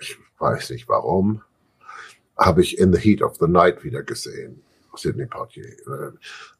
ich 0.00 0.16
weiß 0.38 0.70
nicht 0.70 0.88
warum, 0.88 1.42
habe 2.36 2.62
ich 2.62 2.78
In 2.78 2.92
the 2.92 3.00
Heat 3.00 3.22
of 3.22 3.38
the 3.40 3.48
Night 3.48 3.82
wieder 3.82 4.04
gesehen. 4.04 4.62
Sidney 4.98 5.26
Poitier. 5.26 5.64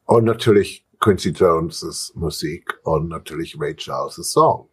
Und 0.05 0.25
natürlich 0.25 0.85
Quincy 0.99 1.29
Jones' 1.29 2.11
Musik 2.15 2.79
und 2.83 3.09
natürlich 3.09 3.59
Ray 3.59 3.75
Charles' 3.75 4.31
Song. 4.31 4.69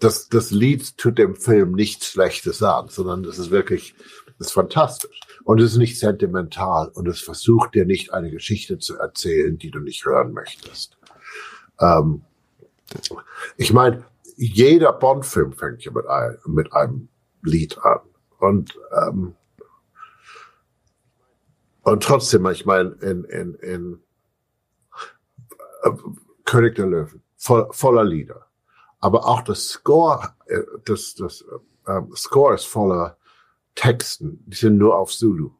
Das, 0.00 0.28
das 0.28 0.50
Lied 0.50 0.96
tut 0.98 1.18
dem 1.18 1.36
Film 1.36 1.72
nichts 1.72 2.06
Schlechtes 2.06 2.62
an, 2.62 2.88
sondern 2.88 3.24
es 3.24 3.38
ist 3.38 3.50
wirklich, 3.50 3.94
das 4.38 4.48
ist 4.48 4.52
fantastisch. 4.52 5.20
Und 5.44 5.60
es 5.60 5.72
ist 5.72 5.78
nicht 5.78 5.98
sentimental 5.98 6.88
und 6.88 7.06
es 7.08 7.20
versucht 7.20 7.74
dir 7.74 7.86
nicht 7.86 8.12
eine 8.12 8.30
Geschichte 8.30 8.78
zu 8.78 8.98
erzählen, 8.98 9.56
die 9.56 9.70
du 9.70 9.78
nicht 9.78 10.04
hören 10.04 10.32
möchtest. 10.32 10.98
Ähm, 11.80 12.22
ich 13.56 13.72
meine, 13.72 14.04
jeder 14.36 14.92
Bond-Film 14.92 15.52
fängt 15.52 15.84
ja 15.84 15.92
mit, 15.92 16.06
ein, 16.06 16.38
mit 16.46 16.72
einem 16.72 17.08
Lied 17.42 17.78
an. 17.78 18.00
Und 18.38 18.78
ähm, 18.96 19.34
und 21.92 22.02
trotzdem, 22.02 22.46
ich 22.46 22.66
meine, 22.66 22.90
in, 23.00 23.24
in, 23.24 23.54
in 23.54 24.02
äh, 25.82 25.90
König 26.44 26.74
der 26.76 26.86
Löwen, 26.86 27.22
voll, 27.36 27.68
voller 27.70 28.04
Lieder. 28.04 28.46
Aber 29.00 29.26
auch 29.26 29.42
das 29.42 29.68
Score, 29.68 30.34
äh, 30.46 30.62
das, 30.84 31.14
das 31.14 31.44
äh, 31.86 32.00
Score 32.14 32.54
ist 32.54 32.66
voller 32.66 33.16
Texten, 33.74 34.42
die 34.46 34.56
sind 34.56 34.78
nur 34.78 34.96
auf 34.96 35.12
Zulu. 35.12 35.50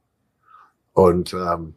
Und 0.93 1.33
ähm, 1.33 1.75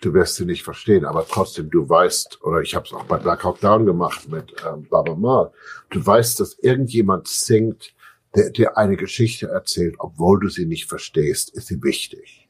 du 0.00 0.14
wirst 0.14 0.36
sie 0.36 0.44
nicht 0.44 0.62
verstehen, 0.62 1.04
aber 1.04 1.26
trotzdem, 1.26 1.70
du 1.70 1.88
weißt, 1.88 2.42
oder 2.42 2.60
ich 2.60 2.74
habe 2.74 2.86
es 2.86 2.92
auch 2.92 3.04
bei 3.04 3.18
Black 3.18 3.42
Hawk 3.42 3.60
Down 3.60 3.84
gemacht 3.84 4.28
mit 4.28 4.54
ähm, 4.64 4.86
Baba 4.88 5.14
Mal, 5.14 5.52
du 5.90 6.04
weißt, 6.04 6.38
dass 6.38 6.58
irgendjemand 6.60 7.26
singt, 7.26 7.94
der 8.36 8.50
dir 8.50 8.76
eine 8.76 8.96
Geschichte 8.96 9.48
erzählt, 9.48 9.96
obwohl 9.98 10.38
du 10.40 10.48
sie 10.48 10.66
nicht 10.66 10.86
verstehst, 10.86 11.50
ist 11.50 11.66
sie 11.66 11.82
wichtig. 11.82 12.47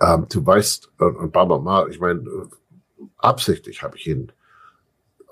Ähm, 0.00 0.26
du 0.28 0.44
weißt, 0.44 0.90
und, 0.98 1.16
und 1.16 1.32
Baba 1.32 1.58
Mal, 1.58 1.90
ich 1.90 2.00
meine, 2.00 2.48
absichtlich 3.18 3.82
habe 3.82 3.96
ich 3.96 4.06
ihn 4.06 4.32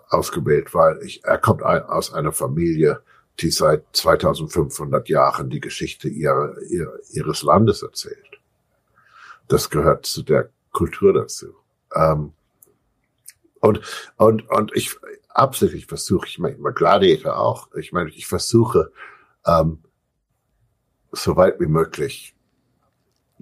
ausgewählt, 0.09 0.75
weil 0.75 1.01
ich, 1.03 1.25
er 1.25 1.39
kommt 1.39 1.63
ein, 1.63 1.83
aus 1.85 2.13
einer 2.13 2.33
Familie, 2.33 3.03
die 3.41 3.51
seit 3.51 3.85
2500 3.93 5.09
Jahren 5.09 5.51
die 5.51 5.61
Geschichte 5.61 6.09
ihrer, 6.09 6.61
ihrer, 6.63 6.99
ihres 7.11 7.43
Landes 7.43 7.83
erzählt. 7.83 8.41
Das 9.49 9.71
gehört 9.71 10.07
zu 10.07 10.23
der 10.23 10.51
Kultur 10.71 11.13
dazu. 11.13 11.55
Ähm, 11.95 12.33
und, 13.61 13.81
und, 14.17 14.49
und 14.51 14.73
ich 14.75 14.97
absichtlich 15.29 15.87
versuche, 15.87 16.27
ich 16.27 16.39
meine, 16.39 16.57
Gladiator 16.57 17.39
auch, 17.39 17.73
ich 17.75 17.93
meine, 17.93 18.11
ich 18.11 18.27
versuche, 18.27 18.93
ähm, 19.47 19.83
so 21.13 21.37
weit 21.37 21.61
wie 21.61 21.67
möglich 21.67 22.35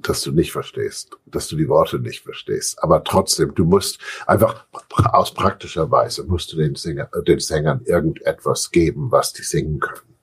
dass 0.03 0.23
du 0.23 0.33
nicht 0.33 0.53
verstehst, 0.53 1.17
dass 1.27 1.49
du 1.49 1.57
die 1.57 1.69
Worte 1.69 1.99
nicht 1.99 2.23
verstehst. 2.23 2.83
Aber 2.83 3.05
trotzdem, 3.05 3.55
du 3.55 3.65
musst 3.65 3.99
einfach 4.27 4.67
aus 5.13 5.35
praktischer 5.35 5.91
Weise 5.91 6.25
musst 6.25 6.53
du 6.53 6.57
den, 6.57 6.75
Sänger, 6.75 7.07
den 7.27 7.41
Sängern 7.41 7.83
irgendetwas 7.85 8.71
geben, 8.71 9.11
was 9.11 9.33
die 9.33 9.43
singen 9.43 9.81
können. 9.81 10.17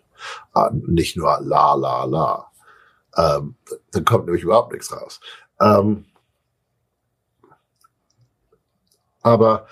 Uh, 0.55 0.69
nicht 0.87 1.15
nur 1.15 1.39
la, 1.41 1.75
la, 1.75 2.05
la. 2.05 2.51
Ähm, 3.15 3.55
dann 3.91 4.05
kommt 4.05 4.25
nämlich 4.25 4.43
überhaupt 4.43 4.73
nichts 4.73 4.91
raus. 4.91 5.19
Ähm, 5.59 6.05
aber 9.21 9.67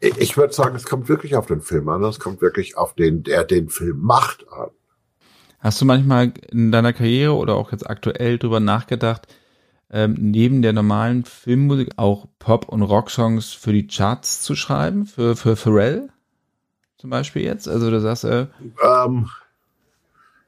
ich 0.00 0.36
würde 0.36 0.52
sagen, 0.52 0.74
es 0.74 0.84
kommt 0.84 1.08
wirklich 1.08 1.36
auf 1.36 1.46
den 1.46 1.60
Film 1.60 1.88
an. 1.88 2.02
Es 2.04 2.18
kommt 2.18 2.40
wirklich 2.40 2.76
auf 2.76 2.94
den, 2.94 3.22
der 3.22 3.44
den 3.44 3.68
Film 3.68 4.00
macht 4.00 4.48
an. 4.50 4.70
Hast 5.62 5.80
du 5.80 5.84
manchmal 5.84 6.32
in 6.50 6.72
deiner 6.72 6.92
Karriere 6.92 7.34
oder 7.34 7.54
auch 7.54 7.70
jetzt 7.70 7.88
aktuell 7.88 8.36
drüber 8.36 8.58
nachgedacht, 8.58 9.28
ähm, 9.90 10.16
neben 10.18 10.60
der 10.60 10.72
normalen 10.72 11.24
Filmmusik 11.24 11.90
auch 11.98 12.26
Pop- 12.40 12.68
und 12.68 12.82
Rocksongs 12.82 13.52
für 13.52 13.72
die 13.72 13.86
Charts 13.86 14.42
zu 14.42 14.56
schreiben? 14.56 15.06
Für, 15.06 15.36
für 15.36 15.54
Pharrell 15.54 16.08
zum 16.98 17.10
Beispiel 17.10 17.42
jetzt? 17.42 17.68
Also 17.68 17.90
du 17.90 18.00
sagst, 18.00 18.24
äh 18.24 18.48
ähm, 18.82 19.28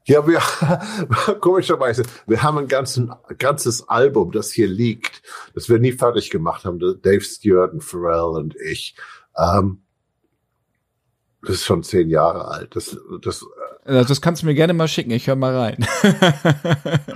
ja, 0.05 0.27
wir, 0.27 0.41
komischerweise, 1.41 2.03
wir 2.27 2.43
haben 2.43 2.59
ein 2.59 2.69
ganzen, 2.69 3.13
ganzes 3.39 3.89
Album, 3.89 4.33
das 4.33 4.51
hier 4.51 4.67
liegt, 4.67 5.23
das 5.55 5.69
wir 5.69 5.79
nie 5.79 5.93
fertig 5.93 6.31
gemacht 6.31 6.65
haben, 6.65 6.81
Dave 6.81 7.21
Stewart 7.21 7.73
und 7.73 7.85
Pharrell 7.85 8.37
und 8.37 8.57
ich. 8.57 8.97
Ähm, 9.37 9.81
das 11.43 11.57
ist 11.57 11.67
schon 11.67 11.85
zehn 11.85 12.09
Jahre 12.09 12.49
alt. 12.49 12.75
Das, 12.75 12.97
das, 13.21 13.45
das 13.85 14.21
kannst 14.21 14.43
du 14.43 14.47
mir 14.47 14.55
gerne 14.55 14.73
mal 14.73 14.89
schicken, 14.89 15.11
ich 15.11 15.27
höre 15.27 15.37
mal 15.37 15.57
rein. 15.57 15.87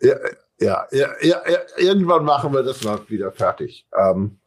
ja, 0.00 0.16
ja, 0.58 0.86
ja, 0.90 1.08
ja, 1.20 1.58
irgendwann 1.76 2.24
machen 2.24 2.52
wir 2.52 2.62
das 2.62 2.82
mal 2.84 3.00
wieder 3.08 3.32
fertig. 3.32 3.86
Ähm, 3.96 4.38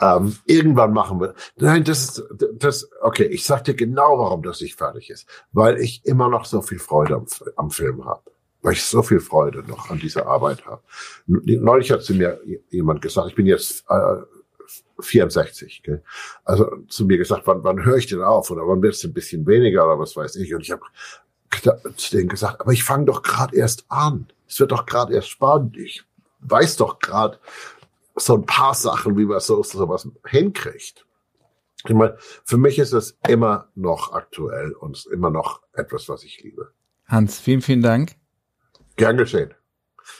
ähm, 0.00 0.36
irgendwann 0.46 0.92
machen 0.92 1.20
wir. 1.20 1.34
Nein, 1.56 1.84
das 1.84 2.18
ist 2.18 2.24
das. 2.54 2.90
Okay, 3.00 3.24
ich 3.24 3.44
sag 3.44 3.64
dir 3.64 3.74
genau, 3.74 4.18
warum 4.18 4.42
das 4.42 4.60
nicht 4.60 4.76
fertig 4.76 5.10
ist, 5.10 5.26
weil 5.52 5.78
ich 5.78 6.04
immer 6.04 6.28
noch 6.28 6.44
so 6.44 6.62
viel 6.62 6.78
Freude 6.78 7.14
am, 7.14 7.26
am 7.56 7.70
Film 7.70 8.04
habe, 8.04 8.22
weil 8.62 8.72
ich 8.72 8.84
so 8.84 9.02
viel 9.02 9.20
Freude 9.20 9.62
noch 9.64 9.90
an 9.90 9.98
dieser 9.98 10.26
Arbeit 10.26 10.66
habe. 10.66 10.82
Neulich 11.26 11.90
hat 11.90 12.02
zu 12.02 12.14
mir 12.14 12.40
jemand 12.70 13.02
gesagt, 13.02 13.28
ich 13.28 13.36
bin 13.36 13.46
jetzt 13.46 13.84
äh, 13.88 14.16
64. 14.98 15.82
Gell? 15.82 16.02
Also 16.44 16.68
zu 16.88 17.04
mir 17.04 17.18
gesagt, 17.18 17.46
wann, 17.46 17.64
wann 17.64 17.84
höre 17.84 17.96
ich 17.96 18.06
denn 18.06 18.22
auf 18.22 18.50
oder 18.50 18.66
wann 18.66 18.82
wird 18.82 18.94
es 18.94 19.04
ein 19.04 19.12
bisschen 19.12 19.46
weniger 19.46 19.84
oder 19.84 19.98
was 19.98 20.16
weiß 20.16 20.36
ich. 20.36 20.54
Und 20.54 20.62
ich 20.62 20.70
habe 20.70 20.82
zu 21.96 22.16
denen 22.16 22.28
gesagt, 22.28 22.60
aber 22.60 22.72
ich 22.72 22.84
fange 22.84 23.06
doch 23.06 23.22
gerade 23.22 23.56
erst 23.56 23.84
an. 23.88 24.26
Es 24.48 24.58
wird 24.60 24.72
doch 24.72 24.86
gerade 24.86 25.14
erst 25.14 25.28
spannend. 25.28 25.76
Ich 25.76 26.04
weiß 26.40 26.76
doch 26.76 26.98
gerade 26.98 27.38
so 28.16 28.34
ein 28.34 28.46
paar 28.46 28.74
Sachen, 28.74 29.16
wie 29.16 29.24
man 29.24 29.40
so 29.40 29.62
sowas 29.62 30.08
hinkriegt. 30.26 31.06
Ich 31.84 31.94
meine, 31.94 32.16
für 32.44 32.58
mich 32.58 32.78
ist 32.78 32.92
es 32.92 33.18
immer 33.26 33.68
noch 33.74 34.12
aktuell 34.12 34.72
und 34.72 35.04
immer 35.12 35.30
noch 35.30 35.62
etwas, 35.72 36.08
was 36.08 36.22
ich 36.22 36.40
liebe. 36.42 36.72
Hans, 37.06 37.40
vielen, 37.40 37.60
vielen 37.60 37.82
Dank. 37.82 38.16
Gern 38.96 39.16
geschehen. 39.16 39.54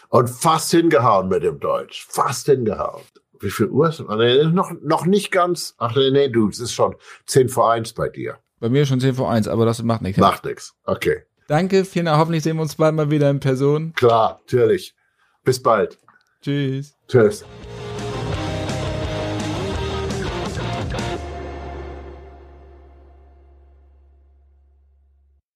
Und 0.08 0.28
fast 0.28 0.70
hingehauen 0.70 1.28
mit 1.28 1.42
dem 1.42 1.60
Deutsch. 1.60 2.06
Fast 2.08 2.46
hingehauen. 2.46 3.02
Wie 3.42 3.50
viel 3.50 3.66
Uhr 3.66 3.88
ist 3.88 4.00
es? 4.00 4.06
Nee, 4.08 4.44
noch, 4.44 4.72
noch 4.82 5.04
nicht 5.04 5.30
ganz. 5.30 5.74
Ach 5.78 5.94
nee, 5.96 6.10
nee, 6.10 6.28
du, 6.28 6.48
es 6.48 6.60
ist 6.60 6.72
schon 6.72 6.94
10 7.26 7.48
vor 7.48 7.72
1 7.72 7.92
bei 7.92 8.08
dir. 8.08 8.38
Bei 8.60 8.68
mir 8.68 8.86
schon 8.86 9.00
10 9.00 9.14
vor 9.14 9.30
1, 9.30 9.48
aber 9.48 9.66
das 9.66 9.82
macht 9.82 10.02
nichts. 10.02 10.20
Macht 10.20 10.44
nichts. 10.44 10.74
Okay. 10.84 11.24
Danke, 11.48 11.84
vielen 11.84 12.06
Dank. 12.06 12.18
Hoffentlich 12.18 12.44
sehen 12.44 12.56
wir 12.56 12.62
uns 12.62 12.76
bald 12.76 12.94
mal 12.94 13.10
wieder 13.10 13.28
in 13.28 13.40
Person. 13.40 13.92
Klar, 13.94 14.40
natürlich. 14.42 14.94
Bis 15.44 15.60
bald. 15.60 15.98
Tschüss. 16.40 16.96
Tschüss. 17.08 17.44